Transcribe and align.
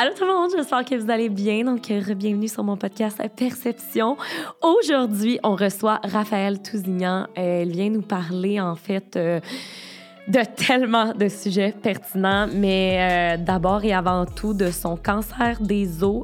Allô 0.00 0.12
tout 0.16 0.24
le 0.24 0.32
monde, 0.32 0.52
j'espère 0.56 0.84
que 0.84 0.94
vous 0.94 1.10
allez 1.10 1.28
bien. 1.28 1.64
Donc, 1.64 1.90
euh, 1.90 2.14
bienvenue 2.14 2.46
sur 2.46 2.62
mon 2.62 2.76
podcast 2.76 3.20
Perception. 3.34 4.16
Aujourd'hui, 4.62 5.40
on 5.42 5.56
reçoit 5.56 5.98
Raphaël 6.04 6.62
Tousignan. 6.62 7.26
Euh, 7.36 7.62
elle 7.62 7.72
vient 7.72 7.90
nous 7.90 8.02
parler, 8.02 8.60
en 8.60 8.76
fait, 8.76 9.16
euh, 9.16 9.40
de 10.28 10.38
tellement 10.54 11.14
de 11.14 11.26
sujets 11.26 11.72
pertinents, 11.72 12.46
mais 12.46 13.38
d'abord 13.44 13.82
et 13.82 13.92
avant 13.92 14.24
tout 14.24 14.54
de 14.54 14.70
son 14.70 14.96
cancer 14.96 15.60
des 15.60 16.04
os 16.04 16.20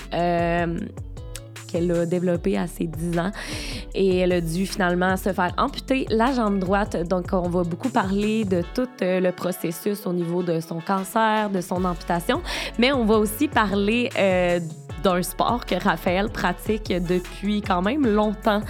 qu'elle 1.74 1.90
a 1.90 2.06
développé 2.06 2.56
à 2.56 2.66
ses 2.66 2.86
10 2.86 3.18
ans. 3.18 3.30
Et 3.94 4.18
elle 4.18 4.32
a 4.32 4.40
dû 4.40 4.66
finalement 4.66 5.16
se 5.16 5.32
faire 5.32 5.52
amputer 5.56 6.06
la 6.10 6.32
jambe 6.32 6.58
droite. 6.58 6.96
Donc, 7.08 7.26
on 7.32 7.48
va 7.48 7.64
beaucoup 7.64 7.88
parler 7.88 8.44
de 8.44 8.62
tout 8.74 8.88
euh, 9.02 9.20
le 9.20 9.32
processus 9.32 10.06
au 10.06 10.12
niveau 10.12 10.42
de 10.42 10.60
son 10.60 10.80
cancer, 10.80 11.50
de 11.50 11.60
son 11.60 11.84
amputation, 11.84 12.42
mais 12.78 12.92
on 12.92 13.04
va 13.04 13.16
aussi 13.16 13.48
parler 13.48 14.10
euh, 14.18 14.60
d'un 15.02 15.22
sport 15.22 15.66
que 15.66 15.74
Raphaël 15.74 16.28
pratique 16.30 16.92
depuis 16.92 17.60
quand 17.60 17.82
même 17.82 18.06
longtemps. 18.06 18.62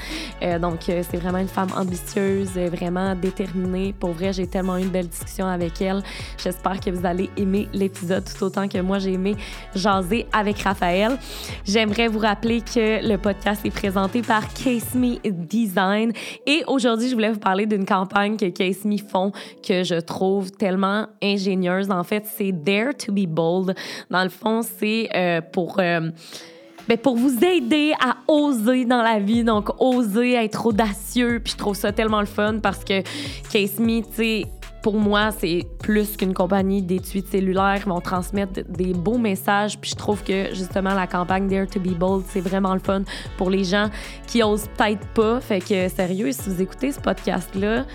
Euh, 0.42 0.58
donc, 0.58 0.80
c'est 0.86 1.16
vraiment 1.16 1.38
une 1.38 1.48
femme 1.48 1.70
ambitieuse, 1.76 2.52
vraiment 2.52 3.14
déterminée. 3.14 3.94
Pour 3.98 4.10
vrai, 4.12 4.32
j'ai 4.32 4.46
tellement 4.46 4.76
eu 4.78 4.82
une 4.82 4.88
belle 4.88 5.08
discussion 5.08 5.46
avec 5.46 5.80
elle. 5.80 6.02
J'espère 6.42 6.80
que 6.80 6.90
vous 6.90 7.06
allez 7.06 7.30
aimer 7.36 7.68
l'épisode 7.72 8.24
tout 8.24 8.44
autant 8.44 8.66
que 8.68 8.78
moi 8.78 8.98
j'ai 8.98 9.12
aimé 9.12 9.36
jaser 9.74 10.26
avec 10.32 10.60
Raphaël. 10.62 11.18
J'aimerais 11.64 12.08
vous 12.08 12.18
rappeler 12.18 12.60
que 12.60 12.93
le 13.02 13.16
podcast 13.16 13.64
est 13.64 13.70
présenté 13.70 14.22
par 14.22 14.52
Case 14.52 14.94
Me 14.94 15.18
Design 15.28 16.12
et 16.46 16.62
aujourd'hui, 16.66 17.08
je 17.08 17.14
voulais 17.14 17.32
vous 17.32 17.38
parler 17.38 17.66
d'une 17.66 17.84
campagne 17.84 18.36
que 18.36 18.46
Case 18.46 18.84
Me 18.84 18.98
font 18.98 19.32
que 19.66 19.82
je 19.82 20.00
trouve 20.00 20.50
tellement 20.50 21.06
ingénieuse. 21.22 21.90
En 21.90 22.04
fait, 22.04 22.24
c'est 22.26 22.52
Dare 22.52 22.94
to 22.94 23.12
be 23.12 23.26
Bold. 23.26 23.74
Dans 24.10 24.22
le 24.22 24.28
fond, 24.28 24.62
c'est 24.62 25.08
euh, 25.14 25.40
pour 25.40 25.76
ben, 25.76 26.98
pour 26.98 27.16
vous 27.16 27.42
aider 27.42 27.94
à 27.98 28.16
oser 28.30 28.84
dans 28.84 29.02
la 29.02 29.18
vie, 29.18 29.42
donc 29.42 29.70
oser 29.80 30.34
être 30.34 30.66
audacieux. 30.66 31.40
Puis 31.42 31.52
je 31.54 31.58
trouve 31.58 31.76
ça 31.76 31.92
tellement 31.92 32.20
le 32.20 32.26
fun 32.26 32.58
parce 32.62 32.84
que 32.84 33.02
Case 33.50 33.78
Me, 33.78 34.02
tu 34.02 34.12
sais, 34.12 34.44
pour 34.84 34.98
moi, 34.98 35.30
c'est 35.30 35.62
plus 35.78 36.14
qu'une 36.14 36.34
compagnie 36.34 36.82
d'études 36.82 37.26
cellulaires 37.26 37.78
qui 37.82 37.88
vont 37.88 38.02
transmettre 38.02 38.60
des 38.68 38.92
beaux 38.92 39.16
messages. 39.16 39.78
Puis 39.78 39.92
je 39.92 39.96
trouve 39.96 40.22
que 40.22 40.54
justement 40.54 40.92
la 40.92 41.06
campagne 41.06 41.48
Dare 41.48 41.66
to 41.66 41.80
be 41.80 41.96
Bold, 41.98 42.22
c'est 42.28 42.42
vraiment 42.42 42.74
le 42.74 42.80
fun 42.80 43.02
pour 43.38 43.48
les 43.48 43.64
gens 43.64 43.88
qui 44.26 44.42
osent 44.42 44.68
peut-être 44.76 45.06
pas. 45.14 45.40
Fait 45.40 45.60
que 45.60 45.88
sérieux, 45.88 46.32
si 46.32 46.50
vous 46.50 46.60
écoutez 46.60 46.92
ce 46.92 47.00
podcast-là, 47.00 47.86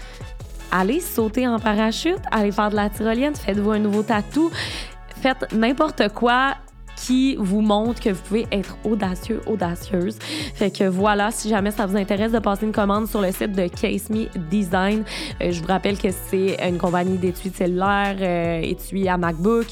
allez 0.71 0.99
sauter 0.99 1.47
en 1.47 1.59
parachute, 1.59 2.21
allez 2.31 2.51
faire 2.51 2.71
de 2.71 2.75
la 2.77 2.89
tyrolienne, 2.89 3.35
faites-vous 3.35 3.69
un 3.69 3.79
nouveau 3.79 4.01
tatou, 4.01 4.49
faites 5.21 5.53
n'importe 5.53 6.11
quoi 6.15 6.55
qui 7.01 7.35
vous 7.37 7.61
montre 7.61 8.01
que 8.01 8.09
vous 8.09 8.21
pouvez 8.21 8.47
être 8.51 8.77
audacieux, 8.83 9.41
audacieuse. 9.47 10.17
Fait 10.55 10.71
que 10.71 10.83
voilà, 10.83 11.31
si 11.31 11.49
jamais 11.49 11.71
ça 11.71 11.85
vous 11.85 11.97
intéresse 11.97 12.31
de 12.31 12.39
passer 12.39 12.65
une 12.65 12.71
commande 12.71 13.07
sur 13.07 13.21
le 13.21 13.31
site 13.31 13.53
de 13.53 13.67
Case 13.67 14.09
Me 14.09 14.27
Design, 14.49 15.03
euh, 15.41 15.51
je 15.51 15.61
vous 15.61 15.67
rappelle 15.67 15.97
que 15.97 16.09
c'est 16.11 16.57
une 16.67 16.77
compagnie 16.77 17.17
d'étuis 17.17 17.51
cellulaires, 17.51 18.17
euh, 18.19 18.61
étuis 18.61 19.07
à 19.07 19.17
MacBook 19.17 19.67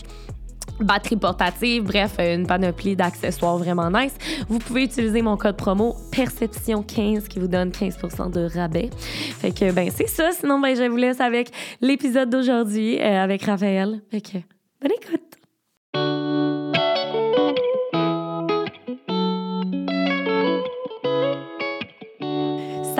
batterie 0.80 1.16
portative, 1.16 1.84
bref, 1.84 2.17
une 2.19 2.45
panoplie 2.45 2.95
d'accessoires 2.95 3.58
vraiment 3.58 3.89
nice. 3.89 4.14
Vous 4.47 4.59
pouvez 4.59 4.84
utiliser 4.84 5.22
mon 5.22 5.38
code 5.38 5.58
promo 5.58 5.95
Perception15 6.12 7.28
qui 7.28 7.39
vous 7.39 7.47
donne 7.47 7.69
15% 7.69 8.31
de 8.31 8.47
rabais. 8.53 8.89
Fait 8.94 9.52
que 9.52 9.72
ben 9.72 9.89
c'est 9.94 10.08
ça, 10.08 10.31
sinon 10.31 10.59
ben 10.59 10.75
je 10.75 10.84
vous 10.84 10.97
laisse 10.97 11.19
avec 11.19 11.50
l'épisode 11.81 12.30
d'aujourd'hui 12.30 13.00
euh, 13.00 13.23
avec 13.23 13.44
Raphaël. 13.44 14.02
Fait 14.12 14.22
que 14.22 14.38
bonne 14.81 14.91
écoute. 15.02 15.27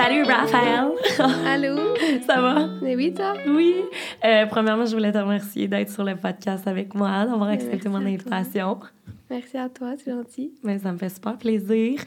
Salut 0.08 0.22
Raphaël! 0.22 0.88
Allô? 1.46 1.94
Ça 2.26 2.40
va? 2.40 2.66
Mais 2.80 2.96
oui, 2.96 3.12
toi? 3.12 3.34
Oui. 3.46 3.74
Euh, 4.24 4.46
premièrement, 4.46 4.86
je 4.86 4.96
voulais 4.96 5.12
te 5.12 5.18
remercier 5.18 5.68
d'être 5.68 5.90
sur 5.90 6.02
le 6.02 6.16
podcast 6.16 6.66
avec 6.66 6.94
moi, 6.94 7.26
d'avoir 7.26 7.50
accepté 7.50 7.90
mon 7.90 7.98
invitation. 7.98 8.78
Merci 9.28 9.58
à 9.58 9.68
toi, 9.68 9.92
c'est 9.98 10.10
gentil. 10.10 10.54
Mais 10.62 10.78
ça 10.78 10.92
me 10.92 10.96
fait 10.96 11.10
super 11.10 11.36
plaisir. 11.36 12.00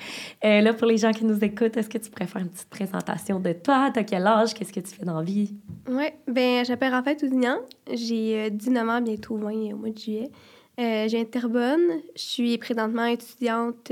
Euh, 0.44 0.62
là, 0.62 0.74
pour 0.74 0.88
les 0.88 0.98
gens 0.98 1.12
qui 1.12 1.26
nous 1.26 1.44
écoutent, 1.44 1.78
est-ce 1.78 1.90
que 1.90 2.00
tu 2.00 2.10
pourrais 2.10 2.26
faire 2.26 2.42
une 2.42 2.50
petite 2.50 2.72
présentation 2.72 3.40
de 3.40 3.54
toi? 3.54 3.92
T'as 3.94 4.04
quel 4.04 4.26
âge? 4.26 4.56
Qu'est-ce 4.56 4.74
que 4.74 4.80
tu 4.80 4.96
fais 4.96 5.06
dans 5.06 5.18
la 5.18 5.24
vie? 5.24 5.54
Oui, 5.88 6.06
ben 6.28 6.66
j'appelle 6.66 6.94
Raphaël 6.94 7.18
Tousignan. 7.18 7.58
J'ai 7.94 8.50
19 8.50 8.90
ans, 8.90 9.02
bientôt 9.02 9.38
20 9.38 9.74
au 9.74 9.78
mois 9.78 9.92
de 9.92 9.98
juillet. 10.00 10.32
Euh, 10.80 11.08
j'ai 11.08 11.22
Interbonne. 11.22 12.02
Je 12.16 12.22
suis 12.22 12.58
présentement 12.58 13.06
étudiante 13.06 13.92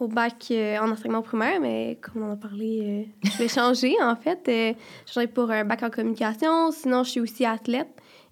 au 0.00 0.08
bac 0.08 0.48
euh, 0.50 0.78
en 0.78 0.90
enseignement 0.90 1.22
primaire, 1.22 1.60
mais 1.60 1.98
comme 2.00 2.22
on 2.22 2.30
en 2.30 2.32
a 2.32 2.36
parlé, 2.36 3.06
euh, 3.24 3.28
je 3.30 3.38
vais 3.38 3.48
changer 3.48 3.94
en 4.02 4.16
fait. 4.16 4.40
Euh, 4.48 4.74
je 5.06 5.12
change 5.12 5.28
pour 5.28 5.50
un 5.50 5.64
bac 5.64 5.82
en 5.82 5.90
communication. 5.90 6.70
Sinon, 6.70 7.04
je 7.04 7.10
suis 7.10 7.20
aussi 7.20 7.44
athlète 7.44 7.88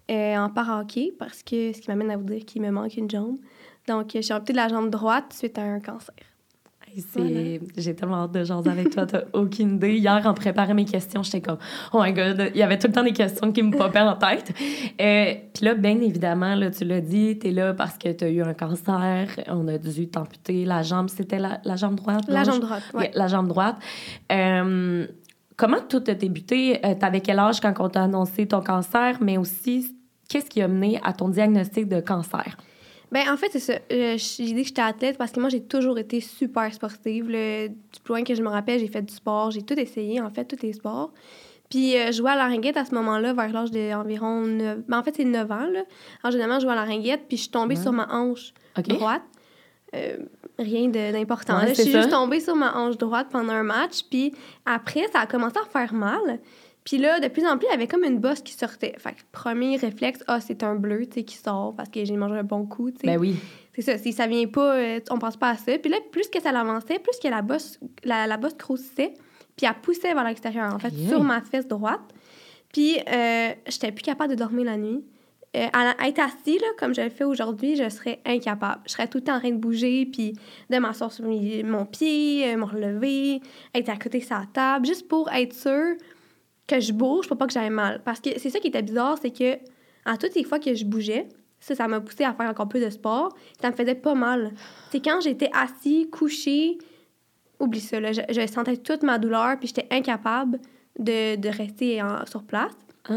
en 0.09 0.49
para-hockey 0.49 1.13
parce 1.17 1.41
que 1.43 1.71
ce 1.73 1.79
qui 1.81 1.89
m'amène 1.89 2.11
à 2.11 2.17
vous 2.17 2.25
dire 2.25 2.45
qu'il 2.45 2.61
me 2.61 2.69
manque 2.69 2.97
une 2.97 3.09
jambe. 3.09 3.37
Donc, 3.87 4.11
je 4.13 4.21
suis 4.21 4.33
amputée 4.33 4.53
de 4.53 4.57
la 4.57 4.67
jambe 4.67 4.89
droite 4.89 5.33
suite 5.33 5.57
à 5.57 5.61
un 5.61 5.79
cancer. 5.79 6.13
J'ai 7.77 7.95
tellement 7.95 8.23
hâte 8.23 8.31
de 8.31 8.43
jaser 8.43 8.69
avec 8.69 8.89
toi, 8.91 9.05
t'as 9.05 9.21
aucune 9.33 9.75
idée. 9.75 9.97
Hier, 9.97 10.21
en 10.25 10.33
préparant 10.33 10.73
mes 10.73 10.85
questions, 10.85 11.23
j'étais 11.23 11.41
comme, 11.41 11.57
oh 11.91 12.01
my 12.01 12.13
god, 12.13 12.51
il 12.53 12.59
y 12.59 12.63
avait 12.63 12.77
tout 12.77 12.87
le 12.87 12.93
temps 12.93 13.03
des 13.03 13.13
questions 13.13 13.51
qui 13.51 13.63
me 13.63 13.75
popaient 13.75 13.99
en 13.99 14.15
tête. 14.15 14.53
Euh, 15.01 15.33
Puis 15.53 15.65
là, 15.65 15.73
bien 15.75 15.99
évidemment, 16.01 16.55
là, 16.55 16.69
tu 16.69 16.85
l'as 16.85 17.01
dit, 17.01 17.37
t'es 17.39 17.51
là 17.51 17.73
parce 17.73 17.97
que 17.97 18.09
t'as 18.09 18.29
eu 18.29 18.41
un 18.41 18.53
cancer, 18.53 19.27
on 19.47 19.67
a 19.67 19.77
dû 19.77 20.07
t'amputer 20.07 20.65
la 20.65 20.81
jambe. 20.81 21.09
C'était 21.09 21.39
la, 21.39 21.59
la, 21.63 21.75
jambe 21.75 21.95
droite? 21.95 22.23
La 22.27 22.43
jambe 22.43 22.61
droite, 22.61 22.83
oui. 22.93 23.05
La 23.13 23.27
jambe 23.27 23.47
droite. 23.47 23.77
Euh, 24.31 25.07
comment 25.55 25.81
tout 25.87 26.03
a 26.07 26.13
débuté? 26.13 26.79
Euh, 26.85 26.95
t'avais 26.95 27.21
quel 27.21 27.39
âge 27.39 27.59
quand 27.59 27.73
on 27.79 27.89
t'a 27.89 28.03
annoncé 28.03 28.47
ton 28.47 28.61
cancer, 28.61 29.17
mais 29.21 29.37
aussi, 29.37 29.95
qu'est-ce 30.29 30.49
qui 30.49 30.61
a 30.61 30.67
mené 30.67 30.99
à 31.03 31.13
ton 31.13 31.29
diagnostic 31.29 31.87
de 31.87 31.99
cancer? 31.99 32.57
Ben 33.13 33.31
en 33.31 33.37
fait, 33.37 33.49
c'est 33.51 33.59
ça. 33.59 33.73
Euh, 33.91 34.17
j'ai 34.17 34.43
dit 34.43 34.61
que 34.63 34.67
j'étais 34.69 34.81
athlète 34.81 35.19
parce 35.19 35.31
que 35.31 35.39
moi, 35.39 35.49
j'ai 35.49 35.61
toujours 35.61 35.99
été 35.99 36.19
super 36.19 36.73
sportive. 36.73 37.29
Le, 37.29 37.67
du 37.67 37.99
plus 38.03 38.11
loin 38.11 38.23
que 38.23 38.33
je 38.33 38.41
me 38.41 38.49
rappelle, 38.49 38.79
j'ai 38.79 38.87
fait 38.87 39.03
du 39.03 39.13
sport. 39.13 39.51
J'ai 39.51 39.61
tout 39.61 39.79
essayé, 39.79 40.19
en 40.19 40.31
fait, 40.31 40.45
tous 40.45 40.65
les 40.65 40.73
sports. 40.73 41.13
Puis 41.69 41.95
euh, 41.95 42.07
je 42.07 42.13
jouais 42.13 42.31
à 42.31 42.35
la 42.35 42.45
ringuette 42.45 42.75
à 42.75 42.85
ce 42.85 42.95
moment-là, 42.95 43.33
vers 43.33 43.53
l'âge 43.53 43.69
d'environ 43.69 44.41
9... 44.41 44.79
Ben, 44.87 44.97
en 44.97 45.03
fait, 45.03 45.15
c'est 45.15 45.25
9 45.25 45.51
ans, 45.51 45.67
là. 45.71 45.83
En 46.23 46.31
général, 46.31 46.59
je 46.59 46.65
jouais 46.65 46.73
à 46.73 46.75
la 46.75 46.85
ringuette, 46.85 47.25
puis 47.27 47.37
je 47.37 47.43
suis 47.43 47.51
tombée 47.51 47.75
sur 47.75 47.91
ma 47.91 48.07
hanche 48.11 48.51
droite. 48.87 49.21
Euh, 49.95 50.17
rien 50.57 50.87
d'important. 50.87 51.59
je 51.67 51.73
suis 51.73 51.91
juste 51.91 52.09
tombée 52.09 52.39
sur 52.39 52.55
ma 52.55 52.75
hanche 52.75 52.97
droite 52.97 53.27
pendant 53.31 53.53
un 53.53 53.63
match, 53.63 54.01
puis 54.09 54.33
après, 54.65 55.07
ça 55.13 55.19
a 55.19 55.27
commencé 55.27 55.57
à 55.63 55.69
faire 55.69 55.93
mal. 55.93 56.39
Puis 56.85 56.97
là, 56.97 57.19
de 57.19 57.27
plus 57.27 57.45
en 57.45 57.57
plus, 57.57 57.67
il 57.67 57.71
y 57.71 57.73
avait 57.73 57.87
comme 57.87 58.03
une 58.03 58.19
bosse 58.19 58.41
qui 58.41 58.53
sortait. 58.53 58.93
Fait 58.97 59.13
que 59.13 59.21
premier 59.31 59.77
réflexe, 59.77 60.23
ah, 60.27 60.41
c'est 60.41 60.63
un 60.63 60.75
bleu, 60.75 61.05
tu 61.05 61.13
sais, 61.13 61.23
qui 61.23 61.37
sort 61.37 61.73
parce 61.75 61.89
que 61.89 62.03
j'ai 62.03 62.17
mangé 62.17 62.35
un 62.35 62.43
bon 62.43 62.65
coup, 62.65 62.91
tu 62.91 62.97
sais. 62.99 63.07
Ben 63.07 63.17
oui. 63.17 63.35
C'est 63.75 63.81
ça. 63.81 63.97
Si 63.97 64.11
ça 64.13 64.27
vient 64.27 64.47
pas, 64.47 64.75
euh, 64.75 64.99
on 65.09 65.17
pense 65.17 65.37
pas 65.37 65.51
à 65.51 65.57
ça. 65.57 65.77
Puis 65.77 65.89
là, 65.89 65.97
plus 66.11 66.27
que 66.27 66.41
ça 66.41 66.51
l'avançait, 66.51 66.99
plus 66.99 67.17
que 67.21 67.27
la 67.27 67.41
bosse, 67.41 67.79
la, 68.03 68.27
la 68.27 68.37
bosse 68.37 68.57
grossissait, 68.57 69.13
puis 69.55 69.65
elle 69.65 69.81
poussait 69.81 70.13
vers 70.13 70.23
l'extérieur, 70.23 70.73
en 70.73 70.79
fait, 70.79 70.93
sur 71.07 71.23
ma 71.23 71.41
fesse 71.41 71.67
droite. 71.67 72.01
Puis 72.73 72.97
euh, 73.07 73.49
j'étais 73.67 73.91
plus 73.91 74.01
capable 74.01 74.31
de 74.31 74.35
dormir 74.35 74.65
la 74.65 74.77
nuit. 74.77 75.03
Euh, 75.55 75.67
à 75.71 76.07
être 76.07 76.19
assis, 76.19 76.57
là, 76.57 76.65
comme 76.79 76.95
je 76.95 77.01
le 77.01 77.09
fais 77.11 77.25
aujourd'hui, 77.25 77.75
je 77.75 77.87
serais 77.87 78.19
incapable. 78.25 78.81
Je 78.87 78.93
serais 78.93 79.07
tout 79.07 79.19
le 79.19 79.23
temps 79.23 79.35
en 79.35 79.39
train 79.39 79.51
de 79.51 79.57
bouger, 79.57 80.07
puis 80.07 80.33
de 80.71 80.77
m'asseoir 80.79 81.11
sur 81.11 81.25
mon 81.25 81.85
pied, 81.85 82.51
euh, 82.51 82.57
me 82.57 82.63
relever, 82.63 83.39
être 83.75 83.89
à 83.89 83.95
côté 83.95 84.17
de 84.17 84.23
sa 84.23 84.45
table, 84.51 84.87
juste 84.87 85.07
pour 85.07 85.31
être 85.31 85.53
sûre 85.53 85.95
que 86.67 86.79
je 86.79 86.93
bouge 86.93 87.27
pour 87.27 87.37
pas 87.37 87.47
que 87.47 87.53
j'aille 87.53 87.69
mal. 87.69 88.01
Parce 88.03 88.19
que 88.19 88.29
c'est 88.37 88.49
ça 88.49 88.59
qui 88.59 88.67
était 88.67 88.81
bizarre, 88.81 89.17
c'est 89.21 89.31
que 89.31 89.57
à 90.05 90.17
toutes 90.17 90.35
les 90.35 90.43
fois 90.43 90.59
que 90.59 90.73
je 90.73 90.85
bougeais, 90.85 91.27
ça, 91.59 91.75
ça 91.75 91.87
m'a 91.87 92.01
poussé 92.01 92.23
à 92.23 92.33
faire 92.33 92.49
encore 92.49 92.67
plus 92.67 92.81
de 92.81 92.89
sport, 92.89 93.35
ça 93.61 93.71
me 93.71 93.75
faisait 93.75 93.95
pas 93.95 94.15
mal. 94.15 94.51
C'est 94.91 95.03
quand 95.03 95.21
j'étais 95.21 95.49
assis, 95.53 96.09
couché, 96.09 96.77
oublie 97.59 97.79
ça, 97.79 97.99
là, 97.99 98.11
je, 98.11 98.47
sentais 98.47 98.77
toute 98.77 99.03
ma 99.03 99.17
douleur, 99.17 99.57
puis 99.59 99.69
j'étais 99.69 99.87
incapable 99.91 100.59
de, 100.99 101.37
de 101.37 101.49
rester 101.49 102.01
sur 102.29 102.43
place. 102.43 102.73
Ah, 103.09 103.13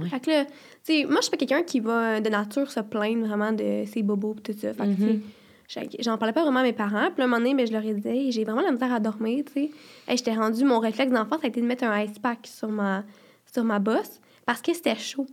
ouais. 0.00 0.08
Fait 0.08 0.20
que 0.20 0.30
là, 0.30 0.44
tu 0.44 0.52
sais, 0.82 1.04
moi, 1.04 1.16
je 1.16 1.22
suis 1.22 1.30
pas 1.30 1.36
quelqu'un 1.36 1.62
qui 1.62 1.80
va 1.80 2.20
de 2.20 2.28
nature 2.28 2.70
se 2.70 2.80
plaindre 2.80 3.26
vraiment 3.26 3.52
de 3.52 3.84
ses 3.86 4.02
bobos 4.02 4.36
et 4.38 4.52
tout 4.52 4.58
ça. 4.58 4.74
Fait 4.74 4.84
que, 4.84 4.88
mm-hmm. 4.88 5.20
J'en 6.00 6.18
parlais 6.18 6.32
pas 6.32 6.42
vraiment 6.42 6.60
à 6.60 6.64
mes 6.64 6.72
parents. 6.72 7.10
Puis 7.14 7.22
un 7.22 7.26
moment 7.26 7.38
donné, 7.38 7.54
ben, 7.54 7.66
je 7.66 7.72
leur 7.72 7.84
ai 7.84 7.94
dit, 7.94 8.32
j'ai 8.32 8.44
vraiment 8.44 8.62
la 8.62 8.72
misère 8.72 8.92
à 8.92 9.00
dormir, 9.00 9.44
tu 9.46 9.52
sais. 9.52 9.70
Et 10.08 10.16
j'étais 10.16 10.34
rendue, 10.34 10.64
mon 10.64 10.80
réflexe 10.80 11.12
d'enfant, 11.12 11.36
ça 11.36 11.44
a 11.44 11.48
été 11.48 11.60
de 11.60 11.66
mettre 11.66 11.84
un 11.84 12.02
ice 12.02 12.18
pack 12.18 12.46
sur 12.46 12.68
ma, 12.68 13.04
sur 13.52 13.64
ma 13.64 13.78
bosse 13.78 14.20
parce 14.44 14.60
que 14.60 14.74
c'était 14.74 14.96
chaud. 14.96 15.26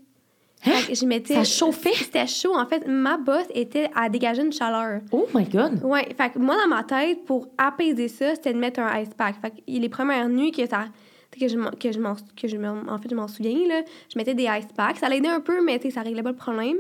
Hein? 0.66 0.72
Je 0.92 1.06
mettais, 1.06 1.36
ça 1.36 1.44
chauffait? 1.44 1.94
C'était 1.94 2.28
chaud. 2.28 2.56
En 2.56 2.66
fait, 2.66 2.88
ma 2.88 3.18
bosse 3.18 3.48
était 3.54 3.90
à 3.96 4.10
dégager 4.10 4.44
une 4.44 4.52
chaleur. 4.52 5.02
Oh 5.12 5.28
my 5.34 5.46
God! 5.46 5.80
Oui. 5.84 6.00
Fait 6.18 6.32
que 6.32 6.40
moi, 6.40 6.56
dans 6.56 6.68
ma 6.68 6.84
tête, 6.84 7.26
pour 7.26 7.48
apaiser 7.58 8.08
ça, 8.08 8.36
c'était 8.36 8.54
de 8.54 8.60
mettre 8.60 8.80
un 8.80 9.00
ice 9.00 9.14
pack. 9.16 9.36
Fait 9.42 9.52
que 9.52 9.56
les 9.68 9.90
premières 9.90 10.30
nuits 10.30 10.52
que 10.52 10.68
ça 10.68 10.86
que 11.40 11.48
je, 11.48 11.58
que 11.78 11.92
je, 11.92 12.00
que 12.36 12.48
je 12.48 12.58
en 12.58 12.98
fait, 12.98 13.10
je 13.10 13.16
m'en 13.16 13.28
souviens, 13.28 13.68
là, 13.68 13.82
je 14.12 14.18
mettais 14.18 14.34
des 14.34 14.46
ice 14.46 14.68
packs. 14.76 14.98
Ça 14.98 15.10
l'aidait 15.10 15.28
un 15.28 15.40
peu, 15.40 15.64
mais 15.64 15.80
ça 15.90 16.02
réglait 16.02 16.24
pas 16.24 16.32
le 16.32 16.36
problème. 16.36 16.78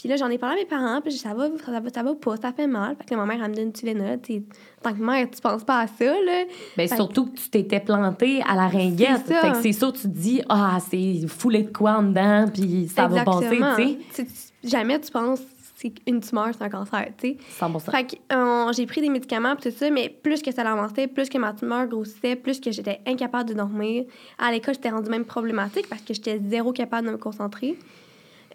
Puis 0.00 0.08
là, 0.08 0.16
j'en 0.16 0.30
ai 0.30 0.38
parlé 0.38 0.56
à 0.56 0.58
mes 0.60 0.64
parents, 0.64 1.02
puis 1.02 1.12
ça 1.12 1.34
va, 1.34 1.50
ça 1.62 1.78
va, 1.78 1.90
ça 1.94 2.02
va 2.02 2.14
pas, 2.14 2.34
ça 2.38 2.52
fait 2.54 2.66
mal. 2.66 2.96
Fait 2.96 3.04
que 3.04 3.10
là, 3.10 3.18
ma 3.18 3.26
mère, 3.26 3.44
elle 3.44 3.50
me 3.50 3.54
donne 3.54 3.66
une 3.66 3.72
Tylenol. 3.72 4.18
En 4.18 4.82
tant 4.82 4.94
que 4.94 5.02
mère, 5.02 5.28
tu 5.30 5.42
penses 5.42 5.62
pas 5.62 5.80
à 5.80 5.86
ça, 5.88 6.06
là. 6.06 6.44
Fait 6.74 6.88
surtout 6.88 7.26
que 7.26 7.36
tu 7.36 7.50
t'étais 7.50 7.80
plantée 7.80 8.42
à 8.48 8.54
la 8.54 8.66
ringuette. 8.68 9.26
Fait 9.26 9.50
que 9.50 9.60
c'est 9.60 9.72
sûr, 9.72 9.92
tu 9.92 10.04
te 10.04 10.08
dis, 10.08 10.40
ah, 10.48 10.78
c'est 10.90 11.28
foulé 11.28 11.64
de 11.64 11.70
quoi 11.70 11.98
en 11.98 12.02
dedans, 12.04 12.46
puis 12.50 12.88
ça 12.88 13.08
va 13.08 13.24
passer, 13.24 13.98
tu 14.14 14.24
sais. 14.24 14.26
Jamais 14.64 14.98
tu 15.00 15.10
penses 15.10 15.40
c'est 15.80 15.94
une 16.06 16.20
tumeur, 16.20 16.48
c'est 16.52 16.62
un 16.62 16.68
cancer, 16.68 17.06
tu 17.16 17.28
sais. 17.28 17.36
100 17.58 17.78
Fait 17.78 18.04
que 18.04 18.34
euh, 18.34 18.72
j'ai 18.72 18.84
pris 18.84 19.00
des 19.00 19.08
médicaments 19.08 19.56
tout 19.56 19.70
ça, 19.70 19.90
mais 19.90 20.10
plus 20.10 20.42
que 20.42 20.52
ça 20.52 20.62
l'avançait, 20.62 21.06
plus 21.06 21.30
que 21.30 21.38
ma 21.38 21.54
tumeur 21.54 21.86
grossissait, 21.86 22.36
plus 22.36 22.60
que 22.60 22.70
j'étais 22.70 23.00
incapable 23.06 23.48
de 23.48 23.54
dormir. 23.54 24.04
À 24.38 24.52
l'école, 24.52 24.74
j'étais 24.74 24.90
rendue 24.90 25.08
même 25.08 25.24
problématique 25.24 25.88
parce 25.88 26.02
que 26.02 26.12
j'étais 26.12 26.38
zéro 26.50 26.72
capable 26.72 27.06
de 27.06 27.12
me 27.12 27.18
concentrer. 27.18 27.78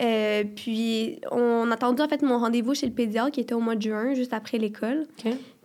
Euh, 0.01 0.43
puis 0.55 1.19
on 1.31 1.69
a 1.71 1.73
attendu 1.73 2.01
en 2.01 2.07
fait 2.07 2.21
mon 2.21 2.37
rendez-vous 2.37 2.73
chez 2.73 2.85
le 2.85 2.93
pédiatre 2.93 3.31
qui 3.31 3.41
était 3.41 3.55
au 3.55 3.59
mois 3.59 3.75
de 3.75 3.81
juin, 3.81 4.13
juste 4.13 4.33
après 4.33 4.57
l'école. 4.57 5.05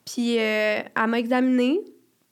Puis 0.05 0.39
euh, 0.39 0.81
elle 0.97 1.07
m'a 1.07 1.19
examinée. 1.19 1.81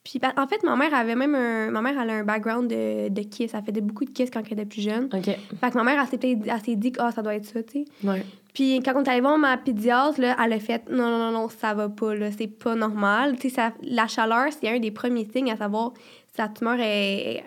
Puis 0.03 0.19
en 0.37 0.47
fait, 0.47 0.63
ma 0.63 0.75
mère 0.75 0.93
avait 0.93 1.15
même 1.15 1.35
un, 1.35 1.69
ma 1.71 1.81
mère 1.81 1.99
elle 2.01 2.09
a 2.09 2.13
un 2.13 2.23
background 2.23 2.69
de, 2.69 3.09
de 3.09 3.21
kiss. 3.21 3.53
Elle 3.53 3.63
faisait 3.63 3.81
beaucoup 3.81 4.05
de 4.05 4.09
kiss 4.09 4.29
quand 4.31 4.41
elle 4.45 4.53
était 4.53 4.65
plus 4.65 4.81
jeune. 4.81 5.09
Fait 5.11 5.37
que 5.71 5.77
ma 5.77 5.83
mère, 5.83 6.03
elle 6.11 6.61
s'est 6.61 6.75
dit 6.75 6.91
que 6.91 7.01
ah, 7.01 7.11
ça 7.11 7.21
doit 7.21 7.35
être 7.35 7.45
ça, 7.45 7.61
tu 7.61 7.83
sais. 7.83 8.07
Ouais. 8.07 8.25
Puis 8.53 8.79
quand 8.79 8.93
on 8.95 9.03
est 9.03 9.09
allé 9.09 9.21
voir 9.21 9.37
ma 9.37 9.57
pédiatre, 9.57 10.19
là, 10.19 10.35
elle 10.43 10.53
a 10.53 10.59
fait 10.59 10.89
non, 10.89 11.09
non, 11.09 11.31
non, 11.31 11.49
ça 11.49 11.73
va 11.73 11.89
pas, 11.89 12.15
là, 12.15 12.31
c'est 12.31 12.47
pas 12.47 12.75
normal. 12.75 13.37
Tu 13.37 13.49
sais, 13.49 13.61
la 13.83 14.07
chaleur, 14.07 14.47
c'est 14.51 14.67
un 14.69 14.79
des 14.79 14.91
premiers 14.91 15.27
signes 15.31 15.51
à 15.51 15.57
savoir 15.57 15.93
si 16.33 16.41
la 16.41 16.47
tumeur 16.47 16.79
est, 16.79 17.35
est, 17.35 17.43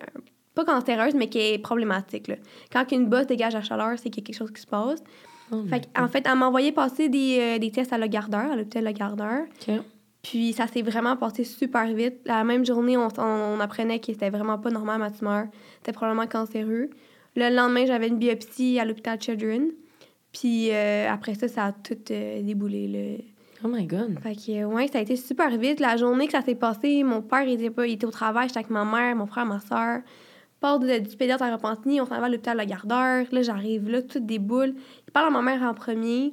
pas 0.54 0.64
cancéreuse, 0.64 1.14
mais 1.14 1.28
qui 1.28 1.38
est 1.38 1.58
problématique. 1.58 2.28
Là. 2.28 2.36
Quand 2.72 2.90
une 2.92 3.06
bosse 3.08 3.26
dégage 3.26 3.54
la 3.54 3.62
chaleur, 3.62 3.98
c'est 3.98 4.10
qu'il 4.10 4.22
y 4.22 4.24
a 4.24 4.26
quelque 4.26 4.36
chose 4.36 4.52
qui 4.52 4.60
se 4.60 4.66
passe. 4.66 5.02
Oh, 5.50 5.62
Fait 5.68 5.88
en 5.98 6.08
fait, 6.08 6.26
elle 6.26 6.38
m'a 6.38 6.46
envoyé 6.46 6.72
passer 6.72 7.08
des, 7.08 7.38
euh, 7.40 7.58
des 7.58 7.70
tests 7.70 7.92
à 7.92 7.98
le 7.98 8.06
gardeur, 8.06 8.52
à 8.52 8.56
l'hôpital 8.56 8.84
Le 8.84 8.92
Gardeur. 8.92 9.44
Puis 10.22 10.52
ça 10.52 10.66
s'est 10.66 10.82
vraiment 10.82 11.16
passé 11.16 11.44
super 11.44 11.86
vite. 11.92 12.20
La 12.24 12.44
même 12.44 12.64
journée, 12.64 12.96
on, 12.96 13.08
on, 13.18 13.22
on 13.56 13.60
apprenait 13.60 13.98
que 13.98 14.06
c'était 14.12 14.30
vraiment 14.30 14.58
pas 14.58 14.70
normal 14.70 15.00
ma 15.00 15.10
tumeur. 15.10 15.46
C'était 15.78 15.92
probablement 15.92 16.26
cancéreux. 16.28 16.90
Le 17.34 17.54
lendemain, 17.54 17.86
j'avais 17.86 18.08
une 18.08 18.18
biopsie 18.18 18.78
à 18.78 18.84
l'hôpital 18.84 19.20
Children. 19.20 19.70
Puis 20.32 20.70
euh, 20.70 21.10
après 21.10 21.34
ça, 21.34 21.48
ça 21.48 21.66
a 21.66 21.72
tout 21.72 21.96
euh, 22.10 22.42
déboulé. 22.42 22.88
Là. 22.88 23.24
Oh 23.64 23.68
my 23.68 23.86
God. 23.86 24.18
Fait 24.22 24.34
que, 24.34 24.64
ouais, 24.64 24.88
ça 24.88 24.98
a 24.98 25.00
été 25.02 25.16
super 25.16 25.50
vite. 25.56 25.80
La 25.80 25.96
journée 25.96 26.26
que 26.26 26.32
ça 26.32 26.42
s'est 26.42 26.54
passé, 26.54 27.02
mon 27.02 27.22
père 27.22 27.42
il 27.42 27.54
était, 27.54 27.70
pas, 27.70 27.86
il 27.86 27.94
était 27.94 28.06
au 28.06 28.10
travail, 28.10 28.48
j'étais 28.48 28.58
avec 28.58 28.70
ma 28.70 28.84
mère, 28.84 29.14
mon 29.16 29.26
frère, 29.26 29.46
ma 29.46 29.60
soeur. 29.60 30.00
Part 30.62 30.78
de- 30.78 30.98
du 30.98 31.16
pédiatre 31.16 31.42
à 31.42 31.52
Repentigny, 31.52 32.00
on 32.00 32.06
s'en 32.06 32.18
va 32.18 32.26
à 32.26 32.28
l'hôpital 32.28 32.56
Le 32.56 32.64
Gardeur. 32.64 33.26
Là, 33.32 33.42
j'arrive 33.42 33.90
là, 33.90 34.00
tout 34.00 34.20
déboule. 34.20 34.74
Il 35.08 35.12
parle 35.12 35.26
à 35.26 35.30
ma 35.30 35.42
mère 35.42 35.62
en 35.68 35.74
premier. 35.74 36.32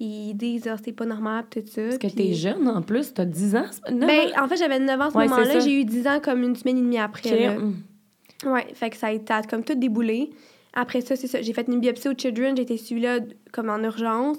Ils 0.00 0.34
disent, 0.34 0.68
ah, 0.68 0.76
c'est 0.84 0.92
pas 0.92 1.06
normal, 1.06 1.44
tout 1.50 1.60
ça. 1.66 1.82
Parce 1.82 1.98
que 1.98 2.06
Puis- 2.08 2.16
t'es 2.16 2.32
jeune 2.34 2.68
en 2.68 2.82
plus, 2.82 3.14
t'as 3.14 3.24
10 3.24 3.54
ans. 3.56 3.64
ben, 3.90 4.30
en 4.40 4.46
fait, 4.48 4.56
j'avais 4.56 4.78
9 4.80 5.00
ans 5.00 5.04
à 5.06 5.10
ce 5.10 5.16
Ouais, 5.16 5.28
moment-là. 5.28 5.60
J'ai 5.60 5.80
eu 5.80 5.84
10 5.84 6.06
ans 6.08 6.20
comme 6.20 6.42
une 6.42 6.54
semaine 6.56 6.78
et 6.78 6.82
demie 6.82 6.98
après. 6.98 7.32
OK. 7.32 7.40
là. 7.40 7.58
Mm. 7.58 8.52
Ouais, 8.52 8.66
fait 8.74 8.90
que 8.90 8.96
ça 8.96 9.08
a 9.08 9.12
été 9.12 9.32
comme 9.48 9.64
tout 9.64 9.74
déboulé. 9.74 10.30
Après 10.74 11.00
ça, 11.00 11.16
c'est 11.16 11.26
ça. 11.28 11.40
J'ai 11.42 11.52
fait 11.52 11.66
une 11.68 11.80
biopsie 11.80 12.08
au 12.08 12.14
Children. 12.16 12.56
J'ai 12.56 12.62
été 12.64 12.76
suivie 12.76 13.00
là 13.02 13.18
comme 13.52 13.68
en 13.70 13.78
urgence. 13.82 14.38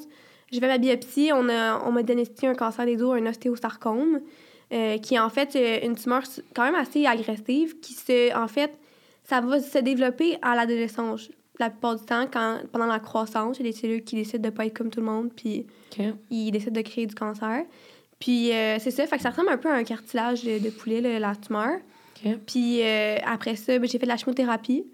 J'ai 0.51 0.59
fait 0.59 0.67
ma 0.67 0.77
biopsie. 0.77 1.31
On 1.33 1.47
a- 1.49 1.81
on 1.85 1.91
m'a 1.91 2.03
diagnostiqué 2.03 2.47
un 2.47 2.55
cancer 2.55 2.85
des 2.85 3.01
os, 3.01 3.17
un 3.21 3.25
ostéosarcome, 3.25 4.19
euh, 4.73 4.97
qui 4.99 5.15
est 5.15 5.19
en 5.19 5.29
fait 5.29 5.55
euh, 5.55 5.85
une 5.85 5.95
tumeur 5.95 6.23
quand 6.55 6.63
même 6.63 6.75
assez 6.75 7.05
agressive, 7.05 7.79
qui 7.81 7.93
se, 7.93 8.35
en 8.37 8.47
fait, 8.47 8.71
ça 9.29 9.41
va 9.41 9.59
se 9.59 9.77
développer 9.77 10.37
à 10.41 10.55
l'adolescence. 10.55 11.29
La 11.59 11.69
plupart 11.69 11.95
du 11.97 12.05
temps, 12.05 12.25
quand, 12.31 12.61
pendant 12.71 12.87
la 12.87 12.99
croissance, 12.99 13.59
il 13.59 13.65
y 13.65 13.69
a 13.69 13.71
des 13.71 13.77
cellules 13.77 14.03
qui 14.03 14.15
décident 14.15 14.49
de 14.49 14.53
pas 14.53 14.65
être 14.65 14.75
comme 14.75 14.89
tout 14.89 15.01
le 15.01 15.05
monde, 15.05 15.31
puis 15.35 15.67
ils 16.31 16.51
décident 16.51 16.73
de 16.73 16.81
créer 16.81 17.05
du 17.05 17.13
cancer. 17.13 17.63
Puis 18.17 18.51
euh, 18.51 18.79
c'est 18.79 18.91
ça, 18.91 19.05
fait 19.05 19.17
que 19.17 19.21
ça 19.21 19.29
ressemble 19.29 19.49
un 19.49 19.57
peu 19.57 19.69
à 19.69 19.75
un 19.75 19.83
cartilage 19.83 20.43
de, 20.43 20.57
de 20.57 20.69
poulet, 20.69 21.01
là, 21.01 21.19
la 21.19 21.35
tumeur. 21.35 21.79
Puis 22.45 22.81
euh, 22.81 23.17
après 23.25 23.55
ça, 23.55 23.77
ben, 23.77 23.87
j'ai 23.87 23.99
fait 23.99 24.05
de 24.05 24.09
la 24.11 24.17
chimiothérapie 24.17 24.85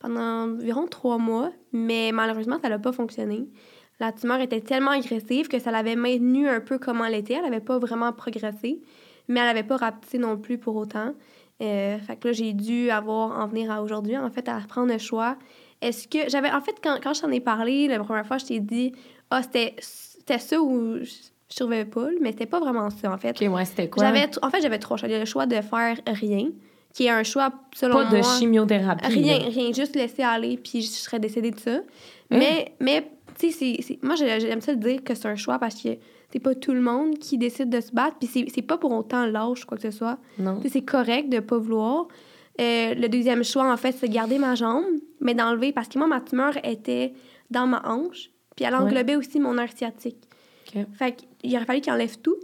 pendant 0.00 0.50
environ 0.50 0.86
trois 0.86 1.18
mois, 1.18 1.50
mais 1.72 2.10
malheureusement, 2.12 2.58
ça 2.60 2.68
n'a 2.68 2.78
pas 2.78 2.92
fonctionné. 2.92 3.46
La 4.00 4.12
tumeur 4.12 4.40
était 4.40 4.60
tellement 4.60 4.90
agressive 4.90 5.48
que 5.48 5.58
ça 5.58 5.70
l'avait 5.70 5.96
maintenue 5.96 6.48
un 6.48 6.60
peu 6.60 6.78
comme 6.78 7.02
elle 7.06 7.14
était. 7.14 7.34
Elle 7.34 7.44
n'avait 7.44 7.60
pas 7.60 7.78
vraiment 7.78 8.12
progressé, 8.12 8.82
mais 9.28 9.40
elle 9.40 9.46
n'avait 9.46 9.62
pas 9.62 9.76
rapetissé 9.76 10.18
non 10.18 10.36
plus 10.36 10.58
pour 10.58 10.76
autant. 10.76 11.14
Euh, 11.62 11.98
fait 11.98 12.16
que 12.16 12.28
là, 12.28 12.32
j'ai 12.32 12.52
dû 12.52 12.90
avoir 12.90 13.38
en 13.38 13.46
venir 13.46 13.70
à 13.70 13.82
aujourd'hui, 13.82 14.16
en 14.16 14.30
fait, 14.30 14.48
à 14.48 14.58
prendre 14.68 14.92
le 14.92 14.98
choix. 14.98 15.36
Est-ce 15.80 16.08
que 16.08 16.28
j'avais 16.28 16.50
en 16.50 16.60
fait 16.60 16.74
quand, 16.82 16.98
quand 17.02 17.14
je 17.14 17.20
t'en 17.20 17.30
ai 17.30 17.40
parlé 17.40 17.88
la 17.88 17.98
première 18.00 18.26
fois, 18.26 18.38
je 18.38 18.46
t'ai 18.46 18.60
dit 18.60 18.92
ah 19.30 19.42
c'était 19.42 19.74
c'était 19.80 20.38
ça 20.38 20.60
ou 20.60 20.98
je, 21.02 21.10
survivais 21.48 21.84
pas, 21.84 22.08
mais 22.20 22.32
c'était 22.32 22.46
pas 22.46 22.58
vraiment 22.58 22.90
ça 22.90 23.12
en 23.12 23.18
fait. 23.18 23.40
OK, 23.40 23.52
ouais, 23.54 23.64
c'était 23.64 23.88
quoi? 23.88 24.04
J'avais 24.04 24.26
en 24.42 24.50
fait 24.50 24.60
j'avais 24.62 24.78
trois 24.78 24.96
choix. 24.96 25.08
J'avais 25.08 25.20
le 25.20 25.26
choix 25.26 25.46
de 25.46 25.60
faire 25.60 25.98
rien, 26.06 26.48
qui 26.92 27.06
est 27.06 27.10
un 27.10 27.22
choix 27.22 27.50
selon 27.74 27.94
Pas 27.94 28.04
de 28.10 28.18
moi. 28.18 28.38
chimiothérapie. 28.38 29.06
Rien, 29.06 29.38
là. 29.38 29.44
rien, 29.48 29.72
juste 29.72 29.94
laisser 29.94 30.22
aller, 30.22 30.56
puis 30.56 30.82
je 30.82 30.88
serais 30.88 31.20
décédée 31.20 31.50
de 31.50 31.60
ça. 31.60 31.76
Hein? 31.76 31.82
Mais, 32.30 32.74
mais 32.80 33.10
tu 33.38 33.50
sais, 33.50 33.76
moi, 34.02 34.14
j'ai- 34.16 34.40
j'aime 34.40 34.60
ça 34.60 34.74
dire 34.74 35.04
que 35.04 35.14
c'est 35.14 35.28
un 35.28 35.36
choix 35.36 35.58
parce 35.58 35.80
que 35.80 35.90
c'est 36.34 36.40
pas 36.40 36.56
tout 36.56 36.72
le 36.72 36.80
monde 36.80 37.16
qui 37.20 37.38
décide 37.38 37.70
de 37.70 37.80
se 37.80 37.92
battre, 37.92 38.16
puis 38.18 38.26
c'est- 38.26 38.62
pas 38.62 38.76
pour 38.76 38.90
autant 38.90 39.24
l'âge, 39.24 39.64
quoi 39.64 39.76
que 39.76 39.82
ce 39.84 39.92
soit. 39.92 40.18
Non. 40.36 40.60
C'est 40.68 40.82
correct 40.84 41.28
de 41.28 41.38
pas 41.38 41.58
vouloir. 41.58 42.08
Euh, 42.60 42.94
le 42.94 43.06
deuxième 43.08 43.44
choix, 43.44 43.72
en 43.72 43.76
fait, 43.76 43.92
c'est 43.92 44.08
garder 44.08 44.38
ma 44.38 44.56
jambe, 44.56 44.84
mais 45.20 45.34
d'enlever, 45.34 45.70
parce 45.72 45.86
que 45.88 45.96
moi, 45.96 46.08
ma 46.08 46.20
tumeur 46.20 46.54
était 46.64 47.12
dans 47.52 47.68
ma 47.68 47.82
hanche, 47.88 48.30
puis 48.56 48.64
elle 48.64 48.74
Ouais. 48.74 48.80
englobait 48.80 49.14
aussi 49.14 49.38
mon 49.38 49.54
nerf 49.54 49.76
sciatique. 49.76 50.18
OK. 50.74 50.84
Fait 50.98 51.14
qu'il 51.38 51.54
aurait 51.54 51.66
fallu 51.66 51.80
qu'il 51.80 51.92
enlève 51.92 52.18
tout. 52.18 52.36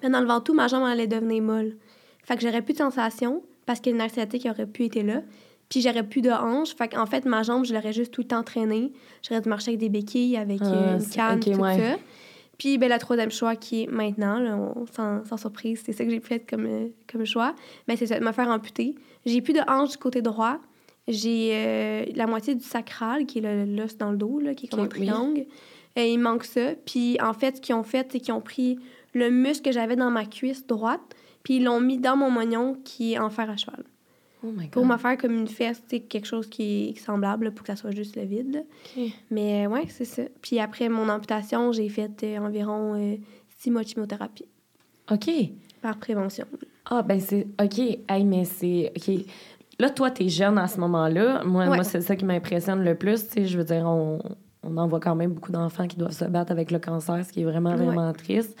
Puis 0.00 0.08
en 0.08 0.14
enlevant 0.14 0.40
tout, 0.40 0.54
ma 0.54 0.68
jambe 0.68 0.84
allait 0.84 1.08
devenir 1.08 1.42
molle. 1.42 1.76
Fait 2.22 2.36
que 2.36 2.42
j'aurais 2.42 2.62
plus 2.62 2.74
de 2.74 2.78
sensation 2.78 3.42
parce 3.66 3.80
que 3.80 3.90
le 3.90 3.96
nerf 3.96 4.12
sciatique 4.12 4.46
aurait 4.48 4.66
pu 4.68 4.84
être 4.84 5.02
là. 5.02 5.22
Puis 5.68 5.80
j'aurais 5.80 6.04
plus 6.04 6.20
de 6.22 6.30
hanche. 6.30 6.76
Fait 6.76 6.86
qu'en 6.88 7.06
fait, 7.06 7.24
ma 7.24 7.42
jambe, 7.42 7.64
je 7.64 7.74
l'aurais 7.74 7.92
juste 7.92 8.12
tout 8.12 8.20
le 8.20 8.28
temps 8.28 8.44
traînée. 8.44 8.92
J'aurais 9.28 9.40
dû 9.40 9.48
marcher 9.48 9.70
avec 9.70 9.80
des 9.80 9.88
béquilles, 9.88 10.36
avec 10.36 10.60
Ah, 10.62 10.72
euh, 10.72 10.98
une 10.98 11.06
canne, 11.08 11.40
tout 11.40 11.50
ouais. 11.60 11.76
ça. 11.78 11.96
Puis 12.60 12.76
ben, 12.76 12.88
le 12.92 12.98
troisième 12.98 13.30
choix 13.30 13.56
qui 13.56 13.82
est 13.82 13.86
maintenant, 13.86 14.38
là, 14.38 14.54
on- 14.54 14.84
sans, 14.86 15.24
sans 15.24 15.38
surprise, 15.38 15.82
c'est 15.84 15.92
ça 15.92 16.04
que 16.04 16.10
j'ai 16.10 16.20
fait 16.20 16.40
comme, 16.48 16.66
euh, 16.66 16.88
comme 17.10 17.24
choix. 17.24 17.54
Mais 17.88 17.96
c'est 17.96 18.06
ça, 18.06 18.20
de 18.20 18.24
me 18.24 18.32
faire 18.32 18.48
amputer. 18.50 18.94
J'ai 19.24 19.40
plus 19.40 19.54
de 19.54 19.60
hanche 19.66 19.92
du 19.92 19.96
côté 19.96 20.20
droit. 20.20 20.58
J'ai 21.08 21.52
euh, 21.54 22.04
la 22.14 22.26
moitié 22.26 22.54
du 22.54 22.62
sacral, 22.62 23.24
qui 23.24 23.38
est 23.38 23.42
le- 23.42 23.64
l'os 23.76 23.96
dans 23.96 24.10
le 24.12 24.18
dos, 24.18 24.38
là, 24.40 24.54
qui 24.54 24.66
est 24.66 24.68
comme 24.68 24.80
Ok, 24.80 24.96
un 24.98 25.00
oui. 25.00 25.06
Euh, 25.98 26.04
il 26.04 26.18
manque 26.18 26.44
ça. 26.44 26.74
Puis 26.84 27.16
en 27.22 27.32
fait, 27.32 27.56
ce 27.56 27.60
qu'ils 27.62 27.74
ont 27.74 27.82
fait, 27.82 28.06
c'est 28.12 28.20
qu'ils 28.20 28.34
ont 28.34 28.42
pris 28.42 28.78
le 29.14 29.30
muscle 29.30 29.64
que 29.64 29.72
j'avais 29.72 29.96
dans 29.96 30.10
ma 30.10 30.26
cuisse 30.26 30.66
droite, 30.66 31.00
puis 31.42 31.56
ils 31.56 31.64
l'ont 31.64 31.80
mis 31.80 31.96
dans 31.98 32.16
mon 32.16 32.30
moignon 32.30 32.76
qui 32.84 33.14
est 33.14 33.18
en 33.18 33.30
fer 33.30 33.48
à 33.50 33.56
cheval. 33.56 33.82
Oh. 34.42 34.48
Pour 34.70 34.86
me 34.86 34.96
faire 34.96 35.18
comme 35.18 35.32
une 35.36 35.48
fesse, 35.48 35.82
quelque 36.08 36.24
chose 36.26 36.46
qui 36.48 36.88
est 36.90 36.98
semblable 36.98 37.44
là, 37.46 37.50
pour 37.50 37.62
que 37.62 37.72
ça 37.72 37.76
soit 37.76 37.90
juste 37.90 38.16
le 38.16 38.22
vide. 38.22 38.64
Mais 39.30 39.66
euh, 39.66 39.68
ouais, 39.70 39.84
c'est 39.88 40.04
ça. 40.06 40.22
Puis 40.40 40.58
après 40.58 40.88
mon 40.88 41.08
amputation, 41.08 41.72
j'ai 41.72 41.88
fait 41.88 42.10
euh, 42.22 42.38
environ 42.38 42.94
euh, 42.94 43.16
six 43.58 43.70
mois 43.70 43.82
de 43.82 43.88
chimiothérapie 43.88 44.46
OK. 45.10 45.28
par 45.82 45.96
prévention. 45.98 46.46
Ah, 46.86 47.02
ben 47.02 47.20
c'est. 47.20 47.46
OK. 47.62 47.78
Hey, 48.08 48.24
mais 48.24 48.44
c'est. 48.44 48.92
OK. 48.96 49.24
Là, 49.78 49.90
toi, 49.90 50.10
t'es 50.10 50.28
jeune 50.28 50.58
à 50.58 50.66
ce 50.68 50.78
moment-là. 50.80 51.42
Moi, 51.44 51.64
Ouais. 51.68 51.74
moi 51.76 51.84
c'est 51.84 52.00
ça 52.00 52.16
qui 52.16 52.24
m'impressionne 52.24 52.82
le 52.84 52.94
plus. 52.94 53.26
Tu 53.28 53.32
sais, 53.32 53.46
je 53.46 53.58
veux 53.58 53.64
dire, 53.64 53.84
on, 53.86 54.20
on 54.62 54.76
en 54.76 54.86
voit 54.88 55.00
quand 55.00 55.14
même 55.14 55.32
beaucoup 55.32 55.52
d'enfants 55.52 55.86
qui 55.86 55.96
doivent 55.96 56.12
se 56.12 56.24
battre 56.24 56.52
avec 56.52 56.70
le 56.70 56.78
cancer, 56.78 57.24
ce 57.24 57.32
qui 57.32 57.42
est 57.42 57.44
vraiment, 57.44 57.70
Ouais. 57.70 57.84
vraiment 57.84 58.12
triste. 58.12 58.56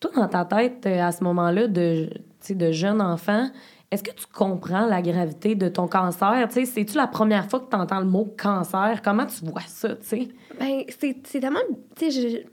Toi, 0.00 0.10
dans 0.16 0.28
ta 0.28 0.44
tête, 0.44 0.86
à 0.86 1.12
ce 1.12 1.22
moment-là, 1.24 1.66
de, 1.68 2.08
de 2.48 2.72
jeune 2.72 3.00
enfant, 3.02 3.50
est-ce 3.90 4.02
que 4.04 4.10
tu 4.12 4.26
comprends 4.32 4.86
la 4.86 5.02
gravité 5.02 5.54
de 5.54 5.68
ton 5.68 5.88
cancer? 5.88 6.46
C'est-tu 6.50 6.96
la 6.96 7.06
première 7.08 7.48
fois 7.50 7.60
que 7.60 7.70
tu 7.70 7.76
entends 7.76 7.98
le 8.00 8.06
mot 8.06 8.32
cancer? 8.40 9.00
Comment 9.04 9.26
tu 9.26 9.44
vois 9.44 9.62
ça, 9.66 9.90
tu 9.96 10.06
sais? 10.06 10.28
Ben, 10.58 10.82
c'est 11.00 11.22
tellement. 11.22 11.58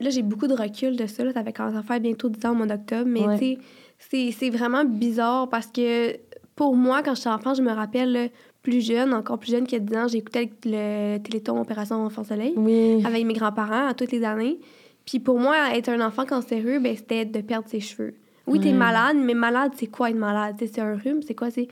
Là, 0.00 0.10
j'ai 0.10 0.22
beaucoup 0.22 0.46
de 0.48 0.54
recul 0.54 0.96
de 0.96 1.06
ça. 1.06 1.24
Là, 1.24 1.32
ça 1.32 1.42
fait 1.82 2.00
bientôt 2.00 2.28
10 2.28 2.44
ans 2.46 2.52
au 2.52 2.54
mois 2.54 2.66
d'octobre. 2.66 3.06
Mais 3.06 3.26
Ouais. 3.26 3.58
c'est- 3.98 4.30
c'est 4.32 4.50
vraiment 4.50 4.84
bizarre 4.84 5.48
parce 5.48 5.68
que 5.68 6.16
pour 6.56 6.74
moi, 6.76 7.02
quand 7.04 7.14
j'étais 7.14 7.28
enfant, 7.28 7.54
je 7.54 7.62
me 7.62 7.70
rappelle 7.72 8.12
là, 8.12 8.26
plus 8.62 8.80
jeune, 8.84 9.14
encore 9.14 9.38
plus 9.38 9.52
jeune 9.52 9.66
que 9.66 9.76
10 9.76 9.96
ans, 9.96 10.08
j'écoutais 10.08 10.50
le 10.64 11.18
Téléthon 11.18 11.60
Opération 11.60 12.04
Enfant 12.04 12.24
Soleil 12.24 12.54
Oui. 12.56 13.02
avec 13.06 13.24
mes 13.24 13.32
grands-parents 13.34 13.86
à 13.86 13.94
toutes 13.94 14.10
les 14.12 14.24
années. 14.24 14.58
Puis 15.06 15.20
pour 15.20 15.38
moi, 15.38 15.56
être 15.74 15.88
un 15.88 16.04
enfant 16.04 16.26
cancéreux, 16.26 16.80
ben, 16.80 16.94
c'était 16.96 17.24
de 17.24 17.40
perdre 17.40 17.68
ses 17.68 17.80
cheveux. 17.80 18.14
Oui, 18.48 18.60
t'es 18.60 18.72
malade, 18.72 19.16
mais 19.16 19.34
malade, 19.34 19.72
c'est 19.76 19.86
quoi 19.86 20.10
être 20.10 20.16
malade? 20.16 20.56
C'est 20.58 20.78
un 20.80 20.94
rhume, 20.96 21.22
c'est 21.22 21.34
quoi? 21.34 21.50
C'est... 21.50 21.68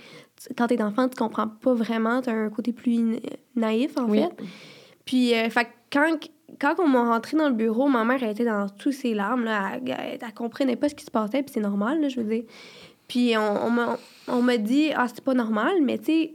Quand 0.56 0.66
t'es 0.66 0.82
enfant, 0.82 1.08
tu 1.08 1.16
comprends 1.16 1.48
pas 1.48 1.74
vraiment, 1.74 2.20
t'as 2.20 2.32
un 2.32 2.50
côté 2.50 2.72
plus 2.72 2.98
na- 2.98 3.18
naïf, 3.54 3.96
en 3.98 4.04
Oui. 4.08 4.20
fait. 4.20 4.44
Puis, 5.04 5.34
euh, 5.34 5.48
fait 5.50 5.68
quand, 5.92 6.16
quand 6.60 6.74
on 6.78 6.88
m'a 6.88 7.04
rentré 7.08 7.36
dans 7.36 7.48
le 7.48 7.54
bureau, 7.54 7.88
ma 7.88 8.04
mère 8.04 8.22
elle 8.22 8.30
était 8.30 8.44
dans 8.44 8.68
tous 8.68 8.92
ses 8.92 9.14
larmes. 9.14 9.44
Là, 9.44 9.72
elle, 9.76 9.88
elle, 9.90 10.18
elle 10.20 10.34
comprenait 10.34 10.76
pas 10.76 10.88
ce 10.88 10.94
qui 10.94 11.04
se 11.04 11.10
passait, 11.10 11.42
puis 11.42 11.52
c'est 11.54 11.60
normal, 11.60 12.00
là, 12.00 12.08
je 12.08 12.20
veux 12.20 12.28
dire. 12.28 12.44
Puis 13.08 13.36
on, 13.36 13.66
on 13.66 13.70
m'a- 13.70 13.98
on 14.28 14.42
m'a 14.42 14.56
dit, 14.56 14.90
ah, 14.94 15.06
c'est 15.08 15.22
pas 15.24 15.34
normal, 15.34 15.74
mais 15.82 15.98
tu 15.98 16.04
sais, 16.06 16.34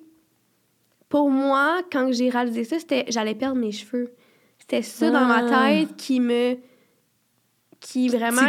pour 1.09 1.29
moi, 1.29 1.81
quand 1.91 2.11
j'ai 2.13 2.29
réalisé 2.29 2.63
ça, 2.63 2.79
c'était 2.79 3.05
j'allais 3.09 3.35
perdre 3.35 3.57
mes 3.57 3.71
cheveux. 3.71 4.13
c'était 4.57 4.81
ça 4.83 5.09
dans 5.11 5.25
ma 5.25 5.39
Ah. 5.51 5.67
tête 5.69 5.95
qui 5.97 6.19
me. 6.21 6.55
Qui 7.81 8.07
vraiment. 8.07 8.41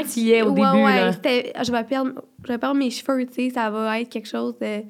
au 0.43 0.51
ouais, 0.51 0.55
début, 0.55 0.85
Ouais, 0.85 1.01
là. 1.01 1.13
c'était. 1.13 1.53
Je 1.65 1.73
vais 1.73 1.83
perdre, 1.85 2.13
je 2.45 2.49
vais 2.53 2.59
perdre 2.59 2.77
mes 2.77 2.91
cheveux, 2.91 3.27
tu 3.27 3.33
sais, 3.35 3.51
ça 3.51 3.71
va 3.71 4.01
être 4.01 4.09
quelque 4.09 4.29
chose 4.29 4.57
de. 4.61 4.83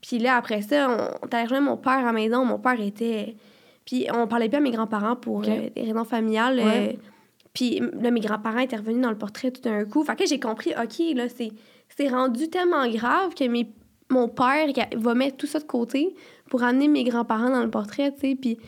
Puis 0.00 0.18
là, 0.18 0.36
après 0.36 0.62
ça, 0.62 0.88
on, 0.90 1.26
on 1.26 1.42
rejoindre 1.42 1.66
mon 1.66 1.76
père 1.76 1.92
à 1.92 2.02
la 2.02 2.12
maison. 2.12 2.44
Mon 2.44 2.58
père 2.58 2.80
était. 2.80 3.36
Puis 3.84 4.06
on 4.12 4.26
parlait 4.26 4.48
plus 4.48 4.56
à 4.56 4.60
mes 4.60 4.72
grands-parents 4.72 5.14
pour 5.16 5.42
euh, 5.46 5.70
des 5.74 5.82
raisons 5.82 6.04
familiales. 6.04 6.56
Ouais. 6.58 6.96
euh, 6.96 6.96
puis 7.54 7.80
là, 8.00 8.10
mes 8.10 8.20
grands-parents 8.20 8.58
étaient 8.58 8.76
revenus 8.76 9.00
dans 9.02 9.10
le 9.10 9.16
portrait 9.18 9.50
tout 9.50 9.62
d'un 9.62 9.84
coup. 9.84 10.04
Fait 10.04 10.16
que 10.16 10.26
j'ai 10.26 10.40
compris, 10.40 10.72
OK, 10.72 10.98
là, 11.14 11.28
c'est, 11.28 11.52
c'est 11.96 12.08
rendu 12.08 12.48
tellement 12.50 12.86
grave 12.88 13.34
que 13.34 13.44
mes, 13.44 13.68
mon 14.10 14.28
père 14.28 14.66
va 14.96 15.14
mettre 15.14 15.36
tout 15.38 15.46
ça 15.46 15.58
de 15.60 15.64
côté 15.64 16.14
pour 16.50 16.62
amener 16.64 16.88
mes 16.88 17.04
grands-parents 17.04 17.50
dans 17.50 17.62
le 17.62 17.70
portrait, 17.70 18.12
tu 18.12 18.20
sais. 18.20 18.34
Puis, 18.40 18.58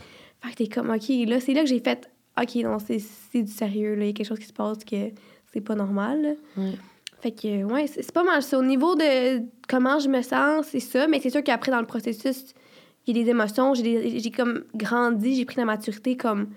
fait 0.40 0.50
que 0.52 0.54
t'es 0.56 0.68
comme, 0.68 0.90
OK, 0.90 1.08
là, 1.26 1.40
c'est 1.40 1.52
là 1.52 1.62
que 1.62 1.68
j'ai 1.68 1.80
fait, 1.80 2.08
OK, 2.40 2.54
non, 2.56 2.78
c'est, 2.78 2.98
c'est 2.98 3.42
du 3.42 3.52
sérieux, 3.52 3.94
là. 3.94 4.04
Il 4.04 4.08
y 4.08 4.10
a 4.10 4.12
quelque 4.12 4.26
chose 4.26 4.38
qui 4.38 4.46
se 4.46 4.52
passe 4.52 4.84
que 4.84 5.10
c'est 5.52 5.60
pas 5.60 5.74
normal. 5.74 6.36
Ouais. 6.56 6.72
Fait 7.20 7.32
que, 7.32 7.64
ouais, 7.64 7.86
c'est, 7.86 8.02
c'est 8.02 8.12
pas 8.12 8.22
mal 8.22 8.42
ça. 8.42 8.58
Au 8.58 8.62
niveau 8.62 8.94
de 8.94 9.42
comment 9.68 9.98
je 9.98 10.08
me 10.08 10.22
sens, 10.22 10.66
c'est 10.70 10.80
ça. 10.80 11.08
Mais 11.08 11.20
c'est 11.20 11.30
sûr 11.30 11.42
qu'après, 11.42 11.72
dans 11.72 11.80
le 11.80 11.86
processus, 11.86 12.54
il 13.06 13.16
y 13.16 13.20
a 13.20 13.24
des 13.24 13.30
émotions. 13.30 13.74
J'ai, 13.74 14.30
comme 14.30 14.64
grandi, 14.74 15.34
j'ai 15.34 15.44
pris 15.44 15.56
la 15.56 15.64
maturité 15.64 16.16
comme. 16.16 16.48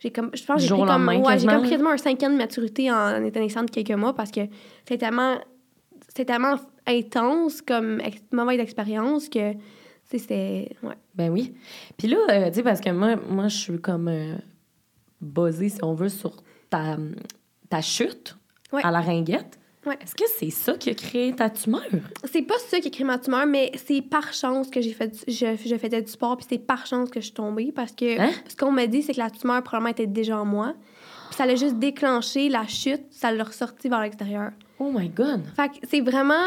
J'ai 0.00 0.12
comme, 0.12 0.30
je 0.32 0.44
pense 0.44 0.62
que 0.62 0.68
j'ai 0.68 0.74
pris 0.74 0.84
comme, 0.86 1.08
ouais, 1.08 1.38
j'ai 1.40 1.46
comme 1.48 1.68
quasiment 1.68 1.90
un 1.90 1.96
5 1.96 2.22
ans 2.22 2.30
de 2.30 2.36
maturité 2.36 2.88
en, 2.88 2.94
en 3.20 3.24
étant 3.24 3.64
de 3.64 3.70
quelques 3.70 3.90
mois 3.90 4.14
parce 4.14 4.30
que 4.30 4.42
c'était 4.84 4.98
tellement, 4.98 5.38
c'était 6.06 6.24
tellement 6.26 6.54
intense 6.86 7.62
comme 7.62 8.00
ex- 8.00 8.22
mauvaise 8.32 8.60
expérience 8.60 9.28
que, 9.28 9.54
c'était, 10.04 10.70
ouais. 10.84 10.94
Ben 11.16 11.30
oui. 11.30 11.52
Puis 11.96 12.06
là, 12.06 12.16
euh, 12.30 12.46
tu 12.48 12.54
sais, 12.54 12.62
parce 12.62 12.80
que 12.80 12.90
moi, 12.90 13.16
moi 13.28 13.48
je 13.48 13.56
suis 13.56 13.78
comme 13.80 14.06
euh, 14.06 14.36
buzzée, 15.20 15.68
si 15.68 15.78
on 15.82 15.94
veut, 15.94 16.08
sur 16.08 16.32
ta, 16.70 16.96
ta 17.68 17.80
chute 17.80 18.36
Ouais. 18.72 18.82
à 18.84 18.90
la 18.90 19.00
ringuette. 19.00 19.58
Ouais. 19.86 19.96
Est-ce 20.02 20.14
que 20.14 20.24
c'est 20.38 20.50
ça 20.50 20.74
qui 20.74 20.90
a 20.90 20.94
créé 20.94 21.32
ta 21.34 21.48
tumeur? 21.48 21.80
C'est 22.30 22.42
pas 22.42 22.58
ça 22.58 22.78
qui 22.80 22.90
crée 22.90 23.04
ma 23.04 23.18
tumeur, 23.18 23.46
mais 23.46 23.72
c'est 23.86 24.02
par 24.02 24.34
chance 24.34 24.68
que 24.68 24.82
j'ai 24.82 24.92
fait, 24.92 25.08
du- 25.08 25.32
je, 25.32 25.56
je 25.64 25.76
faisais 25.76 26.02
du 26.02 26.10
sport, 26.10 26.36
puis 26.36 26.44
c'est 26.50 26.58
par 26.58 26.84
chance 26.86 27.08
que 27.08 27.20
je 27.20 27.26
suis 27.26 27.34
tombée 27.34 27.72
parce 27.74 27.92
que 27.92 28.20
Hein? 28.20 28.30
ce 28.46 28.54
qu'on 28.56 28.70
m'a 28.70 28.86
dit, 28.86 29.00
c'est 29.02 29.14
que 29.14 29.20
la 29.20 29.30
tumeur 29.30 29.62
probablement 29.62 29.90
était 29.92 30.06
déjà 30.06 30.38
en 30.38 30.44
moi. 30.44 30.74
Puis 31.28 31.36
ça 31.36 31.46
l'a 31.46 31.54
juste 31.56 31.78
déclenché 31.78 32.50
la 32.50 32.66
chute, 32.66 33.02
ça 33.10 33.32
l'a 33.32 33.44
ressorti 33.44 33.88
vers 33.88 34.00
l'extérieur. 34.02 34.50
Oh 34.78 34.90
my 34.94 35.08
God! 35.08 35.42
Fait 35.56 35.68
que 35.70 35.86
c'est 35.88 36.00
vraiment. 36.00 36.44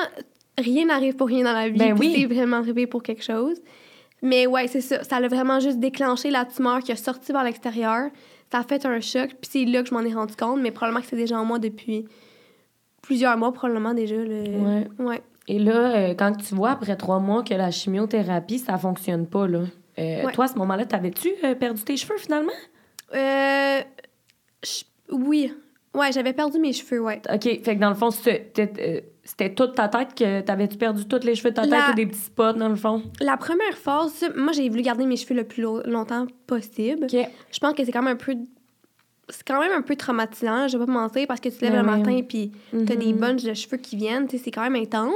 Rien 0.60 0.86
n'arrive 0.86 1.16
pour 1.16 1.28
rien 1.28 1.44
dans 1.44 1.54
la 1.54 1.70
vie. 1.70 1.80
Ben 1.80 1.98
oui. 1.98 2.14
C'est 2.16 2.26
vraiment 2.28 2.58
arrivé 2.58 2.86
pour 2.86 3.02
quelque 3.02 3.24
chose. 3.24 3.60
Mais 4.22 4.46
ouais, 4.46 4.68
c'est 4.68 4.82
ça. 4.82 5.04
Ça 5.04 5.20
l'a 5.20 5.28
vraiment 5.28 5.60
juste 5.60 5.80
déclenché 5.80 6.30
la 6.30 6.46
tumeur 6.46 6.80
qui 6.80 6.92
a 6.92 6.96
sorti 6.96 7.32
vers 7.32 7.44
l'extérieur. 7.44 8.12
Ça 8.52 8.60
a 8.60 8.64
fait 8.64 8.86
un 8.86 9.00
choc, 9.00 9.30
puis 9.42 9.50
c'est 9.52 9.66
là 9.66 9.82
que 9.82 9.90
je 9.90 9.94
m'en 9.94 10.02
ai 10.02 10.14
rendu 10.14 10.36
compte, 10.36 10.60
mais 10.62 10.72
probablement 10.72 11.02
que 11.02 11.08
c'est 11.08 11.16
déjà 11.16 11.40
en 11.40 11.46
moi 11.46 11.58
depuis 11.60 12.06
plusieurs 13.02 13.38
mois, 13.38 13.54
probablement 13.54 13.94
déjà. 13.94 14.16
Le... 14.18 14.44
Ouais. 14.60 14.88
Ouais. 15.00 15.22
Et 15.48 15.58
là, 15.60 15.96
euh, 15.96 16.14
quand 16.14 16.34
tu 16.36 16.54
vois 16.54 16.72
après 16.72 16.96
trois 16.96 17.20
mois 17.20 17.44
que 17.44 17.54
la 17.54 17.72
chimiothérapie, 17.72 18.60
ça 18.60 18.78
fonctionne 18.78 19.26
pas, 19.26 19.48
là, 19.48 19.60
euh, 20.00 20.26
Ouais. 20.26 20.32
toi, 20.34 20.46
à 20.46 20.48
ce 20.50 20.56
moment-là, 20.56 20.86
t'avais-tu 20.86 21.30
euh, 21.44 21.56
perdu 21.56 21.82
tes 21.84 21.98
cheveux 21.98 22.18
finalement? 22.18 22.52
Euh, 23.14 23.80
je- 24.64 24.84
Oui. 25.14 25.54
Ouais, 25.94 26.12
j'avais 26.14 26.34
perdu 26.34 26.58
mes 26.60 26.72
cheveux, 26.74 27.02
ouais. 27.02 27.22
OK. 27.34 27.44
Fait 27.44 27.76
que 27.76 27.80
dans 27.80 27.90
le 27.90 27.96
fond, 27.96 28.12
c'était 28.12 29.04
euh, 29.40 29.50
toute 29.56 29.76
ta 29.76 29.90
tête 29.90 30.16
que 30.16 30.42
t'avais-tu 30.42 30.78
perdu 30.78 31.06
tous 31.06 31.26
les 31.26 31.36
cheveux 31.36 31.50
de 31.52 31.56
ta 31.56 31.64
tête 31.64 31.72
La- 31.72 31.90
ou 31.92 31.96
des 31.96 32.06
petits 32.06 32.20
spots 32.20 32.54
dans 32.54 32.70
le 32.70 32.76
fond? 32.78 33.04
La 33.20 33.36
première 33.38 33.78
phase, 33.78 34.26
moi, 34.38 34.54
j'ai 34.54 34.70
voulu 34.70 34.84
garder 34.84 35.06
mes 35.06 35.18
cheveux 35.18 35.36
le 35.36 35.44
plus 35.44 35.62
lo- 35.64 35.82
longtemps 35.84 36.28
possible. 36.48 37.06
OK. 37.12 37.28
Je 37.52 37.60
pense 37.60 37.74
que 37.74 37.84
c'est 37.84 37.92
quand 37.92 38.02
même 38.04 38.14
un 38.14 38.18
peu. 38.18 38.36
C'est 39.30 39.46
quand 39.48 39.60
même 39.62 39.72
un 39.72 39.82
peu 39.82 39.96
traumatisant, 39.96 40.68
je 40.68 40.78
vais 40.78 40.86
pas 40.86 40.92
mentir, 40.92 41.26
parce 41.28 41.40
que 41.40 41.48
tu 41.50 41.56
te 41.58 41.62
lèves 41.66 41.74
Ben 41.74 41.82
le 41.84 41.88
matin 41.88 42.20
puis 42.28 42.52
t'as 42.86 42.96
des 42.96 43.14
Mhm. 43.14 43.20
bunches 43.20 43.44
de 43.44 43.54
cheveux 43.54 43.78
qui 43.78 43.96
viennent, 43.96 44.28
tu 44.28 44.38
sais, 44.38 44.44
c'est 44.46 44.52
quand 44.52 44.62
même 44.64 44.76
intense. 44.76 45.14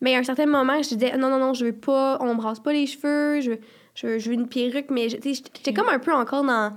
Mais 0.00 0.14
à 0.14 0.18
un 0.18 0.22
certain 0.24 0.46
moment, 0.46 0.82
je 0.82 0.94
disais, 0.94 1.16
non, 1.18 1.28
non, 1.28 1.38
non, 1.38 1.52
je 1.54 1.66
veux 1.66 1.72
pas, 1.72 2.16
on 2.20 2.34
me 2.34 2.38
brasse 2.40 2.60
pas 2.60 2.72
les 2.72 2.86
cheveux, 2.86 3.40
je 3.42 3.50
veux, 3.50 3.58
je 3.94 4.06
veux, 4.06 4.18
je 4.18 4.28
veux 4.28 4.34
une 4.34 4.48
perruque, 4.48 4.90
mais 4.90 5.06
tu 5.08 5.34
sais, 5.34 5.42
j'étais 5.54 5.72
comme 5.74 5.88
un 5.88 5.98
peu 5.98 6.12
encore 6.14 6.44
dans 6.44 6.70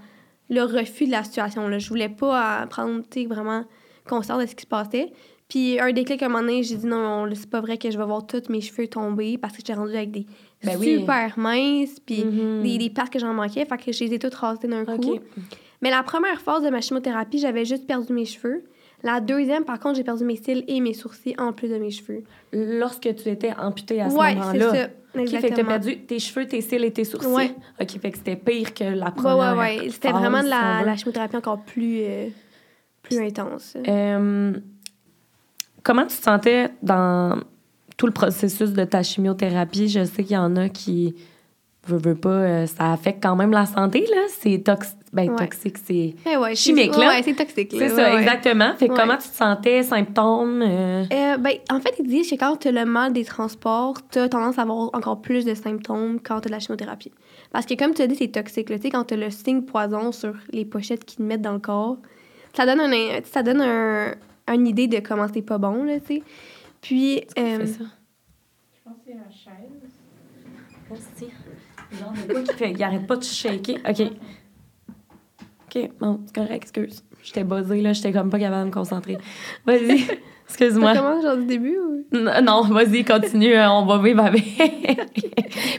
le 0.49 0.61
refus 0.61 1.05
de 1.05 1.11
la 1.11 1.23
situation. 1.23 1.67
Là. 1.67 1.79
Je 1.79 1.89
voulais 1.89 2.09
pas 2.09 2.63
euh, 2.63 2.65
prendre, 2.67 3.01
vraiment 3.27 3.63
conscience 4.07 4.41
de 4.41 4.47
ce 4.47 4.55
qui 4.55 4.63
se 4.63 4.67
passait. 4.67 5.11
Puis 5.47 5.79
un 5.79 5.91
déclic 5.91 6.21
à 6.23 6.25
un 6.25 6.29
moment 6.29 6.41
donné, 6.41 6.63
j'ai 6.63 6.75
dit, 6.75 6.87
non, 6.87 7.27
c'est 7.33 7.49
pas 7.49 7.61
vrai 7.61 7.77
que 7.77 7.89
je 7.91 7.97
vais 7.97 8.05
voir 8.05 8.25
tous 8.25 8.49
mes 8.49 8.61
cheveux 8.61 8.87
tomber 8.87 9.37
parce 9.37 9.53
que 9.53 9.59
j'étais 9.59 9.73
rendue 9.73 9.95
avec 9.95 10.11
des 10.11 10.25
Ben 10.63 10.75
oui. 10.79 10.99
super 10.99 11.37
minces, 11.37 11.99
puis 11.99 12.23
Mhm. 12.25 12.63
des, 12.63 12.77
des 12.79 12.89
parts 12.89 13.09
que 13.11 13.19
j'en 13.19 13.33
manquais. 13.33 13.63
Fait 13.65 13.77
que 13.77 13.91
je 13.91 14.03
les 14.03 14.13
ai 14.15 14.19
toutes 14.19 14.33
rasées 14.33 14.67
d'un 14.67 14.85
coup. 14.85 15.19
Mais 15.81 15.89
la 15.91 16.01
première 16.03 16.41
phase 16.41 16.63
de 16.63 16.69
ma 16.69 16.81
chimiothérapie, 16.81 17.37
j'avais 17.37 17.65
juste 17.65 17.85
perdu 17.85 18.11
mes 18.13 18.25
cheveux. 18.25 18.63
La 19.05 19.19
deuxième, 19.21 19.63
par 19.65 19.79
contre, 19.79 19.95
j'ai 19.97 20.03
perdu 20.03 20.25
mes 20.25 20.35
cils 20.35 20.63
et 20.67 20.81
mes 20.81 20.93
sourcils 20.93 21.35
en 21.37 21.53
plus 21.53 21.69
de 21.69 21.77
mes 21.77 21.91
cheveux. 21.91 22.23
Lorsque 22.51 23.01
tu 23.15 23.29
étais 23.29 23.53
amputée 23.57 24.01
à 24.01 24.09
ce 24.09 24.15
ouais, 24.15 24.29
c'est 24.31 24.35
moment-là. 24.35 24.73
ça. 24.73 24.87
OK, 24.87 24.89
fait 25.13 25.23
que 25.25 25.29
t'as 25.31 25.37
Exactement. 25.37 25.67
perdu 25.69 25.97
tes 26.01 26.19
cheveux, 26.19 26.45
tes 26.47 26.59
cils 26.61 26.83
et 26.83 26.91
tes 26.91 27.03
sourcils. 27.05 27.27
Ouais. 27.29 27.55
OK, 27.79 27.99
fait 28.01 28.11
que 28.11 28.17
c'était 28.17 28.35
pire 28.35 28.73
que 28.73 28.83
la 28.83 29.05
Ouais, 29.05 29.11
première. 29.11 29.55
ouais, 29.55 29.79
ouais. 29.81 29.89
C'était 29.91 30.09
phase, 30.09 30.19
vraiment 30.19 30.43
de 30.43 30.49
la 30.49 30.95
chimiothérapie 30.97 31.37
encore 31.37 31.61
plus, 31.61 31.99
euh, 32.01 32.27
plus 33.03 33.19
intense. 33.19 33.77
Euh, 33.87 34.53
comment 35.83 36.01
tu 36.07 36.17
te 36.17 36.23
sentais 36.23 36.69
dans 36.81 37.39
tout 37.97 38.07
le 38.07 38.11
processus 38.11 38.71
de 38.73 38.83
ta 38.85 39.03
chimiothérapie? 39.03 39.87
Je 39.87 40.03
sais 40.03 40.23
qu'il 40.23 40.33
y 40.35 40.37
en 40.37 40.55
a 40.55 40.67
qui 40.67 41.15
veux, 41.87 41.97
veux 41.97 42.15
pas, 42.15 42.29
euh, 42.29 42.65
ça 42.67 42.91
affecte 42.93 43.21
quand 43.23 43.35
même 43.35 43.51
la 43.51 43.65
santé, 43.65 44.01
là. 44.01 44.23
C'est 44.29 44.59
tox 44.63 44.95
ben, 45.13 45.29
Ouais. 45.29 45.35
toxique, 45.37 45.77
c'est 45.77 46.13
Eh 46.29 46.35
ouais, 46.35 46.55
chimique, 46.55 46.95
là. 46.97 47.07
Ouais, 47.09 47.21
c'est 47.23 47.33
toxique. 47.35 47.71
là. 47.71 47.79
c'est 47.87 47.95
ça, 47.95 48.19
exactement. 48.19 48.73
Fait 48.75 48.87
que 48.87 48.93
Ouais. 48.93 48.99
comment 48.99 49.15
tu 49.17 49.29
te 49.29 49.35
sentais, 49.35 49.81
symptômes? 49.83 50.61
euh, 50.61 51.03
Euh, 51.11 51.37
ben, 51.37 51.53
en 51.71 51.79
fait, 51.79 51.93
ils 51.99 52.07
disent 52.07 52.29
que 52.29 52.35
quand 52.35 52.57
tu 52.57 52.67
as 52.67 52.71
le 52.73 52.83
mal 52.85 53.13
des 53.13 53.23
transports, 53.23 53.95
tu 54.11 54.19
as 54.19 54.27
tendance 54.27 54.59
à 54.59 54.63
avoir 54.63 54.89
encore 54.93 55.21
plus 55.21 55.45
de 55.45 55.53
symptômes 55.53 56.19
quand 56.21 56.41
tu 56.41 56.47
as 56.47 56.49
de 56.49 56.51
la 56.51 56.59
chimiothérapie. 56.59 57.11
Parce 57.51 57.65
que, 57.65 57.75
comme 57.75 57.93
tu 57.93 58.01
as 58.01 58.07
dit, 58.07 58.15
c'est 58.15 58.27
toxique. 58.27 58.69
là. 58.69 58.75
Tu 58.77 58.83
sais, 58.83 58.89
quand 58.89 59.05
tu 59.05 59.13
as 59.13 59.17
le 59.17 59.29
signe 59.29 59.61
poison 59.61 60.11
sur 60.11 60.33
les 60.51 60.65
pochettes 60.65 61.05
qu'ils 61.05 61.17
te 61.19 61.23
mettent 61.23 61.41
dans 61.41 61.53
le 61.53 61.59
corps, 61.59 61.97
ça 62.53 62.65
donne, 62.65 62.81
un, 62.81 62.91
ça 63.23 63.41
donne 63.41 63.61
un, 63.61 64.15
une 64.53 64.67
idée 64.67 64.87
de 64.87 64.99
comment 64.99 65.27
c'est 65.33 65.41
pas 65.41 65.57
bon, 65.57 65.83
là, 65.85 65.99
tu 66.01 66.15
sais. 66.17 66.23
Puis, 66.81 67.21
euh? 67.39 67.59
Je 67.65 67.73
pense 68.83 68.95
que 68.97 68.99
c'est 69.05 69.13
la 69.13 69.29
chaise. 69.31 69.91
Merci. 70.89 71.33
Genre 71.99 72.13
de 72.27 72.33
quoi 72.33 72.41
qui 72.41 72.53
fait, 72.53 72.71
il 72.71 72.83
arrête 72.83 73.07
pas 73.07 73.15
de 73.15 73.23
shaker. 73.23 73.77
OK. 73.87 74.01
OK, 75.67 75.89
bon, 75.99 76.21
c'est 76.25 76.35
correct, 76.35 76.63
excuse. 76.63 77.03
J'étais 77.23 77.43
buzzée, 77.43 77.81
là, 77.81 77.93
j'étais 77.93 78.11
comme 78.11 78.29
pas 78.29 78.39
capable 78.39 78.63
de 78.63 78.67
me 78.67 78.73
concentrer. 78.73 79.17
Vas-y, 79.65 80.05
excuse-moi. 80.47 80.95
commence 80.95 81.23
genre 81.23 81.37
du 81.37 81.45
début 81.45 81.77
ou... 81.77 81.95
Non, 82.11 82.61
vas-y, 82.63 83.03
continue, 83.03 83.55
euh, 83.55 83.69
on 83.69 83.85
va 83.85 83.97
vivre 83.97 84.23
avec. 84.23 84.43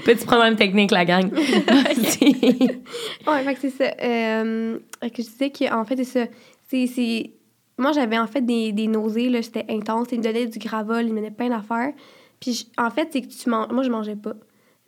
Petit 0.05 0.27
problème 0.27 0.57
technique, 0.57 0.91
la 0.91 1.05
gang. 1.05 1.31
Vas-y. 1.33 2.81
Ouais, 3.27 3.43
fait 3.45 3.55
que 3.55 3.61
c'est 3.61 3.71
ça. 3.71 3.95
Euh, 4.03 4.79
que 5.01 5.23
je 5.23 5.29
disais 5.29 5.51
qu'en 5.51 5.85
fait, 5.85 5.97
c'est 5.97 6.05
ça. 6.05 6.27
C'est. 6.69 7.33
Moi, 7.79 7.93
j'avais 7.93 8.19
en 8.19 8.27
fait 8.27 8.41
des, 8.41 8.73
des 8.73 8.89
nausées, 8.89 9.29
là, 9.29 9.43
c'était 9.43 9.67
intense. 9.69 10.09
Ils 10.11 10.19
me 10.19 10.25
donnaient 10.25 10.47
du 10.47 10.59
gravol, 10.59 11.05
ils 11.05 11.13
me 11.13 11.17
donnaient 11.17 11.31
plein 11.31 11.51
d'affaires. 11.51 11.93
Puis 12.41 12.71
en 12.77 12.91
fait, 12.91 13.09
c'est 13.13 13.23
que 13.23 13.29
tu 13.29 13.49
manges. 13.49 13.71
Moi, 13.71 13.83
je 13.83 13.91
mangeais 13.91 14.17
pas. 14.17 14.35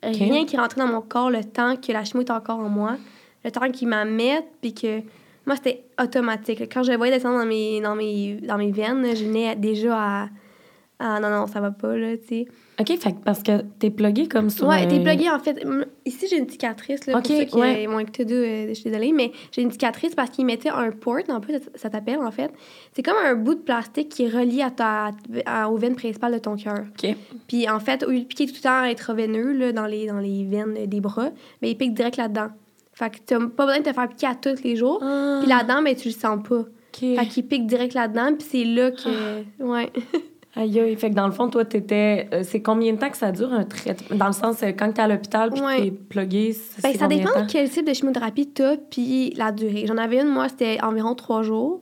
Rien 0.02 0.44
qui 0.46 0.56
rentrait 0.56 0.80
dans 0.80 0.86
mon 0.86 1.00
corps 1.00 1.30
le 1.30 1.42
temps 1.44 1.76
que 1.76 1.92
la 1.92 2.04
chimio 2.04 2.22
était 2.22 2.32
encore 2.32 2.60
en 2.60 2.68
moi, 2.68 2.96
le 3.44 3.50
temps 3.50 3.70
qu'ils 3.70 3.88
m'en 3.88 4.04
mettent, 4.04 4.48
puis 4.60 4.74
que. 4.74 5.00
Moi, 5.46 5.56
c'était 5.56 5.82
automatique. 5.98 6.60
Quand 6.70 6.82
je 6.82 6.90
le 6.90 6.98
voyais 6.98 7.12
descendre 7.12 7.38
dans 7.38 7.46
mes, 7.46 7.80
dans 7.80 7.94
mes, 7.94 8.34
dans 8.34 8.58
mes 8.58 8.70
veines, 8.70 9.16
je 9.16 9.24
venais 9.24 9.56
déjà 9.56 9.96
à. 9.96 10.28
Ah 10.98 11.20
non, 11.20 11.30
non, 11.30 11.46
ça 11.46 11.60
va 11.60 11.70
pas, 11.70 11.96
là, 11.96 12.16
tu 12.18 12.26
sais. 12.26 12.48
OK, 12.80 12.96
fait 12.98 13.16
parce 13.24 13.42
que 13.42 13.62
t'es 13.80 13.90
plugué 13.90 14.28
comme 14.28 14.50
ça. 14.50 14.64
Ouais, 14.66 14.86
t'es 14.86 15.00
plugué 15.00 15.28
en 15.28 15.38
fait. 15.40 15.64
Ici, 16.06 16.26
j'ai 16.30 16.38
une 16.38 16.48
cicatrice. 16.48 17.06
Là, 17.06 17.18
Ok, 17.18 17.26
pour 17.26 17.36
ceux 17.36 17.44
qui 17.44 17.56
ouais. 17.56 17.86
euh, 17.86 17.90
m'ont 17.90 17.98
écouté 17.98 18.24
d'où, 18.24 18.34
euh, 18.34 18.66
je 18.68 18.74
suis 18.74 18.84
désolée, 18.90 19.12
mais 19.12 19.32
j'ai 19.50 19.62
une 19.62 19.70
cicatrice 19.72 20.14
parce 20.14 20.30
qu'ils 20.30 20.46
mettaient 20.46 20.68
un 20.70 20.92
port, 20.92 21.16
un 21.28 21.40
peu, 21.40 21.54
ça, 21.74 21.90
t'appelle 21.90 22.18
en 22.20 22.30
fait. 22.30 22.52
C'est 22.92 23.02
comme 23.02 23.16
un 23.24 23.34
bout 23.34 23.56
de 23.56 23.60
plastique 23.60 24.08
qui 24.10 24.24
est 24.24 24.28
relié 24.28 24.62
à 24.62 24.70
ta, 24.70 25.10
à- 25.44 25.68
aux 25.70 25.76
veines 25.76 25.96
principales 25.96 26.32
de 26.34 26.38
ton 26.38 26.54
cœur. 26.56 26.84
OK. 27.02 27.16
Puis 27.48 27.68
en 27.68 27.80
fait, 27.80 28.04
au 28.04 28.10
lieu 28.10 28.20
de 28.20 28.24
piquer 28.24 28.46
tout 28.46 28.54
le 28.56 28.60
temps 28.62 28.82
intraveineux 28.82 29.52
là, 29.52 29.72
dans, 29.72 29.86
les, 29.86 30.06
dans 30.06 30.20
les 30.20 30.44
veines 30.44 30.76
euh, 30.78 30.86
des 30.86 31.00
bras, 31.00 31.30
mais 31.62 31.70
il 31.70 31.76
pique 31.76 31.94
direct 31.94 32.16
là-dedans. 32.16 32.48
Fait 32.92 33.10
que 33.10 33.16
t'as 33.26 33.38
pas 33.40 33.66
besoin 33.66 33.80
de 33.80 33.84
te 33.88 33.92
faire 33.92 34.08
piquer 34.08 34.26
à 34.28 34.34
tous 34.34 34.62
les 34.62 34.76
jours. 34.76 35.00
Ah, 35.02 35.38
Puis 35.40 35.48
là-dedans, 35.48 35.82
ben, 35.82 35.94
tu 35.96 36.08
le 36.08 36.14
sens 36.14 36.38
pas. 36.48 36.60
OK. 36.60 36.66
Fait 37.00 37.26
qu'il 37.28 37.44
pique 37.46 37.66
direct 37.66 37.94
là-dedans, 37.94 38.34
puis 38.38 38.46
c'est 38.50 38.64
là 38.64 38.90
que. 38.92 39.62
Ouais. 39.62 39.90
Aïe, 40.58 40.80
aïe. 40.80 40.96
Fait 40.96 41.10
que 41.10 41.14
dans 41.14 41.26
le 41.26 41.32
fond, 41.32 41.48
toi, 41.48 41.64
t'étais. 41.64 42.28
euh, 42.32 42.42
c'est 42.42 42.60
combien 42.60 42.92
de 42.92 42.98
temps 42.98 43.10
que 43.10 43.16
ça 43.16 43.30
dure 43.30 43.52
un 43.52 43.64
traitement? 43.64 44.16
Dans 44.16 44.26
le 44.26 44.32
sens, 44.32 44.62
euh, 44.62 44.72
quand 44.76 44.92
t'es 44.92 45.02
à 45.02 45.06
l'hôpital 45.08 45.50
puis 45.50 45.60
Ouais. 45.62 45.82
t'es 45.84 45.90
plugué, 45.92 46.52
c'est 46.52 46.82
Ben, 46.82 46.94
ça 46.94 47.06
dépend 47.06 47.40
de 47.42 47.46
quel 47.50 47.70
type 47.70 47.86
de 47.86 47.94
chimiothérapie 47.94 48.50
tu 48.52 48.62
as, 48.62 48.76
puis 48.76 49.30
la 49.36 49.52
durée. 49.52 49.84
J'en 49.86 49.96
avais 49.96 50.20
une, 50.20 50.28
moi, 50.28 50.48
c'était 50.48 50.78
environ 50.82 51.14
trois 51.14 51.42
jours. 51.42 51.80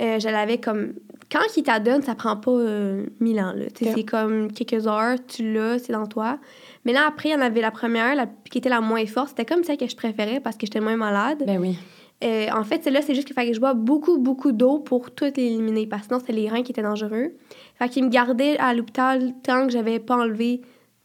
Euh, 0.00 0.18
je 0.20 0.28
l'avais 0.28 0.58
comme. 0.58 0.92
Quand 1.32 1.40
il 1.56 1.64
t'adonne, 1.64 2.02
ça 2.02 2.14
prend 2.14 2.36
pas 2.36 2.52
euh, 2.52 3.06
mille 3.18 3.40
ans. 3.40 3.52
Là. 3.56 3.64
Tu 3.74 3.84
sais, 3.84 3.90
Ok. 3.90 3.96
C'est 3.96 4.04
comme 4.04 4.52
quelques 4.52 4.86
heures, 4.86 5.16
tu 5.26 5.52
l'as, 5.52 5.80
c'est 5.80 5.92
dans 5.92 6.06
toi. 6.06 6.38
Mais 6.84 6.92
là, 6.92 7.00
après, 7.08 7.30
il 7.30 7.32
y 7.32 7.34
en 7.34 7.40
avait 7.40 7.60
la 7.60 7.72
première, 7.72 8.14
la, 8.14 8.26
qui 8.48 8.58
était 8.58 8.68
la 8.68 8.80
moins 8.80 9.04
forte. 9.06 9.30
C'était 9.30 9.44
comme 9.44 9.64
celle 9.64 9.76
que 9.78 9.88
je 9.88 9.96
préférais 9.96 10.38
parce 10.38 10.56
que 10.56 10.66
j'étais 10.66 10.78
moins 10.80 10.96
malade. 10.96 11.42
Ben 11.44 11.58
oui. 11.58 11.76
Euh, 12.24 12.46
en 12.56 12.62
fait, 12.64 12.82
celle-là, 12.84 13.02
c'est 13.02 13.14
juste 13.14 13.26
qu'il 13.26 13.34
fallait 13.34 13.48
que 13.50 13.54
je 13.56 13.60
bois 13.60 13.74
beaucoup, 13.74 14.16
beaucoup 14.18 14.52
d'eau 14.52 14.78
pour 14.78 15.10
tout 15.10 15.26
éliminer, 15.38 15.86
parce 15.86 16.02
que 16.02 16.08
sinon, 16.08 16.20
c'était 16.20 16.32
les 16.32 16.48
reins 16.48 16.62
qui 16.62 16.72
étaient 16.72 16.80
dangereux. 16.82 17.32
Fait 17.78 17.88
qu'il 17.88 18.04
me 18.04 18.08
gardait 18.08 18.56
à 18.58 18.74
l'hôpital 18.74 19.34
tant 19.42 19.66
que 19.66 19.72
j'avais 19.72 19.98
pas 19.98 20.16
enlevé 20.16 20.62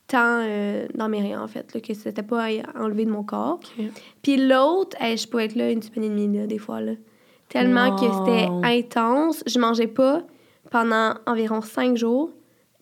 tant 0.08 0.40
euh, 0.42 0.88
dans 0.96 1.08
mes 1.10 1.22
reins, 1.22 1.42
en 1.42 1.48
fait, 1.48 1.74
là, 1.74 1.80
que 1.80 1.94
c'était 1.94 2.24
pas 2.24 2.48
enlevé 2.76 3.06
de 3.06 3.12
mon 3.12 3.24
corps. 3.24 3.60
Puis 4.22 4.38
l'autre, 4.38 4.96
hey, 5.00 5.18
je 5.18 5.28
pouvais 5.28 5.46
être 5.46 5.56
là 5.56 5.72
une 5.72 5.82
semaine 5.82 6.06
et 6.06 6.10
demie, 6.10 6.38
là, 6.38 6.48
des 6.48 6.58
fois, 6.58 6.82
là. 6.82 6.94
Tellement 7.50 7.96
que 7.96 8.06
c'était 8.06 8.48
intense. 8.64 9.44
Je 9.46 9.60
mangeais 9.60 9.88
pas 9.88 10.24
pendant 10.70 11.14
environ 11.26 11.62
cinq 11.62 11.98
jours. 11.98 12.30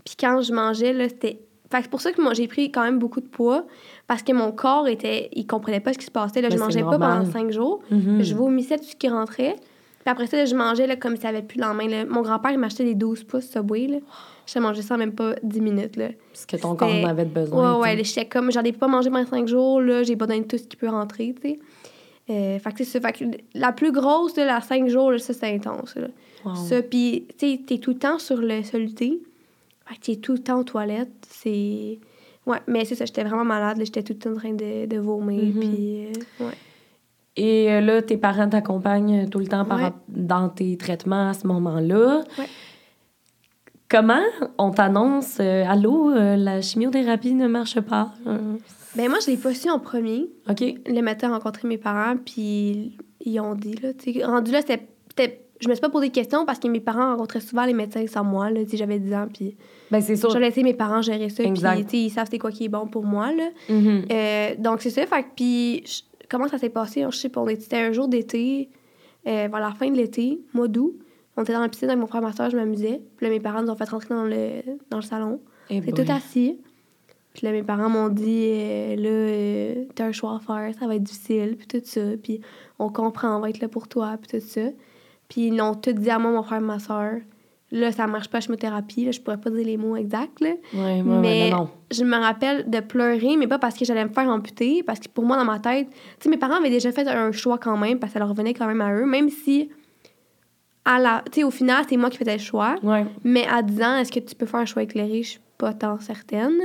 Puis 0.05 0.15
quand 0.19 0.41
je 0.41 0.53
mangeais, 0.53 0.93
là, 0.93 1.09
c'était... 1.09 1.41
Fait 1.71 1.77
que 1.77 1.83
c'est 1.83 1.89
pour 1.89 2.01
ça 2.01 2.11
que 2.11 2.21
moi, 2.21 2.33
j'ai 2.33 2.47
pris 2.47 2.71
quand 2.71 2.83
même 2.83 2.99
beaucoup 2.99 3.21
de 3.21 3.27
poids, 3.27 3.65
parce 4.07 4.21
que 4.21 4.31
mon 4.31 4.51
corps 4.51 4.87
était... 4.87 5.29
Il 5.33 5.47
comprenait 5.47 5.79
pas 5.79 5.93
ce 5.93 5.97
qui 5.99 6.05
se 6.05 6.11
passait, 6.11 6.41
là. 6.41 6.49
Ben, 6.49 6.53
je 6.53 6.57
c'est 6.57 6.63
mangeais 6.63 6.83
pas 6.83 6.99
pendant 6.99 7.25
cinq 7.25 7.51
jours. 7.51 7.79
Mhm. 7.89 8.21
Je 8.21 8.35
vomissais 8.35 8.77
tout 8.77 8.85
ce 8.85 8.95
qui 8.95 9.07
rentrait. 9.09 9.55
Puis 9.99 10.09
après 10.11 10.27
ça, 10.27 10.45
je 10.45 10.55
mangeais 10.55 10.87
là, 10.87 10.95
comme 10.95 11.15
si 11.15 11.23
ça 11.23 11.29
avait 11.29 11.41
plus 11.41 11.57
le 11.59 11.65
lendemain. 11.65 11.87
là. 11.87 12.05
Mon 12.05 12.21
grand-père, 12.21 12.51
il 12.51 12.57
m'achetait 12.57 12.85
des 12.85 12.95
12 12.95 13.25
pouces 13.25 13.49
Subway. 13.49 13.87
Là. 13.87 13.97
Je 14.45 14.59
mangeais 14.59 14.81
ça 14.81 14.95
en 14.95 14.97
même 14.97 15.13
pas 15.13 15.35
10 15.43 15.61
minutes. 15.61 15.95
Là. 15.97 16.09
Parce 16.31 16.45
que 16.45 16.55
ton 16.55 16.75
corps 16.75 16.89
en 16.89 17.03
avait 17.05 17.25
besoin. 17.25 17.75
Ouais, 17.75 17.95
ouais. 17.95 18.03
J'étais 18.03 18.25
comme, 18.25 18.51
j'en 18.51 18.63
ai 18.63 18.71
pas 18.71 18.87
mangé 18.87 19.09
pendant 19.09 19.27
5 19.27 19.47
jours. 19.47 19.81
Là, 19.81 20.03
j'ai 20.03 20.15
pas 20.15 20.25
donné 20.25 20.45
tout 20.45 20.57
ce 20.57 20.63
qui 20.63 20.77
peut 20.77 20.89
rentrer, 20.89 21.35
tu 21.41 21.49
sais. 21.49 21.59
Euh, 22.29 22.59
fait 22.59 22.71
que 22.71 22.77
c'est 22.77 22.85
ça. 22.85 23.01
Fait 23.01 23.13
que 23.13 23.25
la 23.53 23.71
plus 23.71 23.91
grosse, 23.91 24.37
là, 24.37 24.45
la 24.45 24.61
5 24.61 24.87
jours, 24.87 25.11
là, 25.11 25.19
ça, 25.19 25.33
c'est 25.33 25.53
intense. 25.53 25.95
Là. 25.95 26.07
sais. 26.07 26.47
Wow. 26.47 26.55
Ça, 26.55 26.81
puis, 26.81 27.25
tu 27.37 27.51
sais, 27.51 27.59
t'es 27.65 27.77
tout 27.79 27.91
le 27.91 27.97
temps 27.97 28.19
sur 28.19 28.37
le 28.37 28.63
soluté. 28.63 29.19
Fait 29.87 29.95
que 29.95 30.01
t'es 30.01 30.15
tout 30.15 30.33
le 30.33 30.39
temps 30.39 30.59
aux 30.59 30.63
toilettes. 30.63 31.09
C'est... 31.27 31.99
Ouais, 32.45 32.59
mais 32.67 32.85
c'est 32.85 32.95
ça, 32.95 33.05
j'étais 33.05 33.23
vraiment 33.23 33.45
malade. 33.45 33.77
J'étais 33.79 34.03
tout 34.03 34.13
le 34.13 34.19
temps 34.19 34.31
en 34.31 34.35
train 34.35 34.53
de, 34.53 34.85
de 34.85 34.97
vomir. 34.97 35.43
Mhm. 35.43 35.59
Puis, 35.59 36.05
euh, 36.05 36.45
ouais. 36.45 36.53
Et 37.41 37.71
euh, 37.71 37.79
là, 37.79 38.01
tes 38.01 38.17
parents 38.17 38.49
t'accompagnent 38.49 39.29
tout 39.29 39.39
le 39.39 39.47
temps 39.47 39.63
par 39.63 39.77
Ouais. 39.77 39.83
rap- 39.85 40.03
dans 40.09 40.49
tes 40.49 40.75
traitements 40.75 41.29
à 41.29 41.33
ce 41.33 41.47
moment-là. 41.47 42.21
Ouais. 42.37 42.45
Comment 43.89 44.21
on 44.57 44.71
t'annonce 44.71 45.37
euh, 45.39 45.63
Allô, 45.67 46.11
euh, 46.11 46.35
la 46.35 46.61
chimiothérapie 46.61 47.33
ne 47.33 47.47
marche 47.47 47.79
pas? 47.79 48.11
Euh, 48.27 48.37
Ben, 48.95 49.09
moi, 49.09 49.19
je 49.25 49.31
l'ai 49.31 49.37
pas 49.37 49.53
su 49.53 49.69
en 49.69 49.79
premier. 49.79 50.27
OK. 50.49 50.61
le 50.85 51.01
matin 51.01 51.29
rencontrer 51.29 51.67
mes 51.67 51.77
parents, 51.77 52.15
puis 52.17 52.97
ils 53.21 53.39
ont 53.39 53.55
dit, 53.55 53.73
là, 53.81 53.93
tu 53.93 54.23
rendu 54.23 54.51
là, 54.51 54.59
c'était, 54.61 54.87
je 55.59 55.67
me 55.69 55.73
suis 55.73 55.81
pas 55.81 55.89
posé 55.89 56.09
de 56.09 56.13
questions 56.13 56.45
parce 56.45 56.59
que 56.59 56.67
mes 56.67 56.79
parents 56.79 57.11
rencontraient 57.11 57.39
souvent 57.39 57.65
les 57.65 57.73
médecins 57.73 58.05
sans 58.07 58.23
moi, 58.23 58.49
là, 58.51 58.61
j'avais 58.71 58.99
10 58.99 59.13
ans, 59.13 59.27
puis 59.33 59.55
Ben, 59.91 60.01
c'est 60.01 60.15
sûr. 60.15 60.29
je 60.29 60.37
laissais 60.37 60.63
mes 60.63 60.73
parents 60.73 61.01
gérer 61.01 61.29
ça, 61.29 61.43
puis, 61.43 62.05
ils 62.05 62.09
savent 62.11 62.27
c'est 62.29 62.37
quoi 62.39 62.51
qui 62.51 62.65
est 62.65 62.69
bon 62.69 62.85
pour 62.87 63.05
moi, 63.05 63.31
là. 63.31 63.49
Mhm. 63.69 64.05
Euh, 64.11 64.49
donc, 64.59 64.81
c'est 64.81 64.89
ça, 64.91 65.05
fait 65.07 65.25
puis, 65.35 65.83
comment 66.29 66.47
ça 66.47 66.57
s'est 66.57 66.69
passé? 66.69 67.05
Je 67.09 67.15
sais 67.15 67.29
pas, 67.29 67.41
on 67.41 67.47
était, 67.47 67.61
c'était 67.61 67.77
un 67.77 67.91
jour 67.91 68.07
d'été, 68.07 68.69
euh, 69.27 69.47
vers 69.51 69.59
la 69.59 69.71
fin 69.71 69.89
de 69.89 69.97
l'été, 69.97 70.39
mois 70.53 70.67
d'août, 70.67 70.97
on 71.35 71.43
était 71.43 71.53
dans 71.53 71.61
la 71.61 71.69
piscine 71.69 71.89
avec 71.89 71.99
mon 71.99 72.07
frère 72.07 72.21
et 72.21 72.25
ma 72.25 72.33
soeur, 72.33 72.49
je 72.49 72.57
m'amusais, 72.57 73.01
puis 73.17 73.25
là, 73.25 73.31
mes 73.31 73.39
parents 73.39 73.61
nous 73.61 73.69
ont 73.69 73.75
fait 73.75 73.89
rentrer 73.89 74.13
dans 74.13 74.25
le, 74.25 74.61
dans 74.89 74.97
le 74.97 75.03
salon, 75.03 75.41
Eh 75.69 75.81
c'est 75.81 75.91
tout 75.91 76.11
assis. 76.11 76.59
Puis 77.33 77.45
là, 77.45 77.53
mes 77.53 77.63
parents 77.63 77.89
m'ont 77.89 78.09
dit, 78.09 78.49
euh, 78.51 78.95
là, 78.95 79.09
euh, 79.09 79.85
t'as 79.95 80.05
un 80.07 80.11
choix 80.11 80.35
à 80.35 80.39
faire, 80.39 80.73
ça 80.77 80.87
va 80.87 80.95
être 80.95 81.03
difficile, 81.03 81.55
puis 81.57 81.67
tout 81.67 81.81
ça. 81.83 82.01
Puis 82.21 82.41
on 82.79 82.89
comprend, 82.89 83.37
on 83.37 83.39
va 83.39 83.49
être 83.49 83.59
là 83.61 83.67
pour 83.67 83.87
toi, 83.87 84.17
puis 84.21 84.39
tout 84.39 84.45
ça. 84.45 84.61
Puis 85.29 85.47
ils 85.47 85.55
l'ont 85.55 85.75
tout 85.75 85.93
dit 85.93 86.09
à 86.09 86.17
moi, 86.17 86.31
mon 86.31 86.43
frère 86.43 86.57
et 86.57 86.61
ma 86.61 86.79
soeur. 86.79 87.19
Là, 87.71 87.91
ça 87.91 88.07
marche 88.07 88.29
pas, 88.29 88.37
la 88.37 88.41
chimiothérapie, 88.41 89.05
là, 89.05 89.11
je 89.11 89.21
pourrais 89.21 89.37
pas 89.37 89.51
dire 89.51 89.65
les 89.65 89.77
mots 89.77 89.95
exacts, 89.95 90.39
là. 90.41 90.49
Ouais, 90.73 90.79
ouais, 90.79 91.01
ouais, 91.01 91.19
Mais- 91.19 91.49
non, 91.51 91.57
non. 91.57 91.69
Je 91.91 92.03
me 92.03 92.17
rappelle 92.17 92.69
de 92.69 92.79
pleurer, 92.79 93.37
mais 93.37 93.47
pas 93.47 93.59
parce 93.59 93.77
que 93.77 93.85
j'allais 93.85 94.05
me 94.05 94.09
faire 94.09 94.27
amputer, 94.29 94.81
parce 94.83 94.99
que 94.99 95.07
pour 95.07 95.23
moi, 95.23 95.37
dans 95.37 95.45
ma 95.45 95.59
tête, 95.59 95.87
tu 95.89 95.95
sais, 96.21 96.29
mes 96.29 96.37
parents 96.37 96.55
avaient 96.55 96.69
déjà 96.69 96.91
fait 96.91 97.07
un 97.07 97.31
choix 97.31 97.57
quand 97.59 97.77
même, 97.77 97.99
parce 97.99 98.11
que 98.11 98.13
ça 98.13 98.19
leur 98.19 98.29
revenait 98.29 98.53
quand 98.53 98.65
même 98.67 98.81
à 98.81 98.93
eux, 98.93 99.05
même 99.05 99.29
si, 99.29 99.69
à 100.85 100.97
la, 100.99 101.23
tu 101.31 101.41
sais, 101.41 101.43
au 101.43 101.51
final, 101.51 101.85
c'est 101.87 101.97
moi 101.97 102.09
qui 102.09 102.17
faisais 102.17 102.33
le 102.37 102.41
choix. 102.41 102.75
Mais 103.23 103.45
à 103.47 103.61
10 103.61 103.81
ans, 103.83 103.97
est-ce 103.97 104.11
que 104.11 104.19
tu 104.19 104.35
peux 104.35 104.45
faire 104.47 104.61
un 104.61 104.65
choix 104.65 104.81
éclairé? 104.83 105.21
Je 105.21 105.29
suis 105.29 105.39
pas 105.59 105.73
tant 105.73 105.99
certaine. 105.99 106.57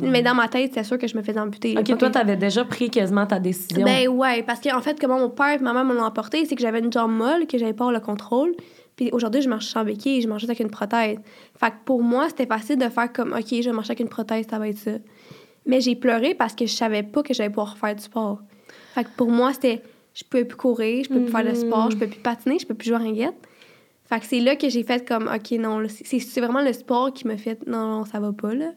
Mais, 0.00 0.22
dans 0.22 0.34
ma 0.34 0.48
tête, 0.48 0.70
c'est 0.72 0.84
sûr 0.84 0.96
que 0.96 1.06
je 1.06 1.16
me 1.16 1.22
faisais 1.22 1.40
amputer. 1.40 1.76
OK, 1.76 1.98
toi, 1.98 2.08
t'avais 2.08 2.36
déjà 2.36 2.64
pris 2.64 2.88
quasiment 2.88 3.26
ta 3.26 3.38
décision. 3.38 3.84
Ben 3.84 4.08
ouais, 4.08 4.42
parce 4.44 4.60
qu'en 4.60 4.80
fait, 4.80 4.98
comment 4.98 5.18
mon 5.18 5.28
père 5.28 5.52
et 5.54 5.58
ma 5.58 5.74
mère 5.74 5.84
me 5.84 5.94
l'ont 5.94 6.04
emporté, 6.04 6.44
c'est 6.46 6.54
que 6.54 6.62
j'avais 6.62 6.78
une 6.78 6.92
jambe 6.92 7.12
molle, 7.12 7.46
que 7.46 7.58
j'avais 7.58 7.74
pas 7.74 7.90
le 7.90 8.00
contrôle. 8.00 8.54
Puis 8.96 9.10
aujourd'hui, 9.12 9.42
je 9.42 9.48
marche 9.48 9.66
sans 9.66 9.84
béquille, 9.84 10.22
je 10.22 10.28
marche 10.28 10.40
juste 10.40 10.50
avec 10.50 10.60
une 10.60 10.70
prothèse. 10.70 11.18
Fait 11.58 11.70
que 11.70 11.76
pour 11.84 12.02
moi, 12.02 12.28
c'était 12.28 12.46
facile 12.46 12.78
de 12.78 12.88
faire 12.88 13.12
comme, 13.12 13.32
OK, 13.32 13.46
je 13.50 13.62
vais 13.62 13.72
marcher 13.72 13.90
avec 13.90 14.00
une 14.00 14.08
prothèse, 14.08 14.46
ça 14.48 14.58
va 14.58 14.68
être 14.68 14.78
ça. 14.78 14.92
Mais 15.66 15.80
j'ai 15.80 15.96
pleuré 15.96 16.34
parce 16.34 16.54
que 16.54 16.64
je 16.66 16.72
savais 16.72 17.02
pas 17.02 17.22
que 17.22 17.34
j'allais 17.34 17.50
pouvoir 17.50 17.76
faire 17.76 17.94
du 17.94 18.02
sport. 18.02 18.40
Fait 18.94 19.04
que 19.04 19.10
pour 19.16 19.30
moi, 19.30 19.52
c'était, 19.52 19.82
je 20.14 20.24
pouvais 20.24 20.44
plus 20.44 20.56
courir, 20.56 21.04
je 21.04 21.10
peux 21.10 21.20
plus 21.20 21.30
faire 21.30 21.44
de 21.44 21.54
sport, 21.54 21.90
je 21.90 21.96
peux 21.96 22.06
plus 22.06 22.20
patiner, 22.20 22.58
je 22.58 22.66
peux 22.66 22.74
plus 22.74 22.88
jouer 22.88 22.96
à 22.96 23.00
ringuette. 23.00 23.36
Fait 24.08 24.20
que 24.20 24.26
c'est 24.26 24.40
là 24.40 24.56
que 24.56 24.68
j'ai 24.68 24.84
fait 24.84 25.06
comme, 25.06 25.28
OK, 25.28 25.50
non, 25.58 25.82
c'est 25.88 26.40
vraiment 26.40 26.62
le 26.62 26.72
sport 26.72 27.12
qui 27.12 27.26
m'a 27.26 27.36
fait, 27.36 27.66
non, 27.66 27.98
non, 27.98 28.04
ça 28.04 28.20
va 28.20 28.32
pas, 28.32 28.54
là. 28.54 28.70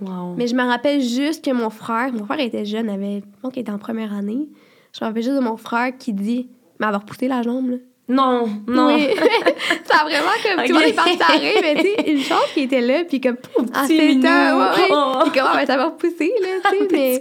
Wow. 0.00 0.34
Mais 0.36 0.46
je 0.46 0.54
me 0.54 0.62
rappelle 0.62 1.02
juste 1.02 1.44
que 1.44 1.50
mon 1.50 1.70
frère, 1.70 2.12
mon 2.12 2.24
frère 2.24 2.38
était 2.38 2.64
jeune, 2.64 2.88
avait, 2.88 3.20
je 3.20 3.40
pense 3.42 3.52
qu'il 3.52 3.62
était 3.62 3.72
en 3.72 3.78
première 3.78 4.14
année. 4.14 4.48
Je 4.92 5.04
me 5.04 5.08
rappelle 5.08 5.24
juste 5.24 5.34
de 5.34 5.42
mon 5.42 5.56
frère 5.56 5.96
qui 5.98 6.12
dit, 6.12 6.48
mais 6.78 6.86
elle 6.86 6.92
va 6.92 6.98
repousser 6.98 7.26
la 7.26 7.42
jambe, 7.42 7.70
là. 7.70 7.76
Non, 8.08 8.48
non. 8.66 8.86
Oui. 8.86 9.08
ça 9.84 9.98
a 10.00 10.04
vraiment 10.04 10.30
comme, 10.42 10.64
tu 10.64 10.72
vois, 10.72 10.80
Ok. 10.82 10.86
il 10.88 10.94
parti 10.94 11.18
arrêt, 11.22 11.54
mais 11.60 11.74
tu 11.74 11.82
sais, 11.82 12.10
une 12.10 12.20
chance 12.22 12.46
qui 12.54 12.60
était 12.62 12.80
là, 12.80 13.04
puis 13.06 13.20
comme, 13.20 13.36
en 13.58 13.64
petit 13.86 13.96
fait, 13.98 14.08
minou. 14.14 14.22
ouais. 14.22 14.88
Oh. 14.90 15.18
Puis 15.24 15.32
comment, 15.38 15.54
ben, 15.54 15.66
ça 15.66 15.76
va 15.76 15.84
repousser, 15.86 16.32
là, 16.40 16.70
tu 16.70 16.78
sais, 16.78 16.86
mais, 16.90 17.20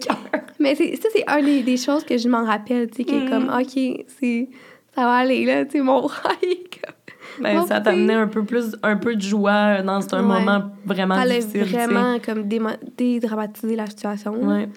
mais 0.60 0.76
c'est, 0.76 0.96
ça, 0.96 1.10
c'est 1.14 1.24
un 1.28 1.42
des, 1.42 1.62
des 1.64 1.76
choses 1.78 2.04
que 2.06 2.18
je 2.18 2.30
m'en 2.30 2.46
rappelle, 2.46 2.90
tu 2.90 2.98
sais, 2.98 3.04
qui 3.04 3.16
est 3.16 3.20
Mm. 3.26 3.30
comme, 3.30 3.50
OK, 3.50 4.06
c'est, 4.20 4.50
ça 4.96 5.02
va 5.04 5.14
aller, 5.16 5.44
là, 5.46 5.66
tu 5.66 5.72
sais, 5.74 5.82
mon 5.82 6.08
frère, 6.08 6.38
il 6.42 6.52
est 6.52 6.64
comme, 6.82 7.44
Ben, 7.44 7.60
Oh, 7.62 7.68
ça 7.68 7.82
t'a 7.82 7.90
amené 7.90 8.14
un 8.14 8.28
peu 8.28 8.44
plus, 8.46 8.76
un 8.82 8.96
peu 8.96 9.16
de 9.16 9.22
joie 9.22 9.82
dans 9.82 10.00
un 10.16 10.20
Ouais. 10.20 10.40
moment 10.40 10.72
vraiment 10.86 11.22
difficile. 11.22 11.66
tu 11.66 11.70
sais. 11.70 11.78
vraiment, 11.86 12.18
comme, 12.26 12.44
déma- 12.48 12.78
dédramatiser 12.98 13.76
la 13.76 13.88
situation. 13.88 14.34
Ouais. 14.42 14.70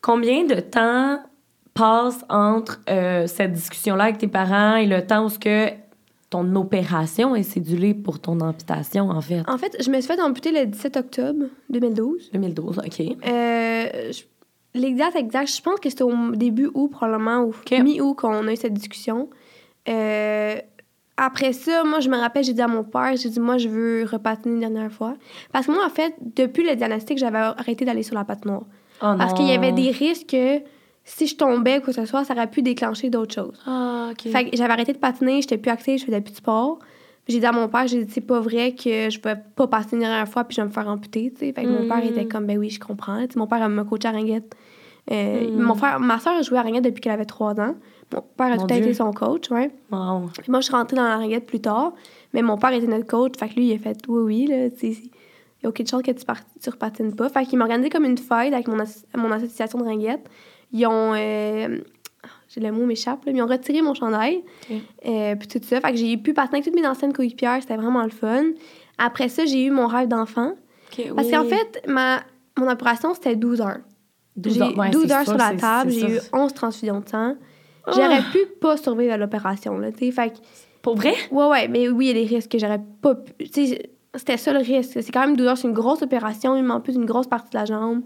Combien 0.00 0.44
de 0.44 0.54
temps 0.60 1.18
passe 1.74 2.24
entre 2.28 2.80
euh, 2.90 3.26
cette 3.26 3.52
discussion-là 3.52 4.04
avec 4.04 4.18
tes 4.18 4.28
parents 4.28 4.76
et 4.76 4.86
le 4.86 5.06
temps 5.06 5.24
où 5.24 5.28
ce 5.28 5.38
que 5.38 5.68
ton 6.30 6.54
opération 6.56 7.34
est 7.36 7.42
cédulée 7.42 7.92
pour 7.94 8.18
ton 8.20 8.40
amputation, 8.40 9.10
en 9.10 9.20
fait? 9.20 9.42
En 9.48 9.58
fait, 9.58 9.76
je 9.82 9.90
me 9.90 10.00
suis 10.00 10.12
fait 10.14 10.20
amputer 10.20 10.50
le 10.52 10.66
17 10.66 10.96
octobre 10.96 11.44
2012. 11.70 12.30
2012, 12.32 12.78
OK. 12.78 13.00
Euh, 13.00 13.86
je- 14.12 14.22
les 14.74 14.94
dates 14.94 15.16
exactes, 15.16 15.54
je 15.54 15.60
pense 15.60 15.78
que 15.80 15.90
c'était 15.90 16.04
au 16.04 16.30
début 16.34 16.70
août, 16.72 16.88
probablement, 16.88 17.42
ou 17.44 17.52
mi-août, 17.82 18.14
qu'on 18.14 18.46
a 18.46 18.52
eu 18.52 18.56
cette 18.56 18.72
discussion. 18.72 19.28
Euh, 19.88 20.56
après 21.18 21.52
ça, 21.52 21.84
moi, 21.84 22.00
je 22.00 22.08
me 22.08 22.16
rappelle, 22.16 22.42
j'ai 22.44 22.54
dit 22.54 22.62
à 22.62 22.68
mon 22.68 22.82
père, 22.84 23.14
j'ai 23.16 23.28
dit, 23.28 23.38
moi, 23.40 23.58
je 23.58 23.68
veux 23.68 24.04
repatiner 24.10 24.54
une 24.54 24.60
dernière 24.60 24.90
fois. 24.90 25.14
Parce 25.52 25.66
que 25.66 25.72
moi, 25.72 25.84
en 25.84 25.90
fait, 25.90 26.14
depuis 26.34 26.66
le 26.66 26.74
diagnostic, 26.74 27.18
j'avais 27.18 27.38
arrêté 27.38 27.84
d'aller 27.84 28.02
sur 28.02 28.14
la 28.14 28.24
patinoire. 28.24 28.62
Oh 29.02 29.14
Parce 29.18 29.34
qu'il 29.34 29.46
y 29.46 29.52
avait 29.52 29.72
des 29.72 29.90
risques 29.90 30.28
que 30.30 30.60
si 31.04 31.26
je 31.26 31.36
tombais 31.36 31.78
ou 31.78 31.80
quoi 31.80 31.92
que 31.92 32.00
ce 32.00 32.06
soit, 32.06 32.24
ça 32.24 32.34
aurait 32.34 32.50
pu 32.50 32.62
déclencher 32.62 33.10
d'autres 33.10 33.34
choses. 33.34 33.58
Ah, 33.66 34.10
OK. 34.12 34.30
Fait 34.30 34.48
que 34.50 34.56
j'avais 34.56 34.72
arrêté 34.72 34.92
de 34.92 34.98
patiner, 34.98 35.40
j'étais 35.42 35.58
plus 35.58 35.70
active, 35.70 35.98
je 35.98 36.04
faisais 36.04 36.20
plus 36.20 36.32
de 36.32 36.36
sport. 36.36 36.78
J'ai 37.28 37.38
dit 37.38 37.46
à 37.46 37.52
mon 37.52 37.68
père, 37.68 37.86
j'ai 37.86 38.04
dit, 38.04 38.12
c'est 38.12 38.20
pas 38.20 38.40
vrai 38.40 38.74
que 38.74 39.08
je 39.10 39.20
vais 39.20 39.36
pas 39.56 39.66
passer 39.68 39.94
une 39.94 40.00
dernière 40.00 40.28
fois 40.28 40.42
puis 40.44 40.56
je 40.56 40.60
vais 40.60 40.66
me 40.66 40.72
faire 40.72 40.88
amputer, 40.88 41.30
tu 41.32 41.38
sais. 41.46 41.52
Fait 41.52 41.62
que 41.62 41.68
mon 41.68 41.86
père 41.88 42.04
était 42.04 42.26
comme, 42.26 42.46
ben 42.46 42.58
oui, 42.58 42.68
je 42.70 42.80
comprends. 42.80 43.24
Mon 43.36 43.46
père, 43.46 43.68
m'a 43.68 43.84
coaché 43.84 44.08
à 44.08 44.10
ringuette. 44.10 44.54
Euh, 45.10 45.48
Mhm. 45.50 45.60
Mon 45.60 45.74
frère, 45.74 45.98
ma 46.00 46.18
soeur 46.20 46.34
a 46.34 46.42
joué 46.42 46.58
à 46.58 46.62
ringuette 46.62 46.84
depuis 46.84 47.00
qu'elle 47.00 47.12
avait 47.12 47.24
trois 47.24 47.58
ans. 47.60 47.74
Mon 48.12 48.22
père 48.36 48.46
a 48.52 48.56
Mon 48.56 48.66
tout 48.66 48.74
à 48.74 48.76
été 48.76 48.92
son 48.94 49.12
coach, 49.12 49.50
ouais. 49.50 49.70
Wow. 49.90 50.30
Puis 50.40 50.50
moi, 50.50 50.60
je 50.60 50.66
suis 50.66 50.74
rentrée 50.74 50.96
dans 50.96 51.02
la 51.04 51.16
ringuette 51.16 51.46
plus 51.46 51.60
tard, 51.60 51.92
mais 52.32 52.42
mon 52.42 52.56
père 52.58 52.72
était 52.72 52.86
notre 52.86 53.06
coach. 53.06 53.32
Fait 53.38 53.48
que 53.48 53.54
lui, 53.54 53.68
il 53.68 53.74
a 53.74 53.78
fait, 53.78 53.98
oui, 54.08 54.22
oui, 54.22 54.46
là, 54.46 54.70
tu 54.70 54.78
sais, 54.92 55.00
il 55.02 55.62
y 55.62 55.66
a 55.66 55.68
aucune 55.68 55.86
chance 55.86 56.02
que 56.02 56.10
tu, 56.10 56.70
repatines 56.70 57.14
pas. 57.14 57.28
Fait 57.28 57.44
qu'il 57.46 57.58
m'a 57.58 57.64
organisé 57.64 57.88
comme 57.88 58.04
une 58.04 58.18
fête 58.18 58.52
avec 58.52 58.68
mon, 58.68 58.78
as- 58.80 59.04
mon 59.16 59.30
association 59.32 59.78
de 59.78 59.84
ringuette. 59.84 60.28
Ils 60.72 60.86
ont. 60.86 61.14
euh, 61.14 61.78
j'ai 62.48 62.60
le 62.60 62.70
mot 62.70 62.84
m'échappe, 62.84 63.24
là, 63.24 63.32
mais 63.32 63.38
ils 63.38 63.42
ont 63.42 63.46
retiré 63.46 63.80
mon 63.80 63.94
chandail. 63.94 64.42
Ok. 64.70 64.76
Euh, 65.06 65.36
puis 65.36 65.48
tout 65.48 65.60
ça. 65.66 65.80
Fait 65.80 65.90
que 65.92 65.96
j'ai 65.96 66.16
pu 66.18 66.34
patiner 66.34 66.58
avec 66.58 66.64
toutes 66.64 66.80
mes 66.80 66.86
anciennes 66.86 67.12
coéquipières. 67.12 67.58
C'était 67.60 67.76
vraiment 67.76 68.02
le 68.02 68.10
fun. 68.10 68.44
Après 68.98 69.28
ça, 69.28 69.46
j'ai 69.46 69.64
eu 69.64 69.70
mon 69.70 69.86
rêve 69.86 70.08
d'enfant. 70.08 70.52
Parce 71.16 71.26
oui. 71.28 71.32
qu'en 71.32 71.44
fait, 71.44 71.82
ma, 71.88 72.20
mon 72.58 72.68
opération, 72.70 73.14
c'était 73.14 73.36
12 73.36 73.60
heures. 73.62 73.78
12 74.36 74.54
J'ai 74.54 74.60
heures, 74.60 74.78
ouais, 74.78 74.90
12 74.90 75.04
c'est 75.06 75.12
heures 75.12 75.18
ça, 75.20 75.24
sur 75.24 75.36
la 75.38 75.54
table. 75.56 75.90
J'ai 75.90 76.10
eu 76.10 76.18
ça. 76.18 76.28
11 76.34 76.52
transfusions 76.52 77.00
de 77.00 77.08
sang. 77.08 77.34
Ah! 77.86 77.92
J'aurais 77.94 78.22
pu 78.30 78.38
pas 78.60 78.76
survivre 78.76 79.12
à 79.14 79.16
l'opération, 79.16 79.78
là, 79.78 79.90
tu 79.90 80.04
sais. 80.06 80.12
Fait 80.12 80.30
que 80.30 80.36
Pour 80.82 80.96
vrai? 80.96 81.14
Ouais, 81.30 81.46
ouais, 81.46 81.68
mais 81.68 81.88
oui, 81.88 82.06
il 82.10 82.16
y 82.16 82.22
a 82.22 82.24
des 82.26 82.34
risques 82.34 82.50
que 82.50 82.58
j'aurais 82.58 82.80
pas 83.00 83.14
pu. 83.14 83.32
Tu 83.48 83.66
sais, 83.66 83.90
c'était 84.14 84.36
ça 84.36 84.52
le 84.52 84.58
risque. 84.60 85.02
C'est 85.02 85.10
quand 85.12 85.20
même 85.26 85.36
12 85.36 85.46
heures, 85.46 85.56
c'est 85.56 85.68
une 85.68 85.74
grosse 85.74 86.02
opération, 86.02 86.54
il 86.56 86.62
m'ampute 86.62 86.94
une 86.94 87.06
grosse 87.06 87.26
partie 87.26 87.50
de 87.50 87.56
la 87.58 87.64
jambe. 87.64 88.02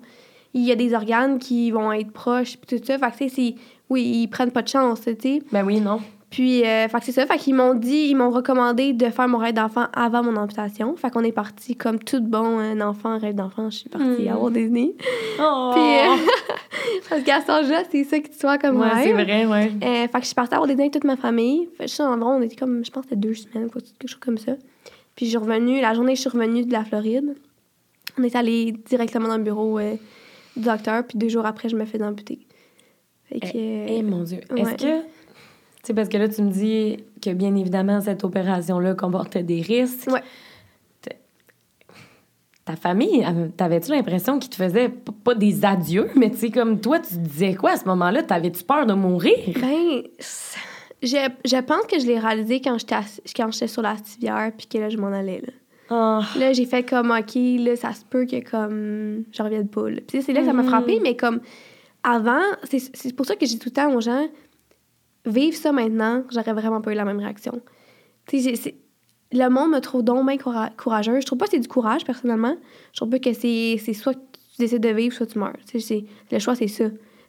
Il 0.55 0.63
y 0.65 0.73
a 0.73 0.75
des 0.77 0.95
organes 0.95 1.39
qui 1.39 1.71
vont 1.71 1.93
être 1.93 2.11
proches, 2.13 2.57
puis 2.57 2.79
tout 2.79 2.85
ça. 2.85 2.99
Fait 2.99 3.07
que, 3.11 3.17
tu 3.25 3.29
sais, 3.29 3.35
c'est- 3.35 3.55
oui, 3.91 4.03
ils 4.23 4.27
prennent 4.29 4.51
pas 4.53 4.63
de 4.63 4.69
chance, 4.69 5.01
tu 5.03 5.15
sais. 5.21 5.43
Ben 5.53 5.65
oui, 5.65 5.81
non. 5.81 6.01
Puis, 6.29 6.65
euh, 6.65 6.89
fait 6.89 6.99
que 6.99 7.05
c'est 7.05 7.13
ça. 7.13 7.25
Fait 7.25 7.39
qu'ils 7.39 7.55
m'ont 7.55 7.75
dit, 7.75 8.09
ils 8.11 8.15
m'ont 8.17 8.31
recommandé 8.31 8.93
de 8.93 9.09
faire 9.11 9.29
mon 9.29 9.39
rêve 9.39 9.55
d'enfant 9.55 9.87
avant 9.95 10.25
mon 10.25 10.35
amputation. 10.37 10.97
Fait 10.97 11.09
qu'on 11.11 11.23
est 11.23 11.31
parti 11.33 11.77
comme 11.77 12.01
tout 12.01 12.21
bon 12.21 12.59
un 12.59 12.81
enfant, 12.81 13.17
rêve 13.19 13.37
d'enfant. 13.37 13.71
Je 13.71 13.77
suis 13.79 13.89
partie 13.89 14.25
Mm. 14.25 14.29
à 14.29 14.37
Walt 14.37 14.51
Disney. 14.51 14.95
Oh! 15.41 15.71
Puis, 15.73 15.83
euh, 15.83 16.17
parce 17.09 17.23
qu'à 17.23 17.41
cet 17.41 17.51
âge-là, 17.51 17.83
c'est 17.91 18.03
ça 18.05 18.19
que 18.19 18.27
tu 18.29 18.35
vois 18.43 18.59
comme 18.59 18.81
ouais, 18.81 18.89
c'est 19.05 19.13
vrai, 19.13 19.47
ouais. 19.47 19.73
Euh, 19.83 20.09
fait 20.09 20.11
que 20.13 20.21
je 20.21 20.27
suis 20.27 20.35
partie 20.35 20.55
à 20.57 20.59
Walt 20.61 20.67
Disney 20.67 20.83
avec 20.85 20.95
toute 20.95 21.05
ma 21.05 21.17
famille. 21.17 21.69
Fait 21.79 21.85
que 21.85 21.91
ça, 21.91 22.11
en 22.11 22.17
vrai, 22.19 22.27
on 22.29 22.43
était 22.43 22.57
comme, 22.57 22.85
je 22.85 22.91
pense 22.91 23.05
c'était 23.05 23.17
deux 23.17 23.35
semaines, 23.35 23.71
quoi, 23.71 23.81
quelque 23.81 24.11
chose 24.11 24.21
comme 24.21 24.39
ça. 24.39 24.53
Puis, 25.15 25.27
je 25.27 25.31
suis 25.31 25.39
revenue, 25.39 25.81
la 25.81 25.95
journée, 25.95 26.17
je 26.17 26.21
suis 26.23 26.31
revenue 26.31 26.65
de 26.65 26.73
la 26.73 26.85
Floride. 26.85 27.37
On 28.19 28.23
est 28.25 28.35
allé 28.35 28.73
directement 28.89 29.29
dans 29.29 29.37
le 29.37 29.45
bureau 29.45 29.79
euh, 29.79 29.95
du 30.57 30.65
docteur. 30.65 31.07
Puis, 31.07 31.19
deux 31.19 31.29
jours 31.29 31.47
après, 31.47 31.69
je 31.69 31.77
me 31.77 31.85
fais 31.85 32.03
amputer. 32.03 32.41
Fait 33.25 33.41
que. 33.41 33.49
Eh 33.55 34.03
mon 34.03 34.23
Dieu. 34.23 34.41
ouais. 34.51 34.61
Est-ce 34.61 34.75
que. 34.75 35.03
Tu 35.03 35.93
sais, 35.93 35.95
parce 35.95 36.09
que 36.09 36.17
là, 36.17 36.29
tu 36.29 36.43
me 36.43 36.51
dis 36.51 36.97
que 37.23 37.31
bien 37.31 37.55
évidemment, 37.55 38.01
cette 38.01 38.25
opération-là 38.25 38.95
comportait 38.95 39.43
des 39.45 39.61
risques. 39.61 40.11
Ouais. 40.11 40.23
Ta 42.65 42.75
famille, 42.75 43.25
t'avais-tu 43.57 43.93
l'impression 43.93 44.41
qu'ils 44.41 44.51
te 44.51 44.57
faisaient 44.57 44.89
pas 44.89 45.37
des 45.37 45.65
adieux, 45.65 46.11
mais 46.17 46.31
tu 46.31 46.39
sais, 46.39 46.51
comme 46.51 46.81
toi, 46.81 46.99
tu 46.99 47.15
disais 47.19 47.55
quoi 47.55 47.73
à 47.73 47.77
ce 47.77 47.85
moment-là? 47.85 48.25
T'avais-tu 48.25 48.65
peur 48.65 48.87
de 48.87 48.93
mourir? 48.93 49.37
Ben, 49.61 50.03
je, 51.01 51.29
je 51.45 51.61
pense 51.61 51.87
que 51.87 52.01
je 52.01 52.07
l'ai 52.07 52.19
réalisé 52.19 52.61
quand 52.61 52.77
j'étais 52.79 53.69
sur 53.69 53.83
la 53.83 53.97
civière 54.03 54.51
puis 54.59 54.67
que 54.67 54.79
là, 54.79 54.89
je 54.89 54.97
m'en 54.97 55.13
allais. 55.13 55.43
Là, 55.43 55.53
Ah, 55.91 56.21
là 56.39 56.53
j'ai 56.53 56.65
fait 56.67 56.83
comme, 56.83 57.11
OK, 57.11 57.35
là, 57.35 57.77
ça 57.77 57.93
se 57.93 58.05
peut 58.05 58.25
que 58.27 58.41
comme, 58.49 59.25
je 59.33 59.43
revienne 59.43 59.69
pas. 59.69 59.89
Là. 59.89 60.01
Puis 60.07 60.23
c'est 60.23 60.33
là 60.33 60.41
que 60.41 60.47
ça 60.47 60.53
m'a 60.53 60.63
Mhm. 60.63 60.69
frappé, 60.69 61.01
mais 61.03 61.17
comme, 61.17 61.41
avant, 62.03 62.43
c'est 62.65 63.15
pour 63.15 63.27
ça 63.27 63.37
que 63.37 63.47
j'ai 63.47 63.59
tout 63.59 63.69
le 63.69 63.75
temps 63.75 63.93
aux 63.95 64.01
gens, 64.01 64.29
vivre 65.25 65.57
ça 65.57 65.73
maintenant, 65.73 66.23
j'aurais 66.31 66.53
vraiment 66.53 66.81
pas 66.81 66.93
eu 66.93 66.95
la 66.97 67.05
même 67.05 67.19
réaction. 67.19 67.61
Tu 68.27 68.41
sais, 68.41 68.75
le 69.33 69.49
monde 69.49 69.71
me 69.73 69.81
trouve 69.81 70.03
donc 70.03 70.27
bien 70.27 70.37
coura- 70.37 70.71
courageuse. 70.77 71.21
Je 71.23 71.27
trouve 71.27 71.39
pas 71.39 71.47
que 71.47 71.53
c'est 71.53 71.59
du 71.61 71.69
courage, 71.69 72.05
personnellement. 72.05 72.57
Je 72.93 72.97
trouve 73.01 73.11
pas 73.11 73.19
que 73.19 73.33
c'est 73.33 73.77
soit 73.93 74.15
que 74.15 74.19
tu 74.55 74.59
décides 74.61 74.83
de 74.83 74.89
vivre, 74.89 75.15
soit 75.15 75.27
tu 75.27 75.39
meurs. 75.39 75.57
Tu 75.71 75.81
sais, 75.81 76.05
le 76.31 76.39
choix, 76.39 76.55
c'est 76.55 76.69
ça. 76.69 76.85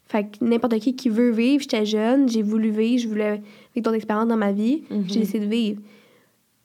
Fait 0.06 0.24
que 0.26 0.43
n'importe 0.43 0.80
qui 0.80 0.96
qui 0.96 1.10
veut 1.10 1.32
vivre, 1.32 1.62
j'étais 1.62 1.86
jeune, 1.86 2.30
j'ai 2.30 2.41
voulu 2.43 2.70
vivre, 2.70 3.02
je 3.02 3.08
voulais 3.08 3.41
vivre 3.76 3.84
d'autres 3.84 3.96
expériences 3.98 4.28
dans 4.28 4.38
ma 4.38 4.52
vie, 4.52 4.84
j'ai 5.08 5.20
décidé 5.22 5.39
de 5.46 5.50
vivre. 5.50 5.82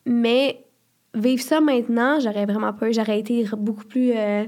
Mais 0.06 0.64
vivre 1.14 1.42
ça 1.42 1.60
maintenant, 1.60 2.20
j'aurais 2.20 2.46
vraiment 2.46 2.72
pas 2.72 2.88
eu. 2.88 2.94
J'aurais 2.94 3.18
été 3.20 3.44
beaucoup 3.56 3.84
plus 3.84 4.12
euh, 4.14 4.44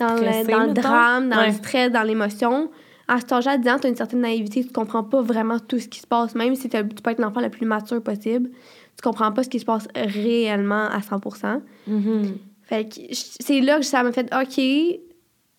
dans, 0.00 0.16
Stressée, 0.16 0.44
le, 0.44 0.50
dans 0.50 0.64
le 0.64 0.72
drame, 0.72 1.28
dans 1.28 1.36
Ouais. 1.38 1.48
le 1.48 1.52
stress, 1.52 1.90
dans 1.92 2.02
l'émotion. 2.02 2.70
À 3.06 3.18
cet 3.20 3.32
âge-là, 3.32 3.56
disant, 3.56 3.78
tu 3.78 3.86
as 3.86 3.90
une 3.90 3.96
certaine 3.96 4.20
naïveté, 4.20 4.64
tu 4.64 4.70
comprends 4.72 5.02
pas 5.02 5.22
vraiment 5.22 5.58
tout 5.58 5.78
ce 5.78 5.88
qui 5.88 6.00
se 6.00 6.06
passe, 6.06 6.34
même 6.34 6.54
si 6.54 6.68
tu 6.68 6.84
peux 6.84 7.10
être 7.10 7.20
l'enfant 7.20 7.40
le 7.40 7.48
plus 7.48 7.64
mature 7.66 8.02
possible. 8.02 8.50
Tu 8.96 9.02
comprends 9.02 9.32
pas 9.32 9.42
ce 9.44 9.48
qui 9.48 9.60
se 9.60 9.64
passe 9.64 9.88
réellement 9.94 10.86
à 10.88 11.00
100 11.00 11.20
mhm. 11.86 12.36
fait 12.64 12.84
que 12.84 13.00
c'est 13.12 13.60
là 13.60 13.78
que 13.78 13.84
ça 13.84 14.02
m'a 14.02 14.12
fait 14.12 14.28
OK, 14.34 15.00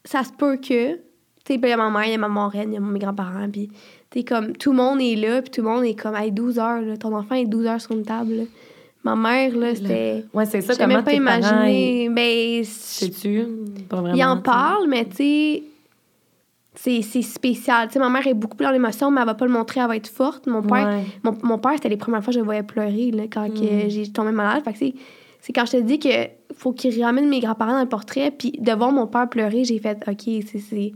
ça 0.05 0.23
se 0.23 0.31
peut 0.31 0.57
que. 0.57 0.95
Tu 0.95 1.53
sais, 1.53 1.57
ben, 1.57 1.69
il 1.69 1.71
y 1.71 1.73
a 1.73 1.77
ma 1.77 1.89
mère, 1.89 2.05
il 2.05 2.11
y 2.11 2.15
a 2.15 2.17
ma 2.17 2.27
marraine, 2.27 2.71
il 2.71 2.75
y 2.75 2.77
a 2.77 2.81
mes 2.81 2.99
grands-parents, 2.99 3.49
puis 3.49 3.71
tu 4.11 4.23
comme 4.23 4.55
tout 4.55 4.71
le 4.71 4.77
monde 4.77 4.99
est 5.01 5.15
là, 5.15 5.41
puis 5.41 5.49
tout 5.49 5.61
le 5.61 5.69
monde 5.69 5.85
est 5.85 5.95
comme, 5.95 6.15
hey, 6.15 6.31
12 6.31 6.59
heures, 6.59 6.81
là, 6.81 6.97
ton 6.97 7.15
enfant 7.15 7.35
est 7.35 7.45
12 7.45 7.65
heures 7.65 7.81
sur 7.81 7.93
une 7.93 8.03
table. 8.03 8.33
là. 8.33 8.43
Ma 9.03 9.15
mère, 9.15 9.55
là, 9.55 9.73
c'était. 9.75 10.25
Ouais, 10.33 10.45
c'est 10.45 10.61
ça, 10.61 10.75
comment 10.75 10.95
même 10.95 11.03
pas 11.05 11.13
imaginé. 11.13 12.09
Ben, 12.09 12.63
Sais-tu? 12.65 13.45
Pas 13.87 14.01
vraiment. 14.01 14.15
il 14.15 14.23
en 14.25 14.37
parle, 14.41 14.87
mais 14.89 15.05
tu 15.05 15.15
sais, 16.75 17.01
c'est 17.01 17.21
spécial. 17.21 17.87
Tu 17.87 17.93
sais, 17.93 17.99
ma 17.99 18.09
mère 18.09 18.25
est 18.27 18.33
beaucoup 18.33 18.55
plus 18.57 18.65
dans 18.65 18.71
l'émotion, 18.71 19.09
mais 19.11 19.21
elle 19.21 19.27
va 19.27 19.35
pas 19.35 19.45
le 19.45 19.51
montrer, 19.51 19.79
elle 19.79 19.87
va 19.87 19.95
être 19.95 20.07
forte. 20.09 20.47
Mon 20.47 20.61
père, 20.61 20.87
Ouais. 20.87 21.03
mon, 21.23 21.37
mon 21.43 21.57
père, 21.57 21.73
c'était 21.75 21.89
les 21.89 21.97
premières 21.97 22.21
fois 22.23 22.31
que 22.31 22.35
je 22.35 22.39
le 22.39 22.45
voyais 22.45 22.63
pleurer 22.63 23.11
là, 23.11 23.23
quand 23.31 23.47
Mm. 23.47 23.89
j'ai 23.89 24.07
tombé 24.11 24.31
malade. 24.31 24.63
Fait 24.63 24.73
que 24.73 24.79
c'est, 24.79 24.93
c'est 25.41 25.53
quand 25.53 25.65
je 25.65 25.71
te 25.73 25.81
dis 25.81 25.99
que 25.99 26.09
faut 26.53 26.73
qu'il 26.73 27.01
ramène 27.03 27.27
mes 27.29 27.39
grands-parents 27.39 27.73
dans 27.73 27.81
le 27.81 27.87
portrait, 27.89 28.31
puis 28.31 28.51
de 28.51 28.71
voir 28.73 28.91
mon 28.91 29.07
père 29.07 29.29
pleurer, 29.29 29.63
j'ai 29.63 29.79
fait 29.79 29.97
OK, 30.07 30.43
c'est. 30.45 30.93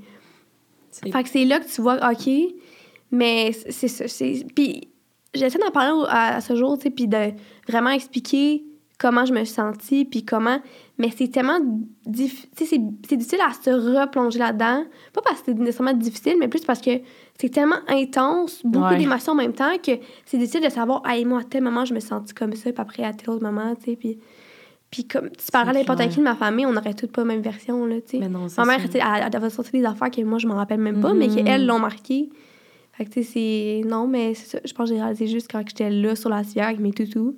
Fait 1.12 1.24
que 1.24 1.30
c'est 1.30 1.46
là 1.46 1.60
que 1.60 1.66
tu 1.74 1.82
vois 1.82 1.98
OK, 2.12 2.30
mais 3.12 3.52
c'est 3.70 3.88
ça. 3.88 4.06
Puis 4.56 4.90
j'essaie 5.34 5.60
d'en 5.60 5.72
parler 5.72 6.04
à, 6.10 6.36
à 6.38 6.42
ce 6.42 6.56
jour, 6.56 6.78
tu 6.78 6.84
sais, 6.84 6.90
puis 6.90 7.08
de 7.08 7.32
vraiment 7.68 7.90
expliquer 7.92 8.64
comment 9.00 9.26
je 9.26 9.34
me 9.34 9.44
suis 9.44 9.54
sentie, 9.56 10.06
puis 10.06 10.24
comment. 10.24 10.60
Mais 10.98 11.10
c'est 11.16 11.28
tellement. 11.28 11.60
Dif... 12.06 12.48
Tu 12.56 12.66
sais, 12.66 12.76
c'est, 12.78 12.82
c'est 13.10 13.18
difficile 13.18 13.40
à 13.42 13.52
se 13.54 13.70
replonger 13.70 14.40
là-dedans. 14.40 14.86
Pas 15.14 15.22
parce 15.22 15.40
que 15.42 15.46
c'est 15.48 15.58
nécessairement 15.60 15.94
difficile, 15.94 16.36
mais 16.40 16.48
plus 16.48 16.64
parce 16.64 16.80
que 16.82 16.92
c'est 17.40 17.50
tellement 17.50 17.80
intense, 17.88 18.62
beaucoup 18.64 18.86
Ouais. 18.86 18.98
d'émotions 18.98 19.34
en 19.34 19.36
même 19.36 19.54
temps, 19.54 19.76
que 19.78 19.92
c'est 20.26 20.38
difficile 20.38 20.62
de 20.64 20.70
savoir, 20.70 21.02
ah, 21.06 21.16
moi, 21.26 21.40
à 21.40 21.44
tel 21.44 21.64
moment, 21.64 21.84
je 21.86 21.94
me 21.94 22.00
suis 22.00 22.10
sentie 22.10 22.34
comme 22.34 22.54
ça, 22.54 22.72
puis 22.72 22.82
après, 22.82 23.04
à 23.04 23.12
tel 23.14 23.30
autre 23.32 23.44
moment, 23.44 23.76
tu 23.76 23.92
sais. 23.92 23.96
Puis, 23.98 24.20
puis 24.92 25.06
comme, 25.08 25.30
tu 25.32 25.52
parles 25.52 25.70
à 25.70 25.74
n'importe 25.74 26.08
qui 26.10 26.18
de 26.20 26.24
ma 26.24 26.36
famille, 26.36 26.68
on 26.68 26.76
aurait 26.78 26.94
toutes 26.94 27.12
pas 27.12 27.22
la 27.22 27.28
même 27.30 27.42
version, 27.42 27.86
là, 27.88 27.96
tu 28.02 28.20
sais. 28.20 28.30
Ma 28.30 28.66
mère, 28.66 28.80
elle, 28.94 29.02
elle 29.28 29.36
avait 29.36 29.50
sorti 29.50 29.72
des 29.72 29.84
affaires 29.84 30.12
que 30.12 30.22
moi, 30.22 30.38
je 30.38 30.48
m'en 30.48 30.56
rappelle 30.56 30.80
même 30.80 31.02
pas, 31.02 31.14
mais 31.16 31.28
Mhm. 31.28 31.44
qu'elles 31.44 31.66
l'ont 31.66 31.80
marqué. 31.80 32.30
Fait 32.94 33.06
que, 33.06 33.10
tu 33.10 33.24
sais, 33.24 33.30
c'est. 33.84 33.90
Non, 33.90 34.08
mais 34.08 34.34
c'est 34.36 34.48
ça. 34.48 34.60
Je 34.64 34.72
pense 34.74 34.90
que 34.90 34.96
j'ai 34.96 35.02
réalisé 35.02 35.28
juste 35.28 35.50
quand 35.52 35.62
j'étais 35.68 35.90
là 35.90 36.16
sur 36.16 36.30
la 36.30 36.44
civière 36.44 36.68
avec 36.68 36.80
mes 36.80 36.92
toutous. 36.94 37.36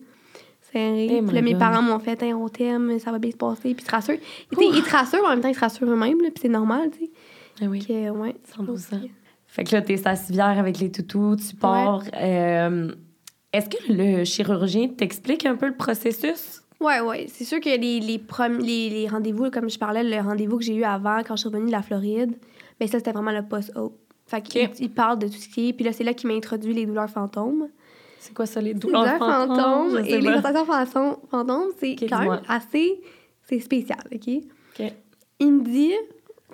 C'est 0.72 0.92
rire. 0.92 1.12
Eh 1.14 1.22
Puis 1.22 1.36
là, 1.36 1.42
mes 1.42 1.52
God. 1.52 1.60
parents 1.60 1.82
m'ont 1.82 2.00
fait, 2.00 2.22
Hey, 2.22 2.34
on 2.34 2.50
t'aime, 2.50 3.00
ça 3.00 3.12
va 3.12 3.20
bien 3.20 3.32
se 3.32 3.38
passer. 3.38 3.74
Puis 3.74 3.78
ils 3.80 3.84
te 3.86 3.92
rassurent. 3.92 4.18
Ils 4.52 4.84
te 4.84 4.90
rassurent, 4.90 5.22
mais 5.22 5.28
en 5.28 5.30
même 5.32 5.42
temps, 5.42 5.48
ils 5.48 5.56
se 5.56 5.60
rassurent 5.62 5.90
eux-mêmes, 5.90 6.18
puis 6.18 6.34
c'est 6.42 6.50
normal, 6.50 6.90
tu 6.92 7.06
sais. 7.06 7.12
Ah 7.62 7.66
oui. 7.70 7.86
Que, 7.86 8.10
ouais. 8.10 8.36
100%. 8.58 9.10
Fait 9.48 9.64
que 9.64 9.74
là, 9.74 9.82
t'es 9.82 9.96
sa 9.96 10.18
civière 10.18 10.60
avec 10.60 10.80
les 10.80 10.92
toutous, 10.92 11.38
tu 11.38 11.56
pars. 11.56 12.04
Euh, 12.16 12.92
Est-ce 13.54 13.70
que 13.70 13.78
le 13.94 14.26
chirurgien 14.26 14.90
t'explique 14.90 15.46
un 15.46 15.56
peu 15.56 15.68
le 15.68 15.76
processus? 15.78 16.62
Ouais, 16.82 17.00
ouais. 17.00 17.28
C'est 17.30 17.46
sûr 17.46 17.62
que 17.62 17.70
les, 17.70 18.02
les, 18.02 18.22
les, 18.60 18.90
les 18.90 19.08
rendez-vous, 19.08 19.50
comme 19.52 19.70
je 19.70 19.80
parlais, 19.80 20.04
le 20.04 20.20
rendez-vous 20.22 20.58
que 20.58 20.66
j'ai 20.66 20.76
eu 20.76 20.84
avant, 20.84 21.20
quand 21.26 21.38
je 21.38 21.42
suis 21.42 21.50
revenue 21.50 21.68
de 21.68 21.72
la 21.72 21.82
Floride, 21.82 22.36
ben 22.78 22.88
ça, 22.90 22.98
c'était 22.98 23.14
vraiment 23.14 23.32
le 23.32 23.44
post-op. 23.44 23.94
Fait 24.26 24.42
qu'il 24.42 24.66
Ok. 24.66 24.80
il 24.80 24.92
parle 24.92 25.20
de 25.20 25.28
tout 25.28 25.34
ce 25.34 25.48
qui 25.48 25.70
est. 25.70 25.74
Puis 25.74 25.86
là, 25.86 25.94
c'est 25.94 26.04
là 26.04 26.14
qu'il 26.14 26.28
m'a 26.30 26.36
introduit 26.36 26.74
les 26.74 26.86
douleurs 26.86 27.10
fantômes. 27.10 27.70
C'est 28.20 28.34
quoi 28.34 28.46
ça, 28.46 28.60
les 28.60 28.74
Les 28.74 28.80
douleurs 28.80 29.18
fantômes? 29.18 30.04
Et 30.06 30.20
les 30.20 30.34
sensations 30.42 30.66
fantômes, 30.66 31.18
fantômes, 31.30 31.70
c'est 31.80 31.96
quand 32.10 32.20
même 32.20 32.42
assez... 32.48 33.02
C'est 33.48 33.60
spécial, 33.60 34.00
OK? 34.12 34.28
Ok. 34.80 34.94
Il 35.40 35.52
me 35.52 35.64
dit, 35.64 35.94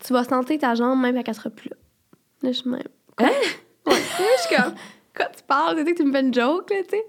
tu 0.04 0.12
vas 0.12 0.26
sentir 0.26 0.60
ta 0.60 0.76
jambe 0.76 1.00
même 1.00 1.16
quand 1.16 1.24
elle 1.26 1.34
sera 1.34 1.50
plus 1.50 1.70
là. 1.70 1.78
Là, 2.44 2.52
je 2.52 2.58
suis 2.58 2.70
même... 2.70 2.82
Hein? 3.20 3.30
Ouais. 3.88 3.96
Je 3.96 4.42
suis 4.44 4.56
comme, 4.56 4.76
quand 5.16 5.26
tu 5.36 5.42
parles, 5.48 5.76
tu 5.78 5.86
sais, 5.86 5.96
tu 5.96 6.04
me 6.04 6.12
fais 6.12 6.20
une 6.22 6.32
joke, 6.34 6.70
là, 6.70 6.84
tu 6.84 6.90
sais? 6.92 7.04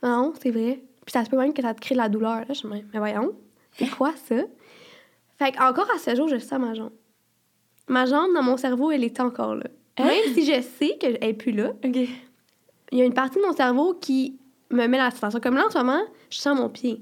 Non, 0.00 0.32
c'est 0.40 0.50
vrai. 0.52 0.80
Puis 1.04 1.12
ça 1.12 1.24
se 1.24 1.30
peut 1.30 1.36
même 1.36 1.52
que 1.52 1.60
ça 1.60 1.74
te 1.74 1.80
crée 1.80 1.96
de 1.96 2.00
la 2.00 2.08
douleur. 2.08 2.40
Là, 2.40 2.44
je 2.50 2.54
suis 2.54 2.68
même, 2.68 2.86
mais 2.92 3.00
voyons, 3.00 3.32
c'est 3.72 3.88
quoi 3.88 4.12
ça? 4.28 4.36
Fait 5.38 5.50
qu'encore 5.50 5.88
à 5.92 5.98
ce 5.98 6.14
jour, 6.14 6.28
je 6.28 6.38
sens 6.38 6.60
ma 6.60 6.72
jambe. 6.74 6.92
Ma 7.88 8.06
jambe, 8.06 8.32
dans 8.32 8.42
mon 8.44 8.56
cerveau, 8.56 8.92
elle 8.92 9.02
est 9.02 9.18
encore 9.18 9.56
là. 9.56 9.64
Hein? 9.98 10.04
Même 10.06 10.34
si 10.34 10.44
je 10.44 10.60
sais 10.60 10.96
qu'elle 10.98 11.18
est 11.20 11.34
plus 11.34 11.52
là, 11.52 11.72
il 11.84 12.98
y 12.98 13.02
a 13.02 13.04
une 13.04 13.14
partie 13.14 13.36
de 13.38 13.42
mon 13.46 13.52
cerveau 13.52 13.94
qui 13.94 14.36
me 14.70 14.86
met 14.86 14.98
la 14.98 15.10
sensation. 15.10 15.40
Comme 15.40 15.54
là, 15.56 15.66
en 15.66 15.70
ce 15.70 15.78
moment, 15.78 16.02
je 16.30 16.38
sens 16.38 16.58
mon 16.58 16.68
pied. 16.68 17.00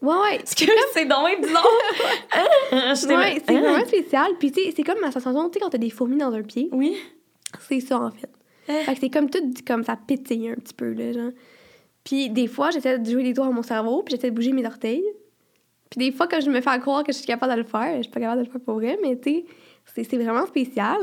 Ouais, 0.00 0.14
ouais. 0.14 0.38
Que 0.38 0.64
c'est 0.94 1.04
donc 1.04 1.24
même 1.26 1.40
bizarre? 1.40 1.66
Hein? 2.72 2.94
J'étais 2.94 3.16
Ouais, 3.16 3.42
c'est 3.46 3.54
hein? 3.56 3.60
vraiment 3.60 3.84
spécial. 3.86 4.32
Puis, 4.38 4.50
tu 4.50 4.62
sais, 4.64 4.72
c'est 4.74 4.82
comme 4.82 4.98
ma 5.00 5.12
sensation, 5.12 5.48
tu 5.50 5.54
sais, 5.54 5.60
quand 5.60 5.68
t'as 5.70 5.78
des 5.78 5.90
fourmis 5.90 6.16
dans 6.16 6.32
un 6.32 6.42
pied, 6.42 6.68
Oui. 6.72 6.96
c'est 7.68 7.80
ça, 7.80 7.98
en 8.00 8.10
fait. 8.10 8.30
Hein? 8.68 8.78
Fait 8.84 8.94
que 8.94 9.00
c'est 9.00 9.10
comme 9.10 9.28
tout, 9.28 9.42
comme 9.66 9.84
ça 9.84 9.96
pétille 9.96 10.48
un 10.48 10.54
petit 10.54 10.72
peu, 10.74 10.92
là, 10.92 11.12
genre. 11.12 11.30
Puis, 12.04 12.30
des 12.30 12.46
fois, 12.46 12.70
j'essaie 12.70 12.98
de 12.98 13.10
jouer 13.10 13.22
les 13.22 13.32
doigts 13.34 13.46
à 13.46 13.50
mon 13.50 13.62
cerveau, 13.62 14.02
puis 14.02 14.14
j'essaie 14.14 14.30
de 14.30 14.34
bouger 14.34 14.52
mes 14.52 14.64
orteils. 14.66 15.04
Puis, 15.90 15.98
des 15.98 16.16
fois, 16.16 16.26
quand 16.26 16.40
je 16.40 16.48
me 16.48 16.60
fais 16.62 16.78
croire 16.80 17.04
que 17.04 17.12
je 17.12 17.18
suis 17.18 17.26
capable 17.26 17.52
de 17.52 17.58
le 17.58 17.64
faire, 17.66 17.96
je 17.98 18.02
suis 18.04 18.10
pas 18.12 18.20
capable 18.20 18.40
de 18.40 18.46
le 18.46 18.50
faire 18.52 18.60
pour 18.62 18.74
vrai, 18.76 18.98
mais 19.02 19.18
tu 19.20 19.30
sais, 19.30 19.44
c'est, 19.84 20.16
vraiment 20.16 20.46
spécial. 20.46 20.98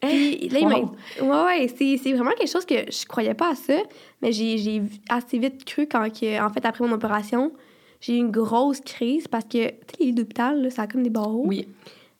Puis, 0.00 0.48
là, 0.48 0.58
il. 0.60 0.66
Wow. 0.66 0.96
Ouais, 1.22 1.44
ouais, 1.44 1.98
c'est, 1.98 2.12
vraiment 2.12 2.32
quelque 2.32 2.50
chose 2.50 2.66
que 2.66 2.74
je 2.90 3.06
croyais 3.06 3.34
pas 3.34 3.50
à 3.50 3.54
ça, 3.54 3.74
mais 4.20 4.32
j'ai, 4.32 4.82
assez 5.08 5.38
vite 5.38 5.64
cru 5.64 5.86
quand, 5.86 6.08
que, 6.10 6.40
en 6.42 6.50
fait, 6.50 6.64
après 6.66 6.84
mon 6.86 6.92
opération, 6.92 7.52
j'ai 8.00 8.14
eu 8.14 8.18
une 8.18 8.30
grosse 8.30 8.80
crise 8.80 9.28
parce 9.28 9.44
que, 9.44 9.68
tu 9.68 9.74
sais, 9.74 9.96
les 10.00 10.06
lits 10.06 10.12
d'hôpital, 10.12 10.70
ça 10.70 10.82
a 10.82 10.86
comme 10.86 11.02
des 11.02 11.10
barreaux. 11.10 11.44
Oui. 11.46 11.66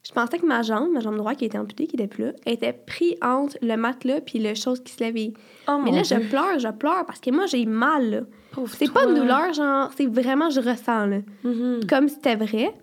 Je 0.06 0.12
pensais 0.12 0.38
que 0.38 0.44
ma 0.44 0.60
jambe, 0.60 0.90
ma 0.92 1.00
jambe 1.00 1.16
droite 1.16 1.38
qui 1.38 1.46
était 1.46 1.56
amputée, 1.56 1.86
qui 1.86 1.96
était 1.96 2.06
plus 2.06 2.24
là, 2.24 2.32
était 2.44 2.74
pris 2.74 3.16
entre 3.22 3.56
le 3.62 3.74
matelas 3.76 4.20
puis 4.20 4.38
le 4.38 4.54
chose 4.54 4.80
qui 4.82 4.92
se 4.92 5.00
lève. 5.02 5.16
et- 5.16 5.32
Oh 5.66 5.80
Mais 5.82 5.92
là, 5.92 6.02
Dieu. 6.02 6.18
je 6.20 6.28
pleure, 6.28 6.58
je 6.58 6.68
pleure 6.68 7.06
parce 7.06 7.20
que 7.20 7.30
moi, 7.30 7.46
j'ai 7.46 7.64
mal, 7.64 8.26
C'est 8.68 8.92
pas 8.92 9.04
une 9.04 9.14
douleur, 9.14 9.52
genre, 9.54 9.90
c'est 9.96 10.06
vraiment, 10.06 10.50
je 10.50 10.60
ressens, 10.60 11.06
là. 11.06 11.18
Mhm. 11.42 11.86
Comme 11.88 12.08
si 12.08 12.16
c'était 12.16 12.36
vrai. 12.36 12.74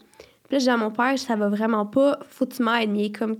Puis 0.51 0.57
là, 0.59 0.65
j'ai 0.65 0.71
à 0.71 0.75
mon 0.75 0.91
père, 0.91 1.17
ça 1.17 1.37
va 1.37 1.47
vraiment 1.47 1.85
pas, 1.85 2.19
faut 2.27 2.45
que 2.45 2.53
tu 2.55 2.61
m'aides. 2.61 2.89
Mais 2.89 2.99
il 2.99 3.05
est 3.05 3.11
comme, 3.17 3.37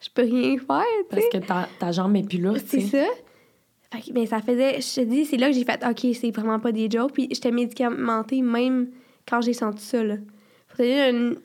je 0.00 0.08
peux 0.12 0.22
rien 0.22 0.56
faire, 0.58 0.82
tu. 1.02 1.06
Parce 1.10 1.28
que 1.28 1.38
ta, 1.38 1.68
ta 1.78 1.92
jambe 1.92 2.16
est 2.16 2.26
plus 2.28 2.38
là, 2.38 2.54
C'est 2.66 2.80
ça. 2.80 3.04
Fait 3.92 4.00
que, 4.00 4.12
ben, 4.12 4.26
ça 4.26 4.40
faisait, 4.40 4.80
je 4.80 4.94
te 4.96 5.00
dis, 5.02 5.24
c'est 5.26 5.36
là 5.36 5.46
que 5.46 5.52
j'ai 5.52 5.64
fait, 5.64 5.80
OK, 5.88 6.12
c'est 6.20 6.32
vraiment 6.34 6.58
pas 6.58 6.72
des 6.72 6.90
jokes. 6.90 7.12
Puis 7.12 7.28
j'étais 7.30 7.52
médicamentée 7.52 8.42
même 8.42 8.88
quand 9.28 9.42
j'ai 9.42 9.52
senti 9.52 9.84
ça, 9.84 10.02
là. 10.02 10.16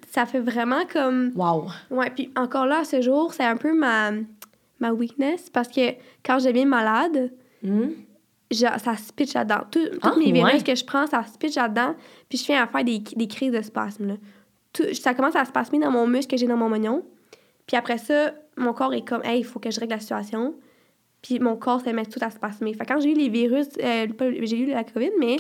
Ça 0.10 0.26
fait 0.26 0.40
vraiment 0.40 0.86
comme. 0.92 1.34
Wow. 1.36 1.68
Ouais, 1.92 2.10
puis 2.10 2.32
encore 2.36 2.66
là, 2.66 2.80
à 2.80 2.84
ce 2.84 3.00
jour, 3.02 3.34
c'est 3.34 3.44
un 3.44 3.58
peu 3.58 3.78
ma, 3.78 4.12
ma 4.80 4.92
weakness 4.92 5.50
parce 5.52 5.68
que 5.68 5.92
quand 6.26 6.40
je 6.40 6.48
deviens 6.48 6.66
malade, 6.66 7.32
Hmm? 7.64 7.90
ça 8.52 8.96
se 8.96 9.12
pitch 9.12 9.34
là-dedans. 9.34 9.66
Tout- 9.70 9.80
Toutes 9.92 10.00
Ah, 10.04 10.14
mes 10.18 10.32
virus 10.32 10.54
ouais. 10.54 10.64
que 10.64 10.74
je 10.76 10.86
prends, 10.86 11.06
ça 11.08 11.24
se 11.26 11.38
pitch 11.38 11.56
là-dedans. 11.56 11.96
Puis 12.30 12.38
je 12.38 12.46
viens 12.46 12.64
à 12.64 12.68
faire 12.68 12.84
des, 12.84 13.00
des 13.00 13.28
crises 13.28 13.52
de 13.52 13.62
spasme. 13.62 14.08
Là. 14.08 14.14
Tout- 14.74 14.94
ça 14.94 15.14
commence 15.14 15.36
à 15.36 15.44
se 15.46 15.50
spasmer 15.50 15.80
dans 15.80 15.92
mon 15.92 16.08
muscle 16.08 16.32
que 16.32 16.38
j'ai 16.38 16.48
dans 16.48 16.58
mon 16.58 16.70
moignon. 16.70 17.04
Puis 17.66 17.76
après 17.78 17.98
ça, 17.98 18.34
mon 18.56 18.74
corps 18.74 18.94
est 18.94 19.02
comme, 19.08 19.24
hey, 19.24 19.40
il 19.40 19.44
faut 19.44 19.60
que 19.60 19.72
je 19.72 19.80
règle 19.80 19.94
la 19.94 20.00
situation. 20.00 20.56
Puis 21.22 21.40
mon 21.40 21.56
corps 21.56 21.82
se 21.82 21.90
met 21.90 22.06
tout 22.06 22.20
à 22.22 22.30
spasmer. 22.30 22.74
Fait 22.74 22.86
que 22.86 22.94
quand 22.94 23.00
j'ai 23.00 23.12
eu 23.12 23.16
les 23.16 23.30
virus, 23.30 23.68
euh, 23.84 24.08
j'ai 24.44 24.58
eu 24.60 24.66
la 24.68 24.84
COVID, 24.84 25.12
mais 25.20 25.38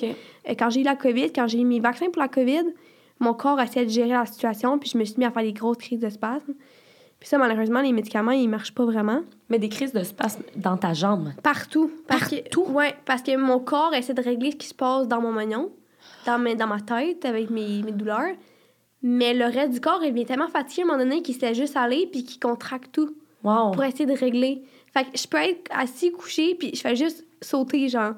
euh, 0.49 0.53
quand 0.57 0.69
j'ai 0.69 0.81
eu 0.81 0.83
la 0.83 0.95
COVID, 0.95 1.31
quand 1.31 1.47
j'ai 1.47 1.59
eu 1.59 1.65
mes 1.65 1.79
vaccins 1.79 2.09
pour 2.11 2.21
la 2.21 2.27
COVID, 2.27 2.63
mon 3.19 3.33
corps 3.33 3.59
a 3.59 3.63
essayé 3.63 3.85
de 3.85 3.91
gérer 3.91 4.09
la 4.09 4.25
situation, 4.25 4.77
puis 4.79 4.89
je 4.91 4.97
me 4.97 5.05
suis 5.05 5.15
mis 5.17 5.25
à 5.25 5.31
faire 5.31 5.43
des 5.43 5.53
grosses 5.53 5.77
crises 5.77 5.99
de 5.99 6.09
spasme. 6.09 6.53
Puis 7.19 7.29
ça, 7.29 7.37
malheureusement, 7.37 7.81
les 7.81 7.93
médicaments, 7.93 8.31
ils 8.31 8.47
marchent 8.47 8.73
pas 8.75 8.85
vraiment. 8.85 9.21
Mais 9.49 9.57
des 9.57 9.69
crises 9.69 9.91
de 9.93 10.03
spasme 10.03 10.43
dans 10.55 10.77
ta 10.77 10.93
jambe. 10.93 11.29
Partout. 11.41 11.89
Parce 12.07 12.29
Partout? 12.29 12.63
Que, 12.65 12.69
ouais, 12.71 12.93
parce 13.05 13.21
que 13.23 13.35
mon 13.37 13.59
corps 13.59 13.93
essaie 13.95 14.13
de 14.13 14.21
régler 14.21 14.51
ce 14.51 14.55
qui 14.57 14.67
se 14.67 14.75
passe 14.75 15.07
dans 15.07 15.19
mon 15.21 15.31
moignon, 15.31 15.71
dans, 16.27 16.37
mes- 16.37 16.55
dans 16.55 16.67
ma 16.67 16.79
tête, 16.79 17.23
avec 17.25 17.49
mes, 17.49 17.81
mes 17.81 17.91
douleurs. 17.91 18.35
Mais 19.03 19.33
le 19.33 19.45
reste 19.45 19.73
du 19.73 19.79
corps, 19.79 20.03
il 20.03 20.13
vient 20.13 20.25
tellement 20.25 20.47
fatigué 20.47 20.81
à 20.81 20.85
un 20.85 20.87
moment 20.87 21.03
donné 21.03 21.21
qu'il 21.21 21.35
se 21.35 21.41
laisse 21.41 21.57
juste 21.57 21.77
aller 21.77 22.07
puis 22.11 22.23
qu'il 22.23 22.39
contracte 22.39 22.91
tout 22.91 23.15
Wow. 23.43 23.71
pour 23.71 23.83
essayer 23.83 24.05
de 24.07 24.13
régler. 24.17 24.63
Fait 24.93 25.03
que 25.05 25.17
je 25.17 25.27
peux 25.27 25.37
être 25.37 25.69
assis, 25.69 26.11
couché, 26.11 26.55
puis 26.55 26.71
je 26.73 26.81
fais 26.81 26.95
juste 26.95 27.23
sauter, 27.41 27.87
genre. 27.87 28.13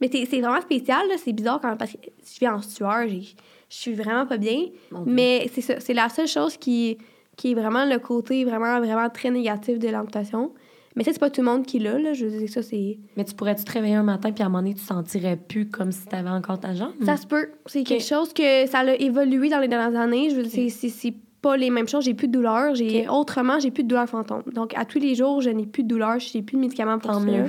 Mais 0.00 0.10
c'est 0.12 0.40
vraiment 0.40 0.60
spécial, 0.60 1.08
là. 1.08 1.14
C'est 1.16 1.32
bizarre 1.32 1.60
quand 1.60 1.76
parce 1.76 1.92
que 1.92 1.98
je 2.22 2.38
vis 2.40 2.48
en 2.48 2.60
sueur, 2.60 3.08
je 3.08 3.34
suis 3.68 3.94
vraiment 3.94 4.26
pas 4.26 4.36
bien. 4.36 4.66
Mon. 4.90 5.04
Mais 5.06 5.50
c'est 5.54 5.62
ça, 5.62 5.80
c'est 5.80 5.94
la 5.94 6.08
seule 6.10 6.28
chose 6.28 6.56
qui, 6.58 6.98
qui 7.36 7.52
est 7.52 7.54
vraiment 7.54 7.86
le 7.86 7.98
côté 7.98 8.44
vraiment, 8.44 8.78
vraiment 8.80 9.08
très 9.08 9.30
négatif 9.30 9.78
de 9.78 9.88
l'amputation. 9.88 10.52
Mais 10.96 11.04
ça, 11.04 11.12
c'est 11.12 11.18
pas 11.18 11.30
tout 11.30 11.40
le 11.40 11.46
monde 11.46 11.64
qui 11.64 11.78
l'a, 11.78 11.98
là. 11.98 12.12
Je 12.12 12.26
veux 12.26 12.38
dire, 12.38 12.48
ça, 12.50 12.62
c'est... 12.62 12.98
Mais 13.16 13.24
tu 13.24 13.34
pourrais-tu 13.34 13.64
te 13.64 13.72
réveiller 13.72 13.94
un 13.94 14.02
matin 14.02 14.30
puis 14.32 14.42
à 14.42 14.46
un 14.46 14.48
moment 14.50 14.62
donné, 14.62 14.74
tu 14.74 14.82
sentirais 14.82 15.36
plus 15.36 15.68
comme 15.68 15.90
si 15.90 16.06
tu 16.06 16.14
avais 16.14 16.28
encore 16.28 16.60
ta 16.60 16.74
jambe? 16.74 16.92
Ça 17.04 17.16
se 17.16 17.26
peut. 17.26 17.48
C'est 17.66 17.82
quelque 17.84 18.04
chose 18.04 18.32
que 18.34 18.66
ça 18.66 18.80
a 18.80 18.94
évolué 18.94 19.48
dans 19.48 19.58
les 19.60 19.68
dernières 19.68 19.98
années. 20.00 20.28
Je 20.30 20.36
veux 20.36 20.42
dire, 20.42 20.70
c'est- 20.70 21.14
pas 21.40 21.56
les 21.56 21.70
mêmes 21.70 21.88
choses. 21.88 22.04
J'ai 22.04 22.14
plus 22.14 22.28
de 22.28 22.32
douleur. 22.34 22.76
J'ai 22.76 23.08
autrement, 23.08 23.58
j'ai 23.58 23.72
plus 23.72 23.82
de 23.82 23.88
douleur 23.88 24.08
fantôme. 24.08 24.44
Donc 24.54 24.74
à 24.78 24.84
tous 24.84 25.00
les 25.00 25.16
jours, 25.16 25.40
je 25.40 25.50
n'ai 25.50 25.66
plus 25.66 25.82
de 25.82 25.88
douleur. 25.88 26.20
J'ai 26.20 26.40
plus 26.40 26.54
de 26.54 26.60
médicaments 26.60 27.00
pour 27.00 27.10
Tant 27.10 27.18
ça. 27.18 27.26
mieux. 27.26 27.46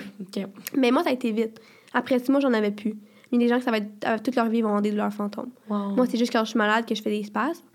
Mais 0.76 0.90
moi, 0.90 1.04
ça 1.04 1.12
a 1.12 1.14
été 1.14 1.32
vite. 1.32 1.62
Après 1.94 2.18
six 2.18 2.32
mois, 2.32 2.40
j'en 2.40 2.54
avais 2.54 2.72
plus. 2.72 2.96
Mais 3.32 3.38
les 3.38 3.48
gens 3.50 3.60
que 3.60 3.64
ça 3.64 3.70
va 3.70 3.78
être 3.78 4.24
toute 4.24 4.36
leur 4.36 4.48
vie 4.50 4.62
vont 4.64 4.70
avoir 4.70 4.82
des 4.82 4.90
douleurs 4.90 5.14
fantômes. 5.14 5.52
Wow. 5.70 5.90
Moi, 5.96 6.08
c'est 6.10 6.18
juste 6.18 6.32
quand 6.34 6.44
je 6.44 6.50
suis 6.50 6.58
malade 6.58 6.88
que 6.88 6.96
je 6.96 7.04
fais 7.04 7.12
des 7.12 7.24
spasmes. 7.24 7.66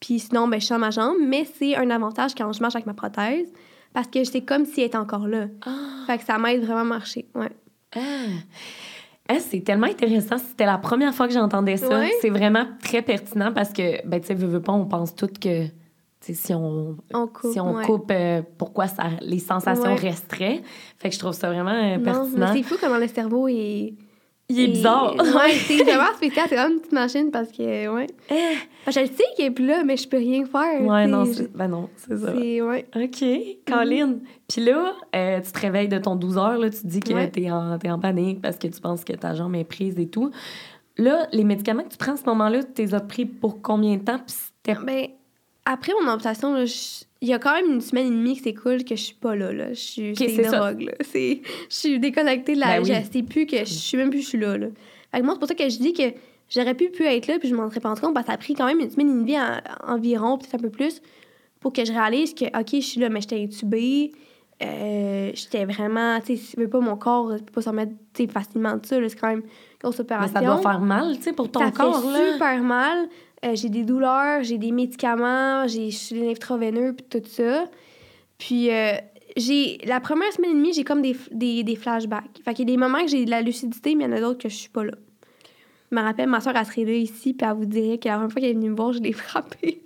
Puis 0.00 0.18
sinon, 0.18 0.48
ben, 0.48 0.60
je 0.60 0.66
sens 0.66 0.80
ma 0.80 0.90
jambe. 0.90 1.18
Mais 1.20 1.44
c'est 1.56 1.76
un 1.76 1.88
avantage 1.90 2.34
quand 2.34 2.52
je 2.52 2.60
marche 2.60 2.74
avec 2.74 2.86
ma 2.86 2.94
prothèse. 2.94 3.46
Parce 3.92 4.06
que 4.06 4.22
c'est 4.24 4.42
comme 4.42 4.64
si 4.66 4.80
elle 4.80 4.86
était 4.88 4.96
encore 4.98 5.26
là. 5.26 5.46
Ah. 5.66 6.04
Fait 6.06 6.18
que 6.18 6.24
ça 6.24 6.38
m'aide 6.38 6.60
vraiment 6.64 6.80
à 6.80 6.84
marcher. 6.84 7.26
Ouais. 7.34 7.50
Ah. 7.96 8.00
Ah, 9.28 9.38
c'est 9.38 9.60
tellement 9.60 9.86
intéressant. 9.86 10.38
C'était 10.38 10.66
la 10.66 10.78
première 10.78 11.14
fois 11.14 11.28
que 11.28 11.34
j'entendais 11.34 11.76
ça. 11.76 11.88
Ouais. 12.00 12.10
C'est 12.20 12.30
vraiment 12.30 12.66
très 12.82 13.02
pertinent 13.02 13.52
parce 13.52 13.72
que, 13.72 14.04
ben, 14.06 14.20
tu 14.20 14.26
sais, 14.28 14.34
veux, 14.34 14.46
veux 14.48 14.60
pas, 14.62 14.72
on 14.72 14.86
pense 14.86 15.14
toutes 15.14 15.38
que, 15.38 15.66
si 16.20 16.52
on, 16.52 16.96
On 17.14 17.26
coupe. 17.28 17.52
si 17.52 17.60
on 17.60 17.76
ouais. 17.76 17.84
coupe, 17.84 18.10
euh, 18.10 18.42
pourquoi 18.58 18.88
ça, 18.88 19.04
les 19.20 19.38
sensations 19.38 19.84
Ouais. 19.94 19.94
resteraient. 19.94 20.62
Fait 20.98 21.08
que 21.08 21.14
je 21.14 21.20
trouve 21.20 21.32
ça 21.32 21.48
vraiment 21.48 21.70
euh, 21.70 21.96
Non, 21.96 22.02
pertinent. 22.04 22.52
mais 22.52 22.52
c'est 22.56 22.62
fou 22.64 22.74
comment 22.80 22.98
le 22.98 23.08
cerveau 23.08 23.48
est. 23.48 23.94
Il 24.50 24.60
est 24.60 24.66
bizarre. 24.68 25.14
Ouais, 25.14 25.52
c'est 25.66 25.76
vraiment 25.84 26.12
spécial. 26.16 26.46
C'est 26.48 26.56
comme 26.56 26.72
une 26.72 26.78
petite 26.80 26.92
machine 26.92 27.30
parce 27.30 27.50
que, 27.52 27.88
ouais. 27.88 28.06
Parce 28.84 28.96
que 28.96 29.04
je 29.04 29.10
le 29.10 29.16
sais 29.16 29.24
qu'il 29.36 29.44
est 29.46 29.50
plus 29.50 29.66
là, 29.66 29.84
mais 29.84 29.96
je 29.96 30.08
peux 30.08 30.16
rien 30.18 30.44
faire. 30.44 30.82
ouais, 30.82 31.04
tu 31.04 31.10
sais, 31.10 31.16
non, 31.16 31.24
je- 31.24 31.32
c'est, 31.32 31.56
ben 31.56 31.68
non, 31.68 31.88
c'est 31.96 32.16
ça. 32.18 32.32
c'est. 32.36 32.60
Ouais. 32.60 32.86
OK, 32.96 33.24
Colin. 33.66 34.14
Puis 34.48 34.64
là, 34.64 34.92
euh, 35.14 35.40
tu 35.40 35.52
te 35.52 35.58
réveilles 35.60 35.88
de 35.88 35.98
ton 35.98 36.16
12 36.16 36.36
heures, 36.36 36.58
là, 36.58 36.68
tu 36.68 36.80
te 36.80 36.86
dis 36.86 37.00
que 37.00 37.12
Ouais. 37.14 37.30
t'es 37.30 37.50
en, 37.50 37.78
t'es 37.78 37.90
en 37.90 37.98
panique 37.98 38.42
parce 38.42 38.56
que 38.58 38.66
tu 38.66 38.80
penses 38.80 39.04
que 39.04 39.12
ta 39.12 39.34
jambe 39.34 39.54
est 39.54 39.64
prise 39.64 39.98
et 39.98 40.08
tout. 40.08 40.30
Là, 40.98 41.26
les 41.32 41.44
médicaments 41.44 41.84
que 41.84 41.90
tu 41.90 41.96
prends 41.96 42.12
à 42.12 42.16
ce 42.16 42.24
moment-là, 42.26 42.62
tu 42.64 42.82
les 42.82 42.94
as 42.94 43.00
pris 43.00 43.24
pour 43.24 43.62
combien 43.62 43.96
de 43.96 44.02
temps? 44.02 44.18
Puis 44.18 44.34
c'était... 44.66 44.78
Ben, 44.84 45.06
après 45.64 45.92
mon 46.02 46.10
amputation, 46.10 46.52
là, 46.52 46.64
je- 46.64 47.04
il 47.22 47.28
y 47.28 47.32
a 47.34 47.38
quand 47.38 47.52
même 47.54 47.70
une 47.70 47.80
semaine 47.80 48.06
et 48.06 48.10
demie 48.10 48.34
qui 48.36 48.42
s'écoule 48.42 48.84
que 48.84 48.96
je 48.96 49.02
suis 49.02 49.14
pas 49.14 49.34
là. 49.36 49.52
là. 49.52 49.68
Je 49.70 49.78
suis, 49.80 50.10
Ok, 50.12 50.16
c'est 50.18 50.28
c'est 50.30 50.44
ça. 50.44 50.58
drogue. 50.58 50.82
Là. 50.82 50.92
C'est, 51.02 51.42
je 51.68 51.74
suis 51.74 51.98
déconnectée 52.00 52.54
de 52.54 52.60
la. 52.60 52.80
Ben 52.80 52.82
oui. 52.82 52.92
Je 52.94 53.12
sais 53.18 53.22
plus 53.22 53.46
que 53.46 53.58
je 53.58 53.64
suis 53.64 53.96
même 53.98 54.10
plus 54.10 54.22
je 54.22 54.28
suis 54.28 54.38
là. 54.38 54.56
là. 54.56 54.66
Fait 55.12 55.20
que 55.20 55.24
moi, 55.24 55.34
c'est 55.34 55.38
pour 55.40 55.48
ça 55.48 55.54
que 55.54 55.68
je 55.68 55.78
dis 55.78 55.92
que 55.92 56.02
j'aurais 56.48 56.74
pu 56.74 56.88
plus 56.90 57.04
être 57.04 57.26
là, 57.26 57.38
puis 57.38 57.48
je 57.48 57.54
m'en 57.54 57.68
serais 57.68 57.80
pas 57.80 57.88
rendu 57.88 58.00
compte 58.00 58.14
parce 58.14 58.24
que 58.26 58.30
ça 58.32 58.34
a 58.34 58.38
pris 58.38 58.54
quand 58.54 58.66
même 58.66 58.80
une 58.80 58.90
semaine 58.90 59.10
et 59.10 59.12
demie 59.14 59.38
en- 59.38 59.60
environ, 59.94 60.38
peut-être 60.38 60.54
un 60.54 60.58
peu 60.58 60.70
plus, 60.70 61.02
pour 61.60 61.72
que 61.72 61.84
je 61.84 61.92
réalise 61.92 62.32
que, 62.34 62.46
OK, 62.58 62.68
je 62.72 62.80
suis 62.80 63.00
là, 63.00 63.08
mais 63.10 63.20
j'étais 63.20 63.42
intubée. 63.42 64.12
Euh, 64.62 65.30
j'étais 65.34 65.64
vraiment, 65.64 66.20
tu 66.20 66.26
sais, 66.26 66.36
si 66.36 66.56
veux 66.56 66.68
pas, 66.68 66.80
mon 66.80 66.96
corps 66.96 67.28
peut 67.38 67.52
pas 67.52 67.62
se 67.62 67.68
remettre 67.70 67.92
tu 68.12 68.24
sais, 68.26 68.30
facilement 68.30 68.76
de 68.76 68.84
ça. 68.84 69.00
là. 69.00 69.08
C'est 69.08 69.18
quand 69.18 69.28
même 69.28 69.38
une 69.40 69.48
grosse 69.82 69.96
Mais 69.98 70.02
opération. 70.04 70.34
ça 70.34 70.40
doit 70.42 70.58
faire 70.58 70.80
mal, 70.80 71.16
tu 71.16 71.22
sais, 71.22 71.32
pour 71.32 71.50
ton 71.50 71.60
ça 71.60 71.70
corps, 71.70 72.02
fait 72.02 72.12
là. 72.26 72.32
super 72.34 72.62
mal. 72.62 73.08
Euh, 73.44 73.54
j'ai 73.54 73.70
des 73.70 73.84
douleurs, 73.84 74.42
j'ai 74.42 74.58
des 74.58 74.70
médicaments, 74.70 75.66
j'ai 75.66 75.90
je 75.90 75.96
suis 75.96 76.28
intraveineux 76.28 76.94
puis 76.94 77.06
tout 77.08 77.26
ça. 77.26 77.64
Puis 78.38 78.70
euh, 78.70 78.92
j'ai 79.36 79.78
la 79.84 80.00
première 80.00 80.32
semaine 80.32 80.50
et 80.50 80.54
demie, 80.54 80.72
j'ai 80.74 80.84
comme 80.84 81.00
des, 81.00 81.16
des, 81.30 81.62
des 81.62 81.76
flashbacks. 81.76 82.40
Fait 82.44 82.54
qu'il 82.54 82.68
y 82.68 82.72
a 82.72 82.74
des 82.74 82.78
moments 82.78 83.02
que 83.02 83.08
j'ai 83.08 83.24
de 83.24 83.30
la 83.30 83.40
lucidité, 83.40 83.94
mais 83.94 84.04
il 84.04 84.10
y 84.10 84.12
en 84.12 84.16
a 84.16 84.20
d'autres 84.20 84.42
que 84.42 84.48
je 84.48 84.56
suis 84.56 84.68
pas 84.68 84.84
là. 84.84 84.92
Je 85.90 85.96
me 85.96 86.02
rappelle, 86.02 86.28
ma 86.28 86.40
soeur, 86.40 86.54
elle 86.56 86.66
serait 86.66 86.84
là 86.84 86.92
ici, 86.92 87.34
puis 87.34 87.46
elle 87.48 87.56
vous 87.56 87.64
dirait 87.64 87.98
que 87.98 88.08
la 88.08 88.14
première 88.14 88.32
fois 88.32 88.40
qu'elle 88.40 88.50
est 88.50 88.54
venue 88.54 88.70
me 88.70 88.76
voir, 88.76 88.92
je 88.92 89.00
l'ai 89.00 89.12
frappée. 89.12 89.82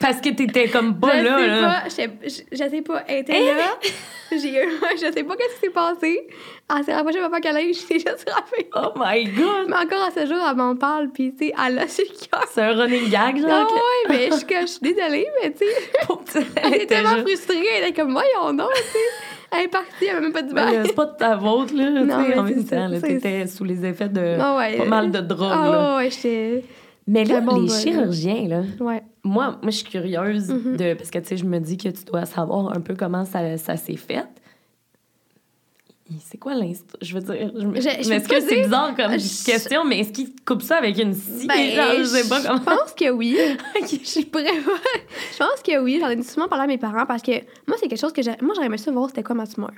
Parce 0.00 0.20
que 0.20 0.28
t'étais 0.28 0.68
comme 0.68 0.98
pas 1.00 1.18
je 1.18 1.24
là, 1.24 1.38
sais 1.38 1.46
là. 1.46 1.62
pas, 1.68 1.88
je, 1.88 2.28
je, 2.28 2.42
je 2.64 2.70
sais 2.70 2.82
pas, 2.82 3.02
elle 3.08 3.20
était 3.20 3.32
là. 3.54 3.78
J'ai 4.30 4.64
eu, 4.64 4.68
je 4.94 5.12
sais 5.12 5.22
pas 5.22 5.36
qu'est-ce 5.36 5.54
qui 5.54 5.60
s'est 5.66 5.70
passé. 5.70 6.26
Elle 6.76 6.84
s'est 6.84 6.92
rapprochée 6.94 7.18
de 7.22 7.28
ma 7.28 7.36
a 7.36 7.62
eu, 7.62 7.72
je 7.74 7.88
l'ai 7.94 8.00
juste 8.00 8.28
frappée. 8.28 8.68
Oh 8.74 8.92
my 8.96 9.24
God! 9.26 9.68
Mais 9.68 9.76
encore 9.76 10.02
à 10.08 10.10
ce 10.10 10.26
jour, 10.26 10.36
elle 10.50 10.56
m'en 10.56 10.74
parle, 10.74 11.10
puis 11.14 11.32
tu 11.32 11.46
sais, 11.46 11.54
elle 11.56 11.78
a 11.78 11.84
le 11.84 12.28
cœur. 12.28 12.44
C'est 12.50 12.60
un 12.62 12.72
running 12.74 13.08
gag, 13.08 13.40
genre. 13.40 13.50
Ah 13.50 13.66
que- 13.68 13.74
ouais, 14.12 14.18
mais 14.18 14.26
je, 14.32 14.36
suis 14.38 14.46
comme- 14.46 14.60
je 14.62 14.66
suis 14.66 14.80
désolée, 14.80 15.26
mais 15.42 15.52
tu 15.52 15.58
sais, 15.58 16.46
elle 16.56 16.74
était 16.74 16.86
tellement 16.86 17.20
frustrée, 17.20 17.64
elle 17.78 17.84
était 17.88 18.00
comme, 18.02 18.12
voyons 18.12 18.52
non, 18.52 18.66
tu 18.74 18.82
sais. 18.82 18.98
Elle 19.52 19.64
est 19.66 19.68
partie, 19.68 20.04
elle 20.06 20.14
m'a 20.16 20.20
même 20.22 20.32
pas 20.32 20.42
dit 20.42 20.52
là, 20.54 20.64
bye. 20.66 20.82
C'est 20.86 20.92
pas 20.96 21.04
de 21.06 21.16
ta 21.16 21.38
faute, 21.38 21.70
là. 21.72 21.84
tu 21.86 21.92
Non, 22.04 22.20
sais, 22.24 22.28
mais 22.28 22.38
en 22.38 22.42
même 22.42 22.64
temps, 22.64 22.90
t'étais 23.00 23.46
sous 23.46 23.62
les 23.64 23.84
effets 23.86 24.08
de 24.08 24.36
Ah 24.40 24.56
ouais. 24.56 24.76
pas 24.76 24.84
mal 24.86 25.10
de 25.12 25.20
drogue, 25.20 25.52
Ah 25.54 25.70
là. 25.70 25.96
ouais, 25.98 26.10
j'étais. 26.10 26.64
Mais 27.08 27.24
là, 27.24 27.40
bon 27.40 27.60
les 27.60 27.68
chirurgiens, 27.68 28.48
là, 28.48 28.62
Ouais. 28.80 29.02
moi, 29.22 29.58
moi, 29.62 29.70
je 29.70 29.76
suis 29.76 29.84
curieuse 29.86 30.48
Mhm. 30.48 30.76
de. 30.76 30.94
Parce 30.94 31.10
que, 31.10 31.18
tu 31.20 31.26
sais, 31.28 31.36
je 31.36 31.44
me 31.44 31.60
dis 31.60 31.76
que 31.76 31.88
tu 31.88 32.04
dois 32.04 32.26
savoir 32.26 32.76
un 32.76 32.80
peu 32.80 32.94
comment 32.96 33.24
ça, 33.24 33.56
ça 33.58 33.76
s'est 33.76 33.96
fait. 33.96 34.24
C'est 36.24 36.38
quoi 36.38 36.54
l'inst... 36.54 36.96
Je 37.02 37.14
veux 37.18 37.20
dire, 37.20 37.50
je, 37.56 37.66
m'excuse, 37.66 38.28
pas 38.28 38.40
c'est 38.48 38.62
bizarre 38.62 38.94
comme 38.94 39.18
Je- 39.18 39.44
question, 39.44 39.84
mais 39.84 39.98
est-ce 40.00 40.12
qu'ils 40.12 40.30
coupent 40.44 40.62
ça 40.62 40.76
avec 40.76 40.96
une 41.02 41.12
scie? 41.14 41.48
Ben, 41.48 41.70
genre, 41.74 41.94
je 41.98 42.04
sais 42.04 42.28
pas 42.28 42.40
comment. 42.42 42.58
Je 42.60 42.64
pense 42.64 42.92
que 42.94 43.10
oui. 43.10 43.36
Je 43.80 44.24
pourrais 44.26 44.44
pas. 44.44 44.80
Je 45.32 45.36
pense 45.38 45.62
que 45.64 45.78
oui. 45.82 45.98
J'en 46.00 46.10
ai 46.10 46.22
souvent 46.22 46.46
parlé 46.46 46.62
à 46.64 46.66
mes 46.68 46.78
parents 46.78 47.06
parce 47.06 47.22
que 47.22 47.32
moi, 47.66 47.76
c'est 47.80 47.88
quelque 47.88 47.98
chose 48.00 48.12
que 48.12 48.22
j'ai. 48.22 48.30
Moi, 48.40 48.52
j'aurais 48.54 48.66
aimé 48.66 48.78
ça 48.78 48.92
voir 48.92 49.08
c'était 49.08 49.24
quoi 49.24 49.34
ma 49.34 49.48
tumeur. 49.48 49.72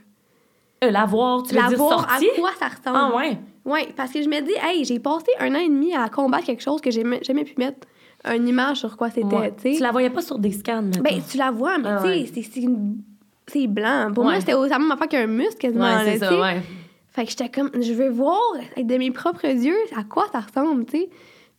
Euh, 0.85 0.91
la 0.91 1.05
voir, 1.07 1.43
tu 1.43 1.55
veux 1.55 1.61
La 1.61 1.69
dire 1.69 1.79
voir 1.79 2.09
à 2.09 2.19
quoi 2.39 2.51
ça 2.59 2.67
ressemble? 2.69 3.13
Ah 3.13 3.17
ouais? 3.17 3.39
Ouais, 3.65 3.89
parce 3.97 4.13
que 4.13 4.23
je 4.23 4.29
me 4.29 4.41
dis, 4.41 4.53
hey, 4.63 4.85
j'ai 4.85 4.99
passé 4.99 5.27
un 5.41 5.55
an 5.55 5.59
et 5.59 5.69
demi 5.69 5.95
à 5.95 6.09
combattre 6.09 6.45
quelque 6.47 6.63
chose 6.63 6.81
que 6.81 6.91
j'ai 6.91 7.05
jamais 7.23 7.45
pu 7.45 7.55
mettre 7.59 7.87
une 8.33 8.47
image 8.49 8.79
sur 8.79 8.97
quoi 8.97 9.11
c'était, 9.11 9.25
Ouais. 9.37 9.53
tu 9.57 9.71
sais. 9.73 9.77
Tu 9.77 9.83
la 9.83 9.91
voyais 9.93 10.11
pas 10.11 10.23
sur 10.23 10.39
des 10.39 10.53
scans. 10.53 10.83
Ben, 11.03 11.21
tu 11.29 11.37
la 11.37 11.51
vois, 11.51 11.79
mais 11.79 11.89
Ah 11.89 12.03
tu 12.03 12.27
sais, 12.27 12.43
c'est- 12.43 12.61
une- 12.61 12.99
c'est 13.47 13.67
blanc. 13.67 14.11
Pour 14.15 14.25
Ouais. 14.25 14.31
moi, 14.33 14.41
c'était 14.41 14.55
aussi 14.55 14.71
la 14.71 14.79
même 14.79 14.91
affaire 14.93 15.09
qu'un 15.09 15.27
muscle 15.27 15.57
quasiment. 15.59 15.85
ouais, 15.85 16.05
c'est 16.05 16.19
ça, 16.19 16.41
ouais. 16.41 16.63
Fait 17.11 17.25
que 17.25 17.31
j'étais 17.31 17.49
comme, 17.49 17.71
je 17.81 17.93
veux 17.93 18.09
voir 18.11 18.39
de 18.77 18.97
mes 18.97 19.11
propres 19.11 19.47
yeux 19.47 19.77
à 19.97 20.05
quoi 20.05 20.27
ça 20.33 20.41
ressemble, 20.41 20.85
tu 20.85 20.99
sais. 20.99 21.09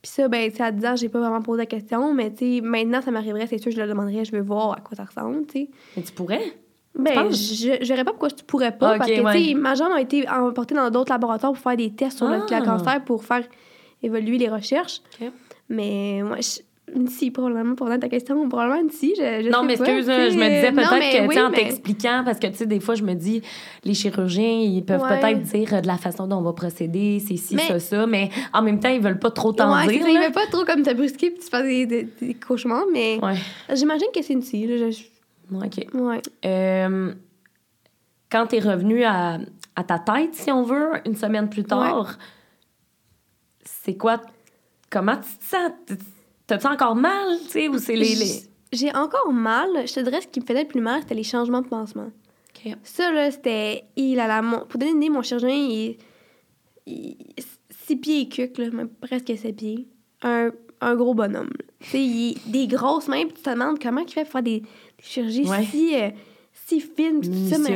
Puis 0.02 0.10
ça, 0.10 0.28
ben, 0.28 0.50
tu 0.50 0.62
à 0.62 0.72
10 0.72 0.86
ans, 0.86 0.96
j'ai 0.96 1.10
pas 1.10 1.20
vraiment 1.20 1.42
posé 1.42 1.58
la 1.58 1.66
question, 1.66 2.14
mais 2.14 2.32
tu 2.32 2.56
sais, 2.56 2.60
maintenant, 2.62 3.02
ça 3.02 3.10
m'arriverait, 3.10 3.46
c'est 3.46 3.58
sûr, 3.58 3.70
je 3.70 3.78
le 3.80 3.86
demanderais, 3.86 4.24
je 4.24 4.32
veux 4.32 4.40
voir 4.40 4.72
à 4.72 4.80
quoi 4.80 4.96
ça 4.96 5.04
ressemble, 5.04 5.46
tu 5.46 5.52
sais. 5.60 5.70
Mais 5.96 6.02
tu 6.02 6.12
pourrais? 6.12 6.40
Ben, 7.02 7.30
je 7.30 7.88
verrais 7.88 8.04
pas 8.04 8.10
pourquoi 8.12 8.30
tu 8.30 8.44
pourrais 8.44 8.76
pas, 8.76 8.98
parce 8.98 9.10
que, 9.10 9.20
ouais. 9.20 9.32
tu 9.36 9.44
sais, 9.48 9.54
ma 9.54 9.74
jambe 9.74 9.92
a 9.92 10.00
été 10.00 10.28
emportée 10.28 10.74
dans 10.74 10.90
d'autres 10.90 11.12
laboratoires 11.12 11.52
pour 11.52 11.62
faire 11.62 11.76
des 11.76 11.90
tests 11.90 12.18
sur 12.18 12.28
le, 12.28 12.38
Ah. 12.50 12.58
le 12.60 12.64
cancer 12.64 13.04
pour 13.04 13.24
faire 13.24 13.44
évoluer 14.02 14.38
les 14.38 14.48
recherches. 14.48 15.00
Mais 15.68 16.20
moi, 16.22 16.36
je- 16.40 16.60
scie, 17.08 17.30
probablement, 17.30 17.76
pour 17.76 17.88
ta 17.88 18.08
question, 18.08 18.48
probablement 18.48 18.88
scie, 18.90 19.14
je, 19.16 19.44
je 19.44 19.48
non, 19.48 19.60
sais 19.60 19.66
mais 19.66 19.72
excuse, 19.74 20.06
je 20.06 20.36
me 20.36 20.48
disais 20.48 20.72
peut-être 20.72 21.12
que, 21.12 21.22
tu 21.22 21.28
oui, 21.28 21.40
en 21.40 21.50
mais- 21.50 21.56
t'expliquant, 21.58 22.22
parce 22.24 22.40
que, 22.40 22.48
tu 22.48 22.54
sais, 22.56 22.66
des 22.66 22.80
fois, 22.80 22.96
je 22.96 23.04
me 23.04 23.14
dis, 23.14 23.42
les 23.84 23.94
chirurgiens, 23.94 24.50
ils 24.60 24.84
peuvent 24.84 25.00
Ouais. 25.02 25.20
peut-être 25.20 25.42
dire 25.42 25.74
euh, 25.74 25.80
de 25.82 25.86
la 25.86 25.98
façon 25.98 26.26
dont 26.26 26.38
on 26.38 26.42
va 26.42 26.52
procéder, 26.52 27.20
c'est 27.24 27.36
ci, 27.36 27.54
Mais- 27.54 27.62
ça, 27.68 27.78
ça, 27.78 28.06
mais 28.08 28.30
en 28.52 28.62
même 28.62 28.80
temps, 28.80 28.88
ils 28.88 29.00
veulent 29.00 29.20
pas 29.20 29.30
trop 29.30 29.52
t'en 29.52 29.72
Ouais, 29.72 29.86
dire. 29.86 30.02
ça, 30.02 30.08
il 30.08 30.14
là. 30.14 30.26
veut 30.26 30.32
pas 30.32 30.46
trop 30.50 30.64
comme 30.64 30.82
te 30.82 30.92
brusquer 30.92 31.30
puis 31.30 31.38
tu 31.44 31.48
fais 31.48 31.62
des, 31.62 31.86
des, 31.86 32.08
des 32.20 32.34
cauchemars, 32.34 32.86
mais 32.92 33.20
Ouais. 33.22 33.34
j'imagine 33.72 34.08
que 34.12 34.20
c'est 34.22 34.32
une 34.32 34.42
scie, 34.42 34.66
là. 34.66 34.90
je- 34.90 34.98
OK. 35.52 35.86
Ouais. 35.94 36.22
Euh, 36.44 37.14
quand 38.30 38.46
t'es 38.46 38.60
revenu 38.60 39.04
à, 39.04 39.38
à 39.76 39.84
ta 39.84 39.98
tête, 39.98 40.34
si 40.34 40.50
on 40.50 40.62
veut, 40.62 40.92
une 41.06 41.16
semaine 41.16 41.48
plus 41.50 41.64
tard, 41.64 42.16
c'est 43.64 43.96
quoi? 43.96 44.20
Comment 44.90 45.16
tu 45.16 45.22
te 45.38 45.44
sens? 45.44 45.70
T'as-tu 46.46 46.66
encore 46.66 46.96
mal, 46.96 47.38
tu 47.44 47.50
sais, 47.50 47.68
ou 47.68 47.78
c'est 47.78 47.94
les... 47.96 48.14
les... 48.14 48.42
J'ai 48.72 48.94
encore 48.94 49.32
mal. 49.32 49.68
Je 49.86 49.92
te 49.94 50.00
dirais, 50.00 50.20
ce 50.20 50.28
qui 50.28 50.40
me 50.40 50.44
faisait 50.46 50.62
le 50.62 50.68
plus 50.68 50.80
mal, 50.80 51.00
c'était 51.02 51.14
les 51.14 51.22
changements 51.24 51.60
de 51.62 51.68
pansement. 51.68 52.10
Ça, 52.82 53.10
là, 53.12 53.30
c'était. 53.30 53.84
Il 53.96 54.20
a 54.20 54.26
la. 54.26 54.42
mon- 54.42 54.66
Pour 54.66 54.78
donner 54.78 54.92
une 54.92 54.98
idée, 55.02 55.08
mon 55.10 55.22
chirurgien, 55.22 55.48
il. 55.54 55.96
il 56.86 57.16
6 57.86 57.96
pieds 57.96 58.20
et 58.22 58.28
cuc, 58.28 58.58
là, 58.58 58.66
presque 59.00 59.32
7 59.36 59.56
pieds. 59.56 59.88
Un, 60.22 60.50
un 60.80 60.94
gros 60.94 61.14
bonhomme. 61.14 61.50
Tu 61.80 61.88
sais, 61.88 62.00
il 62.04 62.38
des 62.46 62.66
grosses 62.66 63.08
mains, 63.08 63.24
puis 63.24 63.32
tu 63.34 63.42
te 63.42 63.50
demandes 63.50 63.78
comment 63.80 64.02
il 64.02 64.12
fait 64.12 64.22
pour 64.24 64.32
faire 64.32 64.42
des, 64.42 64.62
Ouais. 65.44 65.64
si, 65.64 65.94
euh, 66.00 66.10
si 66.52 66.80
puis 67.20 67.30
tout 67.30 67.48
ça, 67.48 67.58
mais 67.58 67.68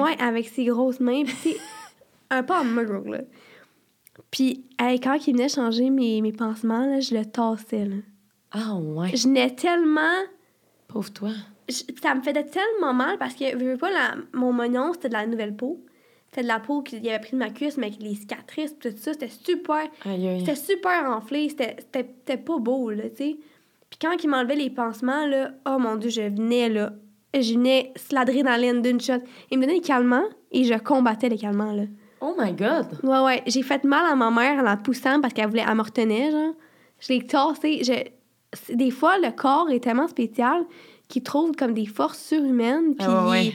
ouais. 0.00 0.16
avec 0.20 0.48
ses 0.48 0.64
grosses 0.66 1.00
mains, 1.00 1.24
puis 1.24 1.34
tu 1.42 1.48
sais, 1.50 1.56
un 2.30 2.42
peu 2.42 2.54
en 2.54 2.64
muggle, 2.64 3.10
là. 3.10 3.18
Puis, 4.30 4.64
hey, 4.78 5.00
quand 5.00 5.14
il 5.26 5.32
venait 5.34 5.48
changer 5.48 5.90
mes, 5.90 6.20
mes 6.20 6.32
pansements, 6.32 6.86
là, 6.86 7.00
je 7.00 7.14
le 7.14 7.24
tassais, 7.24 7.84
là. 7.86 7.96
Ah, 8.52 8.74
ouais. 8.76 9.14
Je 9.16 9.26
n'ai 9.28 9.54
tellement 9.54 10.20
Pauvre 10.88 11.10
toi. 11.12 11.30
je- 11.68 11.82
ça 12.02 12.14
me 12.14 12.20
faisait 12.22 12.44
tellement 12.44 12.92
mal 12.92 13.16
parce 13.18 13.34
que, 13.34 13.56
veux, 13.56 13.72
veux 13.72 13.78
pas, 13.78 13.90
la- 13.90 14.16
mon 14.34 14.52
moignon, 14.52 14.92
c'était 14.92 15.08
de 15.08 15.14
la 15.14 15.26
nouvelle 15.26 15.56
peau. 15.56 15.82
C'était 16.26 16.42
de 16.42 16.48
la 16.48 16.60
peau 16.60 16.82
qu'il 16.82 17.06
avait 17.08 17.18
pris 17.20 17.32
de 17.32 17.36
ma 17.38 17.50
cuisse, 17.50 17.76
mais 17.78 17.86
avec 17.88 18.00
les 18.02 18.14
cicatrices, 18.14 18.72
pis 18.74 18.90
tout 18.90 18.96
ça, 18.98 19.12
c'était 19.12 19.28
super, 19.28 19.86
Aïe, 20.04 20.28
aïe. 20.28 20.40
c'était 20.40 20.54
super 20.56 21.04
enflé, 21.10 21.48
c'était 21.50 22.36
pas 22.38 22.58
beau, 22.58 22.90
là, 22.90 23.04
tu 23.10 23.16
sais. 23.16 23.36
Puis 23.92 23.98
quand 24.00 24.16
il 24.24 24.30
m'enlevait 24.30 24.56
les 24.56 24.70
pansements, 24.70 25.26
là, 25.26 25.50
oh 25.68 25.76
mon 25.78 25.96
Dieu, 25.96 26.08
je 26.08 26.22
venais, 26.22 26.70
là, 26.70 26.92
je 27.34 27.52
venais 27.52 27.92
l'adrénaline 28.10 28.80
d'une 28.80 28.98
shot. 28.98 29.18
Il 29.50 29.58
me 29.58 29.64
donnait 29.66 29.80
des 29.80 29.84
calmants 29.86 30.24
et 30.50 30.64
je 30.64 30.72
combattais 30.78 31.28
les 31.28 31.36
calmants, 31.36 31.74
là. 31.74 31.82
Oh 32.22 32.34
my 32.38 32.52
God. 32.54 32.86
Ouais, 33.02 33.20
ouais, 33.20 33.42
j'ai 33.46 33.62
fait 33.62 33.84
mal 33.84 34.06
à 34.10 34.14
ma 34.16 34.30
mère 34.30 34.60
en 34.60 34.62
la 34.62 34.78
poussant 34.78 35.20
parce 35.20 35.34
qu'elle 35.34 35.48
voulait, 35.48 35.64
elle 35.68 35.74
me 35.74 35.82
retenait, 35.82 36.30
genre. 36.30 36.54
Je 37.00 37.12
l'ai 37.12 37.26
tassé, 37.26 37.82
je... 37.84 38.74
Des 38.74 38.90
fois, 38.90 39.18
le 39.18 39.30
corps 39.30 39.68
est 39.70 39.80
tellement 39.80 40.08
spécial 40.08 40.64
qu'il 41.08 41.22
trouve 41.22 41.52
comme 41.52 41.74
des 41.74 41.84
forces 41.86 42.18
surhumaines, 42.22 42.94
puis 42.94 43.06
Ah 43.06 43.28
ouais, 43.28 43.52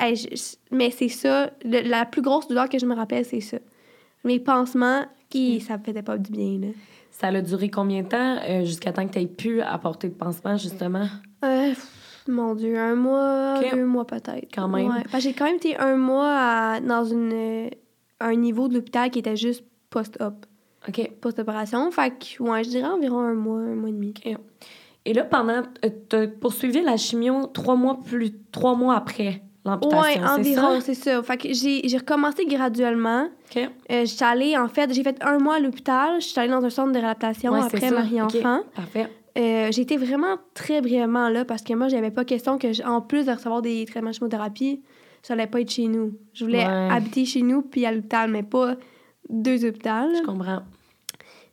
hey, 0.00 0.16
je- 0.16 0.56
mais 0.72 0.90
c'est 0.90 1.08
ça, 1.08 1.50
le- 1.64 1.88
la 1.88 2.06
plus 2.06 2.22
grosse 2.22 2.48
douleur 2.48 2.68
que 2.68 2.78
je 2.78 2.86
me 2.86 2.94
rappelle, 2.96 3.24
c'est 3.24 3.40
ça. 3.40 3.58
Mes 4.24 4.40
pansements, 4.40 5.04
qui 5.28 5.60
ça 5.60 5.78
me 5.78 5.82
faisait 5.84 6.02
pas 6.02 6.18
du 6.18 6.30
bien, 6.32 6.58
là. 6.60 6.68
Ça 7.20 7.26
a 7.28 7.40
duré 7.42 7.68
combien 7.68 8.02
de 8.02 8.08
temps 8.08 8.36
euh, 8.48 8.64
jusqu'à 8.64 8.92
temps 8.92 9.06
que 9.06 9.12
tu 9.12 9.18
aies 9.20 9.26
pu 9.26 9.60
apporter 9.60 10.08
de 10.08 10.14
pansement, 10.14 10.56
justement? 10.56 11.06
Euh, 11.44 11.72
mon 12.26 12.54
Dieu, 12.54 12.78
un 12.78 12.94
mois, 12.94 13.60
deux 13.72 13.84
mois 13.84 14.06
peut-être. 14.06 14.48
Quand 14.54 14.68
même. 14.68 14.88
Ouais. 14.88 15.02
Que 15.02 15.20
j'ai 15.20 15.34
quand 15.34 15.44
même 15.44 15.56
été 15.56 15.76
un 15.76 15.96
mois 15.96 16.30
à- 16.30 16.80
dans 16.80 17.04
une, 17.04 17.32
euh, 17.32 17.68
un 18.20 18.34
niveau 18.36 18.68
de 18.68 18.74
l'hôpital 18.74 19.10
qui 19.10 19.18
était 19.18 19.36
juste 19.36 19.64
post-op, 19.90 20.46
OK. 20.88 21.10
post-opération. 21.20 21.90
Fait 21.90 22.10
que, 22.10 22.42
ouais, 22.42 22.64
je 22.64 22.70
dirais 22.70 22.88
environ 22.88 23.18
un 23.20 23.34
mois, 23.34 23.58
un 23.60 23.74
mois 23.74 23.88
et 23.90 23.92
demi. 23.92 24.14
Et 25.04 25.12
là, 25.12 25.24
pendant. 25.24 25.62
Tu 26.08 26.16
as 26.16 26.26
poursuivi 26.28 26.80
la 26.82 26.96
chimio 26.96 27.46
trois 27.48 27.74
mois 27.76 27.98
plus 28.02 28.32
trois 28.52 28.74
mois 28.74 28.96
après? 28.96 29.42
L'amputation. 29.70 30.22
Ça? 30.26 30.34
environ, 30.34 30.80
c'est 30.80 30.94
ça. 30.94 31.22
Fait 31.22 31.36
que 31.36 31.52
j'ai 31.52 31.96
recommencé 31.96 32.44
graduellement. 32.46 33.28
OK. 33.54 33.58
Euh, 33.90 34.04
j'étais 34.04 34.24
allée, 34.24 34.56
en 34.56 34.68
fait, 34.68 34.92
j'ai 34.92 35.02
fait 35.02 35.16
un 35.22 35.38
mois 35.38 35.56
à 35.56 35.58
l'hôpital. 35.60 36.20
J'étais 36.20 36.40
allée 36.40 36.50
dans 36.50 36.64
un 36.64 36.70
centre 36.70 36.92
de 36.92 36.98
réadaptation 36.98 37.52
Ouais, 37.52 37.60
après. 37.62 37.90
Marie-Enfant. 37.90 38.58
OK, 38.58 38.64
Parfait. 38.74 39.08
Euh, 39.38 39.68
j'ai 39.70 39.82
été 39.82 39.96
vraiment 39.96 40.36
très 40.54 40.80
brièvement 40.80 41.28
là 41.28 41.44
parce 41.44 41.62
que 41.62 41.72
moi, 41.74 41.88
j'avais 41.88 42.10
pas 42.10 42.24
question 42.24 42.58
que, 42.58 42.84
en 42.86 43.00
plus 43.00 43.26
de 43.26 43.30
recevoir 43.32 43.62
des 43.62 43.84
traitements 43.86 44.10
de 44.10 44.14
chimiothérapie, 44.16 44.82
j'allais 45.26 45.46
pas 45.46 45.60
être 45.60 45.70
chez 45.70 45.86
nous. 45.86 46.14
Je 46.34 46.44
voulais 46.44 46.66
Ouais. 46.66 46.88
habiter 46.90 47.24
chez 47.24 47.42
nous 47.42 47.62
puis 47.62 47.86
à 47.86 47.92
l'hôpital, 47.92 48.28
mais 48.30 48.42
pas 48.42 48.74
deux 49.28 49.64
hôpitaux. 49.64 49.88
Je 50.16 50.26
comprends. 50.26 50.62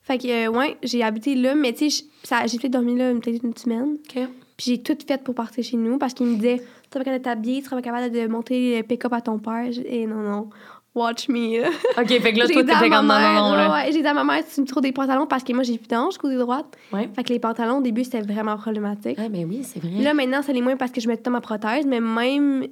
Fait 0.02 0.18
que, 0.18 0.26
euh, 0.48 0.50
ouais, 0.50 0.76
j'ai 0.82 1.02
habité 1.04 1.34
là, 1.34 1.54
mais 1.54 1.72
tu 1.72 1.90
sais, 1.90 2.04
j'ai 2.46 2.58
fait 2.58 2.68
dormir 2.68 2.96
là 2.96 3.12
peut-être 3.20 3.44
une 3.44 3.56
semaine. 3.56 3.96
OK. 4.08 4.26
Puis 4.56 4.66
j'ai 4.72 4.82
tout 4.82 4.96
fait 5.06 5.22
pour 5.22 5.34
partir 5.36 5.62
chez 5.62 5.76
nous 5.76 5.98
parce 5.98 6.14
qu'il 6.14 6.26
me 6.26 6.34
disait 6.34 6.60
Tu 6.90 6.94
seras 6.94 7.04
pas 7.04 7.04
capable 7.04 7.18
de 7.18 7.24
t'habiller, 7.24 7.58
tu 7.60 7.64
seras 7.64 7.76
pas 7.76 7.82
capable 7.82 8.10
de 8.10 8.26
monter 8.28 8.76
le 8.78 8.82
pick-up 8.82 9.12
à 9.12 9.20
ton 9.20 9.38
père. 9.38 9.68
Et 9.84 10.06
non, 10.06 10.16
non, 10.22 10.50
watch 10.94 11.28
me. 11.28 11.60
OK, 12.00 12.08
fait 12.08 12.32
que 12.32 12.38
là, 12.38 12.46
toi, 12.46 12.62
t'étais 12.62 12.88
ma 12.88 12.96
comme 12.96 13.06
non, 13.06 13.14
non, 13.14 13.52
mère, 13.54 13.68
non, 13.68 13.72
ouais, 13.74 13.92
j'ai 13.92 14.00
dit 14.00 14.06
à 14.06 14.14
ma 14.14 14.24
mère 14.24 14.42
Tu 14.52 14.60
me 14.60 14.66
trouves 14.66 14.82
des 14.82 14.92
pantalons 14.92 15.26
parce 15.26 15.44
que 15.44 15.52
moi 15.52 15.62
j'ai 15.62 15.76
plus 15.78 15.88
d'ange, 15.88 16.16
côté 16.18 16.36
droite. 16.36 16.66
Ouais. 16.92 17.08
Fait 17.14 17.22
que 17.24 17.32
les 17.32 17.38
pantalons, 17.38 17.78
au 17.78 17.82
début, 17.82 18.04
c'était 18.04 18.22
vraiment 18.22 18.56
problématique. 18.56 19.16
Ah, 19.18 19.28
ben 19.28 19.46
oui, 19.48 19.60
c'est 19.64 19.80
vrai. 19.80 20.02
Là, 20.02 20.14
maintenant, 20.14 20.42
ça 20.42 20.52
l'est 20.52 20.62
moins 20.62 20.76
parce 20.76 20.90
que 20.92 21.00
je 21.00 21.08
mets 21.08 21.16
temps 21.18 21.30
ma 21.30 21.40
prothèse, 21.42 21.84
mais 21.86 22.00
même 22.00 22.66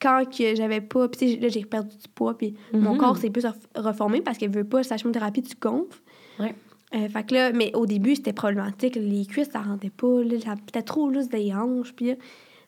quand 0.00 0.24
que 0.24 0.54
j'avais 0.54 0.80
pas. 0.80 1.08
Puis, 1.08 1.18
tu 1.26 1.34
sais, 1.34 1.40
là, 1.40 1.48
j'ai 1.48 1.64
perdu 1.66 1.94
du 1.96 2.08
poids, 2.14 2.36
puis 2.38 2.54
mon 2.72 2.92
Mhm. 2.92 2.98
corps 2.98 3.18
s'est 3.18 3.28
plus 3.28 3.44
ref- 3.44 3.54
reformé 3.76 4.22
parce 4.22 4.38
qu'il 4.38 4.48
veut 4.50 4.64
pas, 4.64 4.82
sa 4.82 4.96
chimiothérapie, 4.96 5.42
tu 5.42 5.54
gonfles. 5.60 6.00
Ouais. 6.38 6.54
Euh, 6.94 7.08
fait 7.08 7.22
que 7.24 7.34
là, 7.34 7.52
mais 7.52 7.70
au 7.76 7.84
début, 7.86 8.16
c'était 8.16 8.32
problématique. 8.32 8.96
Les 8.96 9.24
cuisses, 9.26 9.50
ça 9.52 9.60
rentait 9.60 9.90
pas. 9.90 10.22
Là, 10.24 10.40
ça- 10.42 10.54
c'était 10.64 10.82
trop 10.82 11.12
juste 11.12 11.30
des 11.30 11.52
hanches. 11.52 11.92
Puis 11.94 12.06
là, 12.06 12.14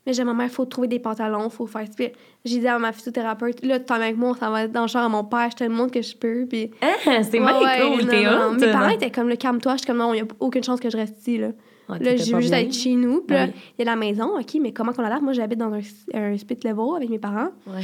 mais 0.07 0.13
j'ai 0.13 0.25
ma 0.25 0.35
mère, 0.35 0.47
il 0.47 0.53
faut 0.53 0.65
trouver 0.65 0.89
des 0.89 0.99
pantalons, 0.99 1.49
faut 1.51 1.67
faire 1.67 1.87
ça. 1.87 2.05
J'ai 2.45 2.59
dit 2.59 2.67
à 2.69 2.79
ma 2.79 2.93
physiothérapeute, 2.93 3.65
là, 3.65 3.79
tu 3.81 3.93
avec 3.93 4.17
moi, 4.17 4.37
s'en 4.39 4.51
va 4.51 4.67
dans 4.69 4.83
le 4.83 4.89
char 4.89 5.05
à 5.05 5.09
mon 5.09 5.25
père, 5.25 5.49
je 5.51 5.57
te 5.57 5.65
le 5.65 5.71
montre 5.71 5.93
que 5.93 6.03
je 6.03 6.17
peux. 6.17 6.47
Puis. 6.49 6.71
Ah, 6.81 7.23
c'est 7.23 7.39
bien 7.39 7.61
ouais, 7.61 7.81
cool, 7.99 8.07
t'es 8.09 8.27
hot. 8.27 8.53
Mes 8.59 8.73
parents 8.73 8.89
étaient 8.89 9.11
comme, 9.11 9.29
le 9.29 9.37
calme-toi. 9.37 9.73
Je 9.75 9.79
suis 9.79 9.87
comme, 9.87 9.99
non, 9.99 10.13
il 10.15 10.23
n'y 10.23 10.29
a 10.29 10.33
aucune 10.41 10.63
chance 10.65 10.81
que 10.81 10.91
je 10.91 10.97
reste 10.97 11.19
ici, 11.21 11.39
là. 11.39 11.49
Ah, 11.89 11.99
Là, 11.99 12.17
je 12.17 12.35
veux 12.35 12.41
juste 12.41 12.53
bien. 12.55 12.61
être 12.63 12.73
chez 12.73 12.95
nous. 12.95 13.21
Puis 13.23 13.37
là, 13.37 13.45
Oui. 13.47 13.53
il 13.79 13.85
y 13.85 13.89
a 13.89 13.91
la 13.93 13.97
maison, 13.97 14.39
OK, 14.39 14.57
mais 14.61 14.73
comment 14.73 14.93
qu'on 14.93 15.03
l'adapte? 15.03 15.23
Moi, 15.23 15.33
j'habite 15.35 15.59
dans 15.59 15.73
un, 15.73 15.81
un 16.15 16.37
split 16.39 16.59
level 16.65 16.97
avec 16.97 17.11
mes 17.11 17.19
parents. 17.19 17.51
Ouais. 17.67 17.83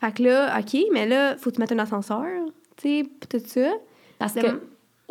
Fait 0.00 0.12
que 0.14 0.22
là, 0.22 0.58
OK, 0.58 0.80
mais 0.92 1.06
là, 1.06 1.36
faut 1.36 1.50
que 1.50 1.56
tu 1.56 1.60
mettes 1.60 1.72
un 1.72 1.78
ascenseur, 1.80 2.24
tu 2.76 3.02
sais, 3.02 3.04
tout 3.28 3.40
ça. 3.44 3.70
Parce 4.18 4.32
que, 4.34 4.46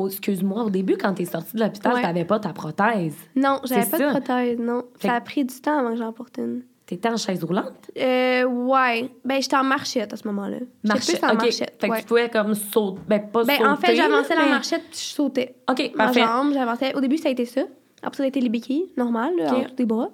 oh, 0.01 0.07
excuse-moi, 0.07 0.63
au 0.63 0.69
début, 0.69 0.97
quand 0.97 1.13
t'es 1.13 1.25
sortie 1.25 1.55
de 1.55 1.61
l'hôpital, 1.61 1.93
Ouais. 1.93 2.01
t'avais 2.01 2.25
pas 2.25 2.39
ta 2.39 2.53
prothèse. 2.53 3.15
Non, 3.35 3.59
j'avais 3.63 3.85
pas 3.89 3.97
ça. 3.97 4.05
de 4.05 4.09
prothèse, 4.11 4.59
non. 4.59 4.83
Fait 4.99 5.07
Ça 5.07 5.13
a 5.15 5.21
pris 5.21 5.45
du 5.45 5.55
temps 5.61 5.79
avant 5.79 5.91
que 5.91 5.97
j'en 5.97 6.11
porte 6.13 6.37
une. 6.37 6.63
T'étais 6.85 7.07
en 7.09 7.15
chaise 7.15 7.41
roulante? 7.43 7.89
Euh, 7.97 8.43
ouais. 8.43 9.09
Ben, 9.23 9.41
j'étais 9.41 9.55
en 9.55 9.63
marchette 9.63 10.11
à 10.11 10.17
ce 10.17 10.27
moment-là. 10.27 10.57
Marchette. 10.83 11.19
plus 11.21 11.25
en 11.29 11.33
OK. 11.33 11.41
marchette. 11.43 11.77
Fait 11.79 11.87
que 11.87 11.91
ouais. 11.93 11.99
tu 12.01 12.05
pouvais 12.05 12.29
comme 12.29 12.53
sauter. 12.53 12.99
Ben, 13.07 13.19
pas 13.31 13.43
Ben, 13.45 13.57
sauter. 13.57 13.69
en 13.69 13.77
fait, 13.77 13.95
j'avançais 13.95 14.35
la 14.35 14.45
marchette 14.47 14.83
puis 14.89 14.99
je 14.99 15.13
sautais. 15.13 15.55
OK, 15.69 15.91
Ma 15.95 16.05
parfait. 16.05 16.19
jambe, 16.21 16.53
j'avançais. 16.53 16.93
Au 16.95 16.99
début, 16.99 17.17
ça 17.17 17.29
a 17.29 17.31
été 17.31 17.45
ça. 17.45 17.61
Après, 18.03 18.17
ça 18.17 18.23
a 18.23 18.27
été 18.27 18.41
les 18.41 18.49
béquilles, 18.49 18.91
normal, 18.97 19.31
là, 19.37 19.53
des 19.77 19.85
bras. 19.85 20.09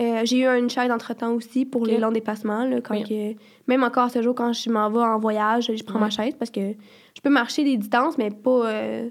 Euh, 0.00 0.22
j'ai 0.24 0.38
eu 0.38 0.46
une 0.46 0.70
chaise 0.70 0.90
entre-temps 0.90 1.32
aussi 1.34 1.66
pour 1.66 1.84
les 1.86 1.98
longs 1.98 2.12
dépassements. 2.12 2.64
Là, 2.64 2.80
quand 2.80 2.94
Oui. 2.94 3.04
que- 3.04 3.40
même 3.68 3.82
encore 3.82 4.10
ce 4.10 4.22
jour, 4.22 4.34
quand 4.34 4.52
je 4.52 4.70
m'en 4.70 4.88
vais 4.90 5.00
en 5.00 5.18
voyage, 5.18 5.70
je 5.74 5.84
prends 5.84 5.98
ma 5.98 6.08
chaise 6.10 6.34
parce 6.38 6.50
que 6.50 6.72
je 7.14 7.20
peux 7.22 7.28
marcher 7.30 7.62
des 7.64 7.76
distances, 7.76 8.16
mais 8.16 8.30
pas 8.30 8.68
euh, 8.70 9.10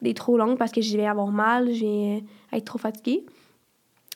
des 0.00 0.14
trop 0.14 0.38
longues 0.38 0.56
parce 0.56 0.72
que 0.72 0.80
je 0.80 0.96
vais 0.96 1.06
avoir 1.06 1.28
mal, 1.28 1.72
je 1.74 1.84
vais 1.84 2.24
être 2.52 2.64
trop 2.64 2.78
fatiguée. 2.78 3.26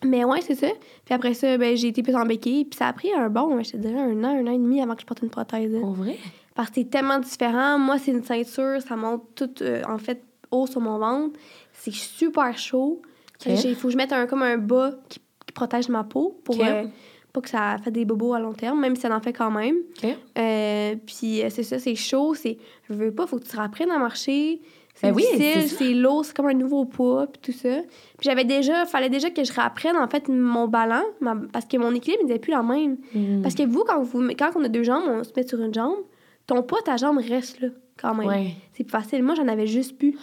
Mais 0.04 0.24
ouais, 0.24 0.40
c'est 0.40 0.54
ça. 0.54 0.68
Puis 1.04 1.12
après 1.14 1.34
ça, 1.34 1.58
ben, 1.58 1.76
j'ai 1.76 1.88
été 1.88 2.02
plus 2.02 2.14
en 2.14 2.24
béquille. 2.24 2.64
Puis 2.64 2.78
ça 2.78 2.86
a 2.86 2.92
pris 2.92 3.12
un 3.12 3.28
bon, 3.28 3.60
je 3.62 3.72
te 3.72 3.76
dirais, 3.76 3.98
un 4.00 4.22
an, 4.24 4.28
un 4.28 4.46
an 4.46 4.52
et 4.52 4.58
demi 4.58 4.80
avant 4.80 4.94
que 4.94 5.00
je 5.02 5.06
porte 5.06 5.22
une 5.22 5.28
prothèse. 5.30 5.72
là. 5.72 5.80
Pour 5.80 5.92
vrai? 5.92 6.16
Parce 6.54 6.68
que 6.70 6.76
c'est 6.76 6.88
tellement 6.90 7.18
différent. 7.18 7.78
Moi, 7.78 7.98
c'est 7.98 8.12
une 8.12 8.22
ceinture, 8.24 8.80
ça 8.80 8.96
monte 8.96 9.24
tout, 9.34 9.50
euh, 9.62 9.82
en 9.88 9.98
fait, 9.98 10.22
haut 10.52 10.66
sur 10.66 10.80
mon 10.80 10.98
ventre. 10.98 11.38
C'est 11.72 11.92
super 11.92 12.56
chaud. 12.56 13.02
Il 13.46 13.74
faut 13.74 13.88
que 13.88 13.92
je 13.92 13.96
mette 13.96 14.12
un, 14.12 14.26
comme 14.26 14.42
un 14.42 14.56
bas 14.56 14.92
qui 15.08 15.20
protège 15.58 15.88
ma 15.88 16.04
peau 16.04 16.40
pour 16.44 16.56
euh, 16.62 16.84
pas 17.32 17.40
que 17.40 17.48
ça 17.48 17.76
fasse 17.82 17.92
des 17.92 18.04
bobos 18.04 18.32
à 18.32 18.40
long 18.40 18.52
terme, 18.52 18.80
même 18.80 18.94
si 18.96 19.02
ça 19.02 19.14
en 19.14 19.20
fait 19.20 19.32
quand 19.32 19.50
même. 19.50 19.76
OK. 20.02 20.08
Euh, 20.38 20.94
puis 21.06 21.42
euh, 21.42 21.48
c'est 21.50 21.64
ça, 21.64 21.78
c'est 21.78 21.94
chaud. 21.96 22.34
C'est, 22.34 22.58
je 22.88 22.94
veux 22.94 23.12
pas, 23.12 23.26
faut 23.26 23.38
que 23.38 23.44
tu 23.44 23.56
réapprennes 23.56 23.90
à 23.90 23.98
marcher. 23.98 24.60
C'est 24.94 25.12
Ben 25.12 25.16
difficile, 25.16 25.68
c'est 25.68 25.94
lourd, 25.94 26.24
c'est 26.24 26.36
comme 26.36 26.48
un 26.48 26.54
nouveau 26.54 26.84
poids, 26.84 27.28
puis 27.28 27.40
tout 27.40 27.56
ça. 27.56 27.82
Puis 28.18 28.24
j'avais 28.28 28.44
déjà, 28.44 28.84
fallait 28.84 29.08
déjà 29.08 29.30
que 29.30 29.44
je 29.44 29.52
réapprenne, 29.52 29.96
en 29.96 30.08
fait, 30.08 30.28
mon 30.28 30.66
ballon, 30.66 31.04
ma- 31.20 31.36
parce 31.52 31.66
que 31.66 31.76
mon 31.76 31.94
équilibre 31.94 32.24
n'était 32.24 32.40
plus 32.40 32.50
la 32.50 32.64
même. 32.64 32.96
Hmm. 33.14 33.42
Parce 33.42 33.54
que 33.54 33.62
vous, 33.64 33.84
quand, 33.86 34.02
vous, 34.02 34.26
quand 34.36 34.50
on 34.56 34.64
a 34.64 34.68
deux 34.68 34.82
jambes, 34.82 35.04
on 35.06 35.22
se 35.22 35.30
met 35.36 35.46
sur 35.46 35.60
une 35.60 35.72
jambe, 35.72 35.98
ton 36.48 36.62
poids, 36.64 36.80
ta 36.84 36.96
jambe 36.96 37.18
reste 37.18 37.60
là, 37.60 37.68
quand 37.96 38.14
même. 38.16 38.26
Ouais. 38.26 38.54
C'est 38.72 38.82
plus 38.82 38.90
facile. 38.90 39.22
Moi, 39.22 39.36
j'en 39.36 39.46
avais 39.46 39.68
juste 39.68 39.96
plus. 39.98 40.16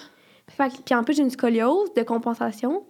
Fait 0.50 0.69
puis 0.86 0.93
en 0.93 1.04
plus, 1.06 1.15
j'ai 1.15 1.24
une 1.24 1.30
scoliose 1.30 1.93
de 1.93 2.04
compensation. 2.04 2.84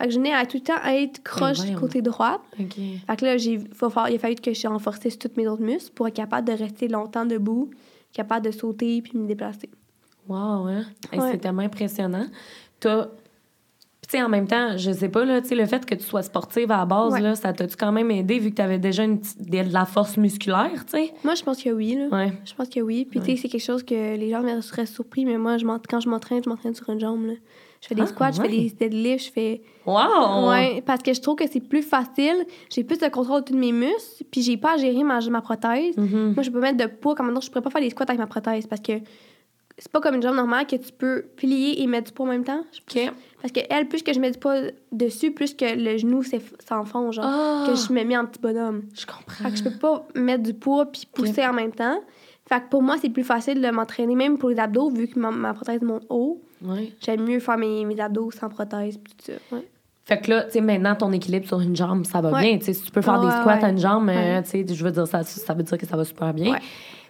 Fait 0.00 0.06
que 0.06 0.12
je 0.14 0.18
venais 0.18 0.32
à 0.32 0.46
tout 0.46 0.56
le 0.56 0.62
temps 0.62 0.82
être 0.86 1.22
croche 1.22 1.58
Ben 1.58 1.64
du 1.64 1.70
voyons. 1.72 1.78
côté 1.80 2.00
droit. 2.02 2.42
OK. 2.58 2.74
Fait 3.06 3.16
que 3.16 3.24
là, 3.24 3.36
j'ai, 3.36 3.52
il 3.54 3.84
a 3.84 4.18
fallu 4.18 4.34
que 4.36 4.54
je 4.54 4.66
renforcisse 4.66 5.18
tous 5.18 5.30
mes 5.36 5.46
autres 5.46 5.62
muscles 5.62 5.92
pour 5.94 6.08
être 6.08 6.14
capable 6.14 6.48
de 6.48 6.54
rester 6.54 6.88
longtemps 6.88 7.26
debout, 7.26 7.68
capable 8.12 8.46
de 8.46 8.50
sauter 8.50 9.02
puis 9.02 9.18
me 9.18 9.26
déplacer. 9.26 9.68
Wow, 10.28 10.36
hein? 10.68 10.84
Hey, 11.12 11.18
Ouais. 11.20 11.32
C'est 11.32 11.38
tellement 11.38 11.62
impressionnant. 11.62 12.26
T'as. 12.78 13.06
Puis, 14.00 14.12
tu 14.12 14.16
sais, 14.18 14.22
en 14.22 14.28
même 14.30 14.46
temps, 14.48 14.76
je 14.78 14.90
sais 14.90 15.08
pas, 15.10 15.24
là, 15.26 15.42
tu 15.42 15.48
sais, 15.48 15.54
le 15.54 15.66
fait 15.66 15.84
que 15.84 15.94
tu 15.94 16.02
sois 16.04 16.22
sportive 16.22 16.70
à 16.72 16.78
la 16.78 16.86
base, 16.86 17.12
Ouais. 17.12 17.20
là, 17.20 17.34
ça 17.34 17.52
t'a-tu 17.52 17.76
quand 17.76 17.92
même 17.92 18.10
aidé 18.10 18.38
vu 18.38 18.50
que 18.50 18.56
tu 18.56 18.62
avais 18.62 18.78
déjà 18.78 19.04
une 19.04 19.20
de 19.38 19.72
la 19.72 19.84
force 19.84 20.16
musculaire, 20.16 20.84
tu 20.86 20.92
sais? 20.92 21.12
Moi, 21.24 21.34
je 21.34 21.42
pense 21.42 21.62
que 21.62 21.68
oui. 21.70 21.94
Là. 21.96 22.06
Ouais. 22.08 22.32
Je 22.46 22.54
pense 22.54 22.68
que 22.70 22.80
oui. 22.80 23.04
Puis, 23.04 23.18
Ouais. 23.20 23.26
tu 23.26 23.32
sais, 23.36 23.42
c'est 23.42 23.48
quelque 23.48 23.60
chose 23.64 23.82
que 23.82 24.16
les 24.16 24.30
gens 24.30 24.42
seraient 24.62 24.86
surpris, 24.86 25.26
mais 25.26 25.36
moi, 25.36 25.58
je 25.58 25.66
quand 25.88 26.00
je 26.00 26.08
m'entraîne, 26.08 26.42
je 26.42 26.48
m'entraîne 26.48 26.74
sur 26.74 26.88
une 26.88 26.98
jambe. 27.00 27.26
là. 27.26 27.34
Je 27.80 27.88
fais 27.88 27.94
des 27.94 28.02
Ah, 28.02 28.06
squats, 28.06 28.30
je 28.32 28.42
fais 28.42 28.48
des 28.48 28.70
deadlifts, 28.70 29.26
je 29.26 29.32
fais. 29.32 29.62
Wow! 29.86 30.50
Ouais, 30.50 30.82
parce 30.84 31.02
que 31.02 31.14
je 31.14 31.20
trouve 31.20 31.36
que 31.36 31.46
c'est 31.50 31.60
plus 31.60 31.82
facile. 31.82 32.44
J'ai 32.68 32.84
plus 32.84 32.98
de 32.98 33.08
contrôle 33.08 33.40
de 33.40 33.46
tous 33.46 33.56
mes 33.56 33.72
muscles, 33.72 34.24
puis 34.30 34.42
j'ai 34.42 34.56
pas 34.58 34.74
à 34.74 34.76
gérer 34.76 35.02
ma, 35.02 35.18
ma 35.20 35.40
prothèse. 35.40 35.96
Mhm. 35.96 36.34
Moi, 36.34 36.42
je 36.42 36.50
peux 36.50 36.60
mettre 36.60 36.76
de 36.76 36.86
poids, 36.86 37.14
comme 37.14 37.26
maintenant, 37.26 37.40
je 37.40 37.48
pourrais 37.48 37.62
pas 37.62 37.70
faire 37.70 37.80
des 37.80 37.88
squats 37.90 38.04
avec 38.08 38.18
ma 38.18 38.26
prothèse 38.26 38.66
parce 38.66 38.82
que 38.82 38.92
c'est 39.78 39.90
pas 39.90 40.00
comme 40.02 40.14
une 40.16 40.20
jambe 40.22 40.36
normale 40.36 40.66
que 40.66 40.76
tu 40.76 40.92
peux 40.92 41.24
plier 41.36 41.80
et 41.82 41.86
mettre 41.86 42.08
du 42.08 42.12
poids 42.12 42.26
en 42.26 42.28
même 42.28 42.44
temps. 42.44 42.62
Parce 43.40 43.52
que 43.52 43.60
elle, 43.70 43.88
plus 43.88 44.02
que 44.02 44.12
je 44.12 44.20
mets 44.20 44.30
du 44.30 44.38
poids 44.38 44.56
dessus, 44.92 45.30
plus 45.30 45.54
que 45.54 45.64
le 45.74 45.96
genou 45.96 46.22
s'enfonce, 46.22 47.14
genre, 47.14 47.24
Ah, 47.26 47.64
que 47.66 47.74
je 47.74 47.90
me 47.94 48.04
mets 48.04 48.18
en 48.18 48.26
petit 48.26 48.40
bonhomme. 48.40 48.82
je 48.94 49.06
comprends. 49.06 49.44
Fait 49.44 49.50
que 49.50 49.56
je 49.56 49.64
peux 49.64 49.78
pas 49.78 50.06
mettre 50.14 50.42
du 50.42 50.52
poids 50.52 50.84
puis 50.84 51.06
pousser 51.10 51.46
en 51.46 51.54
même 51.54 51.72
temps. 51.72 51.98
Fait 52.52 52.60
que 52.60 52.68
pour 52.68 52.82
moi, 52.82 52.96
c'est 53.00 53.10
plus 53.10 53.22
facile 53.22 53.60
de 53.62 53.70
m'entraîner, 53.70 54.14
même 54.16 54.36
pour 54.36 54.48
les 54.50 54.58
abdos, 54.58 54.90
vu 54.90 55.06
que 55.06 55.18
ma, 55.18 55.30
ma 55.30 55.54
prothèse 55.54 55.82
monte 55.82 56.04
haut. 56.10 56.42
Ouais. 56.64 56.92
J'aime 57.00 57.22
mieux 57.24 57.38
faire 57.38 57.56
mes, 57.56 57.84
mes 57.84 58.00
abdos 58.00 58.30
sans 58.32 58.48
prothèse 58.48 58.96
tout 58.98 59.12
ça. 59.32 59.34
Ouais. 59.56 59.66
Fait 60.04 60.20
que 60.20 60.30
là, 60.30 60.42
tu 60.42 60.52
sais, 60.52 60.60
maintenant, 60.60 60.96
ton 60.96 61.12
équilibre 61.12 61.46
sur 61.46 61.60
une 61.60 61.76
jambe, 61.76 62.04
ça 62.04 62.20
va 62.20 62.32
Ouais. 62.32 62.40
bien. 62.42 62.58
Tu 62.58 62.64
sais, 62.64 62.72
si 62.72 62.82
tu 62.82 62.90
peux 62.90 63.02
faire 63.02 63.20
des 63.20 63.30
squats 63.30 63.64
à 63.64 63.70
une 63.70 63.78
jambe, 63.78 64.08
euh, 64.08 64.12
Ouais. 64.38 64.42
tu 64.42 64.50
sais, 64.50 64.66
je 64.68 64.84
veux 64.84 64.90
dire, 64.90 65.06
ça, 65.06 65.22
ça 65.22 65.54
veut 65.54 65.62
dire 65.62 65.78
que 65.78 65.86
ça 65.86 65.96
va 65.96 66.04
super 66.04 66.34
bien. 66.34 66.56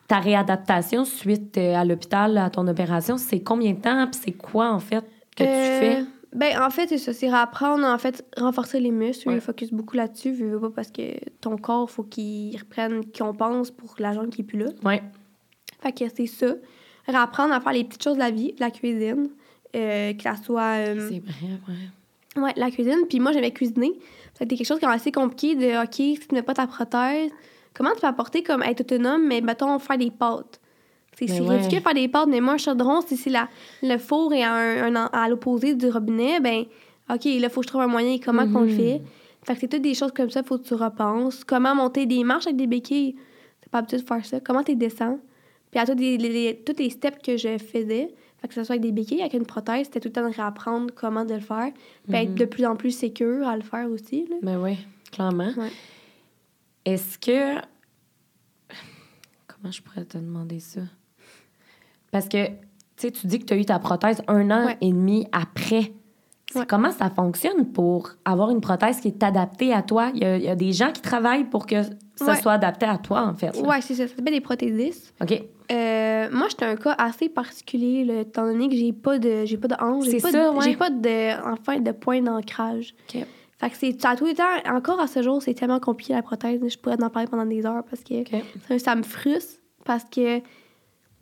Ta 0.07 0.19
réadaptation 0.19 1.05
suite 1.07 1.57
euh, 1.57 1.75
à 1.75 1.85
l'hôpital, 1.87 2.37
à 2.37 2.51
ton 2.51 2.67
opération, 2.69 3.17
c'est 3.17 3.41
combien 3.41 3.73
de 3.73 3.81
temps? 3.81 4.07
Puis 4.11 4.21
c'est 4.25 4.33
quoi, 4.33 4.71
en 4.73 4.81
fait, 4.81 5.05
que 5.37 5.43
tu 5.45 5.49
Euh, 5.49 5.81
fais? 5.81 6.05
Ben, 6.35 6.61
en 6.63 6.69
fait, 6.71 6.87
c'est 6.89 6.99
ça. 6.99 7.13
C'est 7.15 7.29
apprendre, 7.33 7.85
en 7.87 7.97
fait, 7.99 8.25
renforcer 8.37 8.79
les 8.81 8.91
muscles. 8.91 9.29
Ouais. 9.29 9.35
Je 9.37 9.41
focus 9.41 9.73
beaucoup 9.73 9.97
là-dessus. 9.97 10.33
Veux 10.33 10.61
pas 10.61 10.71
parce 10.71 10.91
que 10.91 11.03
ton 11.41 11.57
corps, 11.57 11.91
faut 11.91 12.03
qu'il 12.05 12.57
reprenne, 12.59 13.01
qu'on 13.17 13.33
pense 13.33 13.71
pour 13.71 13.95
la 13.99 14.13
jambe 14.13 14.29
qui 14.29 14.43
est 14.43 14.45
plus 14.45 14.59
là. 14.59 14.67
Ouais. 14.85 15.03
Fait 15.83 15.93
que 15.93 16.05
c'est 16.15 16.27
ça. 16.27 16.55
Réapprendre 17.07 17.53
à 17.55 17.61
faire 17.61 17.73
les 17.73 17.85
petites 17.85 18.03
choses 18.03 18.15
de 18.15 18.19
la 18.21 18.31
vie, 18.31 18.55
la 18.59 18.71
cuisine. 18.71 19.31
euh, 19.77 20.13
que 20.15 20.23
ça 20.23 20.35
soit. 20.37 20.79
euh, 20.79 21.09
C'est 21.09 21.21
vrai, 21.21 21.59
ouais. 21.69 22.43
Ouais, 22.43 22.53
la 22.57 22.71
cuisine. 22.71 23.07
Puis 23.09 23.21
moi, 23.21 23.31
j'aimais 23.33 23.53
cuisiner. 23.53 23.93
C'était 24.35 24.57
quelque 24.57 24.67
chose 24.67 24.79
qui 24.81 24.85
est 24.85 24.89
assez 24.89 25.13
compliqué 25.13 25.55
de, 25.55 25.83
OK, 25.83 25.95
si 25.95 26.19
tu 26.29 26.35
n'as 26.35 26.43
pas 26.43 26.55
ta 26.55 26.67
prothèse, 26.67 27.31
comment 27.75 27.91
tu 27.95 28.01
peux 28.01 28.07
apporter 28.09 28.43
comme 28.43 28.63
être 28.65 28.81
autonome, 28.81 29.27
mais 29.27 29.41
mettons, 29.41 29.79
faire 29.79 29.97
des 29.99 30.11
pâtes? 30.11 30.61
C'est 31.17 31.27
Ben 31.27 31.43
ouais. 31.43 31.57
ridicule 31.57 31.79
de 31.79 31.83
faire 31.85 31.95
des 31.95 32.09
pâtes, 32.09 32.29
mais 32.29 32.41
moi, 32.41 32.55
un 32.55 32.59
chaudron, 32.59 33.01
si 33.03 33.17
c'est 33.17 33.31
la, 33.31 33.49
le 33.83 33.97
four 33.99 34.33
est 34.33 34.43
à, 34.43 34.53
un- 34.55 34.95
un- 34.97 35.11
à 35.13 35.29
l'opposé 35.29 35.75
du 35.75 35.87
robinet, 35.89 36.41
ben 36.41 36.65
OK, 37.13 37.25
là, 37.39 37.49
faut 37.49 37.61
que 37.61 37.67
je 37.67 37.69
trouve 37.69 37.83
un 37.83 37.87
moyen. 37.89 38.19
Comment 38.25 38.47
qu'on 38.49 38.61
le 38.63 38.67
Mhm. 38.67 38.77
fait? 38.77 39.03
Fait 39.45 39.55
que 39.55 39.61
c'est 39.61 39.69
toutes 39.69 39.83
des 39.83 39.95
choses 39.95 40.13
comme 40.13 40.31
ça, 40.31 40.43
faut 40.43 40.59
que 40.59 40.65
tu 40.67 40.75
repenses. 40.75 41.45
Comment 41.45 41.75
monter 41.75 42.07
des 42.07 42.25
marches 42.25 42.47
avec 42.47 42.57
des 42.57 42.67
béquilles? 42.67 43.15
T'es 43.61 43.69
pas 43.71 43.79
habitué 43.79 43.99
de 43.99 44.07
faire 44.07 44.25
ça. 44.25 44.41
Comment 44.41 44.63
tu 44.63 44.75
descends? 44.77 45.19
Puis 45.71 45.81
à 45.81 45.87
tous 45.87 45.95
les, 45.95 46.17
les- 46.19 46.91
steps 46.91 47.19
que 47.23 47.37
je 47.37 47.59
faisais, 47.59 48.15
fait 48.39 48.49
que 48.49 48.55
ce 48.55 48.65
soit 48.65 48.75
avec 48.75 48.83
des 48.83 48.93
béquilles, 48.93 49.21
avec 49.21 49.35
une 49.35 49.47
prothèse, 49.47 49.87
c'était 49.87 50.01
tout 50.01 50.09
le 50.09 50.13
temps 50.13 50.29
de 50.29 50.35
réapprendre 50.35 50.93
comment 50.95 51.25
de 51.25 51.35
le 51.35 51.41
faire. 51.41 51.71
Puis 52.09 52.17
être 52.17 52.31
Mhm. 52.31 52.35
de 52.37 52.45
plus 52.47 52.65
en 52.67 52.75
plus 52.77 52.91
sécure 52.91 53.47
à 53.47 53.57
le 53.57 53.63
faire 53.63 53.89
aussi. 53.91 54.27
Là. 54.31 54.37
Ben 54.43 54.59
oui, 54.61 54.79
clairement. 55.13 55.51
Ouais. 55.57 55.71
Est-ce 56.85 57.19
que. 57.19 57.61
Comment 59.47 59.71
je 59.73 59.83
pourrais 59.83 60.05
te 60.05 60.19
demander 60.19 60.61
ça? 60.61 60.81
Parce 62.11 62.29
que, 62.29 62.47
tu 62.47 62.53
sais, 62.97 63.11
tu 63.11 63.27
dis 63.27 63.39
que 63.39 63.45
tu 63.45 63.55
as 63.55 63.57
eu 63.57 63.65
ta 63.65 63.79
prothèse 63.79 64.23
un 64.27 64.51
an 64.51 64.67
Ouais. 64.67 64.79
et 64.81 64.91
demi 64.91 65.27
après. 65.33 65.93
Ouais. 66.55 66.67
Comment 66.67 66.91
ça 66.91 67.11
fonctionne 67.11 67.71
pour 67.71 68.11
avoir 68.25 68.51
une 68.51 68.61
prothèse 68.61 69.01
qui 69.01 69.09
est 69.09 69.23
adaptée 69.23 69.73
à 69.73 69.83
toi? 69.83 70.11
Il 70.15 70.23
y 70.25 70.45
y 70.45 70.49
a 70.49 70.57
des 70.57 70.73
gens 70.73 70.91
qui 70.91 71.01
travaillent 71.01 71.45
pour 71.45 71.67
que 71.67 71.83
ça 72.17 72.33
Ouais. 72.33 72.41
soit 72.41 72.53
adapté 72.55 72.87
à 72.87 72.99
toi, 72.99 73.23
en 73.27 73.35
fait. 73.35 73.57
Ouais, 73.61 73.81
c'est 73.83 73.95
ça. 73.95 74.09
Ça 74.09 74.17
s'appelle 74.17 74.35
des 74.35 74.41
prothésistes. 74.41 75.15
OK. 75.23 75.43
Euh, 75.71 76.29
moi, 76.33 76.49
j'étais 76.49 76.65
un 76.65 76.77
cas 76.77 76.95
assez 76.99 77.29
particulier, 77.29 78.05
là, 78.05 78.21
étant 78.21 78.45
donné 78.45 78.69
que 78.69 78.75
j'ai 78.75 78.93
pas 78.93 79.19
de, 79.19 79.45
j'ai 79.45 79.57
pas 79.57 79.69
de 79.69 79.77
hanche, 79.81 80.07
j'ai 80.07 80.19
pas, 80.19 80.33
de, 80.33 80.57
ouais. 80.57 80.77
pas 80.77 80.91
de, 80.91 81.53
enfin, 81.53 81.79
de 81.79 81.93
point 81.93 82.21
d'ancrage. 82.21 82.95
OK. 83.15 83.25
Fait 83.61 83.71
que 83.71 83.77
c'est, 83.77 84.05
à 84.07 84.17
tous 84.17 84.25
les 84.25 84.35
temps, 84.35 84.45
encore 84.67 85.01
à 85.01 85.07
ce 85.07 85.23
jour, 85.23 85.43
c'est 85.43 85.53
tellement 85.53 85.81
compliqué 85.81 86.15
la 86.15 86.23
prothèse. 86.23 86.61
Je 86.67 86.79
pourrais 86.79 87.01
en 87.03 87.11
parler 87.11 87.29
pendant 87.29 87.45
des 87.45 87.67
heures 87.67 87.85
parce 87.89 88.03
que 88.03 88.25
ça, 88.69 88.79
ça 88.79 88.97
me 88.97 89.03
frustre. 89.03 89.61
Parce 89.85 90.05
que 90.05 90.41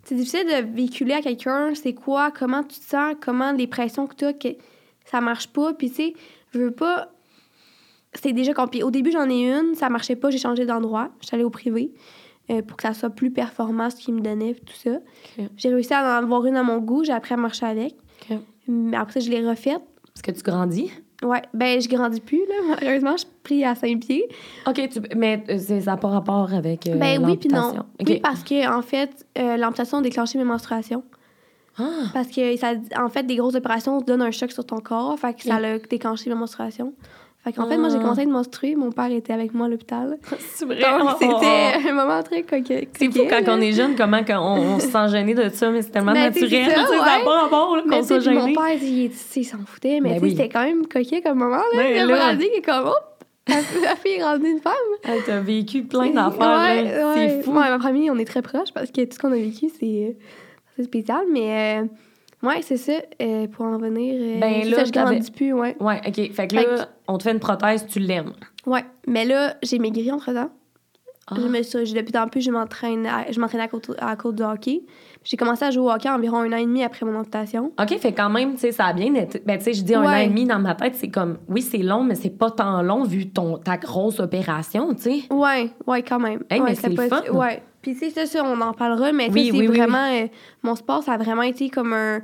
c'est 0.05 0.14
difficile 0.14 0.46
de 0.46 0.74
véhiculer 0.74 1.14
à 1.14 1.20
quelqu'un 1.20 1.74
c'est 1.74 1.94
quoi, 1.94 2.30
comment 2.30 2.62
tu 2.62 2.78
te 2.78 2.84
sens, 2.84 3.14
comment 3.20 3.53
les 3.53 3.66
pressions 3.66 4.07
que 4.07 4.14
tu 4.14 4.24
as, 4.24 4.32
que 4.32 4.49
ça 5.05 5.20
marche 5.20 5.49
pas. 5.49 5.74
Puis 5.74 5.90
tu 5.90 5.96
sais, 5.96 6.14
je 6.53 6.61
veux 6.61 6.70
pas. 6.70 7.09
C'est 8.14 8.32
déjà 8.32 8.55
compliqué. 8.55 8.84
Au 8.84 8.90
début, 8.92 9.11
j'en 9.11 9.28
ai 9.28 9.51
une, 9.53 9.74
ça 9.74 9.88
marchait 9.90 10.16
pas, 10.16 10.30
j'ai 10.30 10.38
changé 10.38 10.64
d'endroit. 10.64 11.11
Je 11.20 11.26
suis 11.26 11.34
allée 11.34 11.44
au 11.44 11.51
privé 11.51 11.92
euh, 12.51 12.62
pour 12.62 12.76
que 12.76 12.82
ça 12.84 12.94
soit 12.94 13.11
plus 13.11 13.30
performant, 13.30 13.90
ce 13.90 13.96
qu'ils 13.96 14.14
me 14.14 14.20
donnaient, 14.20 14.55
puis 14.55 14.64
tout 14.66 14.76
ça. 14.90 14.99
J'ai 15.57 15.68
réussi 15.72 15.92
à 15.94 16.03
en 16.03 16.22
avoir 16.24 16.44
une 16.46 16.57
à 16.57 16.62
mon 16.62 16.78
goût, 16.78 17.05
j'ai 17.05 17.12
appris 17.12 17.34
à 17.34 17.36
marcher 17.36 17.66
avec. 17.66 17.94
Mais 18.66 18.96
après 18.96 19.14
ça, 19.14 19.20
je 19.20 19.30
l'ai 19.30 19.46
refaite. 19.46 19.80
Est-ce 20.14 20.22
que 20.22 20.30
tu 20.30 20.42
grandis? 20.42 20.90
Ouais, 21.22 21.42
ben 21.53 21.80
je 21.80 21.88
grandis 21.88 22.20
plus, 22.20 22.38
là. 22.49 22.55
Malheureusement, 22.80 23.12
je 23.12 23.18
suis 23.18 23.28
pris 23.42 23.64
à 23.64 23.74
5 23.74 23.99
pieds. 24.01 24.28
OK, 24.68 24.88
tu- 24.88 25.01
mais 25.16 25.42
euh, 25.49 25.59
c'est- 25.59 25.80
ça 25.80 25.92
n'a 25.92 25.96
pas 25.96 26.09
rapport 26.09 26.53
avec 26.55 26.86
euh, 26.86 26.94
ben 26.96 27.18
oui, 27.24 27.36
puis 27.36 27.49
non. 27.49 27.72
Oui, 28.14 28.20
parce 28.20 28.42
que, 28.44 28.68
en 28.72 28.82
fait, 28.82 29.26
euh, 29.36 29.57
l'amputation 29.57 29.99
a 29.99 30.03
déclenché 30.03 30.38
mes 30.38 30.44
menstruations. 30.44 31.03
Ah, 31.76 31.84
Parce 32.12 32.28
que, 32.28 32.57
ça, 32.57 32.72
en 33.01 33.09
fait, 33.09 33.24
des 33.24 33.36
grosses 33.36 33.55
opérations 33.55 34.01
donnent 34.01 34.22
un 34.22 34.30
choc 34.32 34.51
sur 34.53 34.64
ton 34.64 34.78
corps. 34.80 35.16
Fait 35.18 35.34
que 35.34 35.42
ça 35.42 35.57
a 35.57 35.78
déclenché 35.78 36.28
ma 36.30 36.36
menstruation. 36.36 36.92
Fait 37.49 37.55
qu'en 37.55 37.66
fait, 37.66 37.78
moi, 37.78 37.88
j'ai 37.88 37.96
Ah. 37.96 38.01
commencé 38.01 38.20
à 38.20 38.22
être 38.24 38.28
menstruer. 38.30 38.74
Mon 38.76 38.92
père 38.92 39.11
était 39.11 39.32
avec 39.32 39.55
moi 39.55 39.66
à 39.66 39.68
l'hôpital. 39.70 40.18
c'est 40.55 40.66
vrai. 40.66 40.80
Donc, 40.80 41.01
Oh, 41.03 41.09
c'était 41.18 41.88
un 41.88 41.92
moment 41.94 42.22
très 42.22 42.42
coquet. 42.42 42.88
C'est 42.99 43.11
fou 43.11 43.20
quand 43.28 43.42
on 43.49 43.61
est 43.62 43.72
jeune, 43.72 43.96
comment 43.96 44.22
qu'on- 44.22 44.34
on, 44.36 44.74
on 44.74 44.78
se 44.80 44.88
sent 44.88 45.09
gêné 45.09 45.32
de 45.34 45.49
ça, 45.49 45.70
mais 45.70 45.80
c'est 45.80 45.90
tellement 45.90 46.12
Ben, 46.12 46.30
c'est 46.32 46.42
naturel. 46.42 46.70
ça, 46.72 46.80
ouais. 46.90 47.24
pas 47.24 47.49
Mais 47.86 47.96
qu'on 47.96 48.03
soit 48.03 48.18
puis 48.18 48.28
mon 48.34 48.40
gêné. 48.42 48.53
père, 48.53 48.64
il, 48.82 49.05
il, 49.05 49.11
il 49.36 49.44
s'en 49.44 49.59
foutait, 49.64 50.01
mais 50.03 50.14
Ben 50.14 50.18
oui. 50.22 50.30
c'était 50.32 50.49
quand 50.51 50.62
même 50.64 50.86
coquet 50.86 51.22
comme 51.22 51.38
moment. 51.38 51.57
Là. 51.57 51.62
Ben 51.76 51.86
il 51.94 51.99
a 52.01 52.05
là. 52.07 52.32
est 52.34 52.62
comme, 52.64 52.84
oh, 52.88 52.92
la, 53.49 53.96
fille 53.96 54.18
est 54.18 54.22
rendue 54.22 54.51
une 54.51 54.61
femme. 54.61 54.74
T'as 55.26 55.40
vécu 55.40 55.84
plein 55.84 56.11
d'affaires. 56.11 56.59
Ouais, 56.59 56.82
là. 56.99 57.14
ouais. 57.14 57.28
C'est 57.38 57.42
fou. 57.44 57.53
Moi 57.53 57.66
et 57.66 57.70
ma 57.70 57.80
famille, 57.80 58.11
on 58.11 58.18
est 58.18 58.26
très 58.26 58.42
proches 58.42 58.72
parce 58.74 58.90
que 58.90 59.01
tout 59.05 59.12
ce 59.14 59.18
qu'on 59.18 59.32
a 59.32 59.36
vécu, 59.36 59.70
c'est 59.80 60.18
c'est 60.76 60.82
spécial. 60.84 61.22
Mais 61.32 61.80
euh, 61.80 61.86
ouais, 62.43 62.62
c'est 62.62 62.76
ça. 62.76 62.93
euh, 63.22 63.47
pour 63.49 63.64
en 63.66 63.78
venir, 63.78 64.14
euh, 64.20 64.41
Ben 64.41 64.68
là, 64.68 64.78
ça, 64.78 64.84
je 64.84 64.93
grandis 64.93 65.30
plus, 65.30 65.53
ouais. 65.53 65.76
Ouais, 65.80 66.01
OK. 66.07 66.14
Fait 66.32 66.49
que 66.49 66.57
Fait 66.57 66.66
là, 66.66 66.89
on 67.09 67.18
te 67.18 67.24
fait 67.24 67.32
une 67.32 67.41
prothèse, 67.41 67.86
tu 67.86 67.99
l'aimes. 68.01 68.32
Ouais. 68.66 68.84
Mais 69.07 69.24
là, 69.24 69.55
j'ai 69.62 69.78
maigri 69.78 70.11
entre-temps. 70.12 70.51
Ah. 71.30 71.34
Je 71.36 71.47
me 71.47 71.62
suis, 71.62 71.93
depuis 71.93 72.11
plus 72.12 72.18
en 72.18 72.26
plus, 72.28 72.41
je 72.41 72.51
m'entraîne 72.51 73.07
à, 73.07 73.30
je 73.30 73.39
m'entraîne 73.39 73.61
à, 73.61 73.68
côte- 73.68 73.95
à 73.99 74.16
cause 74.16 74.34
du 74.34 74.43
hockey. 74.43 74.80
J'ai 75.24 75.36
commencé 75.36 75.62
à 75.62 75.70
jouer 75.70 75.84
au 75.84 75.91
hockey 75.91 76.09
environ 76.09 76.39
un 76.39 76.53
an 76.55 76.57
et 76.57 76.64
demi 76.64 76.82
après 76.82 77.05
mon 77.05 77.18
amputation. 77.18 77.70
OK, 77.78 77.99
fait 77.99 78.12
quand 78.12 78.30
même, 78.30 78.53
tu 78.55 78.61
sais, 78.61 78.72
ça 78.72 78.86
a 78.86 78.93
bien 78.95 79.12
été. 79.14 79.43
Ben, 79.45 79.59
tu 79.59 79.64
sais, 79.64 79.72
je 79.74 79.82
dis 79.82 79.95
un 79.95 80.03
an 80.05 80.14
et 80.16 80.28
demi 80.28 80.47
dans 80.47 80.59
ma 80.59 80.74
tête, 80.74 80.95
c'est 80.95 81.09
comme, 81.11 81.36
oui, 81.51 81.61
c'est 81.61 81.78
long, 81.82 82.03
mais 82.03 82.14
c'est 82.14 82.30
pas 82.30 82.51
tant 82.51 82.80
long 82.80 83.05
vu 83.05 83.28
ton, 83.28 83.59
ta 83.59 83.76
grosse 83.76 84.20
opération, 84.20 84.95
tu 84.95 85.03
sais. 85.03 85.20
Ouais, 85.30 85.70
ouais, 85.86 86.03
quand 86.03 86.18
même. 86.18 86.45
Hey, 86.49 86.61
ouais, 86.62 86.70
mais 86.70 86.74
c'est 86.76 86.89
le 86.89 86.97
fun. 87.09 87.20
Ouais. 87.30 87.62
Puis, 87.83 87.95
tu 87.95 88.01
sais, 88.01 88.11
ça, 88.11 88.26
ça, 88.26 88.43
on 88.45 88.61
en 88.61 88.72
parlera, 88.72 89.12
mais 89.12 89.31
Oui, 89.31 89.51
c'est 89.53 89.59
oui, 89.59 89.66
vraiment. 89.66 90.11
euh, 90.12 90.26
mon 90.62 90.74
sport, 90.74 91.03
ça 91.03 91.12
a 91.12 91.16
vraiment 91.18 91.43
été 91.43 91.70
comme 91.70 91.93
un. 91.93 92.20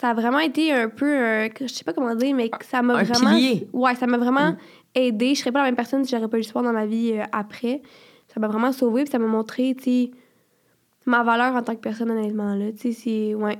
Ça 0.00 0.10
a 0.10 0.14
vraiment 0.14 0.40
été 0.40 0.72
un 0.72 0.88
peu. 0.88 1.06
un- 1.16 1.48
je 1.60 1.66
sais 1.68 1.84
pas 1.84 1.92
comment 1.92 2.14
dire, 2.14 2.34
mais 2.34 2.50
ça 2.62 2.82
m'a 2.82 3.02
vraiment. 3.02 3.30
pilier. 3.36 3.68
Ouais, 3.72 3.94
ça 3.94 4.06
m'a 4.06 4.18
vraiment 4.18 4.50
Mm. 4.52 4.56
aidé. 4.96 5.34
Je 5.34 5.40
serais 5.40 5.52
pas 5.52 5.60
la 5.60 5.66
même 5.66 5.76
personne 5.76 6.04
si 6.04 6.10
j'aurais 6.14 6.28
pas 6.28 6.36
eu 6.36 6.40
le 6.40 6.46
sport 6.46 6.62
dans 6.62 6.72
ma 6.72 6.86
vie 6.86 7.12
euh, 7.14 7.22
après. 7.32 7.82
Ça 8.28 8.40
m'a 8.40 8.48
vraiment 8.48 8.72
sauvé, 8.72 9.04
puis 9.04 9.12
ça 9.12 9.18
m'a 9.20 9.28
montré, 9.28 9.74
tu 9.76 9.84
sais, 9.84 10.10
ma 11.06 11.22
valeur 11.22 11.54
en 11.54 11.62
tant 11.62 11.74
que 11.74 11.80
personne, 11.80 12.10
honnêtement, 12.10 12.54
là. 12.56 12.72
Tu 12.72 12.92
sais, 12.92 12.92
c'est. 12.92 13.34
Ouais. 13.34 13.58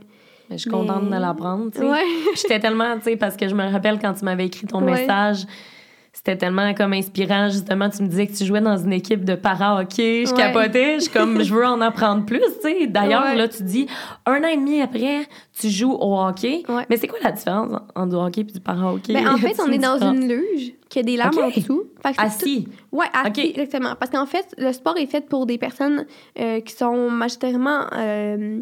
Mais 0.51 0.57
je 0.59 0.63
suis 0.63 0.71
Mais- 0.71 0.77
contente 0.79 1.09
de 1.09 1.17
l'apprendre, 1.17 1.71
tu 1.71 1.79
sais. 1.79 1.89
Ouais. 1.89 2.03
J'étais 2.35 2.59
tellement, 2.59 2.97
tu 2.99 3.05
sais, 3.05 3.17
parce 3.17 3.37
que 3.37 3.49
je 3.49 3.55
me 3.55 3.71
rappelle 3.71 3.99
quand 4.01 4.13
tu 4.15 4.25
m'avais 4.25 4.47
écrit 4.47 4.67
ton 4.67 4.83
Ouais. 4.85 4.91
message, 4.93 5.47
c'était 6.15 6.37
tellement 6.39 6.73
comme 6.75 6.93
inspirant. 6.95 7.49
Justement, 7.51 7.91
tu 7.91 8.03
me 8.03 8.09
disais 8.09 8.27
que 8.29 8.33
tu 8.35 8.45
jouais 8.47 8.61
dans 8.61 8.77
une 8.79 8.93
équipe 8.93 9.25
de 9.25 9.35
para-hockey. 9.35 10.25
Je 10.27 10.31
Ouais. 10.31 10.37
capotais. 10.39 10.95
Je 10.95 11.01
suis 11.03 11.11
comme, 11.13 11.43
je 11.43 11.53
veux 11.53 11.67
en 11.67 11.81
apprendre 11.81 12.25
plus, 12.25 12.39
tu 12.63 12.63
sais. 12.63 12.87
D'ailleurs, 12.87 13.25
Ouais. 13.25 13.37
là, 13.37 13.49
tu 13.49 13.63
dis, 13.65 13.87
un 14.25 14.43
an 14.43 14.47
et 14.47 14.57
demi 14.57 14.81
après, 14.81 15.27
tu 15.59 15.69
joues 15.69 15.93
au 15.93 16.19
hockey. 16.19 16.63
Ouais. 16.69 16.87
Mais 16.89 16.97
c'est 16.97 17.09
quoi 17.09 17.19
la 17.23 17.33
différence 17.33 17.73
entre 17.95 18.09
du 18.09 18.15
hockey 18.17 18.41
et 18.43 18.45
du 18.45 18.61
para-hockey? 18.61 19.13
Ben, 19.13 19.29
en 19.29 19.37
fait, 19.37 19.55
on 19.67 19.71
est 19.71 19.79
dans 19.79 19.99
une 20.03 20.29
luge 20.29 20.73
qui 20.89 21.01
a 21.01 21.03
des 21.03 21.17
lames 21.17 21.37
en 21.37 21.49
dessous. 21.49 21.85
Fait 22.03 22.13
que 22.15 22.21
Assis. 22.23 22.69
Ouais, 22.93 23.07
assis, 23.13 23.41
exactement. 23.51 23.95
Parce 23.99 24.11
qu'en 24.13 24.27
fait, 24.27 24.47
le 24.57 24.73
sport 24.73 24.97
est 24.97 25.07
fait 25.07 25.27
pour 25.29 25.45
des 25.47 25.59
personnes 25.59 26.07
euh, 26.39 26.61
qui 26.61 26.73
sont 26.75 27.11
majoritairement 27.11 27.87
euh, 27.97 28.61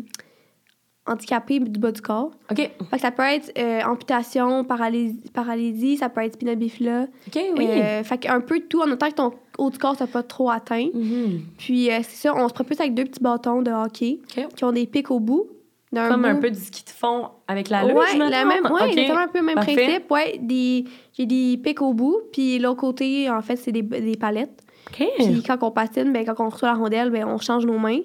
handicapées 1.07 1.59
du 1.59 1.80
bas 1.80 1.90
du 1.92 2.00
corps. 2.00 2.30
OK. 2.50 2.57
Fait 2.57 2.70
que 2.92 3.00
ça 3.00 3.11
peut 3.11 3.22
être 3.22 3.53
euh, 3.59 3.80
amputation, 3.82 4.64
paralysie, 4.64 5.30
paralysie, 5.32 5.96
ça 5.96 6.09
peut 6.09 6.22
être 6.22 6.34
spina 6.34 6.55
bifida. 6.55 7.03
OK, 7.26 7.42
oui. 7.59 7.66
Euh, 7.68 8.05
fait 8.05 8.18
qu'un 8.18 8.40
peu 8.40 8.61
de 8.61 8.64
tout, 8.64 8.80
en 8.80 8.90
autant 8.90 9.09
que 9.11 9.14
ton 9.14 9.32
haut 9.59 9.70
du 9.70 9.78
corps 9.78 9.96
soit 9.96 10.07
pas 10.07 10.22
trop 10.22 10.50
atteint. 10.50 10.88
Mhm. 10.94 11.40
Puis 11.59 11.90
euh, 11.90 11.98
c'est 12.03 12.28
ça, 12.28 12.34
on 12.36 12.48
se 12.48 12.55
propulse 12.55 12.80
avec 12.80 12.94
deux 12.94 13.05
petits 13.05 13.22
bâtons 13.22 13.62
de 13.62 13.70
hockey 13.70 14.20
OK. 14.38 14.48
qui 14.55 14.64
ont 14.64 14.72
des 14.72 14.86
pics 14.86 15.11
au 15.11 15.20
bout. 15.20 15.48
Comme 15.94 16.24
un 16.24 16.36
peu 16.36 16.50
du 16.50 16.59
ski 16.59 16.84
de 16.84 16.90
fond 16.90 17.28
avec 17.46 17.68
la 17.68 17.84
luge, 17.84 17.94
ouais, 17.94 18.16
la 18.16 18.46
même, 18.46 18.64
ouais, 18.64 18.82
OK. 18.82 18.88
exactement 18.92 19.20
un 19.20 19.28
peu 19.28 19.40
le 19.40 19.44
même 19.44 19.57
Parfait. 19.57 19.74
principe. 19.74 20.11
Ouais, 20.11 20.38
des, 20.40 20.84
j'ai 21.12 21.26
des 21.26 21.59
pics 21.62 21.82
au 21.82 21.92
bout, 21.92 22.16
puis 22.32 22.59
l'autre 22.59 22.80
côté, 22.80 23.28
en 23.28 23.42
fait, 23.42 23.57
c'est 23.57 23.72
des, 23.72 23.82
des 23.82 24.16
palettes. 24.16 24.62
OK. 24.88 25.07
Puis 25.18 25.42
quand 25.42 25.59
on 25.61 25.70
patine, 25.70 26.11
ben, 26.11 26.24
quand 26.24 26.42
on 26.42 26.48
reçoit 26.48 26.68
la 26.68 26.76
rondelle, 26.76 27.11
ben, 27.11 27.26
on 27.26 27.36
change 27.36 27.66
nos 27.66 27.78
mains. 27.78 28.00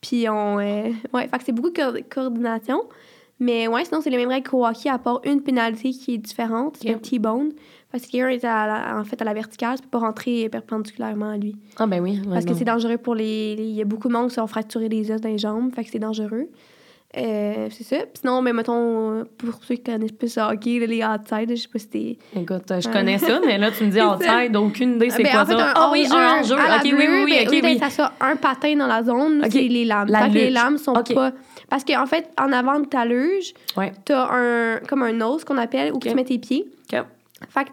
Puis 0.00 0.28
on. 0.28 0.58
euh, 0.58 0.90
ouais, 1.12 1.28
fait 1.28 1.38
que 1.38 1.44
c'est 1.44 1.52
beaucoup 1.52 1.70
de 1.70 1.76
co- 1.76 1.98
coordination. 2.08 2.82
Mais 3.42 3.68
ouais, 3.68 3.84
sinon, 3.86 4.00
c'est 4.02 4.10
les 4.10 4.18
mêmes 4.18 4.28
règles 4.28 4.48
qu'au 4.48 4.66
hockey, 4.66 4.90
à 4.90 4.98
part 4.98 5.20
une 5.24 5.42
pénalité 5.42 5.90
qui 5.92 6.14
est 6.14 6.18
différente. 6.18 6.76
C'est 6.80 6.92
un 6.92 6.98
T-bone. 6.98 7.52
Parce 7.90 8.04
que 8.06 8.12
quelqu'un 8.12 8.28
est 8.28 8.44
à 8.44 8.66
la- 8.66 9.00
en 9.00 9.04
fait 9.04 9.20
à 9.20 9.24
la 9.24 9.32
verticale, 9.34 9.76
tu 9.76 9.82
peux 9.82 9.88
pas 9.88 9.98
rentrer 9.98 10.48
perpendiculairement 10.48 11.30
à 11.30 11.36
lui. 11.38 11.56
Ah, 11.78 11.86
ben 11.86 12.00
oui. 12.02 12.18
ouais, 12.20 12.32
Parce 12.32 12.44
que 12.44 12.54
c'est 12.54 12.64
dangereux 12.64 12.98
pour 12.98 13.14
les. 13.14 13.56
les- 13.56 13.64
Il 13.64 13.74
y 13.74 13.80
a 13.82 13.84
beaucoup 13.84 14.08
de 14.08 14.12
monde 14.12 14.28
qui 14.28 14.34
se 14.34 14.40
sont 14.40 14.46
fracturés 14.46 14.88
les 14.88 15.10
os 15.10 15.20
dans 15.20 15.28
les 15.28 15.38
jambes, 15.38 15.74
fait 15.74 15.84
que 15.84 15.90
c'est 15.90 15.98
dangereux. 15.98 16.48
Euh, 17.16 17.66
c'est 17.72 17.82
ça. 17.82 17.96
Sinon, 18.14 18.40
ben, 18.40 18.54
mettons, 18.54 19.10
euh, 19.18 19.24
pour 19.36 19.64
ceux 19.64 19.74
qui 19.74 19.82
connaissent 19.82 20.12
plus 20.12 20.36
le 20.36 20.42
hockey, 20.42 20.78
là, 20.78 20.86
les 20.86 21.04
outside, 21.04 21.50
je 21.50 21.62
sais 21.62 21.68
pas 21.68 21.78
si 21.80 21.88
t'es. 21.88 22.18
Écoute, 22.40 22.62
je 22.80 22.88
connais 22.88 23.18
ça, 23.18 23.40
mais 23.44 23.58
là, 23.58 23.72
tu 23.72 23.84
me 23.84 23.90
dis 23.90 24.00
outside, 24.02 24.54
aucune 24.56 24.94
idée 24.94 25.10
c'est 25.10 25.24
Ben, 25.24 25.32
quoi 25.32 25.40
en 25.42 25.46
fait, 25.46 25.52
ça. 25.54 25.70
un 25.70 25.72
Ah 25.74 25.90
oui, 25.92 26.06
un 26.08 26.40
Ok, 26.42 26.84
oui, 26.84 26.92
oui, 26.92 27.24
oui, 27.24 27.60
ben, 27.62 27.68
oui, 27.72 27.78
ça 27.80 27.90
soit 27.90 28.12
un 28.20 28.36
patin 28.36 28.76
dans 28.76 28.86
la 28.86 29.02
zone, 29.02 29.42
c'est 29.50 29.60
les 29.62 29.84
lames. 29.84 30.08
La 30.08 30.28
que 30.28 30.34
les 30.34 30.50
lames 30.50 30.78
sont 30.78 30.92
pas. 30.92 31.32
Parce 31.68 31.84
qu'en 31.84 32.06
fait, 32.06 32.28
en 32.40 32.52
avant 32.52 32.78
de 32.80 32.86
ta 32.86 33.04
luge, 33.04 33.54
Ouais. 33.76 33.92
t'as 34.04 34.28
un, 34.32 34.78
comme 34.88 35.02
un 35.02 35.12
nose 35.12 35.44
qu'on 35.44 35.58
appelle, 35.58 35.92
où 35.92 35.98
tu 35.98 36.14
mets 36.14 36.24
tes 36.24 36.38
pieds. 36.38 36.64
Ok. 36.92 37.02
Fait 37.48 37.64
que 37.64 37.70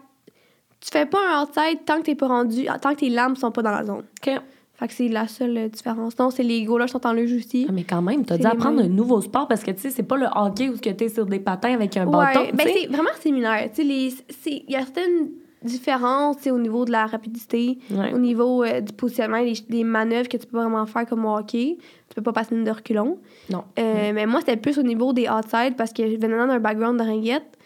tu 0.80 0.90
fais 0.92 1.06
pas 1.06 1.18
un 1.32 1.42
outside 1.42 1.84
tant 1.84 1.98
que 1.98 2.02
t'es 2.06 2.14
pas 2.14 2.28
rendu, 2.28 2.66
tant 2.80 2.94
que 2.94 3.00
tes 3.00 3.08
lames 3.10 3.36
sont 3.36 3.50
pas 3.52 3.62
dans 3.62 3.70
la 3.72 3.84
zone. 3.84 4.04
Ok. 4.26 4.40
Fait 4.78 4.86
que 4.86 4.94
c'est 4.94 5.08
la 5.08 5.26
seule 5.26 5.56
euh, 5.56 5.68
différence. 5.68 6.16
Non, 6.18 6.30
c'est 6.30 6.44
les 6.44 6.62
goalers 6.64 6.88
sont 6.88 7.04
en 7.06 7.12
luge 7.12 7.32
aussi. 7.34 7.66
Ah, 7.68 7.72
mais 7.72 7.82
quand 7.84 8.00
même, 8.00 8.24
t'as 8.24 8.36
dû 8.36 8.42
les 8.42 8.46
apprendre 8.48 8.76
mêmes. 8.76 8.86
un 8.92 8.94
nouveau 8.94 9.20
sport 9.20 9.48
parce 9.48 9.62
que, 9.64 9.72
tu 9.72 9.80
sais, 9.80 9.90
c'est 9.90 10.04
pas 10.04 10.16
le 10.16 10.26
hockey 10.34 10.68
où 10.68 10.76
tu 10.76 10.88
es 10.88 11.08
sur 11.08 11.26
des 11.26 11.40
patins 11.40 11.74
avec 11.74 11.96
un 11.96 12.06
Ouais, 12.06 12.12
bâton. 12.12 12.44
ben 12.54 12.66
c'est 12.72 12.86
vraiment 12.86 13.10
similaire. 13.20 13.68
Tu 13.74 13.82
sais, 13.82 13.84
les- 13.84 14.14
il 14.46 14.70
y 14.72 14.76
a 14.76 14.80
certaines 14.84 15.30
différences 15.64 16.46
au 16.46 16.58
niveau 16.58 16.84
de 16.84 16.92
la 16.92 17.06
rapidité, 17.06 17.78
Ouais. 17.90 18.12
au 18.14 18.18
niveau 18.18 18.62
euh, 18.62 18.80
du 18.80 18.92
positionnement, 18.92 19.42
des, 19.42 19.54
des 19.68 19.82
manœuvres 19.84 20.28
que 20.28 20.36
tu 20.36 20.46
peux 20.46 20.58
vraiment 20.58 20.86
faire 20.86 21.04
comme 21.06 21.24
au 21.24 21.36
hockey. 21.36 21.76
Tu 22.08 22.14
peux 22.14 22.22
pas 22.22 22.32
passer 22.32 22.54
une 22.54 22.62
de 22.64 22.70
reculons. 22.70 23.18
Non. 23.50 23.64
Euh, 23.78 24.12
Mais 24.14 24.26
moi, 24.26 24.38
c'était 24.40 24.56
plus 24.56 24.78
au 24.78 24.82
niveau 24.84 25.12
des 25.12 25.28
outside 25.28 25.74
parce 25.76 25.92
que 25.92 26.02
venant 26.20 26.46
d'un 26.46 26.60
background 26.60 26.98
de 27.00 27.04
ringuette, 27.04 27.57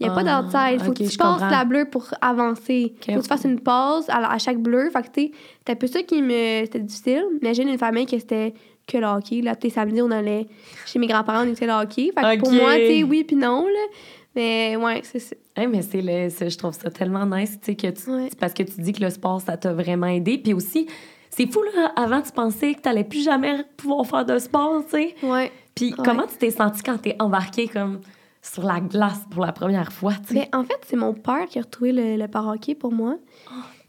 il 0.00 0.06
n'y 0.06 0.10
a 0.10 0.12
Ah, 0.16 0.22
pas 0.24 0.42
d'outside. 0.42 0.82
Faut 0.86 0.92
que 0.92 0.98
tu 1.10 1.16
passes 1.16 1.32
comprends. 1.40 1.50
la 1.50 1.64
bleue 1.64 1.84
pour 1.84 2.06
avancer. 2.20 2.94
Ok. 2.96 3.06
Faut 3.06 3.18
que 3.18 3.22
tu 3.22 3.28
fasses 3.28 3.44
une 3.44 3.60
pause 3.60 4.08
à, 4.08 4.32
à 4.32 4.38
chaque 4.38 4.58
bleu. 4.58 4.90
Fait 4.90 5.02
que, 5.02 5.06
tu 5.08 5.32
sais, 5.66 5.72
un 5.72 5.74
peu 5.76 5.86
ça 5.86 6.02
qui 6.02 6.20
me. 6.22 6.62
C'était 6.64 6.80
difficile. 6.80 7.24
Imagine 7.42 7.68
une 7.68 7.78
famille 7.78 8.06
que 8.06 8.18
c'était 8.18 8.54
que 8.86 8.98
le 8.98 9.06
hockey. 9.06 9.40
Là, 9.40 9.54
tu 9.56 9.70
samedi, 9.70 10.02
on 10.02 10.10
allait 10.10 10.46
chez 10.86 10.98
mes 10.98 11.06
grands-parents, 11.06 11.46
on 11.46 11.50
était 11.52 11.66
le 11.66 11.72
hockey. 11.72 12.10
Fait 12.14 12.36
que 12.36 12.40
pour 12.40 12.52
moi, 12.52 12.74
tu 12.76 12.86
sais, 12.86 13.02
oui 13.04 13.24
puis 13.24 13.36
non, 13.36 13.66
là. 13.66 13.96
Mais 14.36 14.76
ouais, 14.76 15.00
c'est 15.04 15.20
ça. 15.20 15.36
Hey, 15.56 15.68
mais 15.68 15.82
c'est 15.82 16.02
le, 16.02 16.28
je 16.28 16.58
trouve 16.58 16.74
ça 16.74 16.90
tellement 16.90 17.24
nice, 17.24 17.52
tu 17.60 17.66
sais, 17.66 17.76
que 17.76 17.86
tu, 17.86 18.10
Ouais. 18.10 18.28
parce 18.40 18.52
que 18.52 18.64
tu 18.64 18.80
dis 18.80 18.92
que 18.92 19.00
le 19.00 19.10
sport, 19.10 19.40
ça 19.40 19.56
t'a 19.56 19.72
vraiment 19.72 20.08
aidé. 20.08 20.38
Puis 20.38 20.52
aussi, 20.52 20.88
c'est 21.30 21.46
fou, 21.46 21.62
là, 21.62 21.92
avant, 21.94 22.20
tu 22.20 22.32
pensais 22.32 22.74
que 22.74 22.80
t'allais 22.80 23.04
plus 23.04 23.22
jamais 23.24 23.64
pouvoir 23.76 24.04
faire 24.06 24.24
de 24.24 24.36
sport, 24.38 24.82
tu 24.84 24.90
sais. 24.96 25.14
Ouais. 25.22 25.52
Puis 25.76 25.94
Ouais. 25.96 26.04
comment 26.04 26.26
tu 26.26 26.34
t'es 26.36 26.50
senti 26.50 26.82
quand 26.82 26.98
t'es 26.98 27.14
embarqué 27.20 27.68
comme 27.68 28.00
sur 28.46 28.62
la 28.64 28.78
glace 28.80 29.22
pour 29.30 29.44
la 29.46 29.52
première 29.52 29.90
fois, 29.92 30.12
tu 30.26 30.34
sais? 30.34 30.34
Mais 30.34 30.48
en 30.52 30.64
fait, 30.64 30.78
c'est 30.86 30.96
mon 30.96 31.14
père 31.14 31.46
qui 31.48 31.58
a 31.58 31.62
retrouvé 31.62 31.92
le, 31.92 32.16
le 32.16 32.28
parahockey 32.28 32.74
pour 32.74 32.92
moi. 32.92 33.16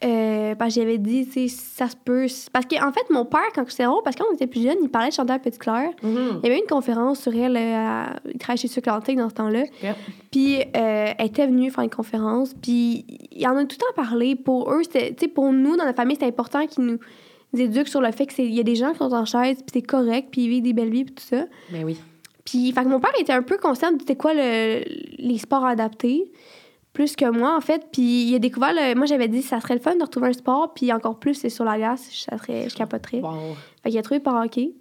Euh, 0.04 0.56
parce 0.56 0.76
que 0.76 0.82
j'avais 0.82 0.98
dit, 0.98 1.28
tu 1.28 1.48
ça 1.50 1.88
se 1.90 1.96
peut. 1.96 2.28
Parce 2.52 2.66
qu'en 2.66 2.92
fait, 2.92 3.10
mon 3.10 3.26
père, 3.26 3.42
quand 3.56 3.64
j'étais 3.68 3.86
rond, 3.86 4.02
parce 4.04 4.16
que 4.16 4.22
quand 4.22 4.30
on 4.32 4.36
était 4.36 4.46
plus 4.48 4.62
jeune, 4.62 4.76
il 4.84 4.90
parlait 4.90 5.10
de 5.10 5.14
Chantal 5.14 5.42
Petitclerc. 5.42 5.92
Mhm. 6.04 6.40
Il 6.44 6.48
y 6.48 6.52
avait 6.52 6.60
une 6.60 6.68
conférence 6.68 7.22
sur 7.22 7.34
elle. 7.36 7.56
euh, 7.58 7.76
à- 7.76 8.16
il 8.32 8.38
travaillait 8.38 8.62
chez 8.62 8.68
Sucre 8.68 8.90
Atlantique 8.90 9.18
dans 9.18 9.30
ce 9.30 9.36
temps-là. 9.36 9.64
Puis 10.32 10.60
euh, 10.62 11.12
elle 11.18 11.26
était 11.26 11.48
venue 11.48 11.72
faire 11.72 11.84
une 11.84 11.90
conférence. 11.90 12.54
Puis 12.62 13.06
il 13.32 13.48
en 13.48 13.56
a 13.56 13.62
tout 13.66 13.76
le 13.80 13.86
temps 13.86 13.94
parlé. 14.04 14.36
Pour 14.36 14.72
eux, 14.72 14.84
c'était, 14.84 15.14
tu 15.16 15.26
sais, 15.26 15.28
pour 15.28 15.52
nous, 15.52 15.76
dans 15.78 15.86
la 15.86 15.94
famille, 15.94 16.18
c'est 16.20 16.28
important 16.28 16.68
qu'ils 16.68 16.86
nous 16.86 17.00
éduquent 17.58 17.88
sur 17.88 18.02
le 18.02 18.12
fait 18.12 18.28
qu'il 18.28 18.54
y 18.54 18.60
a 18.60 18.64
des 18.64 18.76
gens 18.76 18.92
qui 18.92 18.98
sont 19.00 19.14
en 19.14 19.26
chaise, 19.26 19.58
puis 19.58 19.72
c'est 19.74 19.82
correct, 19.82 20.28
puis 20.32 20.44
ils 20.44 20.50
vivent 20.50 20.64
des 20.64 20.74
belles 20.74 20.90
vies, 20.92 21.06
puis 21.06 21.16
tout 21.16 21.24
ça. 21.24 21.46
Mais 21.72 21.80
Ben 21.80 21.86
oui. 21.86 21.98
Puis, 22.46 22.72
fait 22.72 22.84
que 22.84 22.88
mon 22.90 23.00
père 23.00 23.12
était 23.20 23.34
un 23.34 23.42
peu 23.42 23.58
conscient 23.58 23.92
de 23.92 24.00
c'était 24.00 24.16
quoi 24.16 24.34
le- 24.34 24.84
les 25.18 25.38
sports 25.38 25.66
adaptés, 25.66 26.32
plus 26.94 27.16
que 27.16 27.30
moi, 27.30 27.56
en 27.58 27.62
fait. 27.62 27.88
Puis, 27.92 28.26
il 28.30 28.36
a 28.36 28.40
découvert, 28.40 28.72
le- 28.74 28.96
moi, 28.96 29.06
j'avais 29.08 29.28
dit, 29.28 29.42
ça 29.42 29.60
serait 29.60 29.74
le 29.74 29.80
fun 29.82 29.96
de 29.96 30.04
retrouver 30.04 30.28
un 30.28 30.34
sport, 30.34 30.74
puis 30.74 30.94
encore 30.94 31.20
plus, 31.20 31.34
c'est 31.34 31.50
sur 31.50 31.66
la 31.66 31.78
glace, 31.78 32.08
ça 32.12 32.38
serait, 32.38 32.70
je 32.70 32.76
capoterais. 32.76 33.20
Wow. 33.22 33.56
Fait 33.84 33.90
qu'il 33.90 34.00
a 34.00 34.02
trouvé 34.04 34.20
par 34.20 34.44
hockey. 34.44 34.74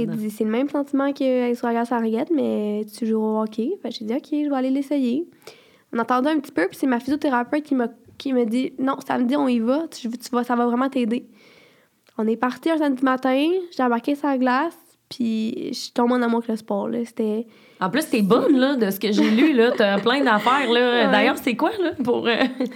Il 0.00 0.06
dit, 0.16 0.30
c'est 0.30 0.44
le 0.44 0.50
même 0.50 0.68
sentiment 0.68 1.12
que 1.12 1.54
sur 1.54 1.66
la 1.66 1.72
glace 1.74 1.92
à 1.92 1.98
Ringuette, 1.98 2.30
mais 2.34 2.86
tu 2.96 3.06
joues 3.06 3.20
au 3.20 3.40
hockey. 3.42 3.72
Fait 3.82 3.90
j'ai 3.90 4.04
dit, 4.04 4.14
OK, 4.14 4.28
je 4.30 4.48
vais 4.48 4.56
aller 4.56 4.70
l'essayer. 4.70 5.26
On 5.92 5.98
entendait 5.98 6.30
un 6.30 6.38
petit 6.40 6.52
peu, 6.52 6.66
puis 6.68 6.76
c'est 6.78 6.86
ma 6.86 7.00
physiothérapeute 7.00 7.64
qui 7.64 7.74
m'a 7.74 7.88
qui 8.18 8.32
m'a 8.32 8.44
dit, 8.44 8.72
non, 8.80 8.96
samedi, 9.06 9.36
on 9.36 9.46
y 9.46 9.60
va, 9.60 9.86
tu, 9.88 10.08
tu 10.10 10.30
vas, 10.32 10.42
ça 10.42 10.56
va 10.56 10.66
vraiment 10.66 10.88
t'aider. 10.88 11.26
On 12.18 12.26
est 12.26 12.36
parti 12.36 12.68
un 12.68 12.78
samedi 12.78 13.04
matin, 13.04 13.48
j'ai 13.76 13.82
embarqué 13.82 14.16
sur 14.16 14.26
la 14.26 14.36
glace, 14.38 14.76
puis 15.08 15.68
je 15.68 15.74
suis 15.78 15.92
tombée 15.92 16.14
en 16.14 16.22
amour 16.22 16.38
avec 16.38 16.48
le 16.50 16.56
sport. 16.56 16.88
Là. 16.88 16.98
C'était. 17.04 17.46
En 17.80 17.90
plus, 17.90 18.04
t'es 18.10 18.22
bonne, 18.22 18.58
là, 18.58 18.74
de 18.74 18.90
ce 18.90 18.98
que 18.98 19.12
j'ai 19.12 19.30
lu, 19.30 19.52
là. 19.52 19.70
T'as 19.70 20.00
plein 20.00 20.24
d'affaires, 20.24 20.68
là. 20.68 21.04
Ouais. 21.06 21.12
D'ailleurs, 21.12 21.36
c'est 21.40 21.54
quoi, 21.54 21.70
là, 21.80 21.92
pour... 22.02 22.26
euh, 22.26 22.34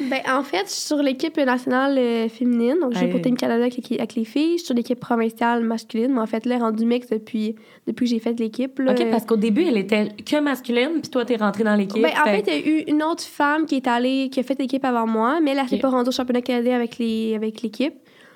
Ben, 0.09 0.21
en 0.33 0.45
fait, 0.45 0.63
je 0.67 0.71
suis 0.71 0.83
sur 0.83 0.99
l'équipe 0.99 1.37
nationale 1.39 1.99
euh, 1.99 2.29
féminine. 2.29 2.77
Donc, 2.81 2.93
je 2.95 2.99
joue 3.01 3.05
Hey. 3.07 3.11
pour 3.11 3.21
Team 3.21 3.37
Canada 3.37 3.63
avec, 3.65 3.77
les- 3.89 3.97
avec 3.99 4.15
les 4.15 4.25
filles. 4.25 4.53
Je 4.53 4.57
suis 4.59 4.67
sur 4.67 4.75
l'équipe 4.77 5.01
provinciale 5.01 5.65
masculine. 5.65 6.13
Mais 6.15 6.21
en 6.21 6.27
fait, 6.27 6.47
là, 6.47 6.59
rendu 6.59 6.87
mix 6.87 7.09
depuis, 7.09 7.57
depuis 7.89 8.05
que 8.05 8.11
j'ai 8.11 8.21
fait 8.21 8.39
l'équipe. 8.39 8.79
là. 8.79 8.93
OK, 8.93 9.11
parce 9.11 9.27
qu'au 9.27 9.37
début, 9.37 9.65
elle 9.65 9.77
était 9.77 10.11
que 10.25 10.39
masculine, 10.41 11.01
puis 11.03 11.11
toi, 11.11 11.25
t'es 11.25 11.35
rentrée 11.37 11.65
dans 11.65 11.75
l'équipe. 11.75 12.01
Ben, 12.01 12.13
en 12.21 12.25
Fait- 12.25 12.45
il 12.47 12.53
y 12.53 12.57
a 12.57 12.69
eu 12.69 12.85
une 12.87 13.03
autre 13.03 13.25
femme 13.25 13.67
qui 13.67 13.75
est 13.75 13.89
allée, 13.89 14.29
qui 14.31 14.39
a 14.39 14.45
fait 14.45 14.57
l'équipe 14.61 14.85
avant 14.85 15.09
moi, 15.09 15.41
mais 15.43 15.51
elle, 15.51 15.59
elle 15.59 15.69
s'est 15.69 15.75
Ok. 15.77 15.83
pas 15.83 15.91
rendue 15.91 16.11
au 16.11 16.13
championnat 16.13 16.43
canadien 16.43 16.77
avec 16.77 16.99
les 16.99 17.35
avec 17.35 17.61
l'équipe. 17.63 17.95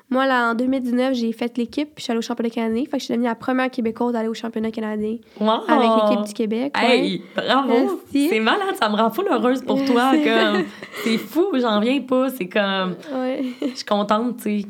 Moi, 0.08 0.24
là, 0.26 0.50
en 0.52 0.54
2019, 0.54 1.14
j'ai 1.14 1.32
fait 1.32 1.58
l'équipe, 1.58 1.88
puis 1.88 1.94
je 1.98 2.02
suis 2.04 2.10
allée 2.12 2.18
au 2.18 2.22
championnat 2.22 2.50
canadien. 2.50 2.84
Fait 2.84 2.92
que 2.92 2.98
je 3.00 3.04
suis 3.06 3.12
devenue 3.12 3.26
la 3.26 3.34
première 3.34 3.68
Québécoise 3.70 4.14
à 4.14 4.20
aller 4.20 4.28
au 4.28 4.34
championnat 4.34 4.70
canadien 4.70 5.16
Wow! 5.40 5.62
avec 5.66 5.88
l'équipe 6.10 6.26
du 6.26 6.32
Québec. 6.32 6.76
ouais. 6.80 6.98
Hey, 6.98 7.22
bravo! 7.34 8.00
C'est 8.12 8.38
malade, 8.38 8.76
ça 8.80 8.88
me 8.88 8.94
rend 8.94 9.10
full 9.10 9.26
heureuse 9.28 9.62
pour 9.62 9.84
toi. 9.84 10.12
Comme 10.12 10.64
C'est 11.02 11.18
fou, 11.18 11.46
j'en 11.60 11.80
viens 11.80 12.00
pas. 12.02 12.30
C'est 12.30 12.48
comme. 12.48 12.94
Ouais. 13.12 13.42
Je 13.62 13.74
suis 13.74 13.84
contente, 13.84 14.36
tu 14.36 14.60
sais, 14.60 14.66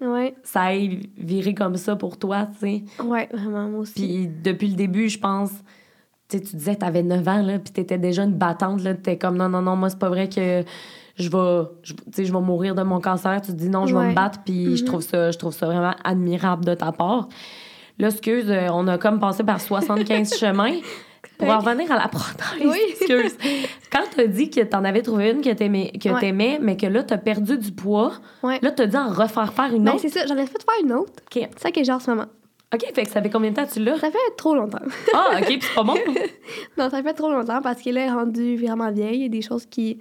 que 0.00 0.04
ouais. 0.06 0.34
ça 0.44 0.72
ait 0.74 1.00
viré 1.18 1.52
comme 1.52 1.76
ça 1.76 1.96
pour 1.96 2.16
toi, 2.16 2.46
tu 2.60 2.66
sais. 2.66 3.02
Ouais, 3.02 3.28
vraiment, 3.32 3.64
moi 3.68 3.80
aussi. 3.80 3.92
Puis 3.94 4.28
depuis 4.44 4.68
le 4.68 4.76
début, 4.76 5.08
je 5.08 5.18
pense. 5.18 5.50
Tu 6.28 6.38
sais, 6.38 6.42
tu 6.44 6.56
disais 6.56 6.74
que 6.74 6.80
t'avais 6.80 7.02
9 7.02 7.26
ans, 7.28 7.42
là, 7.42 7.58
puis 7.58 7.72
t'étais 7.72 7.98
déjà 7.98 8.22
une 8.24 8.34
battante, 8.34 8.82
là. 8.82 8.94
T'es 8.94 9.16
comme 9.18 9.36
non, 9.36 9.48
non, 9.48 9.62
non, 9.62 9.74
moi, 9.76 9.90
c'est 9.90 9.98
pas 9.98 10.08
vrai 10.08 10.28
que 10.28 10.62
je 11.16 11.28
vais, 11.28 11.68
je- 11.82 11.92
tu 11.94 12.02
sais, 12.12 12.24
je 12.24 12.32
vais 12.32 12.40
mourir 12.40 12.74
de 12.74 12.82
mon 12.82 13.00
cancer. 13.00 13.40
Tu 13.42 13.52
te 13.52 13.56
dis 13.56 13.68
non, 13.68 13.86
je 13.86 13.96
vais 13.96 14.08
me 14.08 14.14
battre, 14.14 14.40
puis 14.44 14.76
je 14.76 14.82
Mhm. 14.82 14.86
trouve 14.88 15.00
ça, 15.02 15.30
je 15.30 15.38
trouve 15.38 15.52
ça 15.52 15.66
vraiment 15.66 15.94
admirable 16.04 16.64
de 16.64 16.74
ta 16.74 16.92
part. 16.92 17.28
Là, 17.98 18.08
excuse, 18.08 18.50
euh, 18.50 18.68
on 18.72 18.86
a 18.88 18.98
comme 18.98 19.18
passé 19.20 19.42
par 19.44 19.60
75 19.60 20.34
chemins. 20.38 20.76
Pour 21.38 21.48
en 21.50 21.58
revenir 21.58 21.90
à 21.92 21.96
la 21.96 22.08
prothèse, 22.08 22.62
Oui. 22.64 22.78
excuse. 22.90 23.36
Quand 23.92 24.04
t'as 24.14 24.26
dit 24.26 24.48
que 24.48 24.60
t'en 24.62 24.84
avais 24.84 25.02
trouvé 25.02 25.32
une 25.32 25.42
que 25.42 25.50
t'aimais, 25.52 25.92
que 26.02 26.08
Ouais. 26.08 26.20
t'aimais, 26.20 26.58
mais 26.62 26.76
que 26.78 26.86
là, 26.86 27.02
t'as 27.02 27.18
perdu 27.18 27.58
du 27.58 27.72
poids, 27.72 28.12
Ouais. 28.42 28.58
là, 28.62 28.70
t'as 28.70 28.86
dit 28.86 28.96
en 28.96 29.08
refaire 29.10 29.52
faire 29.52 29.74
une 29.74 29.84
Ben, 29.84 29.92
autre? 29.92 30.00
c'est 30.02 30.08
ça, 30.08 30.24
j'en 30.26 30.36
ai 30.36 30.46
fait 30.46 30.62
faire 30.62 30.82
une 30.82 30.92
autre. 30.94 31.12
OK. 31.26 31.32
C'est 31.52 31.58
ça 31.58 31.70
que 31.70 31.84
j'ai 31.84 31.92
en 31.92 32.00
ce 32.00 32.10
moment. 32.10 32.26
OK, 32.74 32.84
fait 32.94 33.02
que 33.04 33.10
ça 33.10 33.20
fait 33.20 33.28
combien 33.28 33.50
de 33.50 33.56
temps 33.56 33.66
tu 33.70 33.80
l'as? 33.80 33.98
Ça 33.98 34.10
fait 34.10 34.18
trop 34.38 34.54
longtemps. 34.54 34.78
Ah, 35.14 35.38
OK, 35.38 35.46
puis 35.46 35.58
c'est 35.62 35.74
pas 35.74 35.82
bon. 35.82 35.94
non, 36.78 36.88
ça 36.90 37.02
fait 37.02 37.12
trop 37.14 37.30
longtemps 37.30 37.60
parce 37.60 37.82
qu'elle 37.82 37.98
est 37.98 38.08
rendue 38.10 38.56
vraiment 38.56 38.90
vieille. 38.90 39.16
Il 39.16 39.22
y 39.22 39.26
a 39.26 39.28
des 39.28 39.42
choses 39.42 39.66
qui 39.66 39.98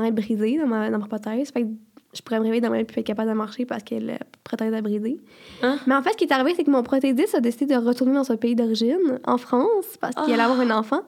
train 0.00 0.10
de 0.10 0.14
briser 0.16 0.58
dans 0.58 0.66
ma, 0.66 0.90
dans 0.90 0.98
ma 0.98 1.06
prothèse. 1.06 1.50
Fait 1.52 1.62
que 1.62 1.68
je 2.14 2.20
pourrais 2.20 2.38
me 2.40 2.44
réveiller 2.44 2.60
demain 2.60 2.76
et 2.76 2.84
plus 2.84 3.00
être 3.00 3.06
capable 3.06 3.30
de 3.30 3.34
marcher 3.34 3.64
parce 3.64 3.82
que 3.82 3.94
la 3.94 4.18
prothèse 4.44 4.74
a 4.74 4.82
brisé. 4.82 5.18
Hein? 5.62 5.78
Mais 5.86 5.94
en 5.94 6.02
fait, 6.02 6.10
ce 6.10 6.16
qui 6.18 6.24
est 6.24 6.32
arrivé, 6.32 6.52
c'est 6.54 6.62
que 6.64 6.70
mon 6.70 6.82
prothésiste 6.82 7.34
a 7.34 7.40
décidé 7.40 7.74
de 7.74 7.80
retourner 7.80 8.12
dans 8.12 8.24
son 8.24 8.36
pays 8.36 8.54
d'origine, 8.54 9.18
en 9.24 9.38
France, 9.38 9.96
parce 9.98 10.14
qu'il 10.16 10.34
allait 10.34 10.42
Ah. 10.42 10.50
avoir 10.52 10.60
un 10.60 10.70
enfant. 10.78 11.00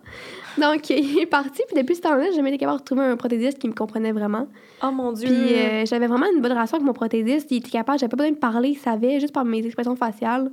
Donc, 0.58 0.88
il 0.88 1.18
est 1.18 1.26
parti. 1.26 1.60
Puis 1.68 1.76
depuis 1.76 1.96
ce 1.96 2.00
temps-là, 2.00 2.24
j'ai 2.30 2.36
jamais 2.36 2.48
été 2.48 2.58
capable 2.58 2.78
de 2.78 2.82
retrouver 2.84 3.02
un 3.02 3.16
prothésiste 3.18 3.58
qui 3.58 3.68
me 3.68 3.74
comprenait 3.74 4.12
vraiment. 4.12 4.46
Oh 4.82 4.90
mon 4.92 5.12
Dieu. 5.12 5.28
Puis 5.28 5.54
euh, 5.54 5.84
j'avais 5.84 6.06
vraiment 6.06 6.26
une 6.34 6.40
bonne 6.40 6.52
relation 6.52 6.76
avec 6.76 6.86
mon 6.86 6.94
prothésiste. 6.94 7.50
Il 7.50 7.58
était 7.58 7.70
capable, 7.70 7.98
j'avais 7.98 8.08
pas 8.10 8.16
besoin 8.16 8.32
de 8.32 8.36
parler, 8.38 8.70
il 8.70 8.78
savait, 8.78 9.20
juste 9.20 9.34
par 9.34 9.44
mes 9.44 9.58
expressions 9.58 9.96
faciales, 9.96 10.50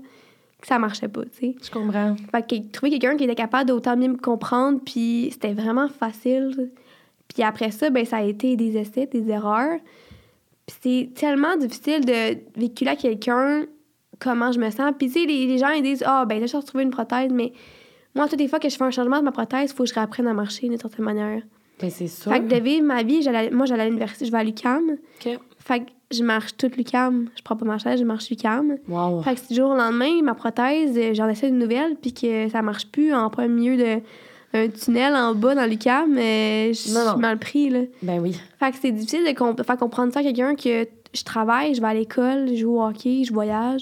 que 0.59 0.67
ça 0.67 0.77
marchait 0.79 1.07
pas, 1.07 1.21
tu 1.23 1.29
sais. 1.39 1.55
je 1.63 1.71
comprends. 1.71 2.15
Fait 2.29 2.41
que 2.45 2.71
trouver 2.73 2.89
quelqu'un 2.91 3.15
qui 3.15 3.23
était 3.23 3.36
capable 3.36 3.69
d'autant 3.69 3.95
mieux 3.95 4.09
me 4.09 4.17
comprendre, 4.17 4.79
puis 4.86 5.29
c'était 5.32 5.53
vraiment 5.53 5.88
facile. 5.88 6.71
Puis 7.34 7.43
après 7.43 7.71
ça, 7.71 7.89
ben 7.89 8.05
ça 8.05 8.17
a 8.17 8.23
été 8.23 8.55
des 8.55 8.77
essais, 8.77 9.05
des 9.07 9.29
erreurs. 9.29 9.79
Puis 10.65 10.75
c'est 10.82 11.09
tellement 11.15 11.55
difficile 11.57 12.05
de 12.05 12.38
véhiculer 12.59 12.91
à 12.91 12.95
quelqu'un 12.95 13.63
comment 14.19 14.51
je 14.51 14.59
me 14.59 14.69
sens. 14.69 14.91
Puis 14.97 15.07
tu 15.07 15.13
sais, 15.21 15.25
les, 15.25 15.47
les 15.47 15.57
gens, 15.57 15.69
ils 15.71 15.84
disent 15.84 16.03
«Ah, 16.05 16.25
ben 16.25 16.39
là, 16.39 16.45
je 16.45 16.55
retrouver 16.55 16.84
une 16.84 16.91
prothèse, 16.91 17.32
mais 17.32 17.53
moi, 18.15 18.27
toutes 18.27 18.39
les 18.39 18.47
fois 18.47 18.59
que 18.59 18.69
je 18.69 18.75
fais 18.75 18.84
un 18.84 18.91
changement 18.91 19.19
de 19.19 19.23
ma 19.23 19.32
prothèse, 19.32 19.71
il 19.71 19.75
faut 19.75 19.84
que 19.84 19.89
je 19.89 19.93
réapprenne 19.95 20.27
à 20.27 20.34
marcher 20.34 20.67
d'une 20.67 20.77
certaine 20.77 21.05
manière. 21.05 21.41
Ben, 21.79 21.89
c'est 21.89 22.07
sûr. 22.07 22.32
Fait 22.32 22.39
que 22.41 22.45
de 22.45 22.57
vivre 22.61 22.86
ma 22.86 23.01
vie, 23.03 23.21
j'allais- 23.23 23.49
moi, 23.49 23.65
j'allais 23.65 23.84
à 23.84 23.86
l'université, 23.88 24.25
je 24.25 24.32
vais 24.32 24.38
à 24.38 24.43
l'UQAM. 24.43 24.97
OK. 25.25 25.39
Fait 25.57 25.79
que 25.79 25.86
je 26.11 26.23
marche 26.23 26.55
toute 26.57 26.75
l'UQAM. 26.77 27.29
Je 27.36 27.41
prends 27.41 27.55
pas 27.55 27.65
ma 27.65 27.77
chaise, 27.79 27.99
je 27.99 28.05
marche 28.05 28.29
l'UQAM. 28.29 28.77
Wow. 28.88 29.21
Fait 29.23 29.34
que 29.36 29.39
si 29.39 29.47
du 29.47 29.55
jour 29.55 29.71
au 29.71 29.75
lendemain, 29.75 30.21
ma 30.21 30.36
prothèse, 30.36 30.95
euh, 30.97 31.13
j'en 31.13 31.27
essaie 31.29 31.47
une 31.47 31.57
nouvelle, 31.57 31.95
puis 31.95 32.13
que 32.13 32.49
ça 32.49 32.61
marche 32.61 32.86
plus 32.88 33.13
en 33.13 33.29
plein 33.29 33.47
milieu 33.47 33.77
de 33.77 34.01
un 34.53 34.67
tunnel 34.67 35.15
en 35.15 35.33
bas 35.33 35.55
dans 35.55 35.65
l'UQAM, 35.65 36.13
mais 36.13 36.73
je 36.73 36.79
suis 36.79 36.93
mal 37.19 37.39
pris, 37.39 37.69
là. 37.69 37.81
Ben 38.01 38.19
oui. 38.19 38.39
Fait 38.59 38.71
que 38.71 38.77
c'est 38.81 38.91
difficile 38.91 39.23
de 39.25 39.31
comp- 39.37 39.63
faire 39.63 39.77
comprendre 39.77 40.11
ça 40.13 40.19
à 40.19 40.23
quelqu'un 40.23 40.55
que 40.55 40.87
je 41.13 41.23
travaille, 41.23 41.73
je 41.75 41.81
vais 41.81 41.87
à 41.87 41.93
l'école, 41.93 42.47
je 42.49 42.55
joue 42.55 42.77
au 42.77 42.83
hockey, 42.83 43.23
je 43.25 43.33
voyage. 43.33 43.81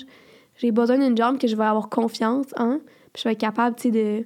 J'ai 0.58 0.72
besoin 0.72 0.98
d'une 0.98 1.16
jambe 1.18 1.38
que 1.40 1.48
je 1.48 1.56
vais 1.56 1.64
avoir 1.66 1.90
confiance 1.90 2.48
en, 2.58 2.80
puis 3.14 3.24
je 3.24 3.24
vais 3.24 3.34
être 3.34 3.40
capable, 3.40 3.76
tu 3.78 3.84
sais, 3.84 3.92
de, 3.92 4.26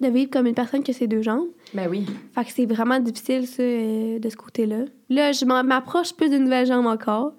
de 0.00 0.08
vivre 0.12 0.30
comme 0.30 0.46
une 0.46 0.54
personne 0.54 0.82
qui 0.82 0.90
a 0.90 0.94
ses 0.94 1.06
deux 1.06 1.22
jambes. 1.22 1.46
Ben 1.72 1.88
oui. 1.88 2.06
Fait 2.34 2.44
que 2.44 2.50
c'est 2.50 2.66
vraiment 2.66 2.98
difficile, 2.98 3.46
ça, 3.46 3.62
euh, 3.62 4.18
de 4.18 4.28
ce 4.28 4.36
côté-là. 4.36 4.84
Là, 5.10 5.32
je 5.32 5.44
m'approche 5.44 6.12
plus 6.14 6.28
d'une 6.30 6.44
nouvelle 6.44 6.66
jambe 6.66 6.86
encore. 6.86 7.32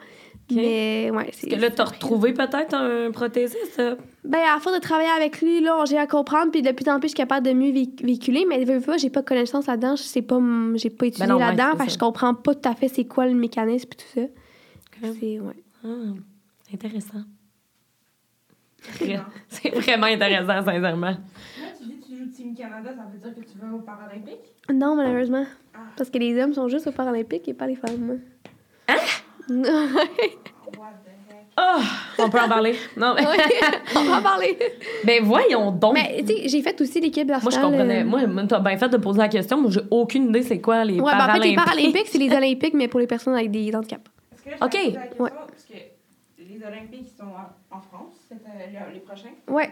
Mais, 0.52 1.10
ouais, 1.12 1.30
c'est... 1.34 1.50
Que 1.50 1.56
là, 1.56 1.72
t'as 1.72 1.86
retrouvé 1.86 2.32
peut-être 2.32 2.76
un 2.76 3.10
prothésiste? 3.12 3.82
Ben, 4.28 4.40
à 4.56 4.60
force 4.60 4.76
de 4.76 4.82
travailler 4.82 5.10
avec 5.16 5.42
lui, 5.42 5.62
là, 5.62 5.84
j'ai 5.86 5.98
à 5.98 6.08
comprendre, 6.08 6.52
puis 6.52 6.62
de 6.62 6.72
plus 6.72 6.90
en 6.90 7.00
plus, 7.00 7.08
je 7.10 7.16
suis 7.16 7.18
capable 7.18 7.46
de 7.46 7.54
mieux 7.54 7.72
véhi- 7.72 8.04
véhiculer, 8.04 8.46
mais 8.48 8.64
veux, 8.66 8.76
veux 8.78 8.82
pas, 8.82 8.98
j'ai 8.98 9.10
pas 9.10 9.22
de 9.22 9.26
connaissance 9.28 9.68
là-dedans, 9.68 9.96
je 9.96 10.04
sais 10.04 10.22
pas, 10.22 10.40
j'ai 10.76 10.90
pas 10.90 11.06
étudié 11.08 11.28
non, 11.28 11.36
ouais, 11.36 11.42
là-dedans, 11.42 11.70
c'est 11.74 11.78
fait 11.78 11.86
que 11.86 11.92
ça. 11.92 11.96
je 11.96 12.00
comprends 12.00 12.34
pas 12.34 12.56
tout 12.56 12.68
à 12.70 12.74
fait 12.76 12.88
c'est 12.88 13.06
quoi 13.06 13.28
le 13.28 13.36
mécanisme 13.36 13.90
et 13.92 13.96
tout 13.96 14.06
ça. 14.22 15.08
C'est, 15.20 15.40
ouais. 15.40 15.64
Ah, 15.84 15.88
intéressant. 16.74 17.22
C'est 19.50 19.70
vraiment 19.72 20.06
intéressant, 20.06 20.64
sincèrement. 20.64 21.08
Là, 21.08 21.18
tu 21.80 21.86
dis 21.88 22.00
que 22.00 22.06
tu 22.06 22.18
joues 22.18 22.28
Team 22.32 22.56
Canada, 22.56 22.92
ça 22.96 23.04
veut 23.12 23.18
dire 23.18 23.34
que 23.34 23.50
tu 23.52 23.58
vas 23.58 23.74
aux 23.74 23.80
Paralympiques? 23.80 24.54
Non, 24.72 24.96
malheureusement. 24.96 25.46
Ah. 25.74 25.80
Parce 25.98 26.12
que 26.12 26.20
les 26.20 26.40
hommes 26.40 26.54
sont 26.54 26.68
juste 26.68 26.86
aux 26.86 26.92
Paralympiques 26.92 27.48
et 27.48 27.54
pas 27.56 27.66
les 27.66 27.76
femmes. 27.76 28.20
Hein? 28.88 28.96
Ah, 31.58 31.80
on 32.20 32.30
peut 32.30 32.40
en 32.40 32.50
parler. 32.50 32.76
Non, 32.98 33.14
mais... 33.16 33.24
On 33.96 34.04
va 34.04 34.18
en 34.18 34.22
parler. 34.22 34.58
ben 35.06 35.24
voyons 35.24 35.72
donc. 35.72 35.94
Mais, 35.94 36.22
tu 36.28 36.28
sais, 36.36 36.48
j'ai 36.50 36.62
fait 36.62 36.80
aussi 36.82 37.00
l'équipe 37.00 37.28
moi, 37.28 37.40
je 37.50 37.60
comprenais. 37.60 38.02
euh, 38.02 38.06
Moi, 38.06 38.22
t'as 38.48 38.60
bien 38.60 38.78
fait 38.78 38.90
de 38.90 38.98
poser 38.98 39.20
la 39.20 39.30
question. 39.30 39.62
Moi, 39.62 39.72
j'ai 39.72 39.80
aucune 39.90 40.30
idée 40.30 40.44
c'est 40.44 40.60
quoi 40.60 40.84
les 40.84 41.00
Ouais, 41.00 41.12
ben, 41.12 41.30
en 41.30 41.34
fait, 41.34 41.40
les 41.48 41.56
Paralympiques. 41.56 41.56
Paralympiques, 41.56 42.08
c'est 42.08 42.18
les 42.18 42.32
Olympiques, 42.36 42.74
mais 42.74 42.88
pour 42.90 43.00
les 43.00 43.08
personnes 43.08 43.36
avec 43.36 43.52
des 43.52 43.74
handicaps. 43.74 44.04
Est-ce 44.34 44.44
que 44.44 44.50
je 44.52 44.56
Ok. 44.66 44.74
la 44.74 45.02
question, 45.02 45.24
Ouais. 45.24 45.30
Parce 45.48 45.64
que 45.66 45.74
les 46.40 46.66
Olympiques 46.66 47.12
sont 47.18 47.24
en, 47.24 47.78
en 47.78 47.82
France, 47.82 48.14
c'est 48.28 48.36
euh, 48.36 48.88
le- 48.90 48.94
les 48.94 49.00
prochains? 49.00 49.30
Ouais. 49.48 49.70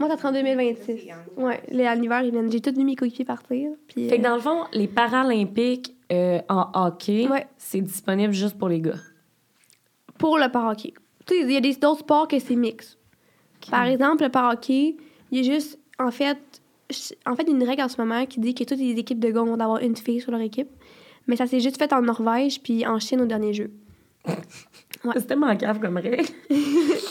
Moi, 0.00 0.08
ça 0.08 0.16
sera 0.16 0.30
en 0.30 0.32
2026. 0.32 1.02
Ouais, 1.36 1.62
les- 1.70 1.84
à 1.86 1.94
l'hiver, 1.94 2.22
ils 2.22 2.30
viennent. 2.32 2.50
J'ai 2.50 2.60
tous 2.60 2.72
vu 2.74 2.82
mes 2.82 2.96
coéquipiers 2.96 3.26
partir. 3.26 3.70
Puis, 3.88 4.08
Fait 4.08 4.16
que 4.16 4.22
euh, 4.22 4.24
dans 4.28 4.34
le 4.36 4.40
fond, 4.40 4.64
les 4.72 4.88
Paralympiques 4.88 5.94
euh, 6.10 6.40
en 6.48 6.68
hockey, 6.74 7.28
Ouais. 7.28 7.46
c'est 7.58 7.80
disponible 7.82 8.32
juste 8.32 8.58
pour 8.58 8.68
les 8.70 8.80
gars. 8.80 8.94
Pour 10.24 10.38
le 10.38 10.48
parahockey. 10.48 10.94
Tu 11.26 11.34
sais, 11.34 11.40
il 11.42 11.52
y 11.52 11.56
a 11.56 11.60
des 11.60 11.74
d'autres 11.74 12.00
sports 12.00 12.28
que 12.28 12.38
c'est 12.38 12.56
mix. 12.56 12.96
Par 13.70 13.84
exemple, 13.84 14.22
le 14.24 14.30
parahockey, 14.30 14.96
il 15.30 15.38
y 15.44 15.48
a 15.48 15.52
juste, 15.54 15.78
en 15.98 16.10
fait, 16.10 16.38
en 17.26 17.34
fait, 17.36 17.42
il 17.42 17.50
y 17.50 17.52
a 17.52 17.56
une 17.56 17.62
règle 17.68 17.82
en 17.82 17.88
ce 17.88 18.00
moment 18.00 18.24
qui 18.26 18.40
dit 18.40 18.54
que 18.54 18.64
toutes 18.64 18.78
les 18.78 18.92
équipes 18.98 19.20
de 19.20 19.30
gars 19.30 19.42
vont 19.42 19.60
avoir 19.60 19.78
une 19.80 19.96
fille 19.96 20.20
sur 20.20 20.32
leur 20.32 20.40
équipe. 20.40 20.68
Mais 21.26 21.36
ça 21.36 21.46
s'est 21.46 21.60
juste 21.60 21.78
fait 21.78 21.92
en 21.92 22.02
Norvège 22.02 22.60
puis 22.62 22.86
en 22.86 22.98
Chine 22.98 23.20
au 23.20 23.26
dernier 23.26 23.52
jeu. 23.52 23.70
Ouais. 25.04 25.12
C'est 25.16 25.26
tellement 25.26 25.54
grave 25.54 25.80
comme 25.80 25.98
règle. 25.98 26.24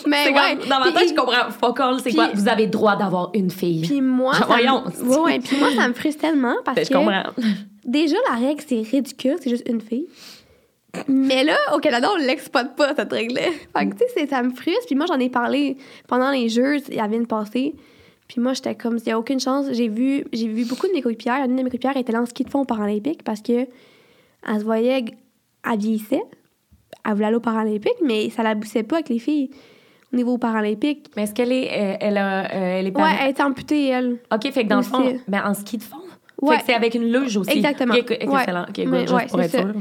Mais 0.07 0.23
C'est 0.23 0.33
ouais. 0.33 0.57
comme- 0.59 0.67
dans 0.67 0.79
ma 0.79 0.91
tête, 0.91 1.09
je 1.09 1.13
comprends 1.13 1.51
fuck 1.51 1.79
all, 1.79 1.99
c'est 1.99 2.11
quoi? 2.11 2.29
Vous 2.33 2.47
avez 2.47 2.65
droit 2.65 2.95
d'avoir 2.95 3.29
une 3.35 3.51
fille. 3.51 3.81
Puis 3.83 4.01
moi, 4.01 4.33
Voyons. 4.47 4.83
ouais, 5.03 5.17
ouais, 5.19 5.39
puis 5.39 5.57
moi, 5.59 5.69
ça 5.75 5.87
me 5.87 5.93
frustre 5.93 6.21
tellement 6.21 6.55
parce 6.65 6.75
Ben, 6.77 6.85
je 6.85 6.89
que 6.89 6.95
comprends. 6.95 7.23
déjà, 7.85 8.15
la 8.31 8.37
règle, 8.37 8.63
c'est 8.67 8.81
ridicule, 8.81 9.35
c'est 9.39 9.51
juste 9.51 9.69
une 9.69 9.79
fille. 9.81 10.07
Mais 11.07 11.43
là, 11.43 11.57
au 11.75 11.79
Canada, 11.79 12.09
on 12.13 12.17
l'exploite 12.17 12.75
pas, 12.75 12.93
cette 12.95 13.11
règle-là. 13.11 13.41
Fait 13.75 13.89
que, 13.89 13.95
tu 13.95 14.03
sais, 14.13 14.27
ça 14.27 14.43
me 14.43 14.51
frustre. 14.51 14.85
Puis 14.85 14.95
moi, 14.95 15.05
j'en 15.07 15.19
ai 15.19 15.29
parlé 15.29 15.77
pendant 16.07 16.31
les 16.31 16.49
Jeux, 16.49 16.77
il 16.89 16.95
y 16.95 16.99
avait 16.99 17.15
une 17.15 17.27
passée. 17.27 17.75
Puis 18.27 18.39
moi, 18.39 18.53
j'étais 18.53 18.75
comme, 18.75 18.97
il 18.97 19.03
n'y 19.03 19.11
a 19.11 19.19
aucune 19.19 19.39
chance. 19.39 19.65
J'ai 19.71 19.87
vu, 19.89 20.25
j'ai 20.31 20.47
vu 20.47 20.65
beaucoup 20.65 20.87
de 20.87 20.93
mes 20.93 21.01
coéquipières. 21.01 21.43
Une 21.45 21.55
de 21.55 21.63
mes 21.63 21.69
coéquipières 21.69 21.97
était 21.97 22.11
là 22.11 22.21
en 22.21 22.25
ski 22.25 22.43
de 22.43 22.49
fond 22.49 22.61
aux 22.61 22.65
Paralympiques 22.65 23.23
parce 23.23 23.41
que 23.41 23.67
elle 24.47 24.59
se 24.59 24.63
voyait, 24.63 25.05
elle 25.69 25.79
vieillissait. 25.79 26.23
Elle 27.05 27.13
voulait 27.13 27.25
aller 27.25 27.35
aux 27.35 27.41
Paralympiques, 27.41 28.01
mais 28.03 28.29
ça 28.29 28.43
la 28.43 28.55
poussait 28.55 28.83
pas 28.83 28.97
avec 28.97 29.09
les 29.09 29.19
filles 29.19 29.49
au 30.13 30.15
niveau 30.15 30.37
Paralympique. 30.37 31.09
Mais 31.15 31.23
est-ce 31.23 31.33
qu'elle 31.33 31.51
est, 31.51 31.69
euh, 31.69 31.97
elle 31.99 32.17
a, 32.17 32.45
euh, 32.45 32.79
elle 32.79 32.87
est 32.87 32.95
Ouais, 32.95 33.01
pas... 33.01 33.11
elle 33.21 33.31
était 33.31 33.43
amputée, 33.43 33.87
elle. 33.87 34.19
OK, 34.31 34.51
fait 34.51 34.63
que 34.63 34.69
dans 34.69 34.77
le 34.77 34.83
fond, 34.83 35.19
ben, 35.27 35.41
en 35.43 35.53
ski 35.53 35.77
de 35.77 35.83
fond? 35.83 35.97
Ouais. 36.41 36.55
Fait 36.55 36.61
que 36.61 36.65
c'est 36.67 36.73
avec 36.75 36.95
une 36.95 37.11
luge 37.11 37.35
aussi. 37.37 37.51
Exactement. 37.57 37.93
Ouais. 37.93 38.05
excellent. 38.09 38.65
OK, 38.69 38.77
ouais, 38.77 39.25
pour 39.27 39.41
être 39.41 39.51
sûr. 39.51 39.73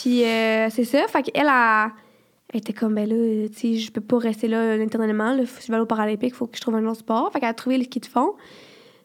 Puis 0.00 0.24
euh, 0.24 0.68
c'est 0.70 0.84
ça. 0.84 1.06
Fait 1.08 1.22
qu'elle, 1.22 1.48
a- 1.48 1.90
elle 2.52 2.60
était 2.60 2.72
comme, 2.72 2.94
ben 2.94 3.08
là, 3.08 3.48
tu 3.48 3.54
sais, 3.58 3.74
je 3.76 3.90
peux 3.92 4.00
pas 4.00 4.18
rester 4.18 4.48
là 4.48 4.76
éternellement. 4.76 5.32
Là, 5.34 5.44
si 5.46 5.62
je 5.62 5.66
vais 5.68 5.74
aller 5.74 5.82
aux 5.82 5.86
Paralympiques, 5.86 6.30
il 6.32 6.36
faut 6.36 6.46
que 6.46 6.56
je 6.56 6.60
trouve 6.60 6.74
un 6.76 6.86
autre 6.86 7.00
sport. 7.00 7.30
Fait 7.32 7.40
qu'elle 7.40 7.48
a 7.50 7.54
trouvé 7.54 7.78
le 7.78 7.84
ski 7.84 8.00
de 8.00 8.06
fond. 8.06 8.34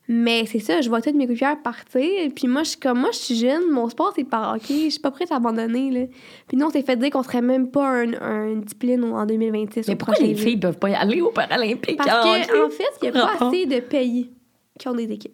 Mais 0.07 0.45
c'est 0.45 0.59
ça, 0.59 0.81
je 0.81 0.87
vois 0.89 1.01
toutes 1.01 1.15
mes 1.15 1.25
coéquipières 1.25 1.59
partir. 1.63 2.07
Puis 2.35 2.47
moi, 2.47 2.61
je 2.61 2.69
suis 2.69 2.79
comme, 2.79 2.99
moi, 2.99 3.09
je 3.11 3.17
suis 3.17 3.35
jeune, 3.35 3.71
mon 3.71 3.89
sport, 3.89 4.13
c'est 4.15 4.23
par 4.23 4.53
hockey. 4.53 4.85
Je 4.85 4.89
suis 4.89 4.99
pas 4.99 5.09
prête 5.09 5.31
à 5.31 5.37
abandonner, 5.37 5.89
là. 5.89 6.05
Puis 6.47 6.57
nous, 6.57 6.67
on 6.67 6.69
s'est 6.69 6.83
fait 6.83 6.95
dire 6.95 7.09
qu'on 7.09 7.23
serait 7.23 7.41
même 7.41 7.71
pas 7.71 7.87
un, 7.87 8.13
un- 8.21 8.47
une 8.51 8.61
discipline 8.61 9.03
en 9.03 9.25
2026. 9.25 9.87
Mais 9.87 9.95
pourquoi 9.95 10.15
les 10.23 10.35
filles 10.35 10.57
peuvent 10.57 10.77
pas 10.77 10.91
y 10.91 10.93
aller 10.93 11.21
aux 11.21 11.31
Paralympiques? 11.31 11.97
Parce 11.97 12.09
en 12.11 12.21
que, 12.23 12.41
hockey? 12.43 12.61
en 12.65 12.69
fait, 12.69 12.83
il 13.01 13.05
y 13.05 13.07
a 13.09 13.11
pas 13.13 13.47
assez 13.47 13.65
de 13.65 13.79
pays 13.79 14.29
qui 14.79 14.87
ont 14.87 14.93
des 14.93 15.11
équipes. 15.11 15.33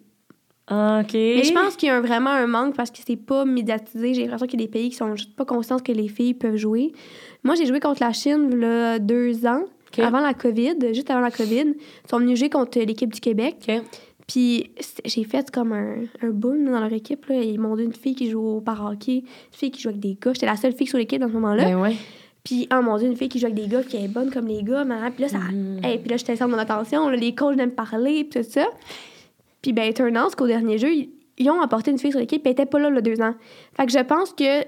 OK. 0.70 1.12
Mais 1.14 1.42
je 1.44 1.52
pense 1.52 1.76
qu'il 1.76 1.88
y 1.88 1.90
a 1.90 1.96
un- 1.96 2.00
vraiment 2.00 2.30
un 2.30 2.46
manque 2.46 2.74
parce 2.76 2.90
que 2.90 2.98
c'est 3.04 3.16
pas 3.16 3.44
médiatisé. 3.44 4.14
J'ai 4.14 4.22
l'impression 4.22 4.46
qu'il 4.46 4.60
y 4.60 4.62
a 4.62 4.66
des 4.66 4.70
pays 4.72 4.90
qui 4.90 4.96
sont 4.96 5.14
juste 5.16 5.34
pas 5.34 5.44
conscients 5.44 5.78
que 5.78 5.92
les 5.92 6.08
filles 6.08 6.34
peuvent 6.34 6.56
jouer. 6.56 6.92
Moi, 7.44 7.54
j'ai 7.56 7.66
joué 7.66 7.80
contre 7.80 8.02
la 8.02 8.12
Chine 8.12 8.48
il 8.52 9.04
deux 9.04 9.44
ans, 9.46 9.64
avant 9.98 10.20
la 10.20 10.34
COVID, 10.34 10.94
juste 10.94 11.10
avant 11.10 11.20
la 11.20 11.30
COVID. 11.32 11.74
Ils 11.76 12.10
sont 12.10 12.18
venus 12.18 12.38
jouer 12.38 12.48
contre 12.48 12.78
l'équipe 12.78 13.12
du 13.12 13.20
Québec. 13.20 13.56
Puis 14.28 14.70
j'ai 15.04 15.24
fait 15.24 15.50
comme 15.50 15.72
un, 15.72 15.96
un 16.22 16.30
boom 16.30 16.64
dans 16.64 16.78
leur 16.80 16.92
équipe. 16.92 17.26
Là. 17.26 17.42
Ils 17.42 17.58
m'ont 17.58 17.76
dit 17.76 17.82
une 17.82 17.92
fille 17.92 18.14
qui 18.14 18.30
joue 18.30 18.46
au 18.46 18.60
parahockey, 18.60 19.16
une 19.18 19.24
fille 19.50 19.70
qui 19.72 19.82
joue 19.82 19.88
avec 19.88 20.00
des 20.00 20.16
gars. 20.18 20.32
J'étais 20.32 20.46
la 20.46 20.56
seule 20.56 20.72
fille 20.72 20.86
sur 20.86 20.96
l'équipe 20.96 21.20
dans 21.20 21.28
ce 21.28 21.32
moment-là. 21.34 21.64
Ben 21.64 21.80
ouais. 21.80 21.96
Puis, 22.44 22.68
oh 22.72 22.80
mon 22.82 22.96
Dieu, 22.98 23.08
une 23.08 23.16
fille 23.16 23.28
qui 23.28 23.38
joue 23.40 23.46
avec 23.46 23.56
des 23.56 23.66
gars 23.68 23.82
qui 23.82 23.96
est 23.96 24.08
bonne 24.08 24.30
comme 24.30 24.46
les 24.46 24.62
gars. 24.62 24.84
man. 24.84 25.10
Puis 25.12 25.22
là, 25.24 25.28
ça... 25.28 25.38
Mhm. 25.38 25.80
Hey, 25.84 25.98
puis 25.98 26.08
là, 26.10 26.16
j'étais 26.16 26.36
centre 26.36 26.50
de 26.50 26.56
mon 26.56 26.62
attention. 26.62 27.08
là, 27.08 27.16
les 27.16 27.34
coachs 27.34 27.56
me 27.56 27.66
parler, 27.66 28.24
puis 28.24 28.40
tout 28.42 28.48
ça. 28.48 28.66
Puis, 29.62 29.72
ben, 29.72 29.92
turn 29.92 30.16
out 30.18 30.34
qu'au 30.34 30.46
dernier 30.46 30.78
jeu, 30.78 30.90
ils, 31.38 31.50
ont 31.50 31.60
apporté 31.60 31.90
une 31.90 31.98
fille 31.98 32.10
sur 32.10 32.20
l'équipe, 32.20 32.42
elle 32.44 32.52
était 32.52 32.66
pas 32.66 32.78
là, 32.78 32.90
le 32.90 33.00
deux 33.00 33.20
ans. 33.20 33.34
Fait 33.76 33.86
que 33.86 33.92
je 33.92 33.98
pense 33.98 34.32
que 34.32 34.64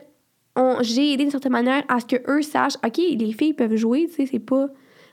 j'ai 0.82 1.12
aidé 1.12 1.24
d'une 1.24 1.30
certaine 1.30 1.52
manière 1.52 1.82
à 1.88 2.00
ce 2.00 2.06
qu'eux 2.06 2.42
sachent, 2.42 2.76
OK, 2.84 2.96
les 2.96 3.32
filles 3.32 3.54
peuvent 3.54 3.76
jouer, 3.76 4.06
tu 4.08 4.14
sais, 4.14 4.26
c'est 4.26 4.38
pas 4.38 4.68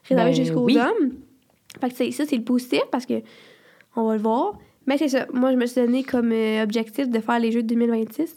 réservé 0.08 0.32
Ben 0.32 0.36
juste 0.36 0.56
aux 0.56 0.64
oui. 0.64 0.78
hommes. 0.78 1.14
Fait 1.80 1.90
que 1.90 2.12
ça, 2.12 2.26
c'est 2.26 2.38
le 2.38 2.44
positif 2.44 2.82
parce 2.92 3.06
que 3.06 3.22
on 3.96 4.06
va 4.06 4.16
le 4.16 4.22
voir. 4.22 4.58
Mais 4.88 4.98
c'est 4.98 5.10
ça. 5.10 5.28
Moi, 5.34 5.52
je 5.52 5.58
me 5.58 5.66
suis 5.66 5.82
donné 5.82 6.04
comme 6.04 6.32
euh, 6.32 6.64
objectif 6.64 7.10
de 7.10 7.20
faire 7.20 7.40
les 7.40 7.52
Jeux 7.52 7.64
de 7.64 7.68
2026 7.68 8.36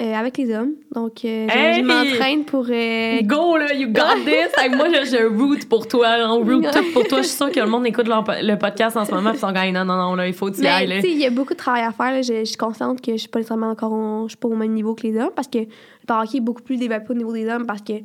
euh, 0.00 0.12
avec 0.14 0.36
les 0.36 0.54
hommes. 0.54 0.72
Donc, 0.94 1.24
euh, 1.24 1.46
je- 1.48 1.56
Hey! 1.56 1.80
je 1.80 1.82
m'entraîne 1.82 2.44
pour. 2.44 2.66
euh, 2.68 3.22
Go, 3.22 3.56
là, 3.56 3.72
you 3.74 3.88
got 3.88 4.14
this! 4.26 4.76
Moi, 4.76 4.88
je, 4.90 5.06
je 5.10 5.26
root 5.26 5.66
pour 5.68 5.88
toi. 5.88 6.16
On 6.28 6.40
root 6.40 6.60
tout 6.70 6.92
pour 6.92 7.04
toi. 7.08 7.22
Je 7.22 7.26
suis 7.28 7.36
sûre 7.36 7.50
que 7.50 7.60
le 7.60 7.66
monde 7.66 7.86
écoute 7.86 8.06
leur 8.06 8.22
le 8.42 8.56
podcast 8.56 8.96
en 8.96 9.04
ce 9.04 9.12
moment 9.12 9.30
et 9.30 9.34
ils 9.34 9.38
sont 9.38 9.52
gagnés. 9.52 9.72
Non, 9.72 9.84
non, 9.84 9.96
non, 9.96 10.14
là, 10.14 10.26
il 10.28 10.34
faut 10.34 10.46
que 10.50 10.56
tu 10.56 10.66
ailles. 10.66 11.00
il 11.02 11.18
y 11.18 11.24
a 11.26 11.30
beaucoup 11.30 11.54
de 11.54 11.58
travail 11.58 11.82
à 11.82 11.92
faire. 11.92 12.12
là. 12.12 12.22
Je, 12.22 12.40
je 12.40 12.44
suis 12.44 12.56
consciente 12.56 13.00
que 13.00 13.12
je 13.12 13.16
suis 13.16 13.28
pas 13.28 13.38
nécessairement 13.38 13.70
encore 13.70 14.24
je 14.24 14.28
suis 14.32 14.36
pas 14.36 14.48
au 14.48 14.54
même 14.56 14.72
niveau 14.72 14.94
que 14.94 15.06
les 15.06 15.16
hommes 15.18 15.30
parce 15.34 15.48
que 15.48 15.58
le 15.58 15.66
hockey 16.14 16.38
est 16.38 16.40
beaucoup 16.40 16.62
plus 16.62 16.76
développé 16.76 17.06
au 17.10 17.14
niveau 17.14 17.32
des 17.32 17.48
hommes 17.48 17.66
parce 17.66 17.80
que 17.82 17.92
ils 17.94 18.04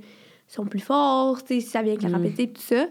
sont 0.55 0.65
plus 0.65 0.79
forts, 0.79 1.39
sais, 1.47 1.59
ça 1.61 1.81
vient 1.81 1.91
avec 1.93 2.03
la 2.03 2.09
Mm. 2.09 2.13
rapidité 2.13 2.47
tout 2.47 2.61
ça. 2.61 2.85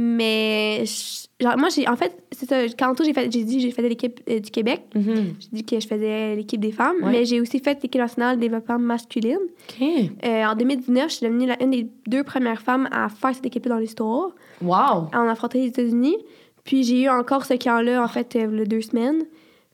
Mais 0.00 0.84
je- 0.86 1.26
genre, 1.44 1.58
moi, 1.58 1.68
j'ai 1.74 1.88
en 1.88 1.96
fait, 1.96 2.16
c'est 2.30 2.48
ça. 2.48 2.62
Quand 2.78 2.94
j'ai 3.04 3.12
fait, 3.12 3.30
j'ai 3.32 3.42
dit 3.42 3.60
j'ai 3.60 3.72
fait 3.72 3.82
l'équipe 3.82 4.20
euh, 4.30 4.38
du 4.38 4.50
Québec. 4.50 4.82
Mhm. 4.94 5.34
J'ai 5.40 5.48
dit 5.52 5.64
que 5.64 5.80
je 5.80 5.86
faisais 5.88 6.36
l'équipe 6.36 6.60
des 6.60 6.70
femmes, 6.70 6.96
Ouais. 7.02 7.10
mais 7.10 7.24
j'ai 7.24 7.40
aussi 7.40 7.58
fait 7.58 7.82
l'équipe 7.82 8.00
nationale 8.00 8.36
de 8.36 8.40
développement 8.42 8.78
masculine. 8.78 9.38
OK. 9.68 9.86
Euh, 10.24 10.44
en 10.44 10.54
2019, 10.54 11.08
je 11.10 11.14
suis 11.16 11.26
devenue 11.26 11.46
la- 11.46 11.60
une 11.62 11.72
des 11.72 11.88
deux 12.06 12.22
premières 12.22 12.62
femmes 12.62 12.88
à 12.92 13.08
faire 13.08 13.34
cette 13.34 13.46
équipe 13.46 13.66
dans 13.68 13.78
l'histoire. 13.78 14.30
Wow! 14.62 15.08
On 15.12 15.28
a 15.28 15.32
affronté 15.32 15.58
les 15.62 15.66
États-Unis. 15.68 16.16
Puis 16.64 16.84
j'ai 16.84 17.02
eu 17.02 17.08
encore 17.08 17.44
ce 17.44 17.54
camp-là, 17.54 18.02
en 18.04 18.08
fait, 18.08 18.36
euh, 18.36 18.46
le 18.46 18.64
deux 18.66 18.82
semaines. 18.82 19.24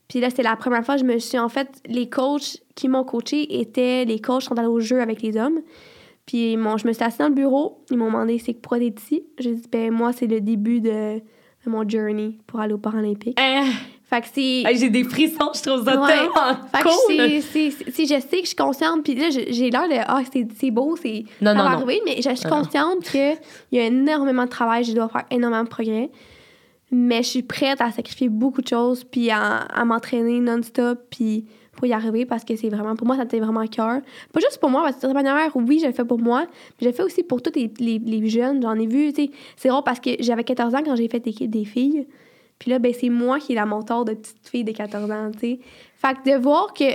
Puis 0.07 0.19
là, 0.21 0.29
c'était 0.29 0.43
la 0.43 0.55
première 0.55 0.83
fois 0.85 0.95
que 0.95 1.01
je 1.01 1.05
me 1.05 1.17
suis... 1.19 1.37
En 1.37 1.49
fait, 1.49 1.67
les 1.87 2.09
coachs 2.09 2.57
qui 2.75 2.87
m'ont 2.87 3.03
coaché 3.03 3.59
étaient 3.59 4.05
les 4.05 4.19
coachs 4.19 4.41
qui 4.41 4.47
sont 4.47 4.57
allés 4.57 4.67
au 4.67 4.79
jeu 4.79 5.01
avec 5.01 5.21
les 5.21 5.35
hommes. 5.37 5.59
Puis 6.25 6.57
m'ont- 6.57 6.77
je 6.77 6.87
me 6.87 6.93
suis 6.93 7.03
assise 7.03 7.19
dans 7.19 7.27
le 7.29 7.35
bureau. 7.35 7.83
Ils 7.91 7.97
m'ont 7.97 8.07
demandé 8.07 8.39
c'est 8.39 8.53
pourquoi 8.53 8.79
t'es 8.79 8.93
ici. 8.97 9.23
J'ai 9.37 9.53
dit 9.53 9.67
ben 9.71 9.91
moi, 9.91 10.11
c'est 10.13 10.27
le 10.27 10.41
début 10.41 10.81
de, 10.81 11.19
de 11.19 11.69
mon 11.69 11.87
journey 11.87 12.37
pour 12.47 12.59
aller 12.59 12.73
aux 12.73 12.77
Paralympiques. 12.79 13.39
Hein? 13.39 13.65
Fait 14.07 14.21
que 14.21 14.27
c'est. 14.33 14.75
J'ai 14.75 14.89
des 14.89 15.03
frissons, 15.03 15.51
je 15.55 15.61
trouve 15.63 15.83
ça 15.83 15.99
Ouais. 15.99 16.07
tellement 16.07 16.61
Fait 16.71 16.83
que 16.83 16.83
cool! 16.83 17.41
si 17.91 18.05
je 18.05 18.19
sais 18.19 18.37
que 18.37 18.41
je 18.43 18.47
suis 18.47 18.55
consciente, 18.55 19.03
puis 19.03 19.15
là, 19.15 19.29
j'ai 19.31 19.69
l'air 19.71 19.87
de 19.89 19.95
Ah, 20.07 20.21
c'est 20.31 20.47
c'est 20.59 20.69
beau, 20.71 20.95
c'est 20.95 21.25
Non, 21.41 21.51
ça 21.51 21.57
non, 21.57 21.63
va 21.63 21.69
non. 21.71 21.75
arriver, 21.77 22.01
mais 22.05 22.15
je 22.21 22.35
suis 22.35 22.47
consciente 22.49 23.01
qu'il 23.03 23.37
y 23.71 23.79
a 23.79 23.85
énormément 23.85 24.43
de 24.45 24.49
travail, 24.49 24.83
je 24.83 24.93
dois 24.93 25.09
faire 25.09 25.25
énormément 25.31 25.63
de 25.63 25.69
progrès. 25.69 26.09
Mais 26.91 27.23
je 27.23 27.29
suis 27.29 27.41
prête 27.43 27.81
à 27.81 27.91
sacrifier 27.91 28.29
beaucoup 28.29 28.61
de 28.61 28.67
choses, 28.67 29.03
puis 29.03 29.31
à, 29.31 29.57
à 29.57 29.85
m'entraîner 29.85 30.39
non-stop, 30.39 30.99
puis 31.09 31.45
pour 31.75 31.85
y 31.87 31.93
arriver, 31.93 32.25
parce 32.25 32.43
que 32.45 32.55
c'est 32.55 32.69
vraiment, 32.69 32.95
pour 32.95 33.05
moi, 33.07 33.17
ça 33.17 33.25
tient 33.25 33.39
vraiment 33.39 33.59
à 33.61 33.67
cœur. 33.67 34.01
Pas 34.33 34.39
juste 34.39 34.59
pour 34.59 34.69
moi, 34.69 34.81
parce 34.83 34.95
que 34.95 35.01
de 35.01 35.07
cette 35.07 35.13
manière, 35.13 35.51
oui, 35.55 35.79
je 35.79 35.87
le 35.87 35.91
fais 35.93 36.05
pour 36.05 36.19
moi, 36.19 36.41
mais 36.47 36.49
je 36.81 36.85
le 36.87 36.91
fais 36.93 37.03
aussi 37.03 37.23
pour 37.23 37.41
tous 37.41 37.51
les, 37.55 37.71
les, 37.79 37.99
les 37.99 38.29
jeunes. 38.29 38.61
J'en 38.61 38.75
ai 38.75 38.87
vu, 38.87 39.11
tu 39.13 39.25
sais, 39.25 39.31
c'est 39.57 39.69
drôle 39.69 39.83
parce 39.83 39.99
que 39.99 40.11
j'avais 40.19 40.43
14 40.43 40.73
ans 40.75 40.81
quand 40.85 40.95
j'ai 40.95 41.07
fait 41.07 41.19
des 41.19 41.65
filles. 41.65 42.07
Puis 42.57 42.71
là, 42.71 42.79
ben, 42.79 42.93
c'est 42.97 43.09
moi 43.09 43.39
qui 43.39 43.51
est 43.51 43.55
la 43.55 43.65
mentor 43.65 44.05
de 44.05 44.13
petite 44.13 44.47
fille 44.47 44.63
de 44.63 44.71
14 44.71 45.11
ans, 45.11 45.29
tu 45.33 45.39
sais. 45.39 45.59
Fait 45.97 46.15
que 46.15 46.31
de 46.35 46.41
voir 46.41 46.73
que 46.73 46.85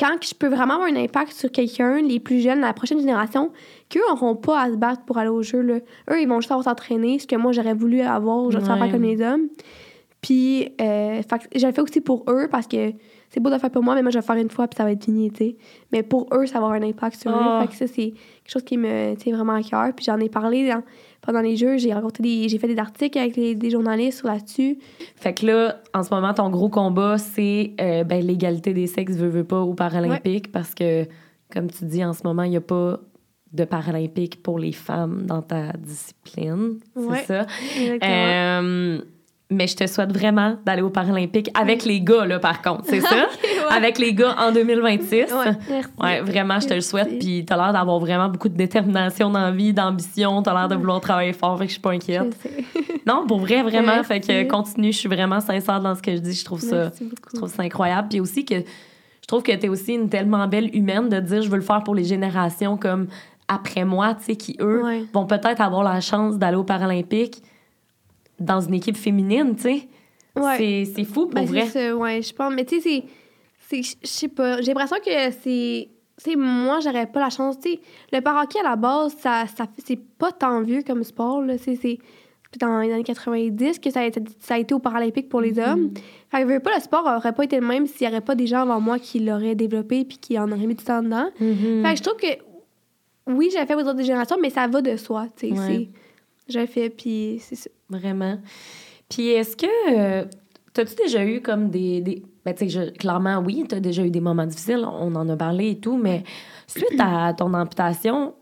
quand 0.00 0.16
je 0.22 0.34
peux 0.34 0.48
vraiment 0.48 0.74
avoir 0.74 0.88
un 0.88 0.96
impact 0.96 1.32
sur 1.32 1.50
quelqu'un, 1.50 2.00
les 2.02 2.18
plus 2.20 2.40
jeunes, 2.40 2.60
la 2.60 2.72
prochaine 2.72 2.98
génération, 3.00 3.50
qu'eux 3.90 4.00
n'auront 4.08 4.36
pas 4.36 4.60
à 4.62 4.70
se 4.70 4.76
battre 4.76 5.02
pour 5.04 5.18
aller 5.18 5.28
au 5.30 5.42
jeu, 5.42 5.60
là. 5.60 5.76
Eux, 6.10 6.20
ils 6.20 6.28
vont 6.28 6.40
juste 6.40 6.50
avoir 6.50 6.64
s'entraîner, 6.64 7.18
ce 7.18 7.26
que 7.26 7.36
moi, 7.36 7.52
j'aurais 7.52 7.74
voulu 7.74 8.00
avoir, 8.00 8.50
je 8.50 8.58
vais 8.58 8.66
Ouais. 8.70 8.78
faire 8.78 8.90
comme 8.90 9.02
les 9.02 9.20
hommes. 9.22 9.48
Puis, 10.20 10.68
euh, 10.80 11.22
fait 11.22 11.38
que 11.38 11.58
je 11.58 11.66
le 11.66 11.72
fais 11.72 11.80
aussi 11.82 12.00
pour 12.00 12.24
eux 12.28 12.48
parce 12.50 12.66
que 12.66 12.92
c'est 13.36 13.40
beau 13.42 13.50
de 13.50 13.54
le 13.56 13.60
faire 13.60 13.70
pour 13.70 13.82
moi, 13.82 13.94
mais 13.94 14.00
moi, 14.00 14.10
je 14.10 14.16
vais 14.16 14.22
le 14.22 14.26
faire 14.26 14.36
une 14.36 14.48
fois, 14.48 14.66
puis 14.66 14.78
ça 14.78 14.84
va 14.84 14.92
être 14.92 15.04
fini, 15.04 15.30
tu 15.30 15.36
sais. 15.44 15.56
Mais 15.92 16.02
pour 16.02 16.26
eux, 16.32 16.46
ça 16.46 16.54
va 16.58 16.66
avoir 16.66 16.72
un 16.72 16.82
impact 16.82 17.20
sur 17.20 17.30
Ah. 17.34 17.58
eux. 17.58 17.66
Fait 17.66 17.70
que 17.70 17.76
ça, 17.76 17.86
c'est 17.86 18.12
quelque 18.12 18.50
chose 18.50 18.62
qui 18.64 18.78
me 18.78 19.14
tient 19.16 19.36
vraiment 19.36 19.52
à 19.52 19.62
cœur. 19.62 19.92
Puis 19.94 20.06
j'en 20.06 20.18
ai 20.18 20.30
parlé 20.30 20.66
dans- 20.66 20.82
pendant 21.20 21.40
les 21.42 21.54
jeux. 21.56 21.76
J'ai 21.76 21.92
raconté 21.92 22.22
des, 22.22 22.48
j'ai 22.48 22.58
fait 22.58 22.66
des 22.68 22.78
articles 22.78 23.18
avec 23.18 23.36
les- 23.36 23.54
des 23.54 23.68
journalistes 23.68 24.24
là-dessus. 24.24 24.78
Fait 25.16 25.34
que 25.34 25.44
là, 25.44 25.76
en 25.92 26.02
ce 26.02 26.14
moment, 26.14 26.32
ton 26.32 26.48
gros 26.48 26.70
combat, 26.70 27.18
c'est 27.18 27.72
euh, 27.78 28.04
ben, 28.04 28.24
l'égalité 28.24 28.72
des 28.72 28.86
sexes, 28.86 29.16
veut, 29.16 29.28
veut 29.28 29.44
pas, 29.44 29.60
aux 29.60 29.74
Paralympiques, 29.74 30.50
parce 30.50 30.74
que, 30.74 31.04
comme 31.52 31.70
tu 31.70 31.84
dis, 31.84 32.02
en 32.02 32.14
ce 32.14 32.22
moment, 32.24 32.42
il 32.44 32.50
n'y 32.50 32.56
a 32.56 32.60
pas 32.62 33.00
de 33.52 33.64
Paralympiques 33.64 34.42
pour 34.42 34.58
les 34.58 34.72
femmes 34.72 35.24
dans 35.26 35.42
ta 35.42 35.72
discipline. 35.74 36.78
Ouais. 36.96 37.18
C'est 37.26 37.26
ça. 37.26 37.46
Mais 39.48 39.68
je 39.68 39.76
te 39.76 39.86
souhaite 39.86 40.12
vraiment 40.12 40.56
d'aller 40.66 40.82
aux 40.82 40.90
Paralympiques 40.90 41.50
avec 41.54 41.84
les 41.84 42.00
gars, 42.00 42.24
là, 42.26 42.40
par 42.40 42.62
contre, 42.62 42.82
c'est 42.86 43.00
ça? 43.00 43.28
Avec 43.70 43.98
les 43.98 44.12
gars 44.12 44.34
en 44.38 44.50
2026. 44.50 45.14
Ouais, 45.14 45.28
merci. 45.68 45.88
Ouais, 46.00 46.20
vraiment, 46.20 46.58
je 46.58 46.66
te 46.66 46.74
le 46.74 46.80
souhaite. 46.80 47.18
Puis 47.20 47.44
t'as 47.44 47.56
l'air 47.56 47.72
d'avoir 47.72 47.98
vraiment 48.00 48.28
beaucoup 48.28 48.48
de 48.48 48.56
détermination 48.56 49.30
dans 49.30 49.40
la 49.40 49.50
vie, 49.52 49.72
d'ambition. 49.72 50.42
T'as 50.42 50.52
l'air 50.52 50.68
de 50.68 50.74
vouloir 50.74 51.00
travailler 51.00 51.32
fort, 51.32 51.56
fait 51.58 51.64
que 51.64 51.68
je 51.68 51.74
suis 51.74 51.80
pas 51.80 51.92
inquiète. 51.92 52.36
Non, 53.06 53.24
pour 53.24 53.38
vrai, 53.38 53.62
vraiment. 53.62 53.86
Merci. 54.02 54.08
Fait 54.08 54.20
que 54.20 54.48
continue, 54.50 54.90
je 54.92 54.98
suis 54.98 55.08
vraiment 55.08 55.38
sincère 55.38 55.80
dans 55.80 55.94
ce 55.94 56.02
que 56.02 56.10
je 56.10 56.18
dis. 56.20 56.32
Je 56.32 56.44
trouve 56.44 56.60
ça, 56.60 56.90
je 57.00 57.36
trouve 57.36 57.48
ça 57.48 57.62
incroyable. 57.62 58.08
Puis 58.10 58.18
aussi 58.18 58.44
que 58.44 58.56
je 58.56 59.26
trouve 59.28 59.44
que 59.44 59.52
t'es 59.52 59.68
aussi 59.68 59.94
une 59.94 60.08
tellement 60.08 60.48
belle 60.48 60.74
humaine 60.74 61.08
de 61.08 61.20
dire 61.20 61.40
je 61.40 61.48
veux 61.48 61.54
le 61.54 61.62
faire 61.62 61.84
pour 61.84 61.94
les 61.94 62.02
générations 62.02 62.76
comme 62.76 63.06
après 63.46 63.84
moi, 63.84 64.16
tu 64.16 64.24
sais, 64.24 64.34
qui 64.34 64.56
eux 64.60 64.82
Ouais. 64.84 65.04
vont 65.14 65.24
peut-être 65.24 65.60
avoir 65.60 65.84
la 65.84 66.00
chance 66.00 66.36
d'aller 66.36 66.56
aux 66.56 66.64
Paralympiques 66.64 67.44
dans 68.38 68.60
une 68.60 68.74
équipe 68.74 68.96
féminine, 68.96 69.54
tu 69.56 69.62
sais. 69.62 69.88
Ouais. 70.36 70.56
C'est, 70.58 70.92
c'est 70.94 71.04
fou 71.04 71.26
pour 71.26 71.34
Ben, 71.34 71.46
vrai. 71.46 71.66
ça, 71.66 71.96
ouais, 71.96 72.20
je 72.22 72.32
pense. 72.34 72.52
Mais 72.54 72.64
tu 72.64 72.80
sais, 72.80 73.02
c'est- 73.68 73.82
c'est. 73.82 73.98
Je 74.02 74.06
sais 74.08 74.28
pas. 74.28 74.60
J'ai 74.60 74.74
l'impression 74.74 74.96
que 75.04 75.30
c'est. 75.42 75.88
Tu 76.22 76.30
sais, 76.30 76.36
moi, 76.36 76.78
j'aurais 76.80 77.06
pas 77.06 77.20
la 77.20 77.30
chance. 77.30 77.58
Tu 77.58 77.72
sais, 77.72 77.80
le 78.12 78.20
parahockey, 78.20 78.60
à 78.60 78.62
la 78.62 78.76
base, 78.76 79.14
ça, 79.18 79.44
ça, 79.54 79.66
c'est 79.84 79.98
pas 80.18 80.32
tant 80.32 80.60
vieux 80.62 80.82
comme 80.86 81.02
sport, 81.04 81.42
là. 81.42 81.56
C'est 81.58 81.76
c'est 81.76 81.98
dans 82.60 82.80
les 82.80 82.90
années 82.92 83.02
90 83.02 83.78
que 83.80 83.90
ça 83.90 84.00
a 84.00 84.04
été, 84.04 84.22
ça 84.40 84.54
a 84.54 84.58
été 84.58 84.72
aux 84.72 84.78
Paralympiques 84.78 85.28
pour 85.28 85.40
les 85.42 85.54
Mm-hmm. 85.54 85.72
hommes. 85.72 85.90
Fait 86.30 86.42
que, 86.42 86.46
veux 86.46 86.60
pas, 86.60 86.74
le 86.74 86.80
sport 86.80 87.04
aurait 87.04 87.32
pas 87.34 87.44
été 87.44 87.58
le 87.60 87.66
même 87.66 87.86
s'il 87.86 88.06
y 88.06 88.10
aurait 88.10 88.20
pas 88.22 88.34
des 88.34 88.46
gens 88.46 88.60
avant 88.62 88.80
moi 88.80 88.98
qui 88.98 89.18
l'auraient 89.20 89.54
développé 89.54 90.04
puis 90.06 90.16
qui 90.18 90.38
en 90.38 90.50
auraient 90.50 90.66
mis 90.66 90.74
du 90.74 90.84
temps 90.84 91.02
dedans. 91.02 91.28
Mhm. 91.40 91.82
Fait 91.84 91.92
que 91.92 91.96
je 91.98 92.02
trouve 92.02 92.16
que. 92.16 92.26
Oui, 93.26 93.50
j'ai 93.52 93.66
fait 93.66 93.74
aux 93.74 93.80
autres 93.80 94.02
générations, 94.02 94.36
mais 94.40 94.50
ça 94.50 94.66
va 94.68 94.80
de 94.80 94.96
soi, 94.96 95.26
tu 95.36 95.48
sais. 95.48 95.52
Ouais. 95.58 95.88
J'ai 96.48 96.66
fait, 96.66 96.88
puis 96.90 97.38
c'est 97.40 97.56
ça. 97.56 97.68
Vraiment. 97.90 98.38
Puis 99.08 99.28
est-ce 99.28 99.56
que. 99.56 99.66
euh, 99.98 100.24
T'as-tu 100.72 100.94
déjà 100.94 101.24
eu 101.24 101.40
comme 101.40 101.70
des. 101.70 102.02
des... 102.02 102.22
Ben, 102.44 102.54
tu 102.54 102.68
sais, 102.68 102.92
clairement, 102.92 103.38
oui, 103.38 103.64
t'as 103.66 103.80
déjà 103.80 104.04
eu 104.04 104.10
des 104.10 104.20
moments 104.20 104.44
difficiles, 104.44 104.84
on 104.86 105.14
en 105.14 105.26
a 105.30 105.36
parlé 105.36 105.70
et 105.70 105.80
tout, 105.80 105.96
mais 105.96 106.22
suite 106.66 107.00
à 107.00 107.32
ton 107.32 107.54
amputation, 107.54 108.34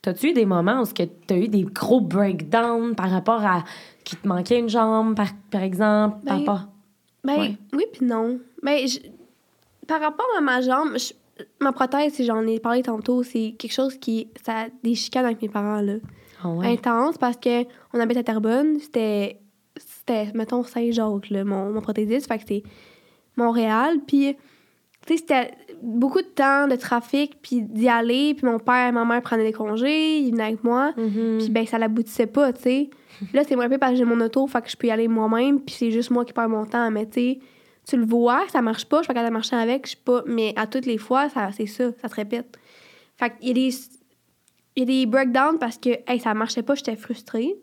t'as-tu 0.00 0.30
eu 0.30 0.32
des 0.32 0.46
moments 0.46 0.80
où 0.80 0.86
tu 0.86 1.02
as 1.30 1.36
eu 1.36 1.48
des 1.48 1.62
gros 1.64 2.00
breakdowns 2.00 2.94
par 2.94 3.10
rapport 3.10 3.44
à 3.44 3.64
qui 4.02 4.16
te 4.16 4.26
manquait 4.26 4.58
une 4.60 4.68
jambe, 4.70 5.14
par, 5.14 5.28
par 5.50 5.62
exemple? 5.62 6.24
par 6.24 6.38
Ben, 6.38 6.38
rapport- 6.46 6.68
Ben 7.22 7.38
Ouais. 7.38 7.56
oui 7.74 7.84
puis 7.92 8.06
non. 8.06 8.38
Ben 8.62 8.88
je- 8.88 8.98
par 9.86 10.00
rapport 10.00 10.26
à 10.38 10.40
ma 10.40 10.62
jambe, 10.62 10.96
je- 10.96 11.12
ma 11.60 11.72
prothèse, 11.72 12.20
j'en 12.24 12.46
ai 12.46 12.60
parlé 12.60 12.82
tantôt, 12.82 13.22
c'est 13.22 13.54
quelque 13.58 13.72
chose 13.74 13.96
qui 13.98 14.28
ça 14.44 14.52
a 14.62 14.66
des 14.82 14.94
chicanes 14.94 15.26
avec 15.26 15.42
mes 15.42 15.48
parents 15.50 15.82
là, 15.82 15.94
Ah 16.44 16.48
ouais. 16.50 16.66
intense 16.72 17.18
parce 17.18 17.36
que 17.36 17.64
on 17.92 18.00
habite 18.00 18.18
à 18.18 18.22
Terrebonne, 18.22 18.78
c'était 18.78 19.40
c'était 19.76 20.30
mettons 20.34 20.62
Saint-Jacques 20.62 21.30
là, 21.30 21.44
mon 21.44 21.72
mon 21.72 21.80
prothésiste, 21.80 22.28
fait 22.28 22.36
que 22.36 22.42
c'était 22.42 22.62
Montréal 23.36 23.98
puis 24.06 24.36
tu 25.06 25.14
sais 25.14 25.16
c'était 25.16 25.50
beaucoup 25.82 26.22
de 26.22 26.26
temps 26.26 26.68
de 26.68 26.76
trafic 26.76 27.36
puis 27.42 27.62
d'y 27.62 27.88
aller, 27.88 28.34
puis 28.34 28.46
mon 28.46 28.58
père 28.58 28.88
et 28.88 28.92
ma 28.92 29.04
mère 29.04 29.22
prenaient 29.22 29.44
des 29.44 29.52
congés, 29.52 30.18
ils 30.18 30.30
venaient 30.32 30.44
avec 30.44 30.64
moi. 30.64 30.92
Mhm. 30.96 31.38
Puis 31.38 31.50
ben 31.50 31.66
ça 31.66 31.78
l'aboutissait 31.78 32.26
pas, 32.26 32.52
tu 32.52 32.62
sais. 32.62 32.90
Là, 33.32 33.42
c'est 33.46 33.54
moins 33.54 33.68
peu 33.68 33.78
parce 33.78 33.92
que 33.92 33.98
j'ai 33.98 34.04
mon 34.04 34.20
auto, 34.20 34.46
fait 34.46 34.62
que 34.62 34.70
je 34.70 34.76
peux 34.76 34.88
y 34.88 34.90
aller 34.90 35.08
moi-même, 35.08 35.60
puis 35.60 35.74
c'est 35.78 35.90
juste 35.90 36.10
moi 36.10 36.24
qui 36.24 36.32
perds 36.32 36.48
mon 36.48 36.66
temps. 36.66 36.90
Mais 36.90 37.06
tu 37.06 37.12
sais, 37.12 37.38
tu 37.86 37.96
le 37.96 38.04
vois, 38.04 38.44
ça 38.48 38.62
marche 38.62 38.86
pas, 38.86 38.98
je 38.98 39.02
suis 39.02 39.08
pas 39.08 39.14
capable 39.14 39.30
de 39.30 39.34
marcher 39.34 39.56
avec, 39.56 39.84
je 39.84 39.90
suis 39.90 39.98
pas. 39.98 40.22
Mais 40.26 40.52
à 40.56 40.66
toutes 40.66 40.86
les 40.86 40.98
fois, 40.98 41.28
ça, 41.28 41.50
c'est 41.52 41.66
ça, 41.66 41.90
ça 42.00 42.08
se 42.08 42.14
répète. 42.14 42.58
Fait 43.16 43.30
qu'il 43.30 43.48
y 43.48 43.50
a 43.50 43.54
des. 43.54 43.74
Il 44.76 44.80
y 44.80 44.82
a 44.82 44.86
des 44.86 45.06
breakdowns 45.06 45.58
parce 45.58 45.78
que 45.78 45.90
hey, 46.06 46.18
ça 46.18 46.34
marchait 46.34 46.62
pas, 46.62 46.74
j'étais 46.74 46.96
frustrée. 46.96 47.54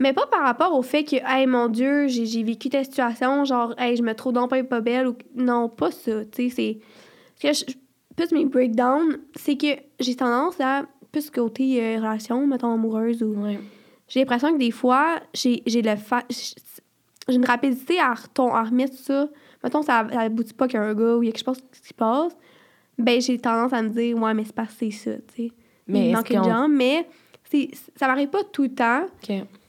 Mais 0.00 0.12
pas 0.12 0.26
par 0.26 0.42
rapport 0.42 0.74
au 0.76 0.82
fait 0.82 1.04
que, 1.04 1.16
hey, 1.24 1.46
mon 1.46 1.68
Dieu, 1.68 2.08
j'ai, 2.08 2.42
vécu 2.42 2.68
telle 2.68 2.84
situation, 2.84 3.44
genre, 3.44 3.74
hey, 3.78 3.96
je 3.96 4.02
me 4.02 4.12
trouve 4.14 4.32
donc 4.32 4.50
pas 4.50 4.80
belle. 4.80 5.06
Ou... 5.08 5.16
Non, 5.36 5.68
pas 5.68 5.92
ça, 5.92 6.24
tu 6.24 6.50
sais, 6.50 6.54
c'est. 6.54 6.78
Parce 7.40 7.62
que 7.64 7.70
je- 7.72 7.76
plus 8.16 8.32
mes 8.32 8.44
breakdowns, 8.44 9.18
c'est 9.36 9.56
que 9.56 9.76
j'ai 10.00 10.14
tendance 10.16 10.60
à, 10.60 10.86
plus 11.12 11.30
côté 11.30 11.80
euh, 11.80 11.96
relation, 11.98 12.44
mettons, 12.46 12.72
amoureuse 12.74 13.22
ou 13.22 13.34
Ouais. 13.36 13.58
j'ai 14.08 14.20
l'impression 14.20 14.52
que 14.52 14.58
des 14.58 14.72
fois, 14.72 15.20
j'ai 15.32 15.62
le 15.66 15.96
fa- 15.96 16.24
j'ai 16.28 17.34
une 17.34 17.44
rapidité 17.44 18.00
à, 18.00 18.14
remettre 18.14 18.94
ça. 18.94 19.28
Mettons, 19.62 19.82
ça 19.82 20.06
ça 20.12 20.20
aboutit 20.20 20.54
pas 20.54 20.66
qu'un 20.66 20.92
gars 20.92 21.16
ou 21.16 21.22
il 21.22 21.26
y 21.26 21.28
a 21.28 21.32
quelque 21.32 21.44
chose 21.44 21.62
qui 21.72 21.88
se 21.88 21.94
passe. 21.94 22.36
Ben, 22.98 23.20
j'ai 23.20 23.38
tendance 23.38 23.72
à 23.72 23.82
me 23.82 23.88
dire, 23.90 24.16
ouais, 24.20 24.34
mais 24.34 24.44
c'est 24.44 24.54
c'est 24.78 24.90
ça, 24.90 25.16
tu 25.34 25.34
sais. 25.48 25.52
Mais 25.86 26.10
Il 26.10 26.16
une 26.16 26.22
qu'on- 26.22 26.44
jambe, 26.44 26.72
mais 26.72 27.06
ça 27.96 28.06
m'arrive 28.08 28.28
pas 28.30 28.42
tout 28.44 28.62
le 28.64 28.74
temps. 28.74 29.06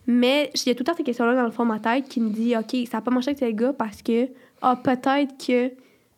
Mais 0.07 0.51
il 0.53 0.67
y 0.67 0.71
a 0.71 0.75
tout 0.75 0.81
le 0.81 0.85
temps 0.85 0.93
ces 0.95 1.03
questions-là 1.03 1.35
dans 1.35 1.43
le 1.45 1.51
fond 1.51 1.63
de 1.63 1.69
ma 1.69 1.79
tête 1.79 2.07
qui 2.07 2.19
me 2.21 2.29
dit, 2.29 2.55
OK, 2.55 2.75
ça 2.89 2.97
n'a 2.97 3.01
pas 3.01 3.11
marché 3.11 3.29
avec 3.29 3.39
tel 3.39 3.55
gars 3.55 3.73
parce 3.73 4.01
que, 4.03 4.27
ah, 4.61 4.75
peut-être 4.81 5.35
que 5.37 5.71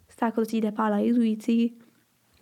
c'est 0.09 0.23
à 0.23 0.31
cause 0.31 0.47
qu'il 0.47 0.59
était 0.59 0.71
pas 0.71 0.85
à 0.87 0.97
l'aise 0.99 1.17
ou, 1.17 1.21
il, 1.21 1.41
sais. 1.41 1.73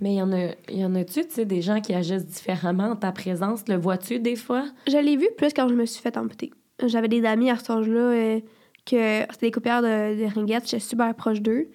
Mais 0.01 0.15
y 0.15 0.21
en 0.21 0.31
a, 0.33 0.49
y 0.69 0.83
en 0.83 0.93
a-tu, 0.95 1.21
tu 1.25 1.31
sais, 1.31 1.45
des 1.45 1.61
gens 1.61 1.79
qui 1.81 1.93
agissent 1.93 2.25
différemment 2.25 2.85
en 2.91 2.95
ta 2.95 3.11
présence? 3.11 3.63
Le 3.67 3.75
vois-tu 3.75 4.19
des 4.19 4.35
fois? 4.35 4.65
Je 4.87 4.97
l'ai 4.97 5.15
vu 5.17 5.27
plus 5.37 5.53
quand 5.53 5.69
je 5.69 5.73
me 5.75 5.85
suis 5.85 6.01
fait 6.01 6.17
amputer. 6.17 6.51
J'avais 6.85 7.07
des 7.07 7.23
amis 7.25 7.49
à 7.49 7.55
cet 7.57 7.69
âge-là 7.69 7.99
euh, 7.99 8.39
que 8.85 9.21
c'était 9.31 9.45
des 9.47 9.51
coupeurs 9.51 9.81
de, 9.81 10.19
de 10.21 10.33
ringuettes. 10.33 10.65
J'étais 10.65 10.79
super 10.81 11.13
proche 11.15 11.41
d'eux. 11.41 11.69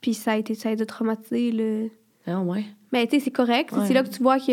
Puis 0.00 0.14
ça 0.14 0.32
a 0.32 0.36
été, 0.36 0.54
ça 0.54 0.70
a 0.70 0.72
été 0.72 0.86
traumatisé. 0.86 1.50
Le... 1.52 1.90
Ah 2.26 2.40
ouais. 2.40 2.64
Mais 2.92 3.06
tu 3.06 3.16
sais, 3.18 3.24
c'est 3.24 3.30
correct. 3.30 3.72
Ouais. 3.72 3.86
C'est 3.86 3.94
là 3.94 4.02
que 4.02 4.08
tu 4.10 4.22
vois 4.22 4.38
que. 4.38 4.52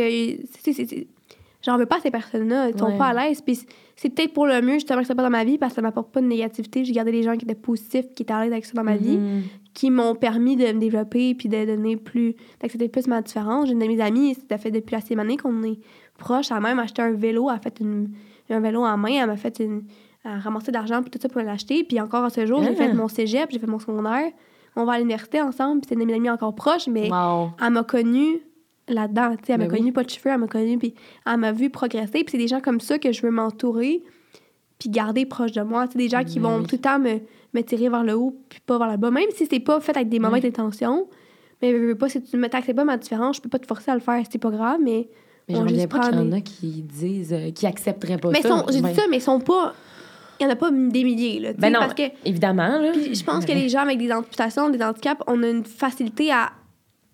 J'en 1.62 1.78
veux 1.78 1.86
pas 1.86 1.98
à 1.98 2.00
ces 2.00 2.10
personnes-là. 2.12 2.70
Ils 2.70 2.80
sont 2.80 2.86
Ouais. 2.86 2.98
pas 2.98 3.08
à 3.08 3.14
l'aise. 3.28 3.42
Puis 3.42 3.60
c'est 3.98 4.10
peut-être 4.10 4.32
pour 4.34 4.46
le 4.48 4.62
mieux, 4.62 4.76
justement, 4.76 5.02
que 5.02 5.08
c'est 5.08 5.14
pas 5.16 5.24
dans 5.24 5.30
ma 5.30 5.44
vie 5.44 5.58
parce 5.58 5.74
que 5.74 5.76
ça 5.76 5.82
m'apporte 5.82 6.10
pas 6.12 6.22
de 6.22 6.26
négativité. 6.26 6.86
J'ai 6.86 6.94
gardé 6.94 7.12
les 7.12 7.22
gens 7.24 7.36
qui 7.36 7.44
étaient 7.44 7.54
positifs, 7.54 8.06
qui 8.16 8.24
étaient 8.24 8.32
à 8.34 8.42
l'aise 8.44 8.54
avec 8.54 8.66
ça 8.66 8.72
dans 8.76 8.84
ma 8.84 8.96
vie, 8.96 9.18
Mhm. 9.18 9.42
qui 9.74 9.92
m'ont 9.92 10.16
permis 10.16 10.56
de 10.56 10.68
me 10.72 10.80
développer 10.80 11.36
puis 11.36 11.50
de 11.50 11.66
donner 11.66 11.98
plus. 11.98 12.34
d'accepter 12.62 12.88
plus 12.88 13.08
ma 13.08 13.22
différence. 13.22 13.68
J'ai 13.68 13.74
une 13.74 13.80
de 13.80 13.86
mes 13.88 14.00
amies, 14.02 14.38
ça 14.50 14.58
fait 14.58 14.72
depuis 14.72 14.94
la 14.94 15.02
sixième 15.02 15.20
année 15.20 15.36
qu'on 15.36 15.62
est 15.64 15.80
proches. 16.18 16.50
Elle 16.52 16.58
a 16.58 16.60
même 16.62 16.80
acheté 16.80 17.02
un 17.02 17.12
vélo. 17.12 17.50
Elle 17.50 17.58
a 17.58 17.60
fait 17.60 17.80
une, 17.82 18.10
un 18.50 18.60
vélo 18.62 18.84
en 18.86 18.98
main. 18.98 19.22
Elle 19.22 19.28
m'a 19.28 19.36
fait 19.38 19.60
une. 19.60 19.84
Elle 20.24 20.32
a 20.32 20.40
ramassé 20.40 20.72
de 20.72 20.78
l'argent 20.78 21.02
puis 21.02 21.12
tout 21.12 21.20
ça 21.22 21.28
pour 21.28 21.42
l'acheter. 21.42 21.84
Puis 21.84 22.00
encore 22.00 22.24
à 22.24 22.30
ce 22.30 22.46
jour, 22.46 22.64
j'ai 22.64 22.70
Ah. 22.70 22.76
fait 22.76 22.94
mon 22.94 23.10
cégep, 23.10 23.50
j'ai 23.52 23.60
fait 23.60 23.68
mon 23.68 23.80
secondaire. 23.80 24.32
On 24.76 24.86
va 24.86 24.94
à 24.94 24.98
l'université 25.00 25.42
ensemble. 25.42 25.82
Puis 25.82 25.90
c'est 25.98 26.02
une 26.04 26.12
amies 26.12 26.30
encore 26.30 26.56
proche, 26.56 26.88
mais 26.88 27.10
Wow. 27.12 27.50
elle 27.62 27.72
m'a 27.72 27.84
connue 27.84 28.42
là-dedans. 28.88 29.36
Elle 29.48 29.58
m'a 29.58 29.66
Ben 29.66 29.72
oui. 29.72 29.78
connue 29.80 29.94
pas 29.94 30.04
de 30.04 30.10
cheveux, 30.10 30.32
elle 30.32 30.40
m'a 30.40 30.48
connue, 30.48 30.78
puis 30.78 30.94
elle 31.26 31.38
m'a 31.38 31.52
vu 31.52 31.70
progresser. 31.70 32.24
Puis 32.24 32.28
c'est 32.32 32.38
des 32.38 32.48
gens 32.48 32.62
comme 32.62 32.80
ça 32.80 32.98
que 33.00 33.12
je 33.12 33.22
veux 33.22 33.32
m'entourer, 33.32 34.02
puis 34.80 34.90
garder 34.90 35.26
proche 35.26 35.52
de 35.52 35.62
moi. 35.62 35.88
Tu 35.88 35.94
sais, 35.94 35.98
des 36.00 36.10
gens 36.10 36.24
qui 36.24 36.40
Ben 36.40 36.48
vont 36.50 36.58
oui. 36.60 36.66
tout 36.68 36.76
le 36.76 36.82
temps 36.82 37.00
me, 37.00 37.20
me 37.54 37.62
tirer 37.62 37.90
vers 37.90 38.04
le 38.04 38.14
haut, 38.14 38.36
puis 38.50 38.60
pas 38.66 38.78
vers 38.78 38.90
le 38.92 38.98
bas. 38.98 39.12
Même 39.12 39.30
si 39.36 39.46
c'est 39.50 39.60
pas 39.60 39.80
fait 39.80 39.96
avec 39.96 40.10
des 40.10 40.20
mauvaises 40.20 40.44
Ouais. 40.44 40.50
intentions. 40.50 41.08
Mais 41.62 41.74
veux, 41.74 41.88
veux 41.88 41.96
pas, 41.96 42.08
si 42.08 42.22
tu 42.24 42.38
ne 42.38 42.48
t'acceptes 42.48 42.78
pas 42.78 42.86
ma 42.86 42.96
différence, 42.98 43.36
je 43.38 43.42
peux 43.42 43.50
pas 43.50 43.60
te 43.60 43.68
forcer 43.68 43.92
à 43.92 43.94
le 43.96 44.00
faire, 44.00 44.24
c'est 44.32 44.38
pas 44.40 44.50
grave, 44.52 44.80
mais. 44.82 45.10
Mais 45.50 45.56
j'en 45.56 45.62
reviens 45.64 45.88
pas 45.88 46.00
qu'il 46.00 46.16
y 46.16 46.22
en 46.22 46.32
a 46.32 46.42
qui 46.42 46.68
disent, 46.84 47.34
euh, 47.34 47.50
qui 47.52 47.66
accepteraient 47.66 48.18
pas 48.20 48.30
Mais 48.30 48.42
ça. 48.44 48.50
sont- 48.50 48.66
j'ai 48.72 48.82
dit 48.82 48.94
ça, 48.94 49.02
mais 49.10 49.18
ils 49.18 49.22
sont 49.22 49.40
pas. 49.40 49.74
Il 50.40 50.44
y 50.44 50.46
en 50.48 50.50
a 50.50 50.56
pas 50.56 50.72
des 50.72 51.04
milliers, 51.04 51.40
là. 51.40 51.54
Ben 51.58 51.74
non, 51.74 51.80
parce 51.80 51.94
que 51.94 52.04
évidemment, 52.24 52.80
là. 52.80 52.94
je 52.94 53.24
pense 53.24 53.46
que 53.46 53.52
les 53.52 53.68
gens 53.70 53.82
avec 53.82 53.98
des 53.98 54.12
amputations, 54.12 54.70
des 54.70 54.82
handicaps, 54.82 55.22
on 55.28 55.42
a 55.44 55.50
une 55.50 55.66
facilité 55.66 56.32
à. 56.32 56.52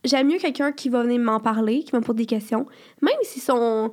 J'aime 0.04 0.28
mieux 0.28 0.38
quelqu'un 0.38 0.72
qui 0.72 0.90
va 0.90 1.02
venir 1.02 1.20
m'en 1.20 1.40
parler, 1.40 1.84
qui 1.84 1.92
va 1.92 2.00
me 2.00 2.04
poser 2.04 2.18
des 2.18 2.26
questions, 2.26 2.68
même 3.02 3.16
si 3.24 3.40
sont. 3.40 3.92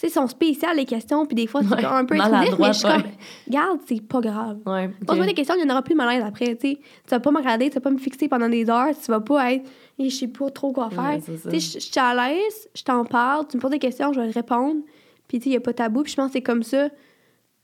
Tu 0.00 0.06
sais, 0.06 0.14
sont 0.14 0.28
spéciales 0.28 0.76
les 0.76 0.84
questions, 0.84 1.26
puis 1.26 1.34
des 1.34 1.48
fois, 1.48 1.60
c'est 1.60 1.74
Ouais, 1.74 1.84
un 1.84 2.04
peu 2.04 2.14
intrusif, 2.14 2.56
mais 2.56 2.68
je 2.68 2.72
suis 2.72 2.86
comme. 2.86 3.02
Regarde, 3.48 3.80
c'est 3.84 4.00
pas 4.00 4.20
grave. 4.20 4.58
Ouais. 4.64 4.88
Pose-moi 5.04 5.26
des 5.26 5.34
questions, 5.34 5.56
il 5.56 5.64
n'y 5.64 5.68
en 5.68 5.72
aura 5.72 5.82
plus 5.82 5.94
de 5.94 5.98
malaise 5.98 6.22
après, 6.24 6.54
tu 6.54 6.68
sais. 6.68 6.74
Tu 6.76 7.10
vas 7.10 7.18
pas 7.18 7.32
me 7.32 7.38
regarder, 7.38 7.68
tu 7.68 7.74
vas 7.74 7.80
pas 7.80 7.90
me 7.90 7.98
fixer 7.98 8.28
pendant 8.28 8.48
des 8.48 8.70
heures, 8.70 8.90
tu 8.96 9.10
vas 9.10 9.18
pas 9.18 9.54
être. 9.54 9.68
Et 9.98 10.08
je 10.08 10.14
sais 10.14 10.28
pas 10.28 10.50
trop 10.50 10.70
quoi 10.70 10.90
faire. 10.90 11.02
Ouais, 11.02 11.20
c'est 11.20 11.50
tu 11.50 11.58
sais, 11.58 11.80
je 11.80 11.84
je 11.84 11.90
suis 11.90 11.98
à 11.98 12.14
l'aise, 12.14 12.68
je 12.76 12.84
t'en 12.84 13.04
parle, 13.04 13.48
tu 13.48 13.56
me 13.56 13.60
poses 13.60 13.72
des 13.72 13.80
questions, 13.80 14.12
je 14.12 14.20
vais 14.20 14.30
répondre. 14.30 14.82
Puis, 15.26 15.38
tu 15.38 15.44
sais, 15.44 15.50
il 15.50 15.52
n'y 15.52 15.56
a 15.56 15.60
pas 15.60 15.72
de 15.72 15.76
tabou. 15.76 16.04
Puis, 16.04 16.12
je 16.12 16.16
pense 16.16 16.28
que 16.28 16.32
c'est 16.34 16.42
comme 16.42 16.62
ça 16.62 16.88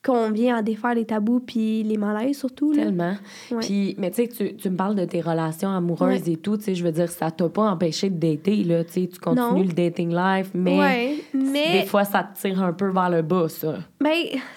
qu'on 0.05 0.31
vient 0.31 0.57
à 0.57 0.63
défaire 0.63 0.95
les 0.95 1.05
tabous, 1.05 1.41
puis 1.41 1.83
les 1.83 1.97
malaises 1.97 2.39
surtout. 2.39 2.73
Là. 2.73 2.85
Tellement. 2.85 3.17
Ouais. 3.51 3.61
Puis, 3.61 3.95
mais 3.99 4.11
tu 4.11 4.27
sais, 4.27 4.55
tu, 4.57 4.71
me 4.71 4.77
parles 4.77 4.95
de 4.95 5.05
tes 5.05 5.21
relations 5.21 5.71
amoureuses 5.71 6.29
et 6.29 6.37
tout, 6.37 6.57
tu 6.57 6.65
sais, 6.65 6.75
je 6.75 6.85
veux 6.85 6.93
dire, 6.93 7.09
ça 7.09 7.31
t'a 7.31 7.49
pas 7.49 7.71
empêché 7.71 8.11
de 8.11 8.19
dater, 8.19 8.65
là, 8.65 8.85
tu 8.85 8.93
sais, 8.93 9.09
tu 9.09 9.19
continues 9.19 9.47
Non. 9.47 9.63
le 9.63 9.73
dating 9.73 10.15
life, 10.15 10.51
mais 10.55 10.79
ouais, 10.79 11.25
mais. 11.33 11.81
des 11.81 11.87
fois, 11.87 12.05
ça 12.05 12.23
te 12.23 12.39
tire 12.41 12.63
un 12.63 12.73
peu 12.73 12.91
vers 12.91 13.11
le 13.11 13.23
bas, 13.23 13.49
ça. 13.49 13.79
Ben, 14.01 14.13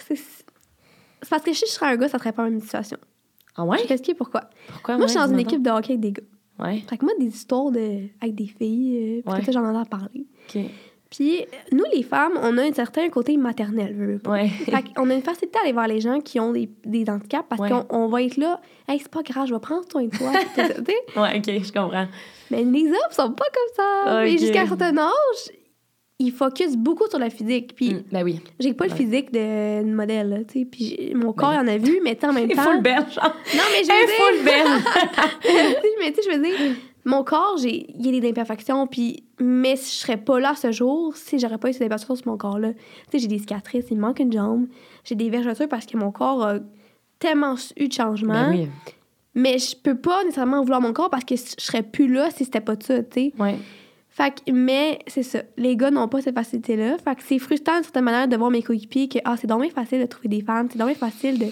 c'est 0.09 1.29
parce 1.29 1.43
que 1.43 1.53
si 1.53 1.65
je 1.65 1.71
serais 1.71 1.87
un 1.87 1.95
gars, 1.95 2.09
ça 2.09 2.19
serait 2.19 2.31
pas 2.31 2.43
la 2.43 2.49
même 2.49 2.61
situation. 2.61 2.97
Ah 3.55 3.65
ouais? 3.65 3.79
Je 3.89 4.13
pourquoi. 4.13 4.41
Pourquoi? 4.67 4.97
Moi, 4.97 5.07
je 5.07 5.11
suis 5.11 5.19
dans 5.19 5.31
une 5.31 5.39
équipe 5.39 5.63
de 5.63 5.69
hockey 5.69 5.93
avec 5.93 5.99
des 5.99 6.11
gars. 6.11 6.23
Ouais. 6.59 6.83
Fait 6.87 6.97
que 6.97 7.05
moi, 7.05 7.13
des 7.19 7.27
histoires 7.27 7.71
de... 7.71 8.07
avec 8.21 8.35
des 8.35 8.47
filles, 8.47 9.23
euh, 9.25 9.41
ça, 9.43 9.51
j'en 9.51 9.65
entends 9.65 9.85
parler. 9.85 10.25
OK. 10.47 10.61
Puis 11.09 11.45
nous, 11.71 11.83
les 11.93 12.03
femmes, 12.03 12.33
on 12.41 12.57
a 12.57 12.63
un 12.63 12.73
certain 12.73 13.07
côté 13.09 13.37
maternel, 13.37 13.93
veux. 13.95 14.19
Ouais. 14.29 14.47
Fait 14.65 14.83
qu'on 14.93 15.09
a 15.09 15.13
une 15.13 15.21
facilité 15.21 15.57
à 15.59 15.61
aller 15.63 15.71
voir 15.73 15.87
les 15.87 16.01
gens 16.01 16.19
qui 16.19 16.39
ont 16.39 16.51
des, 16.51 16.69
des 16.85 17.09
handicaps 17.09 17.45
parce 17.47 17.61
Ouais. 17.61 17.69
qu'on 17.69 17.85
on 17.89 18.07
va 18.07 18.23
être 18.23 18.37
là, 18.37 18.59
hey, 18.89 18.99
c'est 18.99 19.09
pas 19.11 19.23
grave, 19.23 19.47
je 19.47 19.53
vais 19.53 19.59
prendre 19.59 19.85
soin 19.89 20.03
de 20.03 20.09
toi. 20.17 20.31
Ouais, 21.21 21.37
OK, 21.37 21.45
je 21.65 21.71
comprends. 21.71 22.07
Mais 22.51 22.63
les 22.63 22.87
hommes 22.87 23.11
sont 23.11 23.31
pas 23.31 23.45
comme 23.45 23.75
ça. 23.75 24.17
Ok. 24.19 24.23
Mais 24.25 24.37
jusqu'à 24.37 24.61
un 24.61 24.67
certain 24.67 24.97
âge, 24.97 25.51
ils 26.19 26.31
focusent 26.31 26.75
beaucoup 26.77 27.07
sur 27.09 27.19
le 27.19 27.29
physique. 27.29 27.75
Puis 27.75 27.93
Mm, 27.93 28.03
ben 28.11 28.23
oui. 28.23 28.41
j'ai 28.59 28.73
pas 28.73 28.87
le 28.87 28.93
physique 28.93 29.31
de- 29.31 29.83
modèle, 29.83 30.29
là, 30.29 30.37
tu 30.43 30.59
sais. 30.61 30.65
Puis 30.65 31.11
mon 31.15 31.31
corps, 31.31 31.51
Ben 31.51 31.63
il 31.63 31.69
en 31.69 31.73
a 31.73 31.77
vu, 31.77 31.99
mais 32.03 32.17
en 32.25 32.33
même 32.33 32.47
Il 32.49 32.55
temps. 32.55 32.63
faut 32.63 32.71
le 32.73 32.81
belle, 32.81 33.05
genre. 33.11 33.33
Non, 33.55 33.63
mais 33.71 33.83
je 33.83 33.91
veux 33.91 34.07
dire. 34.07 34.15
full 34.17 34.43
belle. 34.45 34.83
Tu 35.41 35.47
sais, 35.49 35.95
mais 35.99 36.11
tu 36.11 36.21
sais, 36.21 36.29
je 36.31 36.35
veux 36.37 36.43
dire, 36.43 36.75
mon 37.07 37.23
corps, 37.23 37.57
j'ai, 37.57 37.89
il 37.97 38.05
y 38.05 38.15
a 38.15 38.19
des 38.19 38.29
imperfections, 38.29 38.85
puis, 38.85 39.23
mais 39.39 39.75
je 39.77 39.81
serais 39.81 40.17
pas 40.17 40.39
là 40.39 40.53
ce 40.55 40.71
jour 40.71 41.15
si 41.15 41.39
j'aurais 41.39 41.57
pas 41.57 41.69
eu 41.69 41.73
ces 41.73 41.85
imperfections 41.85 42.15
sur 42.15 42.27
mon 42.27 42.37
corps-là. 42.37 42.73
Tu 42.73 42.79
sais, 43.11 43.19
j'ai 43.19 43.27
des 43.27 43.39
cicatrices, 43.39 43.85
il 43.89 43.97
me 43.97 44.01
manque 44.01 44.19
une 44.19 44.31
jambe, 44.31 44.67
j'ai 45.05 45.15
des 45.15 45.29
vergetures 45.29 45.69
parce 45.69 45.85
que 45.85 45.97
mon 45.97 46.11
corps 46.11 46.43
a 46.43 46.55
tellement 47.19 47.55
eu 47.77 47.87
de 47.87 47.93
changements, 47.93 48.51
Ben 48.51 48.51
oui. 48.51 48.67
mais 49.33 49.57
je 49.57 49.75
peux 49.75 49.95
pas 49.95 50.23
nécessairement 50.25 50.61
vouloir 50.61 50.81
mon 50.81 50.93
corps 50.93 51.09
parce 51.09 51.23
que 51.23 51.35
je 51.35 51.55
serais 51.57 51.81
plus 51.83 52.11
là 52.11 52.29
si 52.29 52.45
c'était 52.45 52.61
pas 52.61 52.75
ça, 52.79 53.01
tu 53.01 53.07
sais. 53.13 53.33
Ouais. 53.39 53.55
Fait 54.09 54.33
que, 54.33 54.51
mais 54.51 54.99
c'est 55.07 55.23
ça, 55.23 55.43
les 55.57 55.77
gars 55.77 55.91
n'ont 55.91 56.07
pas 56.07 56.21
cette 56.21 56.33
facilité-là. 56.35 56.97
Fait 56.97 57.15
que 57.15 57.21
c'est 57.23 57.37
frustrant 57.39 57.75
d'une 57.75 57.83
certaine 57.83 58.03
manière 58.03 58.27
de 58.27 58.35
voir 58.35 58.49
mes 58.49 58.63
coéquipiers 58.63 59.07
que, 59.07 59.19
ah, 59.23 59.37
c'est 59.37 59.45
dommage 59.47 59.69
facile 59.71 60.01
de 60.01 60.07
trouver 60.07 60.27
des 60.29 60.41
femmes, 60.41 60.67
c'est 60.71 60.79
dommage 60.79 60.95
facile 60.97 61.37
de. 61.39 61.45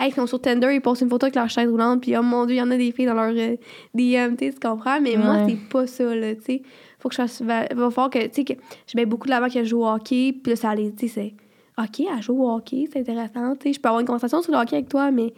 Hey, 0.00 0.08
ils 0.08 0.14
sont 0.14 0.26
sur 0.26 0.40
Tinder, 0.40 0.72
ils 0.72 0.80
postent 0.80 1.02
une 1.02 1.10
photo 1.10 1.26
avec 1.26 1.34
leur 1.34 1.50
chaise 1.50 1.68
roulante, 1.68 2.00
puis 2.00 2.16
oh 2.16 2.22
mon 2.22 2.46
dieu, 2.46 2.56
il 2.56 2.58
y 2.58 2.62
en 2.62 2.70
a 2.70 2.76
des 2.78 2.90
filles 2.90 3.04
dans 3.04 3.12
leur 3.12 3.34
euh, 3.36 3.56
DM, 3.92 4.34
tu 4.34 4.50
comprends? 4.58 4.98
Mais 4.98 5.14
moi, 5.16 5.46
c'est 5.46 5.58
pas 5.68 5.86
ça, 5.86 6.14
là, 6.14 6.34
tu 6.34 6.40
sais. 6.40 6.62
Faut 6.98 7.10
que 7.10 7.14
je 7.14 7.20
fasse. 7.20 7.42
Va, 7.42 7.66
va 7.66 7.90
falloir 7.90 8.08
que, 8.08 8.26
tu 8.28 8.30
sais, 8.32 8.44
que 8.44 8.54
je 8.86 8.96
mets 8.96 9.04
beaucoup 9.04 9.26
de 9.26 9.30
l'avant 9.30 9.48
que 9.48 9.62
je 9.62 9.68
joue 9.68 9.82
au 9.82 9.88
hockey, 9.88 10.32
puis 10.32 10.52
là, 10.52 10.56
ça 10.56 10.70
allait, 10.70 10.90
tu 10.92 11.06
sais, 11.06 11.34
c'est. 11.76 11.82
OK, 11.82 12.00
elle 12.00 12.22
joue 12.22 12.42
au 12.42 12.50
hockey, 12.50 12.88
c'est 12.90 13.00
intéressant, 13.00 13.54
tu 13.56 13.64
sais. 13.64 13.72
Je 13.74 13.80
peux 13.80 13.88
avoir 13.88 14.00
une 14.00 14.06
conversation 14.06 14.40
sur 14.40 14.52
le 14.52 14.58
hockey 14.58 14.76
avec 14.76 14.88
toi, 14.88 15.10
mais 15.10 15.34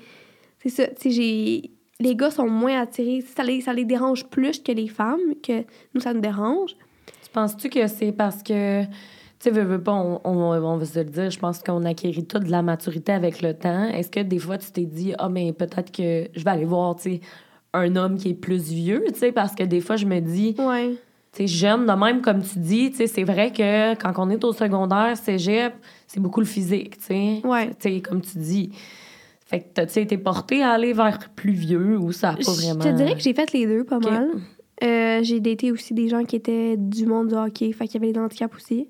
c'est 0.62 0.68
ça, 0.68 0.86
tu 0.86 0.94
sais, 0.96 1.10
j'ai. 1.10 1.70
Les 1.98 2.14
gars 2.14 2.30
sont 2.30 2.48
moins 2.48 2.80
attirés. 2.80 3.24
Ça 3.34 3.42
les, 3.42 3.62
ça 3.62 3.72
les 3.72 3.84
dérange 3.84 4.26
plus 4.26 4.60
que 4.60 4.70
les 4.70 4.86
femmes, 4.86 5.34
que 5.42 5.64
nous, 5.92 6.00
ça 6.00 6.14
nous 6.14 6.20
dérange. 6.20 6.76
Tu 7.06 7.30
penses-tu 7.32 7.68
que 7.68 7.88
c'est 7.88 8.12
parce 8.12 8.44
que, 8.44 8.84
tu 9.42 9.48
sais, 9.48 9.54
veux, 9.54 9.64
veux 9.64 9.82
pas, 9.82 9.92
on, 9.92 10.20
on, 10.22 10.52
on 10.52 10.76
va 10.76 10.84
se 10.84 10.96
le 11.00 11.04
dire, 11.04 11.28
je 11.28 11.38
pense 11.38 11.58
qu'on 11.64 11.84
acquérit 11.84 12.24
toute 12.24 12.44
de 12.44 12.50
la 12.52 12.62
maturité 12.62 13.10
avec 13.10 13.42
le 13.42 13.54
temps. 13.54 13.86
Est-ce 13.88 14.08
que 14.08 14.20
des 14.20 14.38
fois, 14.38 14.56
tu 14.56 14.70
t'es 14.70 14.84
dit, 14.84 15.14
ah, 15.18 15.28
mais 15.28 15.52
peut-être 15.52 15.90
que 15.90 16.28
je 16.32 16.44
vais 16.44 16.50
aller 16.50 16.64
voir, 16.64 16.94
tu 16.94 17.02
sais, 17.02 17.20
un 17.74 17.96
homme 17.96 18.18
qui 18.18 18.30
est 18.30 18.34
plus 18.34 18.70
vieux, 18.70 19.02
tu 19.12 19.18
sais, 19.18 19.32
parce 19.32 19.56
que 19.56 19.64
des 19.64 19.80
fois, 19.80 19.96
je 19.96 20.06
me 20.06 20.20
dis, 20.20 20.54
Ouais. 20.58 20.90
tu 21.32 21.38
sais, 21.38 21.46
jeune, 21.48 21.86
de 21.86 21.92
même, 21.92 22.20
comme 22.20 22.40
tu 22.40 22.60
dis, 22.60 22.92
tu 22.92 22.98
sais, 22.98 23.06
c'est 23.08 23.24
vrai 23.24 23.50
que 23.50 23.94
quand 24.00 24.12
on 24.18 24.30
est 24.30 24.44
au 24.44 24.52
secondaire, 24.52 25.16
cégep, 25.16 25.74
c'est 26.06 26.20
beaucoup 26.20 26.38
le 26.40 26.46
physique, 26.46 26.98
tu 26.98 27.04
sais. 27.06 27.40
Ouais. 27.42 27.70
Tu 27.70 27.94
sais, 27.94 28.00
comme 28.00 28.20
tu 28.20 28.38
dis. 28.38 28.70
Fait 29.46 29.58
que 29.60 29.64
t'as-tu 29.74 29.98
été 29.98 30.18
porté 30.18 30.62
à 30.62 30.70
aller 30.70 30.92
vers 30.92 31.18
plus 31.34 31.52
vieux 31.52 31.98
ou 31.98 32.12
ça 32.12 32.30
a 32.30 32.36
pas 32.36 32.52
vraiment... 32.52 32.80
Je 32.80 32.88
te 32.88 32.94
dirais 32.94 33.14
que 33.14 33.20
j'ai 33.20 33.34
fait 33.34 33.52
les 33.52 33.66
deux 33.66 33.82
pas 33.82 33.98
mal. 33.98 34.28
Euh, 34.82 35.20
j'ai 35.22 35.40
daté 35.40 35.70
aussi 35.72 35.94
des 35.94 36.08
gens 36.08 36.24
qui 36.24 36.36
étaient 36.36 36.76
du 36.76 37.06
monde 37.06 37.28
du 37.28 37.34
hockey, 37.34 37.72
fait 37.72 37.86
qu'il 37.86 38.00
y 38.00 38.04
avait 38.04 38.12
des 38.12 38.20
handicaps 38.20 38.54
aussi. 38.56 38.88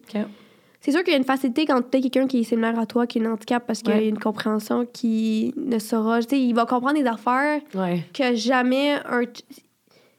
C'est 0.85 0.91
sûr 0.91 1.05
qu'il 1.05 1.12
y 1.12 1.14
a 1.14 1.18
une 1.18 1.24
facilité 1.24 1.64
quand 1.64 1.80
tu 1.91 1.97
as 1.97 2.01
quelqu'un 2.01 2.26
qui 2.26 2.41
est 2.41 2.43
similaire 2.43 2.76
à 2.78 2.87
toi, 2.87 3.07
qui 3.07 3.20
a 3.20 3.22
un 3.28 3.33
handicap, 3.33 3.64
parce 3.66 3.83
qu'il 3.83 3.93
Ouais. 3.95 4.03
y 4.03 4.07
a 4.07 4.09
une 4.09 4.18
compréhension 4.18 4.85
qui 4.85 5.55
ne 5.57 5.78
saura. 5.78 6.20
Tu 6.22 6.30
sais, 6.30 6.41
il 6.43 6.53
va 6.55 6.66
comprendre 6.66 6.99
des 7.01 7.07
affaires 7.07 7.61
Ouais. 7.74 8.05
que 8.12 8.35
jamais 8.35 8.95
un. 9.09 9.22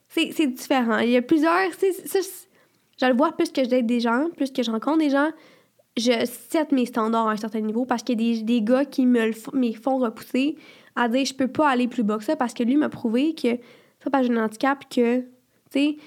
C'est 0.10 0.32
c'est 0.32 0.48
différent. 0.48 1.00
Il 1.00 1.10
y 1.10 1.18
a 1.18 1.22
plusieurs. 1.22 1.74
ça, 1.74 2.20
je 3.02 3.06
le 3.06 3.14
vois 3.14 3.34
plus 3.34 3.52
que 3.52 3.60
date 3.68 3.86
des 3.86 4.00
gens, 4.00 4.30
plus 4.38 4.52
que 4.52 4.64
je 4.64 4.72
rencontre 4.72 5.00
des 5.00 5.10
gens. 5.10 5.30
Je 5.98 6.26
set 6.26 6.72
mes 6.72 6.86
standards 6.86 7.28
à 7.28 7.32
un 7.34 7.38
certain 7.38 7.60
niveau 7.60 7.86
parce 7.86 8.02
qu'il 8.02 8.20
y 8.22 8.32
a 8.32 8.36
des, 8.38 8.42
des 8.44 8.62
gars 8.62 8.86
qui 8.86 9.06
me, 9.06 9.26
le 9.28 9.74
font 9.74 9.98
repousser 9.98 10.56
à 10.96 11.08
dire 11.10 11.26
je 11.26 11.34
peux 11.34 11.48
pas 11.50 11.70
aller 11.70 11.88
plus 11.90 12.04
bas 12.04 12.18
que 12.18 12.24
ça 12.24 12.36
parce 12.36 12.54
que 12.54 12.64
lui 12.64 12.78
m'a 12.78 12.90
prouvé 12.90 13.36
que 13.36 13.42
c'est 13.50 13.60
pas 14.06 14.12
parce 14.12 14.28
que 14.28 14.34
j'ai 14.34 14.40
un 14.40 14.46
handicap 14.46 14.86
que. 14.90 15.20
Tu 15.20 15.26
sais, 15.72 15.98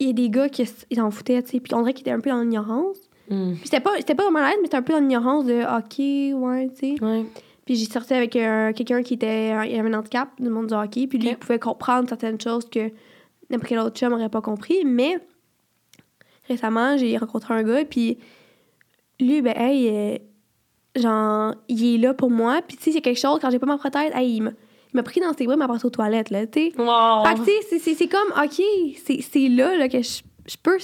il 0.00 0.06
y 0.06 0.10
a 0.10 0.12
des 0.14 0.30
gars 0.30 0.48
qui 0.48 0.66
s'en 0.66 1.10
foutaient, 1.10 1.42
tu 1.42 1.50
sais, 1.52 1.60
puis 1.60 1.74
on 1.74 1.80
dirait 1.80 1.92
qu'ils 1.92 2.02
étaient 2.02 2.10
un 2.10 2.20
peu 2.20 2.30
dans 2.30 2.40
l'ignorance. 2.40 2.98
Hmm. 3.30 3.54
Puis 3.54 3.64
c'était 3.64 3.80
pas, 3.80 3.96
c'était 3.98 4.14
pas 4.14 4.30
malade, 4.30 4.54
mais 4.60 4.64
c'était 4.66 4.76
un 4.78 4.82
peu 4.82 4.92
dans 4.94 5.00
l'ignorance 5.00 5.44
de 5.44 5.60
OK, 5.62 6.40
ouais, 6.42 6.70
tu 6.78 6.96
sais. 6.96 7.04
Ouais. 7.04 7.24
Puis 7.66 7.76
j'ai 7.76 7.84
sorti 7.84 8.14
avec 8.14 8.34
euh, 8.36 8.72
quelqu'un 8.72 9.02
qui 9.02 9.14
était 9.14 9.48
il 9.48 9.78
avait 9.78 9.90
un 9.90 9.94
handicap 9.94 10.28
du 10.40 10.48
monde 10.48 10.68
du 10.68 10.74
hockey, 10.74 11.06
puis 11.06 11.18
lui 11.18 11.28
il 11.28 11.36
pouvait 11.36 11.58
comprendre 11.58 12.08
certaines 12.08 12.40
choses 12.40 12.68
que 12.70 12.90
n'importe 13.50 13.68
quel 13.68 13.78
autre 13.80 13.98
chum 13.98 14.10
n'aurait 14.10 14.30
pas 14.30 14.40
compris, 14.40 14.84
mais 14.86 15.18
récemment, 16.48 16.96
j'ai 16.96 17.16
rencontré 17.18 17.54
un 17.54 17.62
gars 17.62 17.84
puis 17.84 18.18
lui 19.20 19.42
ben 19.42 19.54
hey 19.56 19.88
euh, 19.88 20.18
genre 20.96 21.54
il 21.68 21.94
est 21.94 21.98
là 21.98 22.14
pour 22.14 22.30
moi, 22.30 22.60
puis 22.66 22.76
tu 22.76 22.84
sais 22.84 22.92
c'est 22.92 23.00
quelque 23.02 23.20
chose 23.20 23.38
quand 23.40 23.50
j'ai 23.50 23.58
pas 23.58 23.66
ma 23.66 23.76
prothèse, 23.76 24.12
hey, 24.14 24.36
il 24.36 24.54
m'a 24.94 25.02
pris 25.02 25.20
dans 25.20 25.34
ses 25.34 25.44
bras, 25.44 25.54
il 25.54 25.58
m'a 25.58 25.68
passé 25.68 25.86
aux 25.86 25.90
toilettes 25.90 26.30
là, 26.30 26.46
tu 26.46 26.70
sais. 26.70 26.72
Wow. 26.78 27.24
Fait 27.26 27.34
que, 27.34 27.44
tu 27.70 27.78
sais, 27.78 27.94
c'est- 27.94 28.08
comme, 28.08 28.32
OK, 28.42 28.62
c'est 29.04 29.20
c'est 29.20 29.48
là, 29.48 29.76
là 29.76 29.88
que 29.90 30.00
je, 30.00 30.22
je 30.46 30.56
peux. 30.62 30.78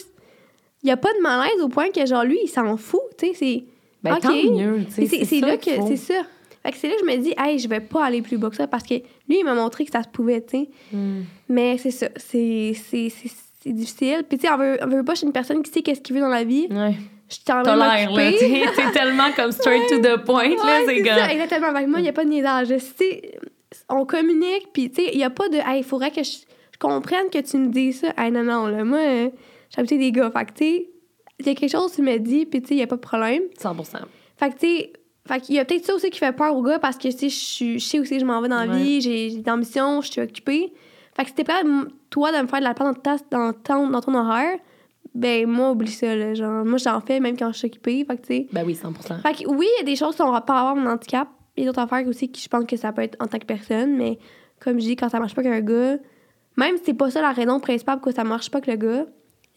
Il 0.85 0.89
n'y 0.89 0.93
a 0.93 0.99
pas 0.99 1.12
de 1.14 1.20
malaise 1.20 1.62
au 1.62 1.68
point 1.68 1.91
que, 1.91 2.05
genre, 2.05 2.24
lui, 2.24 2.39
il 2.45 2.49
s'en 2.49 2.76
fout, 2.76 3.01
tu 3.18 3.28
sais. 3.28 3.32
C'est. 3.35 3.64
Ben, 4.03 4.16
OK. 4.16 4.20
tant 4.20 4.35
mieux, 4.35 4.85
tu 4.95 5.07
sais. 5.07 5.24
C'est 5.24 5.41
là 5.41 5.57
que. 5.57 5.70
C'est 5.89 5.97
ça. 5.97 6.22
Fait 6.62 6.72
que 6.72 6.78
c'est 6.78 6.89
là 6.89 6.95
que 6.95 7.01
je 7.01 7.16
me 7.16 7.22
dis, 7.22 7.35
hey, 7.39 7.59
je 7.59 7.68
vais 7.68 7.80
pas 7.80 8.05
aller 8.05 8.22
plus 8.22 8.39
bas 8.39 8.49
que 8.49 8.57
ça 8.57 8.66
parce 8.66 8.85
que 8.85 8.95
lui, 8.95 9.39
il 9.41 9.45
m'a 9.45 9.55
montré 9.55 9.85
que 9.85 9.91
ça 9.91 10.03
se 10.03 10.09
pouvait, 10.09 10.43
tu 10.43 10.59
sais. 10.59 10.68
Hmm. 10.93 11.22
Mais 11.49 11.78
c'est 11.78 11.91
ça. 11.91 12.09
C'est 12.16 12.74
difficile. 13.66 14.24
Puis, 14.28 14.39
tu 14.39 14.47
sais, 14.47 14.53
on 14.53 14.59
veut, 14.59 14.78
on 14.82 14.87
veut 14.87 15.03
pas, 15.03 15.14
je 15.14 15.18
suis 15.18 15.26
une 15.26 15.32
personne 15.32 15.62
qui 15.62 15.70
sait 15.70 15.80
qu'est-ce 15.80 16.03
qu'il 16.03 16.14
veut 16.14 16.20
dans 16.20 16.28
la 16.28 16.45
vie. 16.45 16.66
Ouais. 16.70 16.95
Je 17.30 17.39
t'en 17.45 17.62
veux 17.62 17.78
l'air, 17.78 18.11
là. 18.12 18.32
T'es 18.32 18.91
tellement 18.93 19.32
comme 19.35 19.53
straight 19.53 19.89
to 19.89 19.99
the 19.99 20.22
point, 20.24 20.51
là, 20.51 20.64
Ouais, 20.64 20.85
c'est 20.87 20.97
c'est 20.97 21.03
comme... 21.03 21.18
ça, 21.18 21.32
exactement. 21.32 21.68
Avec 21.68 21.89
moi, 21.89 21.99
il 22.01 22.03
n'y 22.03 22.09
a 22.11 22.12
pas 22.12 22.24
de 22.24 22.30
niaisage. 22.30 22.74
On 23.89 24.05
communique, 24.05 24.68
puis 24.72 24.91
tu 24.91 25.03
sais, 25.03 25.11
il 25.12 25.18
n'y 25.18 25.24
a 25.24 25.30
pas 25.30 25.49
de. 25.49 25.57
Hey, 25.57 25.78
il 25.78 25.85
faudrait 25.85 26.11
que 26.11 26.22
je, 26.22 26.30
je 26.30 26.78
comprenne 26.78 27.30
que 27.30 27.39
tu 27.39 27.57
me 27.57 27.68
dis 27.68 27.95
ça. 27.95 28.09
Hey, 28.18 28.30
non, 28.30 28.43
non, 28.43 28.66
là, 28.66 28.85
moi, 28.85 29.30
habitué 29.80 29.98
des 29.98 30.12
gars. 30.12 30.30
Fait 30.30 30.44
que, 30.46 30.52
tu 30.52 30.64
sais, 30.64 30.88
il 31.40 31.46
y 31.46 31.48
a 31.50 31.54
quelque 31.54 31.70
chose 31.70 31.92
tu 31.92 32.02
me 32.02 32.16
dis, 32.18 32.46
puis 32.46 32.60
tu 32.62 32.68
sais, 32.68 32.74
il 32.74 32.78
n'y 32.78 32.82
a 32.82 32.86
pas 32.86 32.96
de 32.96 33.00
problème. 33.00 33.42
100 33.58 33.74
Fait 34.36 34.50
que, 34.50 34.54
tu 34.54 34.66
sais, 34.66 34.92
fait 35.26 35.40
qu'il 35.40 35.54
y 35.54 35.58
a 35.58 35.64
peut-être 35.64 35.84
ça 35.84 35.94
aussi 35.94 36.10
qui 36.10 36.18
fait 36.18 36.32
peur 36.36 36.54
aux 36.56 36.62
gars 36.62 36.78
parce 36.78 36.96
que, 36.98 37.08
tu 37.08 37.30
sais, 37.30 37.74
je 37.74 37.78
sais 37.78 37.98
aussi 37.98 38.14
que 38.14 38.20
je 38.20 38.24
m'en 38.24 38.40
vais 38.40 38.48
dans 38.48 38.62
la 38.64 38.70
Ouais. 38.72 38.82
vie, 38.82 39.00
j'ai 39.00 39.42
ambitions, 39.50 40.00
je 40.02 40.10
suis 40.12 40.20
occupée. 40.20 40.72
Fait 41.16 41.22
que 41.22 41.28
si 41.30 41.34
t'es 41.34 41.44
prêt, 41.44 41.62
toi, 42.10 42.30
de 42.32 42.42
me 42.42 42.46
faire 42.46 42.58
de 42.60 42.64
la 42.64 42.74
place 42.74 42.88
dans, 42.94 43.00
ta- 43.00 43.16
dans, 43.30 43.52
ton, 43.52 43.88
dans 43.88 44.00
ton 44.00 44.14
horaire, 44.14 44.58
ben, 45.14 45.46
moi, 45.46 45.70
oublie 45.70 45.90
ça, 45.92 46.14
là. 46.14 46.34
Genre, 46.34 46.64
moi, 46.64 46.76
j'en 46.78 47.00
fais 47.00 47.20
même 47.20 47.36
quand 47.36 47.52
je 47.52 47.58
suis 47.58 47.66
occupée. 47.68 48.04
Fait 48.04 48.16
que, 48.16 48.22
tu 48.22 48.26
sais. 48.34 48.46
Ben 48.52 48.64
oui, 48.66 48.74
100 48.74 48.92
Fait 49.22 49.44
que 49.44 49.48
oui, 49.48 49.66
il 49.76 49.80
y 49.80 49.82
a 49.82 49.84
des 49.84 49.96
choses 49.96 50.16
qui 50.16 50.22
ont 50.22 50.30
rapport 50.32 50.56
à 50.56 50.60
avoir 50.60 50.76
mon 50.76 50.90
handicap. 50.90 51.28
Il 51.56 51.62
y 51.62 51.66
a 51.66 51.70
d'autres 51.70 51.82
affaires 51.82 52.06
aussi 52.08 52.30
qui 52.32 52.42
je 52.42 52.48
pense 52.48 52.64
que 52.64 52.76
ça 52.76 52.92
peut 52.92 53.02
être 53.02 53.16
en 53.22 53.28
tant 53.28 53.38
que 53.38 53.46
personne, 53.46 53.96
mais 53.96 54.18
comme 54.58 54.74
je 54.80 54.86
dis, 54.86 54.96
quand 54.96 55.08
ça 55.08 55.20
marche 55.20 55.36
pas 55.36 55.42
qu'un 55.44 55.60
gars, 55.60 55.98
même 56.56 56.76
si 56.78 56.82
c'est 56.86 56.94
pas 56.94 57.10
ça 57.12 57.22
la 57.22 57.30
raison 57.30 57.60
principale 57.60 57.96
pourquoi 57.96 58.12
ça 58.12 58.24
marche 58.24 58.50
pas 58.50 58.60
que 58.60 58.70
le 58.72 58.76
gars, 58.76 59.06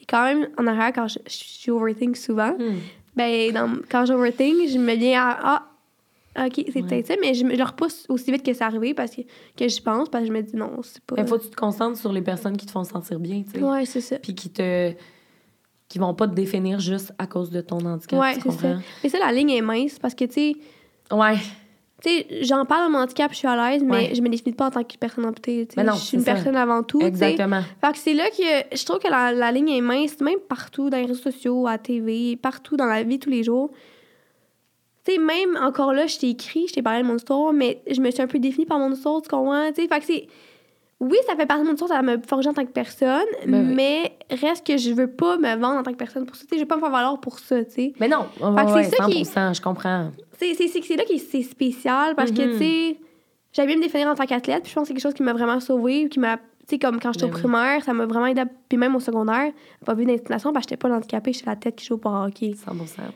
quand 0.10 0.24
même 0.24 0.48
en 0.58 0.68
arrière 0.68 0.92
quand 0.94 1.08
je, 1.08 1.20
je 1.28 1.72
overthink 1.72 2.16
souvent. 2.18 2.52
Hmm. 2.58 2.78
Ben, 3.16 3.52
dans- 3.52 3.78
quand 3.90 4.06
j'overthink, 4.06 4.70
je 4.70 4.78
me 4.78 4.96
dis 4.96 5.14
à 5.14 5.64
Ah, 6.40 6.46
ok, 6.46 6.66
c'est 6.72 6.82
peut-être 6.84 7.08
ça, 7.08 7.16
mais 7.20 7.34
je, 7.34 7.44
me- 7.44 7.52
je 7.54 7.58
le 7.58 7.64
repousse 7.64 8.06
aussi 8.10 8.32
vite 8.32 8.44
que 8.46 8.54
c'est 8.54 8.64
arrivé 8.64 8.94
parce 8.94 9.16
que, 9.16 9.22
que 9.58 9.68
j'y 9.68 9.82
pense, 9.82 10.08
parce 10.08 10.24
que 10.24 10.28
je 10.28 10.34
me 10.34 10.42
dis 10.44 10.56
non, 10.56 10.72
c'est 10.84 11.02
pas. 11.02 11.16
Il 11.18 11.26
faut 11.28 11.38
que 11.40 11.44
tu 11.44 11.50
te 11.50 11.56
concentres 11.56 11.98
sur 11.98 12.14
les 12.14 12.22
personnes 12.22 12.56
qui 12.58 12.66
te 12.68 12.72
font 12.72 12.84
sentir 12.84 13.20
bien, 13.20 13.42
tu 13.44 13.60
sais. 13.60 13.64
Ouais, 13.64 13.86
c'est 13.86 14.02
ça. 14.02 14.20
Puis 14.20 14.36
qui 14.36 14.52
te... 14.52 14.94
qui 15.90 15.98
vont 15.98 16.14
pas 16.14 16.28
te 16.28 16.36
définir 16.36 16.80
juste 16.80 17.12
à 17.18 17.26
cause 17.26 17.50
de 17.50 17.62
ton 17.62 17.84
handicap, 17.84 18.20
Ouais, 18.20 18.34
c'est 18.36 18.52
ça. 18.52 18.78
Mais 19.04 19.10
ça, 19.10 19.18
la 19.20 19.32
ligne 19.32 19.50
est 19.50 19.62
mince 19.62 19.98
parce 19.98 20.14
que, 20.14 20.26
tu 20.26 20.34
sais, 20.34 20.56
Ouais. 21.12 21.38
Tu 22.04 22.10
sais, 22.10 22.28
j'en 22.44 22.64
parle 22.66 22.88
de 22.88 22.92
mon 22.92 23.00
handicap, 23.00 23.32
je 23.32 23.38
suis 23.38 23.48
à 23.48 23.72
l'aise, 23.72 23.82
mais 23.84 24.10
Ouais. 24.10 24.12
je 24.16 24.22
me 24.22 24.30
définis 24.30 24.54
pas 24.54 24.68
en 24.68 24.70
tant 24.70 24.84
que 24.84 24.96
personne 25.00 25.26
amputée. 25.26 25.68
non, 25.78 25.94
je 25.94 26.00
suis 26.00 26.18
une 26.18 26.24
ça. 26.24 26.34
personne 26.36 26.56
avant 26.56 26.84
tout. 26.84 27.02
Exactement. 27.02 27.62
Fait 27.84 27.92
que 27.92 27.98
c'est 27.98 28.14
là 28.14 28.30
que 28.30 28.78
je 28.78 28.86
trouve 28.86 29.00
que 29.00 29.08
la, 29.10 29.32
la 29.32 29.52
ligne 29.52 29.70
est 29.70 29.82
mince, 29.82 30.20
même 30.22 30.38
partout, 30.48 30.92
dans 30.92 30.98
les 30.98 31.06
réseaux 31.08 31.22
sociaux, 31.32 31.66
à 31.66 31.72
la 31.72 31.78
TV, 31.80 32.36
partout 32.36 32.78
dans 32.78 32.86
la 32.86 33.02
vie 33.02 33.18
tous 33.18 33.32
les 33.32 33.44
jours. 33.44 33.72
Tu 35.06 35.14
sais, 35.14 35.18
même 35.18 35.58
encore 35.60 35.94
là, 35.94 36.06
je 36.06 36.20
t'ai 36.20 36.30
écrit, 36.30 36.68
je 36.68 36.74
t'ai 36.74 36.82
parlé 36.84 37.02
de 37.02 37.08
mon 37.08 37.16
histoire, 37.16 37.52
mais 37.54 37.82
je 37.90 38.00
me 38.00 38.12
suis 38.12 38.22
un 38.22 38.28
peu 38.28 38.38
définie 38.40 38.66
par 38.68 38.78
mon 38.78 38.92
histoire, 38.92 39.22
tu 39.22 39.30
comprends? 39.30 39.68
Tu 39.70 39.82
sais, 39.82 39.88
fait 39.88 40.00
que 40.00 40.06
c'est. 40.06 40.28
Oui, 41.00 41.18
ça 41.28 41.36
fait 41.36 41.46
partie 41.46 41.62
de 41.64 41.68
mon 41.68 41.74
histoire, 41.74 41.90
ça 41.92 42.02
me 42.02 42.18
forge 42.28 42.48
en 42.48 42.54
tant 42.54 42.66
que 42.66 42.72
personne, 42.72 43.26
Ben 43.46 43.68
oui. 43.70 43.76
mais 43.76 44.18
reste 44.32 44.66
que 44.66 44.78
je 44.78 44.92
veux 44.92 45.08
pas 45.08 45.38
me 45.38 45.56
vendre 45.56 45.78
en 45.80 45.84
tant 45.84 45.92
que 45.92 45.98
personne 45.98 46.26
pour 46.26 46.36
ça. 46.36 46.44
Tu 46.44 46.50
sais, 46.50 46.56
je 46.56 46.62
veux 46.62 46.68
pas 46.68 46.76
me 46.78 46.82
faire 46.82 46.90
valoir 46.90 47.20
pour 47.20 47.38
ça, 47.38 47.64
tu 47.66 47.72
sais. 47.72 47.94
Mais 48.00 48.08
non, 48.08 48.26
Fait 48.34 48.40
que 48.40 48.74
ouais, 48.74 48.84
c'est 48.86 48.96
ça 48.96 49.06
qui- 49.06 49.24
100 49.24 49.54
je 49.54 49.62
comprends. 49.62 50.10
C'est 50.40 50.96
là 50.96 51.04
que 51.04 51.18
c'est 51.18 51.44
spécial 51.44 52.16
parce 52.16 52.32
que, 52.32 52.42
Mhm. 52.42 52.52
tu 52.54 52.58
sais, 52.58 52.98
j'avais 53.54 53.68
bien 53.68 53.78
me 53.78 53.82
définir 53.84 54.08
en 54.08 54.16
tant 54.16 54.26
qu'athlète, 54.26 54.64
puis 54.64 54.72
je 54.72 54.76
pense 54.76 54.84
que 54.84 54.88
c'est 54.88 54.94
quelque 54.96 55.04
chose 55.04 55.14
qui 55.14 55.24
m'a 55.24 55.34
vraiment 55.34 55.60
sauvée, 55.60 56.10
qui 56.10 56.20
m'a, 56.20 56.38
sais, 56.68 56.80
comme 56.80 57.00
quand 57.00 57.14
j'étais 57.14 57.26
au 57.26 57.30
Ben 57.30 57.40
primaire, 57.40 57.84
ça 57.84 57.94
m'a 57.94 58.06
vraiment 58.06 58.26
aidé, 58.26 58.44
puis 58.68 58.78
même 58.78 58.96
au 58.96 59.00
secondaire, 59.00 59.52
pas 59.86 59.94
vu 59.94 60.06
d'intimidation 60.06 60.52
parce 60.52 60.66
que 60.66 60.72
j'étais 60.72 60.88
pas 60.88 60.94
handicapée, 60.94 61.32
j'étais 61.32 61.50
la 61.50 61.56
tête 61.56 61.76
qui 61.76 61.86
joue 61.86 61.96
au 61.96 62.08
hockey. 62.10 62.54
100 62.56 62.72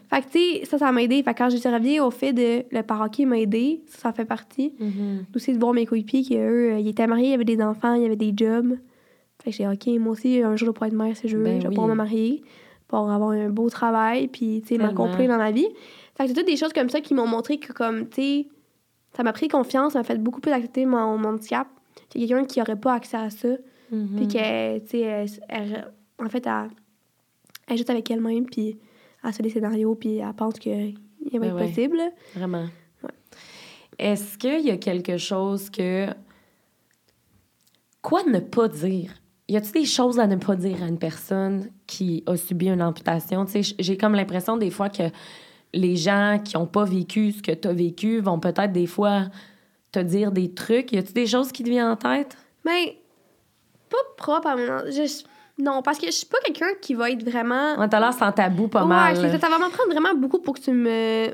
Fait 0.09 0.21
que, 0.21 0.31
tu 0.31 0.31
sais, 0.31 0.65
ça, 0.65 0.77
ça 0.77 0.91
m'a 0.91 1.03
aidé. 1.03 1.21
Fait 1.21 1.33
que 1.33 1.37
quand 1.37 1.49
je 1.49 1.57
reviens 1.67 2.05
au 2.05 2.11
fait 2.11 2.31
de 2.33 2.63
le 2.71 2.81
par-hockey 2.81 3.25
m'a 3.25 3.39
aidé, 3.39 3.81
ça, 3.87 4.03
ça 4.03 4.13
fait 4.13 4.25
partie. 4.25 4.73
Mhm. 4.79 5.25
Aussi 5.35 5.53
de 5.53 5.59
voir 5.59 5.73
mes 5.73 5.85
coéquipiers 5.85 6.23
qui, 6.23 6.37
eux, 6.37 6.73
euh, 6.73 6.79
ils 6.79 6.87
étaient 6.87 7.07
mariés, 7.07 7.31
ils 7.31 7.33
avaient 7.33 7.43
des 7.43 7.61
enfants, 7.61 7.93
ils 7.93 8.05
avaient 8.05 8.15
des 8.15 8.33
jobs. 8.35 8.77
Fait 9.43 9.51
que 9.51 9.57
j'ai 9.57 9.67
OK, 9.67 9.87
moi 9.99 10.13
aussi, 10.13 10.41
un 10.41 10.55
jour, 10.55 10.67
je 10.67 10.71
pouvoir 10.71 10.87
être 10.87 10.97
mère 10.97 11.17
si 11.17 11.27
je 11.27 11.35
veux. 11.35 11.43
Ben 11.43 11.57
je 11.57 11.63
vais 11.63 11.67
oui. 11.69 11.75
pouvoir 11.75 11.89
me 11.89 11.95
marier, 11.95 12.43
pour 12.87 13.09
avoir 13.11 13.31
un 13.31 13.49
beau 13.49 13.69
travail, 13.69 14.27
puis, 14.27 14.61
tu 14.61 14.75
sais, 14.75 14.77
m'accomplir 14.77 15.27
dans 15.27 15.37
ma 15.37 15.51
vie. 15.51 15.67
Fait 16.15 16.23
que 16.23 16.29
c'est 16.29 16.35
toutes 16.35 16.45
des 16.45 16.57
choses 16.57 16.73
comme 16.73 16.89
ça 16.89 17.01
qui 17.01 17.13
m'ont 17.13 17.27
montré 17.27 17.57
que, 17.57 17.73
comme, 17.73 18.07
tu 18.07 18.21
sais, 18.21 18.47
ça 19.15 19.23
m'a 19.23 19.33
pris 19.33 19.47
confiance, 19.47 19.93
ça 19.93 19.99
m'a 19.99 20.03
fait 20.03 20.21
beaucoup 20.21 20.39
plus 20.39 20.51
accepter 20.51 20.85
mon, 20.85 21.17
mon 21.17 21.29
handicap. 21.29 21.67
Qu'il 22.12 22.22
y 22.22 22.26
a 22.26 22.28
quelqu'un 22.28 22.45
qui 22.45 22.59
n'aurait 22.59 22.76
pas 22.80 22.93
accès 22.93 23.18
à 23.18 23.30
ça. 23.32 23.47
Mhm. 23.91 24.16
Puis 24.18 24.28
que, 24.28 24.80
tu 24.80 24.88
sais, 24.89 25.26
en 26.24 26.30
fait, 26.30 26.45
elle, 26.45 26.70
elle 27.68 27.74
est 27.74 27.78
juste 27.78 27.89
avec 27.89 28.09
elle-même, 28.12 28.45
puis 28.45 28.78
elle 29.24 29.32
se 29.32 29.38
fait 29.38 29.43
des 29.43 29.49
scénarios, 29.49 29.95
puis 29.95 30.18
elle 30.18 30.34
pense 30.34 30.59
qu'il 30.59 30.93
va 31.34 31.39
Ben 31.39 31.43
être 31.43 31.55
ouais. 31.55 31.68
possible. 31.68 31.99
Vraiment. 32.36 32.68
Ouais. 33.03 33.09
Est-ce 33.97 34.38
qu'il 34.38 34.62
y 34.66 34.72
a 34.72 34.78
quelque 34.78 35.18
chose 35.18 35.70
que. 35.70 36.07
Quoi 38.01 38.24
ne 38.24 38.39
pas 38.39 38.68
dire? 38.68 39.14
Y 39.47 39.57
a-t-il 39.57 39.74
des 39.82 39.86
choses 39.86 40.20
à 40.20 40.28
ne 40.28 40.38
pas 40.38 40.55
dire 40.55 40.82
à 40.82 40.88
une 40.88 40.97
personne 40.97 41.70
qui 41.86 42.24
a 42.26 42.36
subi 42.38 42.68
une 42.70 42.82
amputation? 42.82 43.45
Tu 43.45 43.51
sais, 43.51 43.64
j- 43.64 43.76
j'ai 43.80 43.97
comme 43.97 44.16
l'impression 44.16 44.57
des 44.57 44.72
fois 44.72 44.89
que 44.89 45.03
les 45.74 45.95
gens 45.95 46.39
qui 46.43 46.57
n'ont 46.57 46.66
pas 46.66 46.86
vécu 46.86 47.32
ce 47.32 47.41
que 47.43 47.51
tu 47.51 47.68
as 47.68 47.74
vécu 47.74 48.20
vont 48.22 48.39
peut-être 48.39 48.72
des 48.72 48.88
fois 48.88 49.26
te 49.91 49.99
dire 49.99 50.31
des 50.31 50.53
trucs? 50.53 50.91
Y 50.91 50.97
a-t-il 50.97 51.13
des 51.13 51.27
choses 51.27 51.51
qui 51.51 51.63
te 51.63 51.69
viennent 51.69 51.87
en 51.87 51.95
tête? 51.95 52.37
Mais 52.65 52.97
pas 53.89 53.97
propre 54.17 54.47
à 54.47 54.55
mon... 54.55 54.79
je- 54.89 55.23
non, 55.57 55.81
parce 55.81 55.99
que 55.99 56.07
je 56.07 56.11
suis 56.11 56.25
pas 56.25 56.37
quelqu'un 56.45 56.73
qui 56.81 56.93
va 56.93 57.11
être 57.11 57.23
vraiment... 57.23 57.75
Ouais, 57.77 57.87
t'as 57.89 57.99
l'air 57.99 58.13
sans 58.13 58.31
tabou 58.31 58.67
pas 58.67 58.81
ouais, 58.83 58.87
mal. 58.89 59.15
c'est 59.17 59.37
ça, 59.39 59.49
va 59.49 59.59
m'en 59.59 59.69
prendre 59.69 59.91
vraiment 59.91 60.13
beaucoup 60.15 60.39
pour 60.39 60.55
que 60.55 60.61
tu 60.61 60.71
me... 60.71 61.27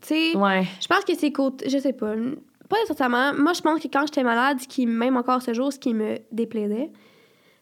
Tu 0.00 0.08
sais, 0.32 0.36
Ouais. 0.36 0.64
je 0.80 0.86
pense 0.86 1.04
que 1.04 1.14
c'est 1.14 1.32
côté... 1.32 1.68
Je 1.68 1.78
sais 1.78 1.92
pas. 1.92 2.14
Pas 2.68 2.76
nécessairement. 2.80 3.34
Moi, 3.34 3.52
je 3.52 3.60
pense 3.60 3.80
que 3.80 3.88
quand 3.88 4.06
j'étais 4.06 4.22
malade, 4.22 4.58
ce 4.60 4.68
qui, 4.68 4.86
même 4.86 5.16
encore 5.16 5.42
ce 5.42 5.52
jour, 5.52 5.72
ce 5.72 5.78
qui 5.78 5.92
me 5.92 6.18
déplaisait, 6.32 6.90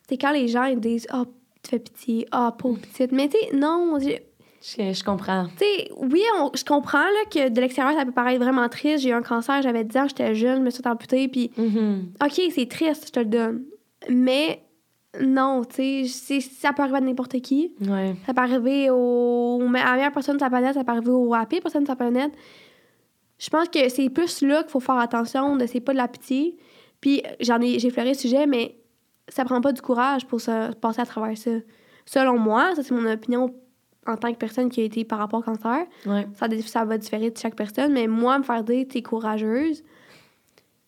c'est 0.08 0.18
quand 0.18 0.30
les 0.32 0.46
gens 0.46 0.64
ils 0.64 0.78
disent 0.78 1.06
«Ah, 1.10 1.24
tu 1.62 1.70
fais 1.70 1.78
pitié. 1.80 2.26
Ah, 2.30 2.54
pauvre 2.56 2.78
petite.» 2.80 3.10
Mais 3.12 3.28
tu 3.28 3.36
sais, 3.38 3.56
non, 3.56 3.98
Je, 4.62 4.92
je 4.92 5.02
comprends. 5.04 5.46
Tu 5.58 5.64
sais, 5.64 5.90
oui, 5.96 6.22
on- 6.38 6.50
je 6.54 6.64
comprends 6.64 6.98
là, 6.98 7.24
que 7.30 7.48
de 7.48 7.60
l'extérieur, 7.60 7.98
ça 7.98 8.04
peut 8.04 8.12
paraître 8.12 8.40
vraiment 8.42 8.68
triste. 8.68 9.02
J'ai 9.02 9.10
eu 9.10 9.12
un 9.12 9.22
cancer, 9.22 9.60
j'avais 9.62 9.82
10 9.84 9.96
ans, 9.96 10.06
j'étais 10.08 10.34
jeune, 10.34 10.58
je 10.58 10.62
me 10.62 10.70
suis 10.70 10.82
amputée, 10.86 11.26
puis 11.28 11.50
Mhm. 11.58 12.12
OK, 12.24 12.40
c'est 12.54 12.68
triste, 12.68 13.06
je 13.08 13.12
te 13.12 13.18
le 13.20 13.26
donne. 13.26 13.64
Mais 14.08 14.62
non, 15.20 15.62
tu 15.64 16.06
sais, 16.06 16.40
ça 16.40 16.72
peut 16.72 16.82
arriver 16.82 16.98
à 16.98 17.00
n'importe 17.00 17.40
qui. 17.40 17.74
Ouais. 17.80 18.14
Ça 18.24 18.32
peut 18.34 18.40
arriver 18.42 18.88
au, 18.90 19.60
à 19.62 19.64
la 19.84 19.92
meilleure 19.96 20.12
personne 20.12 20.36
de 20.36 20.40
sa 20.40 20.48
planète, 20.48 20.74
ça 20.74 20.84
peut 20.84 20.92
arriver 20.92 21.10
au, 21.10 21.34
à 21.34 21.40
la 21.40 21.46
pire 21.46 21.60
personne 21.60 21.82
de 21.82 21.88
sa 21.88 21.96
planète. 21.96 22.32
Je 23.38 23.50
pense 23.50 23.68
que 23.68 23.88
c'est 23.88 24.08
plus 24.10 24.42
là 24.42 24.62
qu'il 24.62 24.70
faut 24.70 24.80
faire 24.80 24.98
attention, 24.98 25.56
de 25.56 25.66
c'est 25.66 25.80
pas 25.80 25.92
de 25.92 25.98
la 25.98 26.06
pitié. 26.08 26.56
Puis 27.00 27.22
j'en 27.40 27.60
ai, 27.60 27.80
j'ai 27.80 27.90
fleuré 27.90 28.10
le 28.10 28.14
sujet, 28.14 28.46
mais 28.46 28.76
ça 29.28 29.44
prend 29.44 29.60
pas 29.60 29.72
du 29.72 29.82
courage 29.82 30.24
pour 30.26 30.40
se 30.40 30.72
passer 30.74 31.00
à 31.00 31.06
travers 31.06 31.36
ça. 31.36 31.50
Selon 32.06 32.38
moi, 32.38 32.74
ça 32.76 32.82
c'est 32.84 32.94
mon 32.94 33.10
opinion 33.10 33.52
en 34.06 34.16
tant 34.16 34.32
que 34.32 34.38
personne 34.38 34.68
qui 34.68 34.80
a 34.80 34.84
été 34.84 35.04
par 35.04 35.18
rapport 35.18 35.40
au 35.40 35.42
cancer. 35.42 35.86
Ouais. 36.06 36.26
Ça, 36.34 36.46
ça 36.66 36.84
va 36.84 36.98
différer 36.98 37.30
de 37.30 37.38
chaque 37.38 37.54
personne, 37.54 37.92
mais 37.92 38.06
moi, 38.06 38.38
me 38.38 38.44
faire 38.44 38.64
dire 38.64 38.86
t'es 38.88 39.02
courageuse, 39.02 39.82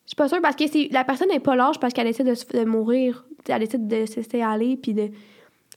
je 0.05 0.11
suis 0.11 0.17
pas 0.17 0.29
sûre 0.29 0.41
parce 0.43 0.57
que 0.57 0.93
la 0.93 1.05
personne 1.05 1.29
n'est 1.29 1.41
pas 1.41 1.57
lâche 1.57 1.79
parce 1.81 1.95
qu'elle 1.95 2.07
essaie 2.07 2.25
de, 2.25 2.35
de 2.35 2.65
mourir. 2.65 3.25
Elle 3.49 3.63
essaie 3.63 3.79
de 3.79 4.07
se 4.07 4.17
laisser 4.17 4.43
aller, 4.43 4.77
puis 4.77 4.95
de. 4.95 5.11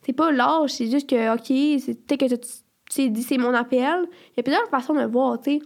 C'est 0.06 0.14
pas 0.14 0.32
lâche, 0.32 0.72
c'est 0.72 0.90
juste 0.90 1.10
que, 1.10 1.34
OK, 1.34 1.82
c'est 1.82 2.18
que 2.18 2.36
tu 2.36 2.48
t'es 2.94 3.10
dit 3.10 3.24
c'est 3.24 3.38
mon 3.38 3.54
appel. 3.54 4.08
Il 4.32 4.38
y 4.38 4.40
a 4.40 4.44
plusieurs 4.44 4.68
façons 4.70 4.94
de 4.94 5.00
le 5.00 5.08
voir, 5.08 5.40
tu 5.40 5.52
sais. 5.52 5.60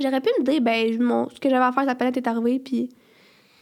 J'aurais 0.00 0.20
pu 0.20 0.28
me 0.38 0.44
dire, 0.44 0.60
ben, 0.60 1.02
mon, 1.02 1.28
ce 1.28 1.40
que 1.40 1.48
j'avais 1.48 1.64
à 1.64 1.72
faire, 1.72 1.84
sa 1.84 1.94
planète 1.94 2.16
est 2.16 2.26
arrivé, 2.26 2.58
puis 2.58 2.90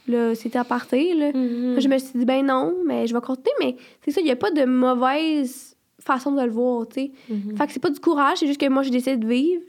là, 0.07 0.35
c'était 0.35 0.59
à 0.59 0.63
partir, 0.63 1.15
là. 1.15 1.31
Mhm. 1.33 1.79
Je 1.79 1.87
me 1.87 1.97
suis 1.97 2.19
dit, 2.19 2.25
ben 2.25 2.45
non, 2.45 2.75
mais 2.85 3.07
je 3.07 3.13
vais 3.13 3.21
continuer, 3.21 3.55
mais 3.59 3.75
c'est 4.03 4.11
ça, 4.11 4.21
il 4.21 4.25
n'y 4.25 4.31
a 4.31 4.35
pas 4.35 4.51
de 4.51 4.65
mauvaise 4.65 5.76
façon 6.07 6.31
de 6.31 6.41
le 6.41 6.51
voir, 6.51 6.87
tu 6.87 7.01
sais. 7.01 7.11
Mhm. 7.29 7.55
Fait 7.57 7.67
que 7.67 7.73
c'est 7.73 7.79
pas 7.81 7.89
du 7.89 7.99
courage, 7.99 8.37
c'est 8.39 8.47
juste 8.47 8.59
que 8.59 8.67
moi, 8.69 8.83
j'ai 8.83 8.91
décidé 8.91 9.17
de 9.17 9.27
vivre. 9.27 9.61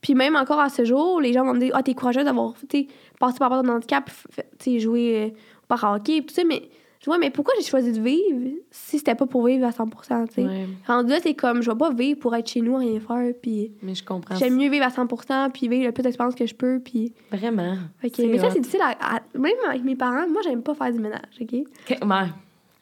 Puis 0.00 0.14
même 0.14 0.34
encore 0.34 0.58
à 0.58 0.68
ce 0.68 0.84
jour, 0.84 1.20
les 1.20 1.32
gens 1.32 1.44
vont 1.44 1.54
me 1.54 1.60
dire, 1.60 1.70
ah, 1.74 1.82
t'es 1.82 1.94
courageuse 1.94 2.24
d'avoir, 2.24 2.54
passé 2.54 2.86
par 3.38 3.50
rapport 3.50 3.58
à 3.58 3.62
ton 3.62 3.68
handicap, 3.76 4.10
tu 4.58 4.72
sais, 4.72 4.78
joué 4.80 5.16
euh, 5.22 5.26
au 5.28 5.66
parahockey, 5.68 6.22
tout 6.22 6.34
ça, 6.34 6.42
mais 6.44 6.62
je 6.98 7.06
vois, 7.06 7.18
mais 7.18 7.30
pourquoi 7.30 7.54
j'ai 7.58 7.64
choisi 7.66 7.92
de 7.92 8.00
vivre 8.00 8.56
si 8.70 8.98
c'était 8.98 9.14
pas 9.14 9.26
pour 9.26 9.44
vivre 9.46 9.64
à 9.66 9.70
100 9.72 9.86
tu 9.86 10.34
sais? 10.34 10.42
Ouais. 10.44 10.66
Rendu 10.86 11.10
là, 11.10 11.18
c'est 11.22 11.34
comme, 11.34 11.62
je 11.62 11.70
vais 11.70 11.76
pas 11.76 11.90
vivre 11.90 12.18
pour 12.18 12.34
être 12.34 12.48
chez 12.48 12.60
nous, 12.60 12.76
rien 12.76 12.98
faire, 13.00 13.32
puis 13.40 13.72
Mais 13.82 13.94
je 13.94 14.04
comprends. 14.04 14.34
j'aime 14.36 14.56
mieux 14.56 14.68
vivre 14.70 14.84
à 14.84 14.88
100% 14.88 15.50
puis 15.52 15.68
vivre 15.68 15.84
le 15.86 15.92
plus 15.92 16.02
d'expérience 16.02 16.34
que 16.34 16.46
je 16.46 16.54
peux, 16.54 16.80
puis... 16.80 17.12
Vraiment. 17.30 17.76
C'est 18.14 18.26
mais 18.26 18.38
ça, 18.38 18.50
c'est 18.50 18.60
difficile 18.60 18.82
à, 18.82 19.16
à- 19.16 19.20
Même 19.38 19.52
avec 19.68 19.84
mes 19.84 19.94
parents, 19.96 20.28
moi, 20.28 20.42
j'aime 20.44 20.62
pas 20.62 20.74
faire 20.74 20.92
du 20.92 20.98
ménage, 20.98 21.20
OK? 21.40 21.54
Ok, 21.54 21.98
ouais. 22.08 22.26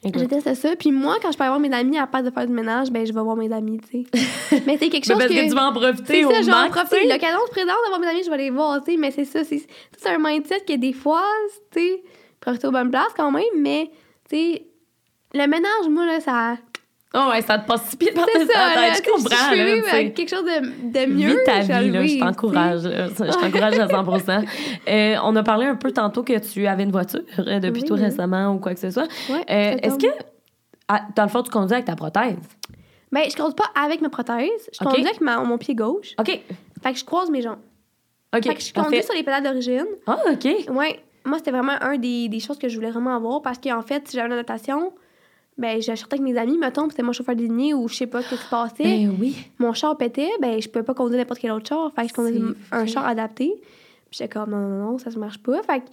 Je 0.03 0.09
déteste 0.11 0.55
ça. 0.55 0.77
Puis 0.77 0.93
moi, 0.93 1.19
quand 1.21 1.31
je 1.31 1.37
peux 1.37 1.45
avoir 1.45 1.61
mes 1.61 1.73
amis 1.73 1.99
à 1.99 2.07
part 2.07 2.23
de 2.23 2.31
faire 2.31 2.47
du 2.47 2.53
ménage, 2.53 2.91
ben 2.91 3.07
je 3.07 3.13
vais 3.13 3.21
voir 3.21 3.37
mes 3.37 3.53
amis, 3.53 3.81
tu 3.81 4.05
sais. 4.05 4.63
mais 4.67 4.79
c'est 4.79 4.89
quelque 4.89 5.05
chose 5.05 5.19
parce 5.19 5.29
que, 5.29 5.35
que... 5.35 5.49
tu 5.49 5.55
vas 5.55 5.69
en 5.69 5.73
profiter 5.73 6.23
C'est 6.23 6.23
ça, 6.23 6.41
je 6.41 6.47
vais 6.47 6.53
en 6.53 6.71
profiter. 6.71 7.07
L'occasion 7.07 7.39
se 7.47 7.51
présente 7.51 7.77
d'avoir 7.85 8.01
mes 8.01 8.07
amis, 8.07 8.23
je 8.25 8.31
vais 8.31 8.39
les 8.39 8.51
voir, 8.51 8.83
tu 8.83 8.93
sais. 8.93 8.97
Mais 8.97 9.11
c'est 9.11 9.27
ça, 9.27 9.45
c'est 9.45 9.67
c'est 9.99 10.09
un 10.09 10.19
mindset 10.19 10.61
que 10.67 10.77
des 10.77 10.95
fois, 10.95 11.25
tu 11.71 11.81
sais, 11.81 12.03
profiter 12.41 12.67
aux 12.67 12.73
bonnes 12.73 12.91
places 12.91 13.13
quand 13.15 13.31
même, 13.31 13.45
mais, 13.59 13.91
tu 14.29 14.37
sais, 14.37 14.67
le 15.35 15.47
ménage, 15.47 15.89
moi, 15.91 16.07
là, 16.07 16.21
ça... 16.21 16.57
Oh 17.13 17.27
ouais, 17.31 17.43
ça 17.43 17.59
te 17.59 17.67
passe 17.67 17.83
si 17.91 17.97
bien 17.97 18.13
par 18.15 18.25
ça, 18.27 18.39
là, 18.39 18.95
Je 18.95 19.03
comprends, 19.11 19.51
je 19.53 19.57
là, 19.85 19.93
avec 19.95 20.15
quelque 20.15 20.29
chose 20.29 20.45
de, 20.45 20.91
de 20.93 21.07
mieux, 21.13 21.31
Vis 21.31 21.45
ta 21.45 21.59
vie, 21.61 21.91
là, 21.91 22.07
je 22.07 22.19
t'encourage. 22.21 22.83
Je 22.83 23.41
t'encourage 23.41 23.79
à 23.81 23.87
100% 23.89 24.45
Euh, 24.89 25.17
On 25.25 25.35
a 25.35 25.43
parlé 25.43 25.67
un 25.67 25.75
peu 25.75 25.91
tantôt 25.91 26.23
que 26.23 26.39
tu 26.39 26.67
avais 26.69 26.85
une 26.85 26.93
voiture 26.93 27.21
euh, 27.41 27.59
depuis 27.59 27.83
Oui, 27.83 27.89
tout 27.89 27.95
oui. 27.95 28.03
récemment 28.05 28.53
ou 28.55 28.59
quoi 28.59 28.75
que 28.75 28.81
ce 28.81 28.91
soit. 28.93 29.09
Ouais, 29.29 29.41
Euh, 29.51 29.77
Est-ce 29.83 29.99
que, 29.99 30.07
ah, 30.87 31.03
dans 31.17 31.25
le 31.25 31.29
fond, 31.29 31.43
tu 31.43 31.51
conduis 31.51 31.75
avec 31.75 31.87
ta 31.87 31.97
prothèse? 31.97 32.37
Ben, 33.11 33.25
je 33.29 33.35
conduis 33.37 33.57
pas 33.57 33.71
avec 33.85 34.01
ma 34.03 34.09
prothèse, 34.09 34.71
je 34.73 34.79
conduis 34.79 35.05
avec 35.05 35.21
ma- 35.21 35.39
mon 35.43 35.59
pied 35.59 35.75
gauche. 35.75 36.15
OK. 36.21 36.27
Fait 36.83 36.93
que 36.93 36.99
je 36.99 37.05
croise 37.05 37.29
mes 37.29 37.43
jambes. 37.43 37.59
OK. 38.37 38.45
Fait 38.45 38.55
que 38.55 38.61
je 38.63 38.73
conduis 38.73 39.03
sur 39.03 39.15
les 39.15 39.25
pédales 39.25 39.43
d'origine. 39.43 39.87
Ah, 40.07 40.17
OK. 40.31 40.45
Ouais, 40.69 41.01
moi, 41.25 41.39
c'était 41.39 41.51
vraiment 41.51 41.75
un 41.81 41.97
des, 41.99 42.29
des 42.29 42.39
choses 42.39 42.57
que 42.59 42.69
je 42.69 42.77
voulais 42.77 42.93
vraiment 42.93 43.17
avoir 43.17 43.43
parce 43.43 43.59
qu'en 43.59 43.83
fait, 43.83 44.07
si 44.07 44.17
j'avais 44.17 44.29
une 44.29 44.37
natation, 44.37 44.93
ben, 45.61 45.81
je 45.81 45.95
sortais 45.95 46.15
avec 46.19 46.23
mes 46.23 46.37
amis, 46.39 46.59
mettons, 46.59 46.83
puis 46.83 46.91
c'était 46.93 47.03
mon 47.03 47.13
chauffeur 47.13 47.37
désigné 47.37 47.75
ou 47.75 47.87
je 47.89 47.95
sais 47.95 48.07
pas 48.07 48.23
ce 48.23 48.31
qui 48.35 48.37
se 48.43 48.49
passait. 48.49 48.83
Ben 48.83 49.15
oui. 49.21 49.37
Mon 49.59 49.73
char 49.75 49.97
pétait, 49.97 50.31
ben, 50.41 50.61
je 50.61 50.69
pouvais 50.69 50.85
pas 50.85 50.95
conduire 50.95 51.19
n'importe 51.19 51.39
quel 51.41 51.53
autre 51.53 51.69
char. 51.69 51.93
Fait 51.95 52.03
que 52.03 52.09
je 52.09 52.15
conduisais 52.15 52.41
un 52.73 52.87
char 52.87 53.07
adapté. 53.07 53.53
Puis 54.11 54.19
j'étais 54.19 54.29
comme, 54.29 54.51
non, 54.51 54.59
non, 54.59 54.93
non, 54.93 54.99
ça 54.99 55.11
se 55.11 55.19
marche 55.19 55.39
pas. 55.39 55.63
Fait 55.63 55.81
que- 55.81 55.85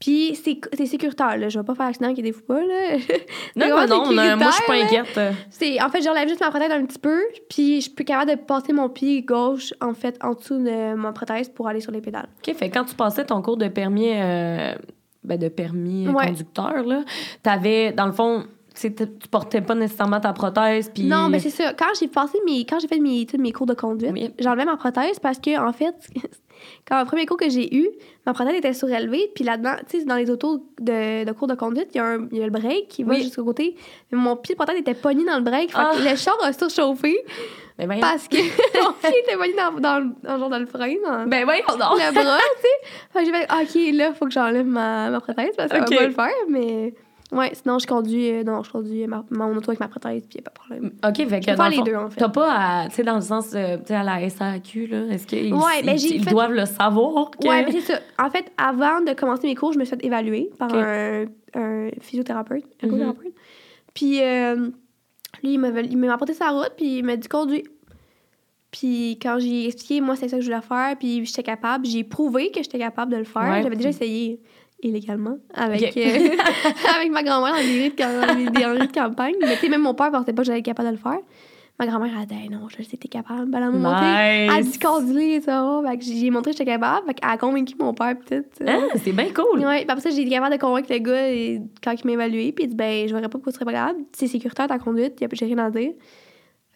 Puis 0.00 0.34
c'est 0.42 0.58
c'est 0.74 0.86
sécuritaire, 0.86 1.38
là. 1.38 1.48
Je 1.48 1.58
vais 1.58 1.64
pas 1.64 1.74
faire 1.74 1.86
accident 1.86 2.12
qui 2.12 2.20
des 2.22 2.32
fous 2.32 2.42
pas, 2.42 2.60
là. 2.60 2.96
Non, 3.56 3.68
non, 3.68 3.86
non, 3.86 4.12
non, 4.12 4.36
moi, 4.36 4.48
je 4.50 4.54
suis 4.56 4.66
pas 4.66 4.74
inquiète. 4.74 5.20
C'est, 5.50 5.80
en 5.82 5.88
fait, 5.88 6.02
j'enlève 6.02 6.28
juste 6.28 6.40
ma 6.40 6.50
prothèse 6.50 6.70
un 6.70 6.84
petit 6.84 6.98
peu, 6.98 7.18
puis 7.48 7.76
je 7.76 7.80
suis 7.82 7.90
plus 7.90 8.04
capable 8.04 8.32
de 8.32 8.36
passer 8.36 8.72
mon 8.74 8.88
pied 8.90 9.22
gauche, 9.22 9.72
en 9.80 9.94
fait, 9.94 10.18
en 10.22 10.34
dessous 10.34 10.58
de 10.58 10.94
ma 10.94 11.12
prothèse 11.12 11.48
pour 11.48 11.68
aller 11.68 11.80
sur 11.80 11.92
les 11.92 12.00
pédales. 12.02 12.28
OK, 12.46 12.54
fait 12.54 12.68
que 12.68 12.74
quand 12.74 12.84
tu 12.84 12.94
passais 12.94 13.24
ton 13.24 13.40
cours 13.42 13.56
de 13.56 13.68
permis, 13.68 14.10
euh, 14.12 14.74
ben 15.24 15.38
de 15.38 15.48
permis 15.48 16.08
Ouais. 16.08 16.26
conducteur, 16.26 16.84
là, 16.84 17.02
t'avais, 17.42 17.92
dans 17.92 18.06
le 18.06 18.12
fond, 18.12 18.44
tu 18.80 19.28
portais 19.30 19.60
pas 19.60 19.74
nécessairement 19.74 20.20
ta 20.20 20.32
prothèse, 20.32 20.90
puis... 20.92 21.04
Non, 21.04 21.28
mais 21.28 21.38
c'est 21.40 21.50
ça. 21.50 21.72
Quand 21.74 21.86
j'ai 21.98 22.08
passé 22.08 22.38
mes, 22.44 22.64
quand 22.66 22.78
j'ai 22.78 22.88
fait 22.88 22.98
mes, 23.00 23.26
mes 23.38 23.52
cours 23.52 23.66
de 23.66 23.74
conduite, 23.74 24.10
Oui. 24.12 24.30
j'enlevais 24.38 24.64
ma 24.64 24.76
prothèse 24.76 25.18
parce 25.18 25.38
que, 25.38 25.58
en 25.58 25.72
fait, 25.72 25.94
quand 26.88 26.98
le 27.00 27.06
premier 27.06 27.26
cours 27.26 27.36
que 27.36 27.48
j'ai 27.48 27.74
eu, 27.76 27.88
ma 28.26 28.32
prothèse 28.34 28.54
était 28.56 28.72
surélevée. 28.72 29.30
Puis 29.34 29.44
là-dedans, 29.44 29.74
tu 29.88 29.98
sais, 30.00 30.04
dans 30.04 30.16
les 30.16 30.30
autos 30.30 30.66
de, 30.80 31.24
de 31.24 31.32
cours 31.32 31.46
de 31.48 31.54
conduite, 31.54 31.88
il 31.94 31.98
y, 31.98 32.00
a 32.00 32.04
un- 32.06 32.28
il 32.32 32.38
y 32.38 32.42
a 32.42 32.44
le 32.46 32.50
break 32.50 32.88
qui 32.88 33.02
va 33.04 33.14
Oui. 33.14 33.22
jusqu'au 33.22 33.44
côté. 33.44 33.76
Mais 34.12 34.18
mon 34.18 34.36
pied 34.36 34.54
de 34.54 34.58
prothèse 34.58 34.78
était 34.78 34.94
pogné 34.94 35.24
dans 35.24 35.36
le 35.36 35.42
break. 35.44 35.70
Fait 35.70 35.76
que 35.76 35.82
Ah. 35.82 36.10
le 36.10 36.16
char 36.16 36.36
a 36.42 36.52
surchauffé 36.52 37.16
Ben 37.78 38.00
parce 38.00 38.26
que 38.26 38.36
mon 38.82 38.92
pied 38.94 39.18
était 39.22 39.36
pogné 39.36 39.52
dans, 39.54 39.72
dans, 39.80 39.98
le- 40.00 40.10
dans, 40.22 40.38
genre 40.38 40.48
dans 40.48 40.58
le 40.58 40.66
frein, 40.66 40.94
dans 41.04 41.26
Ben 41.26 41.44
donc. 41.46 41.98
le 41.98 42.12
bras, 42.12 42.38
tu 42.38 42.62
sais. 42.62 42.88
Fait 43.12 43.18
que 43.20 43.24
j'ai 43.26 43.32
fait, 43.32 43.90
OK, 43.92 43.96
là, 43.98 44.12
faut 44.14 44.24
que 44.26 44.30
j'enlève 44.32 44.66
ma, 44.66 45.10
ma 45.10 45.20
prothèse 45.20 45.50
parce 45.56 45.70
que 45.70 45.76
ça 45.78 45.84
Ok. 45.84 45.90
va 45.90 45.96
pas 45.98 46.06
le 46.06 46.12
faire. 46.12 46.34
Mais 46.48 46.94
ouais, 47.32 47.52
sinon, 47.54 47.78
je 47.78 47.86
conduis, 47.86 48.30
euh, 48.30 48.44
non, 48.44 48.62
je 48.62 48.70
conduis 48.70 49.06
ma, 49.06 49.24
mon 49.30 49.54
auto 49.56 49.70
avec 49.70 49.80
ma 49.80 49.88
prothèse, 49.88 50.22
puis 50.28 50.38
il 50.38 50.40
a 50.40 50.42
pas 50.42 50.50
de 50.50 50.54
problème. 50.54 50.92
OK, 51.06 51.28
fait 51.28 51.40
que 51.40 51.56
dans 51.56 51.68
les 51.68 51.76
fond, 51.76 51.82
deux, 51.82 51.94
en 51.96 52.08
fait. 52.10 52.20
t'as 52.20 52.28
pas 52.28 52.52
à, 52.52 52.88
tu 52.88 52.94
sais, 52.96 53.02
dans 53.02 53.16
le 53.16 53.20
sens, 53.20 53.52
euh, 53.54 53.76
tu 53.78 53.86
sais, 53.88 53.94
à 53.94 54.02
la 54.02 54.28
SAQ, 54.28 54.86
là, 54.86 55.06
est-ce 55.10 55.26
qu'ils 55.26 55.52
Ouais, 55.54 55.82
ben, 55.84 55.92
ils- 55.94 55.98
j'ai 55.98 56.14
ils 56.16 56.24
fait- 56.24 56.30
doivent 56.30 56.52
le 56.54 56.64
savoir 56.66 57.30
que... 57.30 57.46
Ouais, 57.48 57.64
mais 57.64 57.72
c'est 57.72 57.80
ça. 57.92 57.98
En 58.18 58.30
fait, 58.30 58.50
avant 58.58 59.00
de 59.00 59.12
commencer 59.14 59.46
mes 59.46 59.54
cours, 59.54 59.72
je 59.72 59.78
me 59.78 59.84
suis 59.84 59.96
fait 59.96 60.04
évaluer 60.04 60.50
par 60.58 60.72
un, 60.74 61.24
un 61.54 61.88
physiothérapeute, 62.00 62.64
un 62.82 62.88
co-thérapeute. 62.88 63.34
Puis 63.94 64.20
euh, 64.22 64.70
lui, 65.42 65.54
il 65.54 65.96
m'a 65.98 66.12
apporté 66.14 66.34
sa 66.34 66.50
route, 66.50 66.72
puis 66.76 66.98
il 66.98 67.04
m'a 67.04 67.16
dit 67.16 67.28
conduis. 67.28 67.64
Puis 68.70 69.18
quand 69.22 69.38
j'ai 69.38 69.66
expliqué, 69.66 70.00
moi, 70.00 70.16
c'est 70.16 70.28
ça 70.28 70.36
que 70.36 70.42
je 70.42 70.50
voulais 70.50 70.60
faire, 70.62 70.96
puis 70.98 71.24
j'étais 71.24 71.42
capable, 71.42 71.86
j'ai 71.86 72.04
prouvé 72.04 72.50
que 72.50 72.62
j'étais 72.62 72.78
capable 72.78 73.12
de 73.12 73.16
le 73.16 73.24
faire. 73.24 73.42
Ouais. 73.42 73.62
J'avais 73.62 73.76
déjà 73.76 73.88
essayé 73.90 74.40
illégalement 74.82 75.38
avec, 75.54 75.82
Ok. 75.82 75.96
euh, 75.96 76.02
avec 76.96 77.10
ma 77.10 77.22
grand-mère 77.22 77.52
dans 77.52 77.60
des 77.60 78.64
rues 78.66 78.78
de, 78.86 78.92
campagne. 78.92 79.34
Mais 79.40 79.54
tu 79.54 79.60
sais, 79.60 79.68
même 79.68 79.82
mon 79.82 79.94
père 79.94 80.10
pensait 80.10 80.32
pas 80.32 80.42
que 80.42 80.46
j'allais 80.46 80.58
être 80.60 80.64
capable 80.64 80.88
de 80.88 80.94
le 80.94 81.00
faire. 81.00 81.18
Ma 81.78 81.86
grand-mère, 81.86 82.10
elle 82.14 82.22
a 82.22 82.26
dit, 82.26 82.34
Hey, 82.34 82.48
non, 82.48 82.68
je 82.70 82.82
sais 82.82 82.96
que 82.96 83.02
t'es 83.02 83.08
capable. 83.08 83.50
Ben, 83.50 83.58
Elle 83.58 83.78
m'a 83.78 83.90
montré. 83.90 84.06
Elle 84.06 84.50
a 84.50 84.62
dit 84.62 84.72
ça. 84.72 85.82
Fait 85.90 85.98
que 85.98 86.04
j'ai 86.04 86.30
montré 86.30 86.52
que 86.52 86.56
j'étais 86.56 86.70
capable. 86.70 87.06
Fait 87.06 87.14
qu'elle 87.14 87.28
a 87.28 87.36
convaincu 87.36 87.74
mon 87.78 87.92
père, 87.92 88.16
peut-être. 88.18 88.48
Ah, 88.66 88.78
c'est 88.96 89.12
bien 89.12 89.28
cool. 89.34 89.60
Ouais, 89.60 89.80
puis 89.80 89.90
après 89.90 90.00
ça, 90.00 90.10
j'ai 90.10 90.22
été 90.22 90.30
capable 90.30 90.54
de 90.54 90.60
convaincre 90.60 90.90
le 90.90 90.98
gars 90.98 91.28
et- 91.30 91.60
quand 91.84 91.92
il 91.92 92.06
m'a 92.06 92.12
évalué. 92.14 92.52
Puis 92.52 92.64
il 92.64 92.68
dit, 92.68 92.76
ben, 92.76 93.06
je 93.06 93.14
verrais 93.14 93.28
pas 93.28 93.28
pourquoi 93.28 93.52
tu 93.52 93.56
serais 93.58 93.66
pas 93.66 93.72
capable. 93.72 93.98
C'est 94.12 94.26
sécuritaire 94.26 94.68
ta 94.68 94.78
conduite, 94.78 95.22
j'ai 95.32 95.44
rien 95.46 95.58
à 95.58 95.70
dire. 95.70 95.92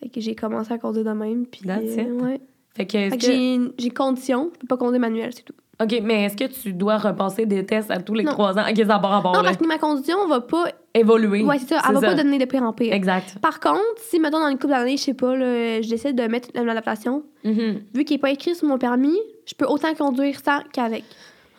Fait 0.00 0.08
que 0.10 0.20
j'ai 0.20 0.34
commencé 0.34 0.72
à 0.72 0.78
conduire 0.78 1.04
de 1.04 1.12
même. 1.12 1.46
Puis, 1.46 1.62
euh, 1.68 2.12
ouais. 2.20 2.40
Fait 2.74 2.86
que, 2.86 3.10
que 3.16 3.20
j'ai 3.20 3.54
une 3.54 3.72
condition, 3.94 4.50
je 4.54 4.58
peux 4.60 4.66
pas 4.66 4.76
conduire 4.76 5.00
manuel, 5.00 5.32
c'est 5.34 5.44
tout. 5.44 5.54
OK, 5.80 6.00
mais 6.02 6.24
est-ce 6.24 6.36
que 6.36 6.44
tu 6.44 6.72
dois 6.72 6.98
repasser 6.98 7.46
des 7.46 7.64
tests 7.64 7.90
à 7.90 7.98
tous 8.00 8.14
les 8.14 8.24
Non. 8.24 8.32
trois 8.32 8.58
ans? 8.58 8.64
OK, 8.68 8.76
ça 8.76 8.84
n'a 8.84 8.98
pas 8.98 9.08
rapport, 9.08 9.32
non, 9.32 9.38
là. 9.40 9.44
parce 9.44 9.56
que 9.56 9.66
ma 9.66 9.78
condition 9.78 10.26
va 10.28 10.40
pas. 10.40 10.64
Évoluer. 10.92 11.44
Ouais, 11.44 11.58
c'est 11.60 11.68
ça. 11.74 11.82
Elle 11.88 11.94
va 11.94 12.00
pas 12.00 12.14
donner 12.16 12.38
de 12.38 12.44
pire 12.46 12.62
en 12.64 12.72
pire. 12.72 12.92
Exact. 12.92 13.38
Par 13.40 13.60
contre, 13.60 13.78
si, 13.98 14.18
mettons, 14.18 14.40
dans 14.40 14.48
une 14.48 14.58
couple 14.58 14.72
d'années, 14.74 14.96
je 14.96 15.02
sais 15.04 15.14
pas, 15.14 15.36
là, 15.36 15.80
je 15.80 15.88
décide 15.88 16.16
de 16.16 16.24
mettre 16.26 16.48
une 16.54 16.68
adaptation, 16.68 17.22
Mhm. 17.44 17.80
vu 17.94 18.04
qu'il 18.04 18.16
est 18.16 18.18
pas 18.20 18.30
écrit 18.30 18.54
sur 18.56 18.66
mon 18.66 18.76
permis, 18.76 19.16
je 19.46 19.54
peux 19.54 19.66
autant 19.66 19.94
conduire 19.94 20.38
sans 20.44 20.58
qu'avec. 20.72 21.04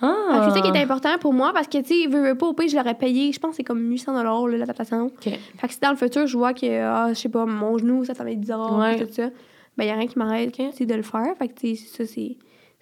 Ah. 0.02 0.50
C'est 0.50 0.60
ça 0.60 0.62
qui 0.62 0.76
est 0.78 0.82
important 0.84 1.18
pour 1.20 1.32
moi 1.34 1.52
parce 1.54 1.68
que, 1.68 1.78
tu 1.78 2.04
sais, 2.04 2.08
veux, 2.10 2.22
veux 2.30 2.36
pas, 2.36 2.48
au 2.48 2.54
pire, 2.54 2.68
je 2.68 2.76
l'aurais 2.76 2.96
payé, 2.96 3.32
je 3.32 3.40
pense 3.40 3.52
que 3.52 3.58
c'est 3.58 3.64
comme 3.64 3.88
800 3.90 4.22
là, 4.22 4.58
l'adaptation. 4.58 5.06
OK. 5.06 5.24
Fait 5.24 5.68
que 5.68 5.74
si 5.74 5.80
dans 5.80 5.92
le 5.92 5.96
futur, 5.96 6.28
je 6.28 6.38
vois 6.38 6.54
que, 6.54 6.66
ah, 6.82 7.08
je 7.10 7.14
sais 7.20 7.30
pas, 7.30 7.46
mon 7.46 7.78
genou, 7.78 8.04
ça, 8.04 8.14
ça 8.14 8.24
va 8.24 8.32
être 8.32 8.40
bizarre, 8.42 8.78
Ouais. 8.78 8.98
tout 9.00 9.14
ça, 9.14 9.30
ben, 9.78 9.86
y 9.86 9.90
a 9.90 9.94
rien 9.96 10.08
qui 10.08 10.18
m'arrête, 10.20 10.60
c'est 10.74 10.86
de 10.86 10.94
le 10.96 11.04
faire. 11.04 11.28
Fait 11.40 11.48
que, 11.48 11.54
tu 11.60 11.76
sais, 11.76 11.86
ça, 11.86 12.06
c'est. 12.06 12.36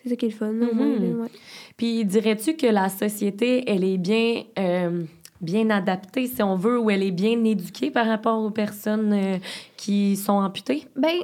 C'est 0.03 0.09
ça 0.09 0.15
qui 0.15 0.25
est 0.25 0.29
le 0.29 0.35
fun. 0.35 0.47
au 0.49 0.51
Mhm. 0.53 0.73
moins, 0.73 0.87
là, 0.99 1.23
ouais. 1.23 1.29
Puis 1.77 2.05
dirais-tu 2.05 2.55
que 2.55 2.67
la 2.67 2.89
société, 2.89 3.63
elle 3.69 3.83
est 3.83 3.97
bien, 3.97 4.43
euh, 4.57 5.03
bien 5.41 5.69
adaptée, 5.69 6.27
si 6.27 6.41
on 6.43 6.55
veut, 6.55 6.79
ou 6.79 6.89
elle 6.89 7.03
est 7.03 7.11
bien 7.11 7.43
éduquée 7.43 7.91
par 7.91 8.05
rapport 8.07 8.41
aux 8.43 8.51
personnes 8.51 9.13
euh, 9.13 9.37
qui 9.77 10.15
sont 10.15 10.33
amputées? 10.33 10.85
Ben, 10.95 11.15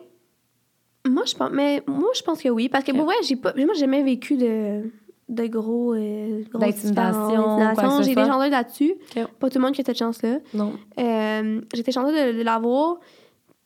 moi, 1.07 1.23
je 1.25 1.35
pense, 1.35 1.51
mais 1.51 1.83
moi, 1.87 2.09
je 2.15 2.21
pense 2.21 2.41
que 2.41 2.49
oui. 2.49 2.67
Parce 2.69 2.83
que, 2.83 2.91
Ok. 2.91 2.97
pour 2.97 3.05
vrai, 3.05 3.15
j'ai 3.27 3.35
pas, 3.35 3.53
moi, 3.55 3.73
j'ai 3.75 3.81
jamais 3.81 4.03
vécu 4.03 4.37
de, 4.37 4.89
de 5.29 5.47
gros. 5.47 5.93
Euh, 5.93 6.43
D'intimidation, 6.53 8.01
J'ai 8.03 8.11
été 8.11 8.25
chanteuse 8.25 8.51
là-dessus. 8.51 8.95
Pas 9.39 9.49
tout 9.49 9.57
le 9.59 9.63
monde 9.65 9.73
qui 9.73 9.81
a 9.81 9.83
cette 9.85 9.97
chance-là. 9.97 10.39
Non. 10.53 10.73
Euh, 10.99 11.61
J'étais 11.73 11.91
chanteuse 11.91 12.13
de, 12.33 12.37
de 12.39 12.43
l'avoir. 12.43 12.97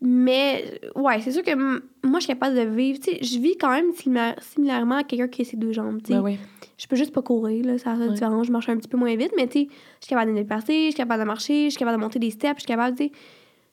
Mais, 0.01 0.79
ouais, 0.95 1.19
c'est 1.19 1.31
sûr 1.31 1.43
que 1.43 1.53
moi, 1.55 2.19
je 2.19 2.25
suis 2.25 2.27
capable 2.27 2.55
de 2.55 2.61
vivre. 2.61 2.99
Tu 2.99 3.11
sais, 3.11 3.19
je 3.21 3.37
vis 3.39 3.57
quand 3.57 3.69
même 3.71 3.91
similaire- 3.93 4.41
similairement 4.41 4.95
à 4.95 5.03
quelqu'un 5.03 5.27
qui 5.27 5.41
a 5.41 5.45
ses 5.45 5.57
deux 5.57 5.73
jambes. 5.73 5.99
tu 6.01 6.13
sais. 6.13 6.17
Ben 6.19 6.23
oui. 6.23 6.37
Je 6.77 6.87
peux 6.87 6.95
juste 6.95 7.11
pas 7.13 7.21
courir, 7.21 7.65
là, 7.65 7.77
ça 7.77 7.91
a 7.91 7.97
Ouais. 7.97 8.09
différent. 8.09 8.41
Je 8.43 8.51
marche 8.53 8.69
un 8.69 8.77
petit 8.77 8.87
peu 8.87 8.95
moins 8.95 9.13
vite, 9.17 9.33
mais 9.35 9.47
tu 9.47 9.59
sais, 9.63 9.67
je 9.99 10.05
suis 10.05 10.09
capable 10.09 10.31
de 10.31 10.35
me 10.37 10.41
déplacer, 10.41 10.85
je 10.85 10.89
suis 10.91 10.93
capable 10.93 11.21
de 11.23 11.27
marcher, 11.27 11.65
je 11.65 11.69
suis 11.71 11.77
capable 11.77 11.97
de 11.97 12.01
monter 12.03 12.19
des 12.19 12.31
steps, 12.31 12.55
je 12.55 12.59
suis 12.61 12.67
capable, 12.67 12.95
tu 12.95 13.05
sais. 13.05 13.11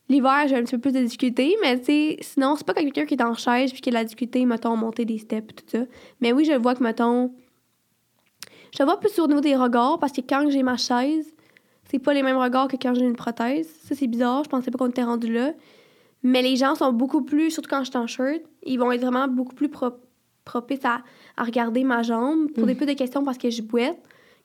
L'hiver, 0.09 0.47
j'ai 0.49 0.57
un 0.57 0.63
petit 0.63 0.75
peu 0.77 0.81
plus 0.83 0.93
de 0.93 1.01
difficultés, 1.05 1.57
mais 1.63 1.79
tu 1.79 1.85
sais, 1.87 2.17
sinon, 2.23 2.55
c'est 2.57 2.67
pas 2.67 2.75
quelqu'un 2.75 3.05
qui 3.07 3.15
est 3.15 3.23
en 3.23 3.35
chaise 3.35 3.73
puis 3.73 3.81
qui 3.81 3.89
a 3.91 3.93
de 3.93 3.95
la 3.97 4.05
difficulté, 4.05 4.45
mettons, 4.45 4.73
à 4.73 4.77
monter 4.77 5.05
des 5.05 5.19
steps, 5.19 5.55
tout 5.55 5.65
ça. 5.79 5.85
Mais 6.21 6.33
oui, 6.33 6.45
je 6.45 6.53
vois 6.57 6.75
que, 6.75 6.83
mettons, 6.83 7.33
je 8.77 8.83
vois 8.83 8.99
plus 9.01 9.17
au 9.21 9.27
niveau 9.29 9.41
des 9.41 9.55
regards 9.57 9.99
parce 10.01 10.13
que 10.13 10.21
quand 10.21 10.49
j'ai 10.51 10.63
ma 10.63 10.77
chaise, 10.77 11.33
c'est 11.91 11.99
pas 12.01 12.13
les 12.15 12.23
mêmes 12.23 12.37
regards 12.37 12.69
que 12.69 12.77
quand 12.77 12.95
j'ai 12.95 13.05
une 13.05 13.17
prothèse. 13.17 13.69
Ça, 13.85 13.95
c'est 13.95 14.07
bizarre, 14.09 14.43
je 14.45 14.49
pensais 14.49 14.71
pas 14.73 14.79
qu'on 14.79 14.89
était 14.91 15.03
rendu 15.05 15.33
là. 15.33 15.53
Mais 16.23 16.43
les 16.43 16.57
gens 16.57 16.75
sont 16.75 16.93
beaucoup 16.93 17.23
plus, 17.23 17.51
surtout 17.51 17.69
quand 17.71 17.85
je 17.85 17.91
suis 17.91 17.99
en 17.99 18.07
shirt, 18.07 18.43
ils 18.65 18.79
vont 18.79 18.91
être 18.93 19.01
vraiment 19.03 19.29
beaucoup 19.29 19.55
plus 19.55 19.69
pro- 19.69 19.93
propices 20.45 20.85
à, 20.85 21.01
à 21.37 21.45
regarder 21.45 21.85
ma 21.85 22.03
jambe 22.03 22.51
pour 22.53 22.65
Mm. 22.65 22.67
des 22.67 22.75
peu 22.75 22.87
de 22.87 22.93
questions 22.95 23.25
parce 23.25 23.39
que 23.39 23.51
je 23.51 23.63
boite 23.63 23.99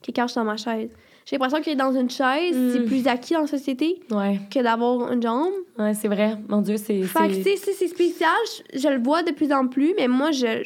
que 0.05 0.11
quand 0.11 0.23
je 0.27 0.31
suis 0.33 0.39
dans 0.39 0.45
ma 0.45 0.57
chaise. 0.57 0.89
J'ai 1.25 1.37
l'impression 1.37 1.61
que 1.63 1.75
dans 1.77 1.91
une 1.93 2.09
chaise, 2.09 2.55
Mm. 2.57 2.71
c'est 2.73 2.85
plus 2.85 3.07
acquis 3.07 3.33
dans 3.35 3.41
la 3.41 3.47
société 3.47 4.01
Ouais. 4.11 4.39
que 4.53 4.59
d'avoir 4.61 5.11
une 5.11 5.21
jambe. 5.21 5.53
Ouais, 5.77 5.93
c'est 5.93 6.07
vrai. 6.07 6.37
Mon 6.49 6.61
Dieu, 6.61 6.77
c'est. 6.77 7.01
Fait 7.03 7.27
que, 7.27 7.33
c'est- 7.43 7.87
spécial. 7.87 8.31
Je, 8.73 8.79
je 8.79 8.87
le 8.87 9.01
vois 9.01 9.21
de 9.23 9.31
plus 9.31 9.51
en 9.53 9.67
plus, 9.67 9.93
mais 9.97 10.07
moi, 10.07 10.31
je. 10.31 10.63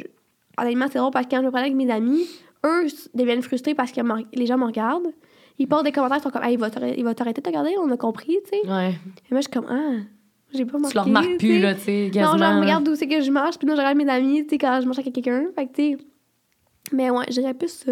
Honnêtement, 0.57 0.85
c'est 0.91 0.99
drôle 0.99 1.11
parce 1.11 1.25
que 1.25 1.31
quand 1.31 1.41
je 1.41 1.45
me 1.47 1.51
parlais 1.51 1.67
avec 1.67 1.75
mes 1.77 1.91
amis, 1.91 2.25
eux 2.65 2.85
deviennent 3.13 3.41
frustrés 3.41 3.75
parce 3.75 3.91
que 3.91 3.99
les 4.33 4.45
gens 4.45 4.57
me 4.57 4.65
regardent. 4.65 5.11
Ils 5.59 5.67
portent 5.67 5.83
des 5.85 5.91
commentaires, 5.91 6.17
ils 6.19 6.23
sont 6.23 6.29
comme, 6.29 6.43
hey, 6.43 6.53
il 6.53 6.59
va 6.59 6.69
t'arrêter 6.69 6.97
il 6.99 7.03
va 7.03 7.13
t'arrêter 7.13 7.41
de 7.41 7.43
te 7.43 7.49
regarder, 7.49 7.71
on 7.77 7.89
a 7.91 7.97
compris, 7.97 8.37
tu 8.43 8.49
sais. 8.61 8.69
Ouais. 8.69 8.89
Et 8.91 9.31
moi, 9.33 9.39
je 9.41 9.47
suis 9.47 9.51
comme, 9.51 9.67
ah, 9.69 10.01
j'ai 10.55 10.65
pas 10.65 10.77
marqué. 10.77 10.91
Tu 10.91 10.97
le 10.97 11.03
remarques 11.03 11.37
plus, 11.37 11.59
là, 11.59 11.73
tu 11.75 11.81
sais, 11.81 12.11
Non, 12.15 12.37
genre, 12.37 12.61
regarde 12.61 12.83
d'où 12.83 12.95
c'est 12.95 13.07
que 13.07 13.21
je 13.21 13.31
marche, 13.31 13.57
puis 13.57 13.67
non, 13.67 13.75
je 13.75 13.79
regarde 13.79 13.97
mes 13.97 14.09
amis, 14.09 14.43
tu 14.43 14.49
sais, 14.51 14.57
quand 14.57 14.79
je 14.81 14.85
marche 14.85 14.99
avec 14.99 15.13
quelqu'un. 15.13 15.45
Fait 15.55 15.67
que, 15.67 15.73
tu 15.73 15.91
sais. 15.91 15.97
Mais 16.91 17.09
ouais, 17.09 17.25
je 17.29 17.39
dirais 17.41 17.53
plus 17.53 17.69
ça. 17.69 17.91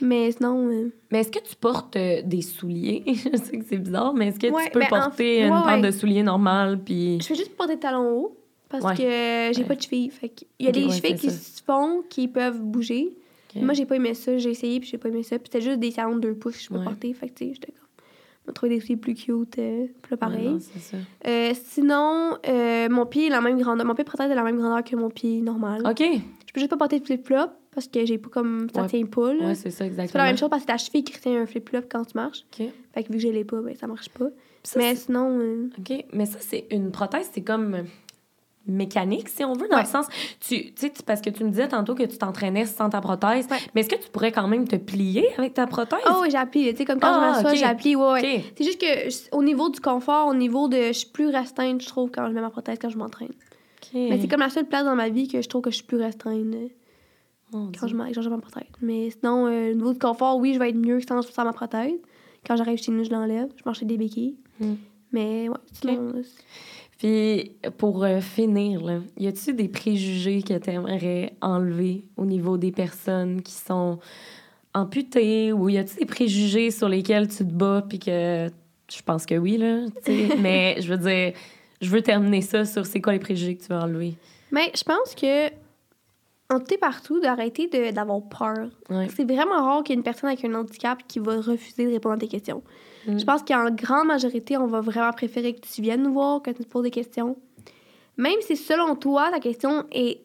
Mais 0.00 0.32
sinon. 0.32 0.68
euh, 0.70 0.92
Mais 1.12 1.20
est-ce 1.20 1.30
que 1.30 1.38
tu 1.38 1.54
portes 1.54 1.96
euh, 1.96 2.20
des 2.24 2.42
souliers? 2.42 3.04
je 3.06 3.36
sais 3.38 3.58
que 3.58 3.64
c'est 3.68 3.78
bizarre, 3.78 4.12
mais 4.14 4.28
est-ce 4.28 4.38
que 4.40 4.48
Ouais, 4.48 4.64
tu 4.64 4.70
peux 4.72 4.80
ben, 4.80 4.86
en 4.86 5.00
porter 5.04 5.42
une 5.42 5.50
paire 5.50 5.66
ouais. 5.66 5.80
de 5.80 5.90
souliers 5.90 6.22
normale, 6.22 6.80
puis... 6.84 7.18
Je 7.20 7.26
fais 7.26 7.34
juste 7.36 7.54
porter 7.56 7.74
des 7.74 7.80
talons 7.80 8.10
hauts 8.10 8.36
parce 8.68 8.98
que 8.98 9.52
j'ai 9.54 9.64
pas 9.64 9.74
de 9.76 9.80
chevilles. 9.82 10.10
Fait 10.10 10.28
que 10.30 10.44
il 10.58 10.66
y 10.66 10.68
a 10.68 10.72
des 10.72 10.90
chevilles 10.90 11.14
qui 11.16 11.30
se 11.30 11.62
font, 11.62 12.02
qui 12.08 12.26
peuvent 12.28 12.60
bouger. 12.60 13.16
Ok. 13.54 13.62
Moi, 13.62 13.74
j'ai 13.74 13.86
pas 13.86 13.94
aimé 13.96 14.14
ça. 14.14 14.36
J'ai 14.36 14.50
essayé, 14.50 14.80
puis 14.80 14.88
j'ai 14.88 14.98
pas 14.98 15.08
aimé 15.10 15.22
ça. 15.22 15.38
Puis 15.38 15.48
c'était 15.52 15.64
juste 15.64 15.78
des 15.78 15.92
talons 15.92 16.16
de 16.16 16.20
deux 16.22 16.34
pouces 16.34 16.56
que 16.56 16.62
je 16.64 16.68
peux 16.70 16.82
porter. 16.82 17.12
Fait 17.14 17.28
que, 17.28 17.34
tu 17.34 17.44
sais, 17.46 17.52
j'étais. 17.54 17.72
On 18.44 18.48
va 18.48 18.52
trouver 18.52 18.74
des 18.74 18.80
souliers 18.80 18.96
plus 18.96 19.14
cute. 19.14 19.58
euh, 19.58 19.86
là, 20.10 20.16
pareil. 20.16 20.46
Ouais, 20.46 20.52
non, 20.52 20.58
c'est 20.60 20.78
ça. 20.78 20.96
Euh, 21.26 21.52
sinon, 21.64 22.36
euh, 22.46 22.88
mon 22.90 23.06
pied 23.06 23.26
est 23.26 23.30
la 23.30 23.40
même 23.40 23.58
grandeur. 23.58 23.86
Mon 23.86 23.94
pied 23.94 24.04
prothèse 24.04 24.30
est 24.30 24.34
la 24.34 24.42
même 24.42 24.58
grandeur 24.58 24.84
que 24.84 24.94
mon 24.96 25.08
pied 25.10 25.40
normal. 25.40 25.82
OK. 25.88 26.00
Je 26.00 26.52
peux 26.52 26.60
juste 26.60 26.70
pas 26.70 26.76
porter 26.76 27.00
de 27.00 27.04
flip-flop 27.06 27.48
parce 27.74 27.88
que 27.88 28.04
j'ai 28.04 28.18
pas 28.18 28.28
comme. 28.28 28.68
Ça 28.74 28.82
Ouais. 28.82 28.88
tient 28.88 29.06
pas, 29.06 29.32
là. 29.34 29.46
Ouais, 29.46 29.54
c'est 29.54 29.70
ça, 29.70 29.84
exactement. 29.86 30.06
c'est 30.08 30.12
pas 30.12 30.18
la 30.18 30.24
même 30.26 30.36
chose 30.36 30.50
parce 30.50 30.62
que 30.62 30.66
ta 30.68 30.76
cheville 30.76 31.02
qui 31.04 31.14
retient 31.14 31.40
un 31.40 31.46
flip-flop 31.46 31.82
quand 31.90 32.04
tu 32.04 32.12
marches. 32.16 32.44
OK. 32.58 32.66
Fait 32.92 33.02
que 33.02 33.08
vu 33.08 33.14
que 33.14 33.18
je 33.20 33.28
l'ai 33.28 33.44
pas, 33.44 33.60
ben 33.62 33.74
ça 33.74 33.86
marche 33.86 34.08
pas. 34.10 34.26
Ça, 34.62 34.78
Mais 34.78 34.94
sinon. 34.94 35.68
OK. 35.78 36.04
Mais 36.12 36.26
ça, 36.26 36.38
c'est 36.40 36.66
une 36.70 36.90
prothèse, 36.90 37.28
c'est 37.32 37.42
comme 37.42 37.84
mécanique, 38.66 39.28
si 39.28 39.44
on 39.44 39.52
veut, 39.52 39.68
dans 39.68 39.76
Ouais. 39.76 39.82
le 39.82 39.88
sens... 39.88 40.06
Tu 40.40 40.72
tu 40.72 40.86
sais, 40.86 40.92
parce 41.06 41.20
que 41.20 41.30
tu 41.30 41.44
me 41.44 41.50
disais 41.50 41.68
tantôt 41.68 41.94
que 41.94 42.02
tu 42.02 42.16
t'entraînais 42.18 42.66
sans 42.66 42.88
ta 42.90 43.00
prothèse, 43.00 43.46
Ouais. 43.50 43.56
mais 43.74 43.82
est-ce 43.82 43.88
que 43.90 44.02
tu 44.02 44.10
pourrais 44.10 44.32
quand 44.32 44.48
même 44.48 44.66
te 44.66 44.76
plier 44.76 45.26
avec 45.38 45.54
ta 45.54 45.66
prothèse? 45.66 45.98
Oh, 46.10 46.20
oui, 46.22 46.28
j'ai 46.30 46.36
appris. 46.36 46.70
Tu 46.72 46.76
sais, 46.78 46.84
comme 46.84 47.00
quand 47.00 47.08
Ah, 47.10 47.14
je 47.14 47.20
m'assois, 47.36 47.50
ok. 47.52 47.56
j'ai 47.56 47.64
appris. 47.64 47.96
Ouais. 47.96 48.44
C'est 48.56 48.64
juste 48.64 48.80
que 48.80 48.86
je- 49.10 49.36
au 49.36 49.42
niveau 49.42 49.68
du 49.70 49.80
confort, 49.80 50.28
au 50.28 50.34
niveau 50.34 50.68
de. 50.68 50.76
Je 50.88 50.92
suis 50.92 51.08
plus 51.10 51.28
restreinte, 51.28 51.82
je 51.82 51.86
trouve, 51.88 52.10
quand 52.10 52.26
je 52.28 52.32
mets 52.32 52.40
ma 52.40 52.50
prothèse, 52.50 52.78
quand 52.80 52.88
je 52.90 52.98
m'entraîne. 52.98 53.32
Mais 53.92 54.18
c'est 54.20 54.28
comme 54.28 54.40
la 54.40 54.50
seule 54.50 54.66
place 54.66 54.84
dans 54.84 54.96
ma 54.96 55.08
vie 55.08 55.28
que 55.28 55.40
je 55.40 55.48
trouve 55.48 55.62
que 55.62 55.70
je 55.70 55.76
suis 55.76 55.84
plus 55.84 55.98
restreinte 55.98 56.54
euh, 56.54 56.68
quand 57.78 57.86
je 57.86 57.94
mets 57.94 58.10
quand 58.12 58.22
j'ai 58.22 58.30
ma 58.30 58.38
prothèse. 58.38 58.66
Mais 58.80 59.10
sinon, 59.10 59.46
euh, 59.46 59.70
au 59.70 59.74
niveau 59.74 59.92
du 59.92 59.98
confort, 60.00 60.38
oui, 60.38 60.54
je 60.54 60.58
vais 60.58 60.70
être 60.70 60.76
mieux 60.76 61.00
sans, 61.06 61.22
sans 61.22 61.44
ma 61.44 61.52
prothèse. 61.52 61.92
Quand 62.46 62.56
j'arrive 62.56 62.78
chez 62.82 62.90
nous, 62.90 63.04
je 63.04 63.10
l'enlève. 63.10 63.48
Je 63.56 63.62
marche 63.64 63.84
des 63.84 63.96
béquilles. 63.96 64.36
Hmm. 64.58 64.74
Mais 65.14 65.48
ouais, 65.48 65.56
sinon. 65.72 66.12
euh, 66.16 66.22
Puis, 66.98 67.52
pour 67.78 68.02
euh, 68.04 68.20
finir, 68.20 68.82
là, 68.84 68.98
y 69.16 69.26
a-tu 69.28 69.54
des 69.54 69.68
préjugés 69.68 70.42
que 70.42 70.58
tu 70.58 70.70
aimerais 70.70 71.34
enlever 71.40 72.04
au 72.16 72.24
niveau 72.26 72.58
des 72.58 72.72
personnes 72.72 73.40
qui 73.42 73.52
sont 73.52 74.00
amputées? 74.74 75.52
Ou 75.52 75.68
y 75.68 75.78
a-tu 75.78 75.96
des 75.96 76.06
préjugés 76.06 76.70
sur 76.70 76.88
lesquels 76.88 77.28
tu 77.28 77.38
te 77.38 77.52
bats 77.52 77.84
puis 77.88 77.98
que 78.00 78.50
je 78.92 79.02
pense 79.02 79.24
que 79.24 79.36
oui 79.36 79.56
là, 79.56 79.86
mais 80.40 80.76
je 80.80 80.92
veux 80.92 80.98
dire 80.98 81.32
je 81.80 81.90
veux 81.90 82.02
terminer 82.02 82.42
ça 82.42 82.64
sur 82.64 82.84
c'est 82.86 83.00
quoi 83.00 83.12
les 83.12 83.18
préjugés 83.18 83.56
que 83.56 83.62
tu 83.62 83.68
veux 83.72 83.78
enlever? 83.78 84.14
Mais 84.50 84.72
je 84.74 84.82
pense 84.82 85.14
que. 85.14 85.48
En 86.50 86.60
tout 86.60 86.74
et 86.74 86.78
partout, 86.78 87.20
d'arrêter 87.20 87.68
d'avoir 87.90 88.20
peur. 88.22 88.68
Ouais. 88.90 89.08
C'est 89.16 89.24
vraiment 89.24 89.64
rare 89.64 89.82
qu'il 89.82 89.94
y 89.94 89.96
ait 89.96 89.98
une 89.98 90.04
personne 90.04 90.28
avec 90.28 90.44
un 90.44 90.54
handicap 90.54 91.02
qui 91.08 91.18
va 91.18 91.40
refuser 91.40 91.86
de 91.86 91.90
répondre 91.92 92.16
à 92.16 92.18
tes 92.18 92.28
questions. 92.28 92.62
Mm. 93.06 93.18
Je 93.18 93.24
pense 93.24 93.42
qu'en 93.42 93.70
grande 93.70 94.06
majorité, 94.06 94.56
on 94.56 94.66
va 94.66 94.80
vraiment 94.80 95.12
préférer 95.12 95.54
que 95.54 95.60
tu 95.66 95.82
viennes 95.82 96.02
nous 96.02 96.12
voir, 96.12 96.42
que 96.42 96.50
tu 96.50 96.64
te 96.64 96.68
poses 96.68 96.84
des 96.84 96.90
questions. 96.90 97.36
Même 98.16 98.40
si 98.40 98.56
selon 98.56 98.94
toi, 98.96 99.30
ta 99.30 99.40
question 99.40 99.84
est, 99.92 100.20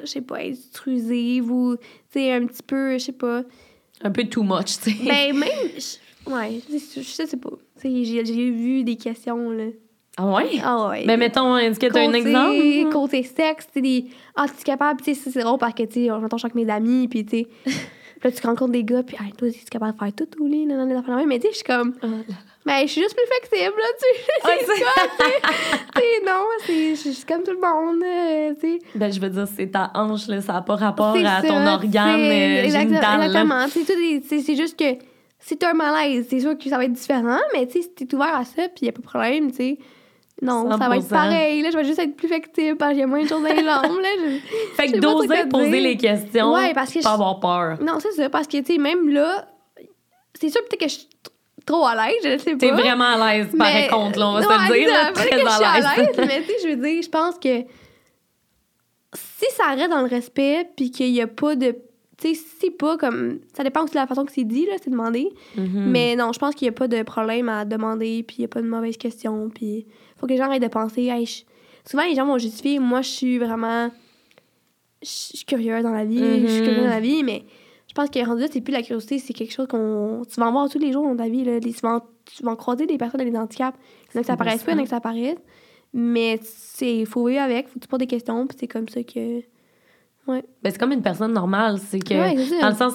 je 0.00 0.06
sais 0.06 0.20
pas, 0.22 0.38
intrusive 0.38 1.50
ou, 1.50 1.76
tu 1.76 1.82
sais, 2.20 2.32
un 2.32 2.46
petit 2.46 2.62
peu, 2.62 2.92
je 2.94 3.04
sais 3.04 3.12
pas. 3.12 3.42
Un 4.02 4.10
peu 4.10 4.24
too 4.24 4.42
much, 4.42 4.78
tu 4.82 4.90
sais. 4.90 4.96
Ben, 5.04 5.36
même, 5.38 5.48
je- 5.76 6.30
ouais, 6.32 6.60
je 6.72 6.78
sais- 6.78 7.02
je 7.02 7.26
sais 7.28 7.36
pas. 7.36 7.50
Tu 7.80 7.82
sais, 7.82 8.04
j'ai 8.04 8.24
j'ai 8.24 8.50
vu 8.50 8.82
des 8.84 8.96
questions, 8.96 9.50
là. 9.50 9.64
ah 10.16 10.26
ouais? 10.34 10.60
Ah 10.62 10.88
ouais. 10.88 11.04
Mais 11.06 11.16
mettons, 11.16 11.56
est-ce 11.56 11.78
que 11.78 11.86
tu 11.86 11.98
as 11.98 12.02
un 12.08 12.12
exemple? 12.12 12.92
Côté 12.92 13.22
sexe, 13.22 13.66
tu 13.66 13.72
sais, 13.74 13.80
des. 13.82 14.04
Ah, 14.34 14.46
tu 14.48 14.60
es 14.60 14.64
capable, 14.64 15.00
tu 15.02 15.14
sais, 15.14 15.30
c'est 15.30 15.42
drôle 15.42 15.58
parce 15.58 15.74
que, 15.74 15.82
tu 15.84 15.92
sais, 15.94 16.06
j'entends 16.06 16.38
chaque 16.38 16.54
mes 16.54 16.68
amis, 16.70 17.08
puis, 17.08 17.24
tu 17.24 17.38
sais. 17.38 17.48
puis 18.20 18.30
là, 18.30 18.32
tu 18.32 18.46
rencontres 18.46 18.72
des 18.72 18.84
gars, 18.84 19.02
puis, 19.02 19.16
ah, 19.20 19.24
toi, 19.36 19.48
tu 19.50 19.56
es 19.58 19.64
capable 19.70 19.92
de 19.92 19.98
faire 19.98 20.12
tout 20.14 20.42
au 20.42 20.46
lit, 20.46 20.66
non, 20.66 20.76
non, 20.86 21.02
non, 21.06 21.26
mais, 21.26 21.38
tu 21.38 21.46
sais, 21.46 21.52
je 21.52 21.56
suis 21.56 21.64
comme. 21.64 21.94
Ah, 22.02 22.06
là. 22.06 22.34
Mais 22.66 22.82
je 22.86 22.92
suis 22.92 23.00
juste 23.00 23.16
plus 23.16 23.24
flexible, 23.26 23.78
là, 23.78 23.86
tu 23.98 24.04
sais. 24.04 24.66
Tu? 25.94 26.00
Tu 26.02 26.26
non, 26.26 26.44
c'est- 26.66 26.94
je 26.96 27.10
suis 27.14 27.24
comme 27.24 27.42
tout 27.42 27.52
le 27.52 27.60
monde, 27.60 28.02
euh, 28.04 28.54
tu 28.60 28.78
sais. 28.78 28.78
Ben 28.94 29.10
je 29.10 29.20
veux 29.20 29.30
dire 29.30 29.46
c'est 29.56 29.68
ta 29.68 29.90
hanche 29.94 30.26
là, 30.28 30.40
ça 30.42 30.52
n'a 30.54 30.60
pas 30.62 30.76
rapport 30.76 31.16
à 31.16 31.40
ça, 31.40 31.48
ton 31.48 31.66
organe 31.66 32.20
euh, 32.20 32.68
génital. 32.68 33.22
Exactement. 33.24 33.66
Tu 33.72 34.22
C'est 34.44 34.54
juste 34.56 34.78
que 34.78 35.02
si 35.38 35.56
t'as 35.56 35.70
un 35.70 35.74
malaise, 35.74 36.26
c'est 36.28 36.40
sûr 36.40 36.58
que 36.58 36.68
ça 36.68 36.76
va 36.76 36.84
être 36.84 36.92
différent, 36.92 37.38
mais 37.54 37.66
tu 37.66 37.74
sais, 37.80 37.82
si 37.82 38.06
t'es 38.06 38.14
ouvert 38.14 38.34
à 38.34 38.44
ça, 38.44 38.68
puis 38.68 38.86
y 38.86 38.88
a 38.88 38.92
pas 38.92 39.00
de 39.00 39.06
problème, 39.06 39.50
tu 39.50 39.56
sais. 39.56 39.78
Non, 40.40 40.70
ça 40.70 40.88
va 40.88 40.96
être 40.96 41.02
100%. 41.04 41.08
pareil. 41.08 41.62
Là, 41.62 41.70
je 41.70 41.76
vais 41.76 41.84
juste 41.84 41.98
être 41.98 42.14
plus 42.16 42.28
flexible 42.28 42.76
parce 42.76 42.92
qu'il 42.92 43.00
y 43.00 43.02
a 43.02 43.06
moins 43.06 43.22
de 43.22 43.28
choses 43.28 43.42
dans 43.42 43.48
les 43.48 43.56
jambes. 43.64 44.00
Là. 44.00 44.08
Je- 44.18 44.74
Fait 44.76 44.92
que 44.92 44.98
d'oser 44.98 45.48
poser 45.50 45.80
les 45.80 45.96
questions, 45.96 46.52
Ouais, 46.52 46.72
parce 46.74 46.90
que 46.92 47.02
pas 47.02 47.08
je- 47.08 47.14
avoir 47.14 47.40
peur. 47.40 47.78
Non, 47.82 47.98
c'est 48.00 48.12
ça, 48.12 48.30
parce 48.30 48.46
que, 48.46 48.58
tu 48.58 48.72
sais, 48.74 48.78
même 48.78 49.08
là, 49.08 49.48
c'est 50.34 50.48
sûr 50.50 50.60
peut-être 50.64 50.80
que 50.86 50.88
je 50.88 50.98
trop 51.66 51.84
à 51.86 51.94
l'aise, 51.94 52.14
je 52.22 52.38
sais 52.38 52.52
pas. 52.52 52.58
T'es 52.58 52.70
vraiment 52.70 53.04
à 53.20 53.32
l'aise, 53.36 53.48
par 53.58 53.66
Mais- 53.70 53.88
contre, 53.88 54.18
là, 54.18 54.28
on 54.28 54.32
va 54.34 54.42
se 54.42 54.72
le 54.72 54.78
dire. 54.78 54.88
là, 54.88 55.12
très 55.12 55.28
que 55.30 55.36
je 55.40 55.48
suis 55.48 55.64
à 55.64 55.80
l'aise. 55.96 56.08
mais 56.18 56.42
tu 56.42 56.46
sais, 56.46 56.54
je 56.62 56.68
veux 56.68 56.76
dire, 56.76 57.02
je 57.02 57.08
pense 57.10 57.38
que 57.38 57.62
si 59.14 59.46
ça 59.56 59.74
reste 59.74 59.90
dans 59.90 60.00
le 60.02 60.06
respect, 60.08 60.68
puis 60.76 60.90
qu'il 60.90 61.10
y 61.10 61.20
a 61.20 61.26
pas 61.26 61.56
de. 61.56 61.74
Tu 62.20 62.28
sais, 62.28 62.34
si 62.34 62.44
c'est 62.60 62.70
pas 62.70 62.96
comme. 62.96 63.38
Ça 63.56 63.62
dépend 63.62 63.84
aussi 63.84 63.92
de 63.94 63.98
la 63.98 64.06
façon 64.06 64.24
que 64.24 64.32
c'est 64.32 64.44
dit, 64.44 64.66
là, 64.66 64.72
c'est 64.82 64.90
demandé. 64.90 65.28
Mhm. 65.56 65.84
Mais 65.90 66.16
non, 66.16 66.32
je 66.32 66.38
pense 66.38 66.54
qu'il 66.54 66.66
y 66.66 66.68
a 66.68 66.72
pas 66.72 66.88
de 66.88 67.02
problème 67.02 67.48
à 67.48 67.64
demander, 67.64 68.22
puis 68.26 68.38
il 68.38 68.42
y 68.42 68.44
a 68.44 68.48
pas 68.48 68.60
de 68.62 68.66
mauvaise 68.66 68.96
question, 68.96 69.48
puis 69.54 69.86
faut 70.18 70.26
que 70.26 70.32
les 70.32 70.38
gens 70.38 70.44
arrêtent 70.44 70.62
de 70.62 70.68
penser. 70.68 71.04
Hey, 71.06 71.26
je- 71.26 71.42
Souvent, 71.88 72.04
les 72.04 72.14
gens 72.14 72.26
vont 72.26 72.36
justifier, 72.38 72.78
moi, 72.78 73.00
je 73.02 73.08
suis 73.08 73.38
vraiment. 73.38 73.90
Je 75.02 75.08
suis 75.08 75.44
curieux 75.44 75.80
dans 75.82 75.92
la 75.92 76.04
vie, 76.04 76.18
je 76.42 76.46
suis 76.52 76.62
curieux 76.62 76.82
dans 76.82 76.90
la 76.90 77.00
vie, 77.00 77.22
mais 77.22 77.44
je 77.88 77.94
pense 77.94 78.10
que 78.10 78.18
rendu 78.26 78.42
là, 78.42 78.48
c'est 78.50 78.60
plus 78.60 78.72
la 78.72 78.82
curiosité, 78.82 79.18
c'est 79.18 79.32
quelque 79.32 79.52
chose 79.52 79.68
qu'on. 79.68 80.22
Tu 80.30 80.38
vas 80.40 80.48
en 80.48 80.52
voir 80.52 80.68
tous 80.68 80.78
les 80.78 80.92
jours 80.92 81.04
dans 81.04 81.16
ta 81.16 81.28
vie, 81.28 81.44
là. 81.44 81.58
Les- 81.60 81.72
Tu 81.72 81.80
vas, 81.80 81.96
en- 81.96 82.02
tu 82.24 82.42
vas 82.42 82.50
en 82.52 82.56
croiser 82.56 82.86
des 82.86 82.98
personnes 82.98 83.20
avec 83.20 83.32
des 83.32 83.38
handicaps. 83.38 83.78
Il 84.12 84.16
y 84.16 84.18
en 84.18 84.20
a 84.20 84.22
que 84.22 84.26
ça 84.26 84.36
paraisse 84.36 84.62
pas, 84.64 84.72
il 84.72 84.74
y 84.74 84.78
en 84.78 84.80
a 84.80 84.84
que 84.84 84.90
ça 84.90 84.96
apparaisse. 84.96 85.38
Mais 85.94 86.40
il 86.82 87.06
faut 87.06 87.26
vivre 87.26 87.40
avec, 87.40 87.68
faut 87.68 87.74
que 87.74 87.84
tu 87.84 87.88
poses 87.88 87.98
des 88.00 88.06
questions, 88.06 88.46
puis 88.46 88.56
c'est 88.60 88.66
comme 88.68 88.88
ça 88.88 89.02
que. 89.02 89.40
Ben, 90.62 90.70
c'est 90.70 90.78
comme 90.78 90.92
une 90.92 91.00
personne 91.00 91.32
normale. 91.32 91.78
C'est 91.78 92.00
que, 92.00 92.12
Ouais, 92.12 92.34
c'est 92.36 92.44
ça. 92.56 92.60
dans 92.60 92.68
le 92.68 92.74
sens, 92.74 92.94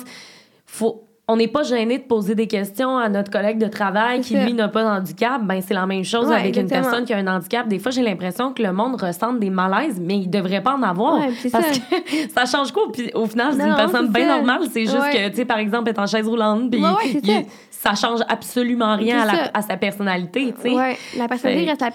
faut, 0.68 1.06
on 1.30 1.38
n'est 1.38 1.48
pas 1.48 1.64
gêné 1.64 2.00
de 2.00 2.04
poser 2.04 2.36
des 2.36 2.48
questions 2.48 2.98
à 2.98 3.08
notre 3.08 3.32
collègue 3.32 3.58
de 3.58 3.68
travail 3.68 4.20
qui, 4.20 4.34
ça. 4.34 4.44
lui, 4.44 4.54
n'a 4.54 4.68
pas 4.68 4.84
d'handicap. 4.84 5.42
Ben, 5.42 5.62
c'est 5.66 5.74
la 5.74 5.86
même 5.86 6.04
chose 6.04 6.28
Ouais, 6.28 6.36
avec 6.36 6.58
une 6.58 6.68
personne 6.68 7.06
qui 7.06 7.14
a 7.14 7.18
un 7.18 7.28
handicap. 7.28 7.66
Des 7.68 7.80
fois, 7.80 7.92
j'ai 7.92 8.02
l'impression 8.02 8.52
que 8.54 8.62
le 8.62 8.74
monde 8.74 9.02
ressent 9.02 9.32
des 9.32 9.50
malaises, 9.50 10.02
mais 10.02 10.18
il 10.18 10.30
devrait 10.30 10.62
pas 10.62 10.76
en 10.76 10.84
avoir. 10.84 11.20
Ouais, 11.22 11.30
parce 11.50 11.66
ça. 11.66 11.72
que 11.72 12.30
ça 12.36 12.46
change 12.46 12.74
quoi? 12.74 12.92
Puis 12.92 13.10
au 13.14 13.26
final, 13.26 13.54
c'est 13.56 13.64
une 13.66 13.76
personne 13.76 14.10
bien 14.10 14.28
ça. 14.28 14.36
normale. 14.36 14.68
C'est 14.70 14.82
juste 14.82 14.98
Ouais. 15.00 15.12
que, 15.12 15.30
tu 15.30 15.36
sais, 15.38 15.46
par 15.46 15.60
exemple, 15.60 15.90
être 15.90 16.00
en 16.00 16.08
chaise 16.08 16.28
roulante, 16.28 16.70
puis 16.70 16.82
ça. 16.82 17.96
change 17.96 18.20
absolument 18.28 18.96
rien 18.98 19.22
à, 19.22 19.26
la- 19.26 19.52
sa 19.62 19.78
personnalité, 19.78 20.54
tu 20.62 20.70
sais. 20.70 20.76
Ouais, 20.76 20.98
la 21.18 21.28
personnalité 21.30 21.70
reste 21.70 21.82
la 21.82 21.92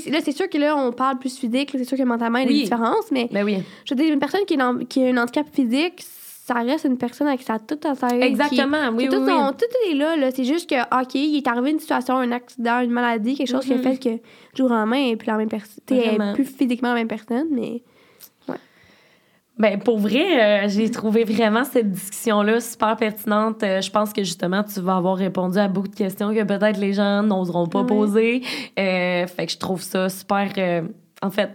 sais, 0.00 0.10
là, 0.10 0.18
c'est 0.22 0.32
sûr 0.32 0.48
que 0.50 0.58
là, 0.58 0.76
on 0.76 0.90
parle 0.92 1.18
plus 1.18 1.36
physique, 1.38 1.70
c'est 1.72 1.84
sûr 1.84 1.96
que 1.96 2.02
mentalement, 2.02 2.38
il 2.38 2.42
y 2.42 2.44
a 2.44 2.48
des 2.48 2.62
différences, 2.64 3.10
mais 3.12 3.28
Ben 3.32 3.44
oui. 3.44 3.62
je 3.84 3.94
veux 3.94 4.00
dire, 4.02 4.12
une 4.12 4.18
personne 4.20 4.44
qui, 4.46 4.54
est 4.54 4.58
dans- 4.58 4.78
qui 4.88 5.04
a 5.04 5.08
un 5.10 5.16
handicap 5.16 5.46
physique, 5.52 6.04
ça 6.46 6.54
reste 6.54 6.84
une 6.84 6.98
personne 6.98 7.26
avec 7.26 7.40
sa 7.42 7.58
toute 7.58 7.86
à 7.86 7.96
tête. 7.96 8.22
Exactement, 8.22 8.88
qui- 8.90 8.94
oui, 8.96 9.08
qui 9.08 9.16
oui, 9.16 9.22
tout, 9.24 9.26
son- 9.26 9.46
oui. 9.48 9.54
tout 9.58 9.90
est 9.90 9.94
là, 9.94 10.14
là. 10.16 10.30
C'est 10.30 10.44
juste 10.44 10.68
que, 10.68 10.74
OK, 11.02 11.14
il 11.14 11.36
est 11.38 11.46
arrivé 11.48 11.70
une 11.70 11.78
situation, 11.80 12.16
un 12.18 12.32
accident, 12.32 12.80
une 12.80 12.90
maladie, 12.90 13.34
quelque 13.34 13.48
chose 13.50 13.64
qui 13.64 13.72
a 13.72 13.76
Mhm. 13.78 13.82
fait 13.82 13.96
que, 13.98 14.22
jour 14.56 14.66
au 14.70 14.74
lendemain, 14.74 14.96
elle 15.06 15.12
est 15.12 15.16
plus 15.16 15.26
la 15.28 15.36
même 15.38 15.48
personne. 15.48 16.32
Plus 16.34 16.44
physiquement 16.44 16.88
la 16.90 16.96
même 16.96 17.08
personne, 17.08 17.46
mais. 17.50 17.82
Ben, 19.56 19.78
pour 19.78 19.98
vrai, 20.00 20.64
euh, 20.64 20.68
j'ai 20.68 20.90
trouvé 20.90 21.22
vraiment 21.22 21.62
cette 21.62 21.88
discussion-là 21.92 22.60
super 22.60 22.96
pertinente. 22.96 23.62
Euh, 23.62 23.80
je 23.80 23.88
pense 23.88 24.12
que 24.12 24.24
justement, 24.24 24.64
tu 24.64 24.80
vas 24.80 24.96
avoir 24.96 25.16
répondu 25.16 25.58
à 25.58 25.68
beaucoup 25.68 25.86
de 25.86 25.94
questions 25.94 26.34
que 26.34 26.42
peut-être 26.42 26.76
les 26.76 26.92
gens 26.92 27.22
n'oseront 27.22 27.68
pas 27.68 27.82
Ouais. 27.82 27.86
poser. 27.86 28.42
Euh, 28.76 29.28
fait 29.28 29.46
que 29.46 29.52
je 29.52 29.58
trouve 29.58 29.80
ça 29.80 30.08
super. 30.08 30.48
en 31.22 31.30
fait, 31.30 31.50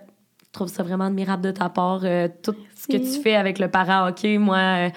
je 0.46 0.52
trouve 0.54 0.70
ça 0.70 0.82
vraiment 0.82 1.04
admirable 1.06 1.44
de 1.44 1.52
ta 1.52 1.68
part. 1.68 2.00
euh, 2.06 2.30
ce 2.82 2.88
que 2.88 2.98
tu 2.98 3.22
fais 3.22 3.36
avec 3.36 3.60
le 3.60 3.68
para-hockey, 3.68 4.38
moi. 4.38 4.58
euh, 4.58 4.90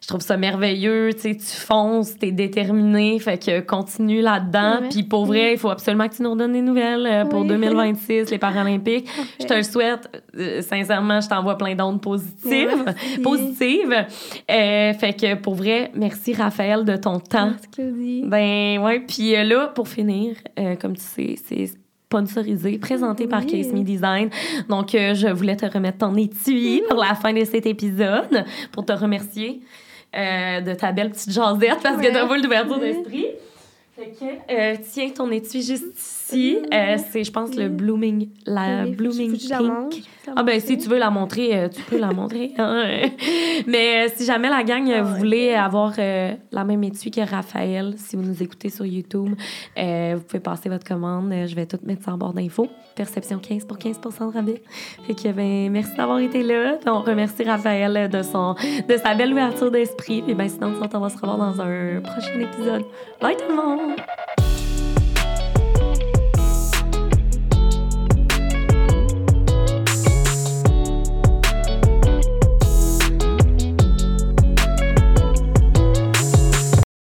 je 0.00 0.06
trouve 0.06 0.20
ça 0.22 0.36
merveilleux, 0.38 1.10
tu 1.12 1.20
sais, 1.20 1.34
tu 1.34 1.44
fonces, 1.44 2.16
t'es 2.16 2.30
déterminé, 2.30 3.18
fait 3.18 3.36
que 3.36 3.60
continue 3.60 4.22
là-dedans. 4.22 4.88
Puis 4.88 5.02
pour 5.02 5.26
vrai, 5.26 5.52
il 5.54 5.58
faut 5.58 5.68
absolument 5.70 6.08
que 6.08 6.14
tu 6.14 6.22
nous 6.22 6.30
redonnes 6.30 6.52
des 6.52 6.62
nouvelles 6.62 7.04
euh, 7.06 7.24
pour 7.26 7.40
Oui. 7.40 7.48
2026, 7.48 8.30
les 8.30 8.38
Paralympiques. 8.38 9.08
Je 9.40 9.44
te 9.44 9.52
le 9.54 9.64
souhaite. 9.64 10.08
Euh, 10.38 10.62
sincèrement, 10.62 11.20
je 11.20 11.28
t'envoie 11.28 11.58
plein 11.58 11.74
d'ondes 11.74 12.00
positives. 12.00 12.70
Merci. 12.86 13.18
Positives. 13.20 14.06
Euh, 14.50 14.92
fait 14.94 15.12
que 15.20 15.34
pour 15.34 15.56
vrai, 15.56 15.90
merci 15.94 16.32
Raphaël 16.32 16.84
de 16.84 16.96
ton 16.96 17.18
temps. 17.18 17.52
Merci. 17.76 18.22
Ben 18.24 18.78
ouais. 18.78 19.00
Puis 19.00 19.32
là, 19.32 19.66
pour 19.74 19.88
finir, 19.88 20.36
euh, 20.58 20.76
comme 20.76 20.96
tu 20.96 21.02
sais, 21.02 21.34
c'est 21.48 21.70
sponsorisé, 22.08 22.78
présenté 22.78 23.26
par. 23.26 23.44
Case 23.44 23.72
Me 23.72 23.82
Design. 23.82 24.30
Donc, 24.68 24.94
euh, 24.94 25.14
je 25.14 25.28
voulais 25.28 25.56
te 25.56 25.66
remettre 25.66 25.98
ton 25.98 26.14
étui 26.16 26.82
pour 26.88 26.98
la 26.98 27.14
fin 27.14 27.32
de 27.32 27.44
cet 27.44 27.66
épisode, 27.66 28.44
pour 28.72 28.84
te 28.84 28.92
remercier 28.92 29.60
euh, 30.16 30.60
de 30.60 30.74
ta 30.74 30.92
belle 30.92 31.10
petite 31.10 31.30
jasette 31.30 31.80
parce 31.82 32.00
que 32.00 32.12
t'as 32.12 32.26
pas 32.26 32.40
d'ouverture 32.40 32.78
d'esprit. 32.78 33.26
Fait 33.96 34.12
que, 34.18 34.52
euh, 34.52 34.76
tiens 34.90 35.10
ton 35.10 35.30
étui 35.30 35.62
juste 35.62 35.84
ici. 35.96 36.17
Euh, 36.36 36.96
c'est, 37.10 37.24
je 37.24 37.32
pense, 37.32 37.54
le 37.56 37.68
Blooming, 37.68 38.28
la 38.46 38.84
Oui, 38.84 38.92
Blooming 38.92 39.30
faut 39.38 39.48
Pink. 39.64 40.04
la 40.26 40.32
Ah 40.36 40.42
ben 40.42 40.60
si 40.60 40.76
tu 40.76 40.88
veux 40.88 40.98
la 40.98 41.10
montrer, 41.10 41.56
euh, 41.58 41.68
tu 41.68 41.80
peux 41.82 41.98
la 41.98 42.12
montrer. 42.12 42.52
hein. 42.58 42.84
Mais 43.66 44.06
euh, 44.06 44.08
si 44.14 44.24
jamais 44.26 44.48
la 44.48 44.62
gang 44.62 44.90
Ah 44.94 45.02
vous 45.02 45.12
ouais. 45.12 45.18
voulez 45.18 45.54
avoir 45.54 45.94
euh, 45.98 46.32
la 46.52 46.64
même 46.64 46.84
étui 46.84 47.10
que 47.10 47.20
Raphaël, 47.20 47.94
si 47.96 48.16
vous 48.16 48.22
nous 48.22 48.42
écoutez 48.42 48.68
sur 48.68 48.84
YouTube, 48.84 49.34
euh, 49.78 50.14
vous 50.16 50.22
pouvez 50.22 50.40
passer 50.40 50.68
votre 50.68 50.86
commande. 50.86 51.32
Je 51.46 51.54
vais 51.54 51.66
tout 51.66 51.78
mettre 51.84 52.04
ça 52.04 52.12
en 52.12 52.18
barre 52.18 52.34
d'infos. 52.34 52.68
Perception 52.94 53.38
15 53.38 53.64
pour 53.64 53.78
15 53.78 54.00
de 54.00 54.32
rabais. 54.34 54.62
Fait 55.06 55.14
que 55.14 55.32
ben 55.32 55.70
merci 55.70 55.94
d'avoir 55.96 56.18
été 56.18 56.42
là. 56.42 56.78
On 56.86 57.00
remercie 57.00 57.44
Raphaël 57.44 58.10
de 58.10 58.22
son 58.22 58.54
de 58.88 58.96
sa 58.96 59.14
belle 59.14 59.32
ouverture 59.32 59.70
d'esprit. 59.70 60.22
Et 60.28 60.34
ben 60.34 60.48
sinon, 60.48 60.72
on 60.92 60.98
va 61.00 61.08
se 61.08 61.16
revoir 61.16 61.38
dans 61.38 61.60
un 61.60 62.00
prochain 62.02 62.38
épisode. 62.40 62.84
Bye 63.22 63.36
tout 63.36 63.44
le 63.48 63.56
monde! 63.56 63.96